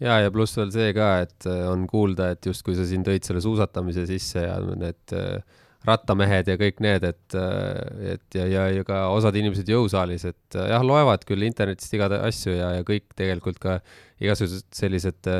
ja, 0.00 0.18
ja 0.24 0.32
pluss 0.34 0.56
veel 0.58 0.72
see 0.74 0.92
ka, 0.96 1.10
et 1.26 1.48
äh, 1.48 1.64
on 1.70 1.86
kuulda, 1.90 2.32
et 2.34 2.50
justkui 2.50 2.76
sa 2.78 2.86
siin 2.88 3.04
tõid 3.06 3.26
selle 3.26 3.42
suusatamise 3.44 4.06
sisse 4.08 4.44
ja 4.44 4.58
need 4.80 5.16
äh, 5.16 5.40
rattamehed 5.88 6.50
ja 6.50 6.58
kõik 6.60 6.82
need, 6.84 7.06
et, 7.08 7.36
äh, 7.38 8.14
et 8.16 8.36
ja, 8.36 8.46
ja, 8.50 8.66
ja 8.80 8.86
ka 8.86 9.06
osad 9.14 9.36
inimesed 9.40 9.68
jõusaalis, 9.70 10.26
et 10.32 10.60
jah, 10.60 10.84
loevad 10.84 11.24
küll 11.28 11.46
internetist 11.46 11.96
igad 11.96 12.16
asju 12.20 12.56
ja, 12.56 12.74
ja 12.78 12.86
kõik 12.86 13.10
tegelikult 13.16 13.60
ka 13.62 13.80
igasugused 14.20 14.68
sellised 14.76 15.34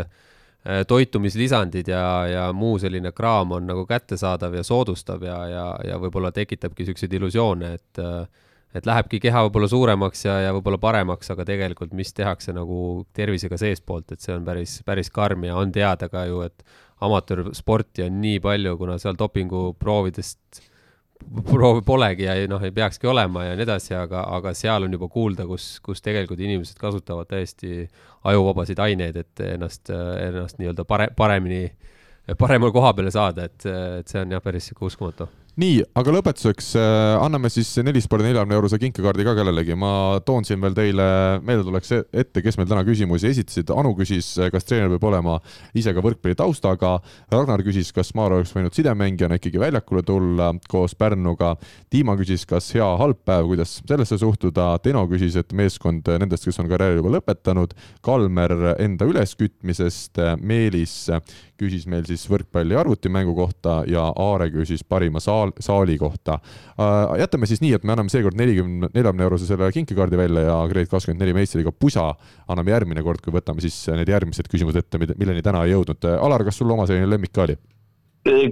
toitumislisandid 0.61 1.89
ja, 1.89 2.03
ja 2.29 2.43
muu 2.53 2.75
selline 2.81 3.15
kraam 3.17 3.55
on 3.57 3.65
nagu 3.71 3.87
kättesaadav 3.89 4.59
ja 4.59 4.65
soodustab 4.65 5.23
ja, 5.25 5.39
ja, 5.49 5.65
ja 5.89 5.97
võib-olla 6.01 6.29
tekitabki 6.37 6.85
siukseid 6.85 7.15
illusioone, 7.17 7.71
et 7.79 8.01
äh, 8.05 8.27
et 8.75 8.87
lähebki 8.87 9.19
keha 9.23 9.43
võib-olla 9.47 9.69
suuremaks 9.71 10.25
ja, 10.25 10.37
ja 10.47 10.55
võib-olla 10.55 10.79
paremaks, 10.83 11.33
aga 11.35 11.47
tegelikult, 11.49 11.95
mis 11.97 12.13
tehakse 12.15 12.55
nagu 12.55 13.05
tervisega 13.17 13.59
seestpoolt, 13.61 14.15
et 14.15 14.23
see 14.23 14.35
on 14.37 14.47
päris, 14.47 14.79
päris 14.87 15.11
karm 15.15 15.47
ja 15.49 15.59
on 15.59 15.73
teada 15.75 16.09
ka 16.13 16.25
ju, 16.31 16.45
et 16.47 16.65
amatöörsporti 17.05 18.05
on 18.07 18.21
nii 18.23 18.41
palju, 18.45 18.77
kuna 18.79 18.99
seal 19.01 19.19
dopinguproovidest 19.19 20.63
proovi 21.45 21.83
polegi 21.85 22.25
ja 22.25 22.35
noh, 22.49 22.63
ei 22.65 22.73
peakski 22.75 23.09
olema 23.11 23.45
ja 23.45 23.57
nii 23.57 23.67
edasi, 23.67 23.95
aga, 23.99 24.23
aga 24.39 24.55
seal 24.57 24.87
on 24.87 24.95
juba 24.97 25.09
kuulda, 25.13 25.45
kus, 25.49 25.73
kus 25.85 26.01
tegelikult 26.05 26.41
inimesed 26.41 26.79
kasutavad 26.81 27.29
täiesti 27.31 27.85
ajuvabasid 28.31 28.81
aineid, 28.81 29.19
et 29.21 29.45
ennast, 29.51 29.91
ennast 29.91 30.61
nii-öelda 30.61 30.87
pare-, 30.89 31.11
paremini, 31.17 31.67
paremale 32.39 32.73
koha 32.73 32.95
peale 32.97 33.13
saada, 33.13 33.51
et, 33.51 33.67
et 34.01 34.09
see 34.09 34.23
on 34.23 34.37
jah, 34.37 34.43
päris 34.45 34.71
sihuke 34.71 34.89
uskumatu 34.89 35.29
nii, 35.61 35.81
aga 35.99 36.13
lõpetuseks 36.15 36.71
äh, 36.79 37.17
anname 37.21 37.51
siis 37.53 37.69
nelispordi 37.85 38.27
neljakümne 38.29 38.57
eurose 38.57 38.79
kinkekaardi 38.81 39.27
ka 39.27 39.35
kellelegi, 39.37 39.77
ma 39.79 39.93
toon 40.27 40.47
siin 40.47 40.61
veel 40.63 40.77
teile 40.77 41.07
meeldetuleks 41.45 41.93
e-, 41.97 42.01
ette, 42.23 42.43
kes 42.45 42.57
meil 42.59 42.69
täna 42.71 42.85
küsimusi 42.87 43.29
esitasid, 43.31 43.73
Anu 43.81 43.93
küsis, 43.99 44.33
kas 44.53 44.67
treener 44.67 44.91
peab 44.95 45.05
olema 45.11 45.37
ise 45.77 45.93
ka 45.97 46.05
võrkpalli 46.05 46.39
taustaga, 46.39 46.95
Ragnar 47.33 47.65
küsis, 47.67 47.93
kas 47.97 48.13
Maaro 48.19 48.41
oleks 48.41 48.55
võinud 48.57 48.77
sidemängijana 48.77 49.41
ikkagi 49.41 49.61
väljakule 49.61 50.05
tulla 50.07 50.51
koos 50.71 50.97
Pärnuga, 50.99 51.55
Dima 51.93 52.17
küsis, 52.21 52.47
kas 52.49 52.71
hea, 52.77 52.89
halb 53.01 53.21
päev, 53.29 53.51
kuidas 53.53 53.77
sellesse 53.83 54.21
suhtuda, 54.23 54.73
Teno 54.85 55.05
küsis, 55.11 55.37
et 55.41 55.53
meeskond 55.57 56.09
nendest, 56.23 56.49
kes 56.49 56.63
on 56.63 56.71
karjääri 56.71 57.03
juba 57.03 57.17
lõpetanud, 57.19 57.77
Kalmer 58.07 58.57
enda 58.79 59.09
üleskütmisest, 59.11 60.23
Meelis 60.41 60.97
küsis 61.61 61.85
meil 61.91 62.07
siis 62.09 62.25
võrkpalli 62.31 62.77
arvutimängu 62.79 63.35
kohta 63.37 63.83
ja 63.91 64.07
Aare 64.17 64.49
küsis 64.53 64.85
parima 64.87 65.21
saal, 65.59 65.81
saali 65.81 65.99
kohta. 65.99 66.39
Äh, 66.81 67.19
jätame 67.21 67.49
siis 67.51 67.63
nii, 67.65 67.75
et 67.79 67.85
me 67.85 67.95
anname 67.95 68.13
seekord 68.13 68.39
nelikümne, 68.39 68.91
neljakümne 68.95 69.27
eurose 69.27 69.49
selle 69.49 69.71
kinkekaardi 69.75 70.21
välja 70.21 70.47
ja 70.49 70.61
Grade24 70.71 71.35
meistriga 71.37 71.73
pusa 71.73 72.13
anname 72.49 72.75
järgmine 72.75 73.05
kord, 73.07 73.23
kui 73.25 73.35
võtame 73.35 73.65
siis 73.65 73.83
need 73.95 74.11
järgmised 74.11 74.49
küsimused 74.51 74.85
ette, 74.85 75.01
milleni 75.01 75.45
täna 75.45 75.65
ei 75.67 75.75
jõudnud. 75.75 76.09
Alar, 76.21 76.45
kas 76.47 76.61
sul 76.61 76.71
oma 76.71 76.89
selline 76.91 77.11
lemmik 77.11 77.35
ka 77.35 77.47
oli? 77.49 77.59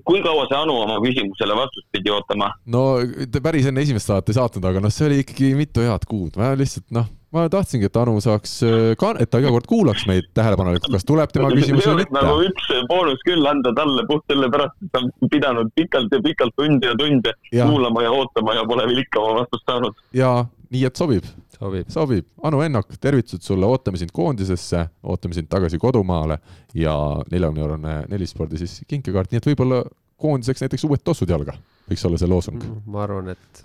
kui 0.08 0.22
kaua 0.24 0.46
see 0.48 0.56
Anu 0.56 0.78
oma 0.80 0.94
küsimusele 1.02 1.52
vastust 1.52 1.84
pidi 1.92 2.08
ootama? 2.08 2.46
no 2.72 3.02
päris 3.44 3.68
enne 3.68 3.82
esimest 3.84 4.08
saadet 4.08 4.32
ei 4.32 4.38
saatnud, 4.38 4.64
aga 4.64 4.80
noh, 4.80 4.88
see 4.88 5.04
oli 5.10 5.18
ikkagi 5.20 5.50
mitu 5.58 5.84
head 5.84 6.06
kuud, 6.08 6.38
ma 6.40 6.54
lihtsalt 6.56 6.88
noh 6.96 7.10
ma 7.34 7.44
tahtsingi, 7.52 7.88
et 7.88 7.96
Anu 8.00 8.16
saaks 8.24 8.54
äh, 8.66 8.76
ka, 9.00 9.12
et 9.20 9.30
ta 9.30 9.40
iga 9.42 9.50
kord 9.52 9.68
kuulaks 9.68 10.06
meid 10.08 10.30
tähelepanelikult, 10.36 10.94
kas 10.96 11.06
tuleb 11.08 11.32
tema 11.34 11.50
küsimus 11.52 11.86
või 11.90 12.02
mitte. 12.02 12.14
nagu 12.16 12.36
üks 12.46 12.70
boonus 12.90 13.24
küll 13.26 13.48
anda 13.50 13.72
talle 13.76 14.04
puht 14.08 14.24
sellepärast, 14.32 14.78
et 14.84 14.94
ta 14.94 15.02
on 15.02 15.32
pidanud 15.32 15.72
pikalt 15.76 16.14
ja 16.14 16.22
pikalt 16.24 16.56
tunde 16.56 16.88
ja 16.88 16.96
tunde 16.98 17.34
ja. 17.52 17.66
kuulama 17.68 18.06
ja 18.06 18.14
ootama 18.14 18.56
ja 18.56 18.64
pole 18.68 18.86
veel 18.88 19.02
ikka 19.04 19.20
oma 19.20 19.42
vastust 19.42 19.68
saanud. 19.68 20.00
ja 20.16 20.32
nii, 20.70 20.86
et 20.88 21.00
sobib. 21.00 21.28
sobib, 21.58 21.92
sobib.. 21.92 22.26
Anu 22.48 22.62
Ennok, 22.64 22.96
tervitused 23.00 23.44
sulle, 23.44 23.68
ootame 23.68 24.00
sind 24.00 24.14
koondisesse, 24.16 24.86
ootame 25.04 25.36
sind 25.36 25.50
tagasi 25.52 25.80
kodumaale 25.82 26.38
ja 26.74 26.94
neljakümne 27.30 27.64
eurone 27.64 27.96
nelispordi 28.08 28.60
siis 28.62 28.80
kinkekaart, 28.88 29.32
nii 29.32 29.42
et 29.42 29.52
võib-olla 29.52 29.82
koondiseks 30.18 30.64
näiteks 30.64 30.88
uued 30.88 31.04
tossud 31.04 31.30
jalga, 31.30 31.54
võiks 31.90 32.08
olla 32.08 32.20
see 32.20 32.30
loosung. 32.30 32.64
ma 32.88 33.04
arvan, 33.04 33.34
et 33.36 33.64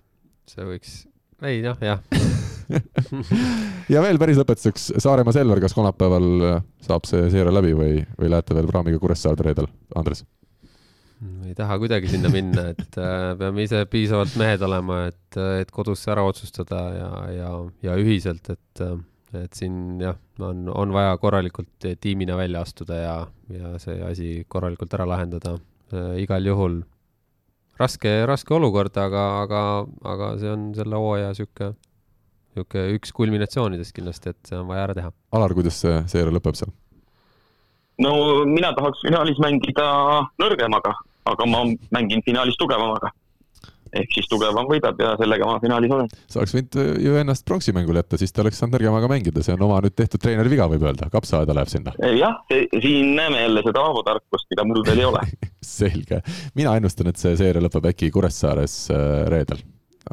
see 0.51 0.67
võiks 0.67 1.03
ei 1.49 1.63
noh, 1.65 1.79
jah 1.83 1.99
ja 3.93 4.03
veel 4.05 4.19
päris 4.21 4.39
lõpetuseks, 4.39 4.93
Saaremaa 5.03 5.35
Selver, 5.35 5.61
kas 5.63 5.75
kolmapäeval 5.75 6.29
saab 6.83 7.09
see 7.09 7.27
seire 7.33 7.51
läbi 7.53 7.75
või, 7.77 7.99
või 8.19 8.31
lähete 8.31 8.55
veel 8.57 8.69
praamiga 8.71 9.01
Kuressaarde 9.01 9.49
reedel, 9.49 9.67
Andres? 9.99 10.23
ei 11.47 11.55
taha 11.55 11.77
kuidagi 11.79 12.09
sinna 12.11 12.31
minna, 12.33 12.69
et 12.73 12.97
äh, 12.99 13.31
peame 13.39 13.65
ise 13.67 13.83
piisavalt 13.91 14.35
mehed 14.39 14.63
olema, 14.65 15.03
et, 15.11 15.39
et 15.61 15.71
kodus 15.73 16.03
ära 16.11 16.23
otsustada 16.27 16.81
ja, 16.97 17.09
ja, 17.33 17.51
ja 17.85 17.97
ühiselt, 17.99 18.49
et, 18.53 18.83
et 19.37 19.59
siin 19.59 20.01
jah, 20.01 20.17
on, 20.43 20.65
on 20.73 20.95
vaja 20.95 21.15
korralikult 21.21 21.87
tiimina 22.01 22.37
välja 22.39 22.63
astuda 22.65 22.99
ja, 22.99 23.15
ja 23.53 23.75
see 23.81 23.99
asi 24.03 24.31
korralikult 24.47 24.93
ära 24.97 25.07
lahendada. 25.09 25.55
Äh, 25.93 26.23
igal 26.23 26.49
juhul 26.49 26.81
raske, 27.79 28.11
raske 28.29 28.53
olukord, 28.55 28.95
aga, 28.97 29.23
aga, 29.43 29.63
aga 30.13 30.29
see 30.41 30.51
on 30.51 30.69
selle 30.77 30.99
hooaja 30.99 31.33
sihuke, 31.37 31.73
sihuke 32.53 32.85
üks 32.97 33.13
kulminatsioonidest 33.15 33.95
kindlasti, 33.95 34.33
et 34.33 34.51
see 34.51 34.59
on 34.59 34.69
vaja 34.69 34.87
ära 34.87 34.97
teha. 34.97 35.13
Alar, 35.33 35.55
kuidas 35.57 35.79
see 35.83 35.97
seire 36.11 36.33
lõpeb 36.33 36.59
seal? 36.59 36.73
no 38.01 38.11
mina 38.49 38.71
tahaks 38.73 39.03
finaalis 39.05 39.37
mängida 39.41 39.85
nõrgemaga, 40.41 40.95
aga 41.29 41.45
ma 41.45 41.59
mängin 41.93 42.23
finaalis 42.25 42.57
tugevamaga 42.57 43.11
ehk 43.99 44.15
siis 44.15 44.29
tugevam 44.31 44.67
võidab 44.69 44.99
ja 45.01 45.13
sellega 45.19 45.47
ma 45.49 45.59
finaalis 45.63 45.93
olen. 45.95 46.11
sa 46.27 46.41
oleks 46.41 46.55
võinud 46.57 46.79
ju 47.03 47.17
ennast 47.21 47.45
pronksimängule 47.49 48.03
jätta, 48.03 48.19
siis 48.21 48.33
ta 48.33 48.43
oleks 48.45 48.61
saanud 48.61 48.77
nõrgemaga 48.77 49.11
mängida, 49.11 49.43
see 49.45 49.57
on 49.57 49.65
oma 49.67 49.81
nüüd 49.85 49.97
tehtud 49.97 50.23
treeneri 50.23 50.53
viga, 50.53 50.69
võib 50.71 50.87
öelda, 50.87 51.09
kapsaaeda 51.13 51.57
läheb 51.57 51.71
sinna. 51.71 51.95
jah, 52.17 52.39
siin 52.51 53.13
näeme 53.17 53.45
jälle 53.45 53.65
seda 53.67 53.83
Aavo 53.83 54.03
tarkust, 54.07 54.49
mida 54.53 54.65
mul 54.67 54.85
veel 54.87 55.03
ei 55.03 55.09
ole. 55.09 55.23
Selge, 55.75 56.23
mina 56.59 56.77
ennustan, 56.79 57.11
et 57.11 57.21
see 57.21 57.37
seeria 57.39 57.63
lõpeb 57.63 57.91
äkki 57.93 58.11
Kuressaares 58.13 58.77
äh, 58.93 59.23
reedel 59.31 59.63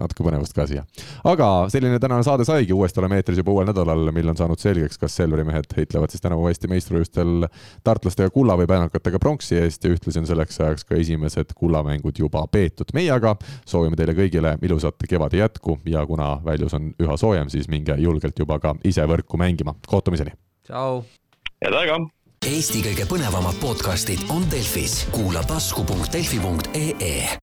natuke 0.01 0.25
põnevust 0.27 0.57
ka 0.57 0.67
siia. 0.71 0.85
aga 1.25 1.49
selline 1.73 1.99
tänane 2.03 2.25
saade 2.27 2.47
saigi, 2.49 2.73
uuesti 2.77 3.01
oleme 3.03 3.21
eetris 3.21 3.41
juba 3.41 3.55
uuel 3.55 3.69
nädalal, 3.71 4.11
mil 4.15 4.33
on 4.33 4.39
saanud 4.39 4.61
selgeks, 4.61 4.99
kas 5.01 5.17
Selveri 5.21 5.45
mehed 5.45 5.69
heitlevad 5.77 6.13
siis 6.13 6.25
tänavu 6.25 6.49
Eesti 6.49 6.71
meistrivõistlustel 6.71 7.49
tartlastega 7.85 8.31
kulla 8.35 8.57
või 8.61 8.69
päänakatega 8.71 9.21
pronksi 9.23 9.59
eest 9.61 9.85
ja 9.85 9.93
ühtlasi 9.95 10.23
on 10.23 10.29
selleks 10.31 10.61
ajaks 10.61 10.87
ka 10.89 10.99
esimesed 11.01 11.55
kullamängud 11.57 12.19
juba 12.19 12.47
peetud. 12.53 12.95
meie 12.95 13.11
aga 13.13 13.37
soovime 13.67 13.97
teile 13.97 14.17
kõigile 14.17 14.57
ilusat 14.63 15.09
kevade 15.09 15.41
jätku 15.41 15.79
ja 15.87 16.07
kuna 16.07 16.39
väljus 16.45 16.75
on 16.75 16.93
üha 17.01 17.17
soojem, 17.17 17.51
siis 17.51 17.69
minge 17.69 17.97
julgelt 17.99 18.39
juba 18.39 18.59
ka 18.59 18.75
ise 18.85 19.07
võrku 19.07 19.39
mängima. 19.41 19.75
kohtumiseni! 19.87 20.33
tšau! 20.67 21.05
head 21.65 21.77
aega! 21.77 22.01
Eesti 22.41 22.81
kõige 22.81 23.05
põnevamad 23.05 23.59
podcastid 23.61 24.23
on 24.33 24.47
Delfis, 24.49 25.03
kuula 25.13 25.43
tasku.delfi.ee 25.45 27.37